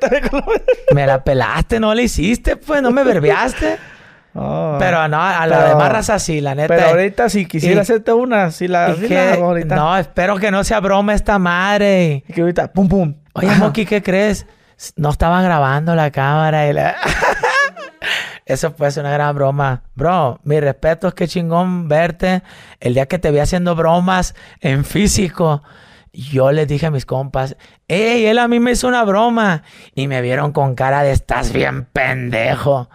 Me 0.93 1.07
la 1.07 1.23
pelaste, 1.23 1.79
no 1.79 1.95
la 1.95 2.03
hiciste, 2.03 2.55
pues, 2.55 2.83
no 2.83 2.91
me 2.91 3.03
verbiaste. 3.03 3.77
Oh. 4.35 4.75
pero 4.77 5.07
no, 5.07 5.19
a 5.19 5.47
la 5.47 5.69
demás 5.69 5.91
raza 5.91 6.19
sí, 6.19 6.39
la 6.39 6.53
neta. 6.53 6.67
Pero 6.67 6.89
ahorita 6.89 7.29
si 7.29 7.47
quisiera 7.47 7.81
hacerte 7.81 8.13
una, 8.13 8.51
si 8.51 8.67
la, 8.67 8.95
ahorita. 9.35 9.75
No, 9.75 9.97
espero 9.97 10.37
que 10.37 10.51
no 10.51 10.63
sea 10.63 10.79
broma 10.79 11.15
esta 11.15 11.39
madre. 11.39 12.23
Y 12.27 12.33
que 12.33 12.41
ahorita, 12.41 12.71
pum, 12.71 12.87
pum. 12.87 13.15
Oye, 13.33 13.49
Moki, 13.55 13.87
¿qué 13.87 14.03
crees? 14.03 14.45
No 14.95 15.09
estaban 15.09 15.43
grabando 15.43 15.95
la 15.95 16.11
cámara 16.11 16.67
y 16.67 16.73
la... 16.73 16.95
Eso 18.45 18.73
ser 18.89 19.03
una 19.03 19.13
gran 19.13 19.35
broma. 19.35 19.83
Bro, 19.93 20.39
mi 20.43 20.59
respeto 20.59 21.07
es 21.07 21.13
que 21.13 21.27
chingón 21.27 21.87
verte. 21.87 22.41
El 22.79 22.95
día 22.95 23.05
que 23.05 23.19
te 23.19 23.29
vi 23.29 23.37
haciendo 23.37 23.75
bromas 23.75 24.33
en 24.59 24.85
físico, 24.85 25.61
yo 26.13 26.51
les 26.51 26.67
dije 26.67 26.87
a 26.87 26.91
mis 26.91 27.05
compas, 27.05 27.55
¡Ey, 27.87 28.25
él 28.25 28.39
a 28.39 28.47
mí 28.47 28.59
me 28.59 28.71
hizo 28.71 28.87
una 28.87 29.03
broma! 29.03 29.61
Y 29.93 30.07
me 30.07 30.21
vieron 30.21 30.51
con 30.51 30.73
cara 30.73 31.03
de 31.03 31.11
estás 31.11 31.53
bien 31.53 31.85
pendejo. 31.85 32.89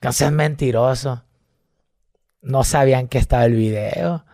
No 0.00 0.12
seas 0.12 0.30
mentiroso. 0.30 1.24
No 2.40 2.62
sabían 2.62 3.08
que 3.08 3.18
estaba 3.18 3.44
el 3.44 3.54
video. 3.54 4.24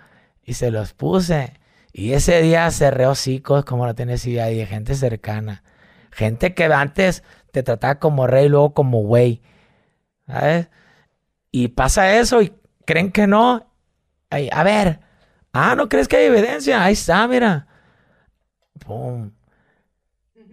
Y 0.44 0.52
se 0.52 0.70
los 0.70 0.92
puse. 0.92 1.54
Y 1.94 2.12
ese 2.12 2.42
día 2.42 2.70
cerré 2.70 3.06
hocicos 3.06 3.64
como 3.64 3.86
no 3.86 3.94
tienes 3.94 4.26
idea. 4.26 4.50
Y 4.50 4.58
de 4.58 4.66
gente 4.66 4.94
cercana. 4.94 5.62
Gente 6.12 6.54
que 6.54 6.64
antes 6.64 7.24
te 7.50 7.62
trataba 7.62 7.96
como 7.96 8.26
rey, 8.26 8.48
luego 8.48 8.74
como 8.74 9.02
güey. 9.02 9.42
¿Sabes? 10.26 10.68
Y 11.50 11.68
pasa 11.68 12.18
eso 12.18 12.40
y 12.42 12.54
creen 12.86 13.10
que 13.10 13.26
no. 13.26 13.66
a 14.30 14.62
ver, 14.62 15.00
Ah, 15.52 15.74
¿no 15.76 15.88
crees 15.88 16.08
que 16.08 16.16
hay 16.16 16.26
evidencia? 16.26 16.82
Ahí 16.82 16.94
está, 16.94 17.26
mira. 17.28 17.66
Pum. 18.78 19.32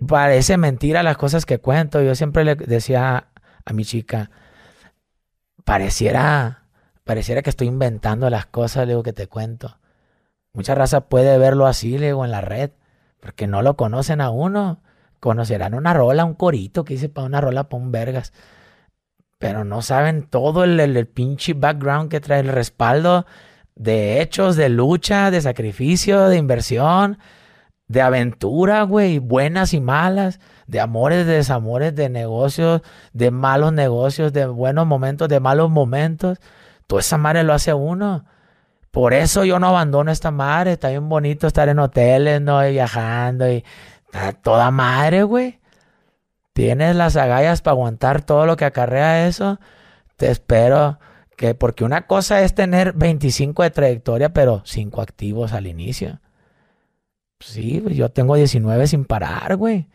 Parece 0.07 0.57
mentira 0.57 1.03
las 1.03 1.17
cosas 1.17 1.45
que 1.45 1.59
cuento. 1.59 2.01
Yo 2.01 2.15
siempre 2.15 2.43
le 2.43 2.55
decía 2.55 3.27
a 3.65 3.73
mi 3.73 3.85
chica, 3.85 4.29
pareciera, 5.65 6.65
pareciera 7.03 7.41
que 7.41 7.49
estoy 7.49 7.67
inventando 7.67 8.29
las 8.29 8.45
cosas, 8.45 8.85
le 8.85 8.93
digo, 8.93 9.03
que 9.03 9.13
te 9.13 9.27
cuento. 9.27 9.79
Mucha 10.53 10.75
raza 10.75 11.07
puede 11.09 11.37
verlo 11.37 11.67
así, 11.67 11.97
le 11.97 12.07
digo, 12.07 12.25
en 12.25 12.31
la 12.31 12.41
red, 12.41 12.71
porque 13.19 13.47
no 13.47 13.61
lo 13.61 13.77
conocen 13.77 14.21
a 14.21 14.29
uno. 14.31 14.81
Conocerán 15.19 15.73
una 15.73 15.93
rola, 15.93 16.25
un 16.25 16.33
corito 16.33 16.85
que 16.85 16.93
dice 16.95 17.09
para 17.09 17.27
una 17.27 17.41
rola 17.41 17.69
para 17.69 17.83
un 17.83 17.91
vergas. 17.91 18.33
Pero 19.37 19.63
no 19.63 19.81
saben 19.81 20.23
todo 20.23 20.63
el, 20.63 20.79
el, 20.79 21.07
pinche 21.07 21.53
background 21.53 22.09
que 22.09 22.19
trae 22.19 22.41
el 22.41 22.49
respaldo 22.49 23.25
de 23.75 24.21
hechos, 24.21 24.55
de 24.57 24.69
lucha, 24.69 25.31
de 25.31 25.41
sacrificio, 25.41 26.27
de 26.27 26.37
inversión, 26.37 27.17
de 27.87 28.01
aventura, 28.01 28.83
güey, 28.83 29.19
buenas 29.19 29.73
y 29.73 29.81
malas, 29.81 30.39
de 30.67 30.79
amores, 30.79 31.25
de 31.25 31.33
desamores, 31.33 31.95
de 31.95 32.09
negocios, 32.09 32.81
de 33.13 33.31
malos 33.31 33.73
negocios, 33.73 34.31
de 34.33 34.45
buenos 34.45 34.85
momentos, 34.85 35.27
de 35.29 35.39
malos 35.39 35.69
momentos. 35.69 36.39
Toda 36.87 37.01
esa 37.01 37.17
madre 37.17 37.43
lo 37.43 37.53
hace 37.53 37.73
uno. 37.73 38.25
Por 38.91 39.13
eso 39.13 39.45
yo 39.45 39.59
no 39.59 39.67
abandono 39.67 40.11
esta 40.11 40.31
madre. 40.31 40.73
Está 40.73 40.89
bien 40.89 41.09
bonito 41.09 41.47
estar 41.47 41.69
en 41.69 41.79
hoteles, 41.79 42.41
¿no? 42.41 42.65
Y 42.67 42.71
viajando 42.73 43.49
y 43.51 43.63
está 44.11 44.33
toda 44.33 44.71
madre, 44.71 45.23
güey. 45.23 45.59
Tienes 46.53 46.95
las 46.95 47.15
agallas 47.15 47.61
para 47.61 47.73
aguantar 47.73 48.21
todo 48.21 48.45
lo 48.45 48.57
que 48.57 48.65
acarrea 48.65 49.27
eso. 49.27 49.59
Te 50.17 50.29
espero 50.29 50.99
que, 51.37 51.55
porque 51.55 51.83
una 51.83 52.05
cosa 52.05 52.41
es 52.41 52.53
tener 52.53 52.93
25 52.93 53.63
de 53.63 53.71
trayectoria, 53.71 54.33
pero 54.33 54.61
5 54.65 55.01
activos 55.01 55.53
al 55.53 55.67
inicio. 55.67 56.19
Sí, 57.39 57.81
yo 57.91 58.09
tengo 58.09 58.35
19 58.35 58.87
sin 58.87 59.05
parar, 59.05 59.55
güey. 59.55 59.87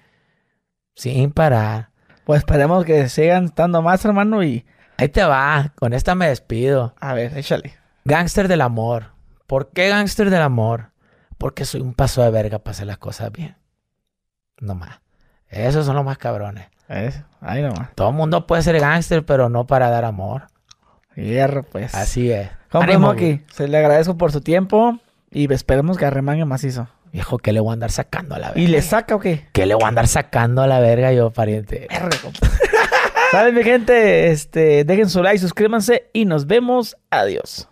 Sin 0.95 1.33
parar. 1.33 1.91
Pues 2.25 2.39
esperemos 2.39 2.85
que 2.85 3.09
sigan 3.11 3.45
estando 3.47 3.83
más, 3.83 4.03
hermano, 4.05 4.43
y... 4.43 4.65
Ahí 4.97 5.09
te 5.09 5.25
va, 5.25 5.73
con 5.77 5.93
esta 5.93 6.15
me 6.15 6.29
despido. 6.29 6.95
A 7.01 7.15
ver, 7.15 7.37
échale. 7.37 7.75
Gangster 8.05 8.49
del 8.49 8.61
amor. 8.61 9.13
¿Por 9.47 9.71
qué 9.73 9.89
gangster 9.89 10.31
del 10.31 10.41
amor? 10.41 10.93
Porque 11.37 11.65
soy 11.65 11.81
un 11.81 11.95
paso 11.95 12.23
de 12.23 12.31
verga 12.31 12.61
para 12.61 12.71
hacer 12.71 12.87
las 12.87 12.99
cosas 12.99 13.31
bien. 13.33 13.57
No 14.65 14.75
más. 14.75 15.01
Esos 15.49 15.85
son 15.87 15.95
los 15.95 16.05
más 16.05 16.19
cabrones. 16.19 16.67
ahí 16.89 17.63
nomás. 17.63 17.95
Todo 17.95 18.09
el 18.09 18.15
mundo 18.15 18.47
puede 18.47 18.63
ser 18.63 18.81
gangster, 18.81 19.25
pero 19.25 19.49
no 19.49 19.67
para 19.67 19.91
dar 19.91 20.05
amor. 20.05 20.45
Hierro, 21.15 21.63
pues. 21.65 21.95
Así 21.95 22.33
es. 22.33 22.49
Como 22.71 23.11
aquí. 23.11 23.43
Se 23.53 23.69
le 23.69 23.79
agradezco 23.79 24.17
por 24.17 24.33
su 24.33 24.41
tiempo 24.41 24.99
y 25.31 25.53
esperemos 25.53 25.97
que 25.99 26.07
arremangue 26.07 26.45
macizo. 26.45 26.89
Viejo, 27.13 27.39
¿qué 27.39 27.53
le 27.53 27.61
voy 27.61 27.71
a 27.71 27.75
andar 27.75 27.93
sacando 27.93 28.35
a 28.35 28.39
la 28.39 28.49
verga? 28.49 28.61
¿Y 28.61 28.67
le 28.67 28.83
saca 28.83 29.15
o 29.15 29.21
qué? 29.21 29.47
¿Qué 29.53 29.67
le 29.67 29.75
voy 29.75 29.85
a 29.85 29.89
andar 29.89 30.09
sacando 30.09 30.63
a 30.63 30.67
la 30.67 30.81
verga 30.81 31.13
yo, 31.13 31.31
pariente? 31.31 31.87
¿Saben, 33.31 33.55
mi 33.55 33.63
gente? 33.63 34.31
Este, 34.31 34.85
dejen 34.85 35.09
su 35.09 35.23
like, 35.23 35.39
suscríbanse 35.39 36.11
y 36.13 36.25
nos 36.25 36.47
vemos. 36.47 36.97
Adiós. 37.11 37.69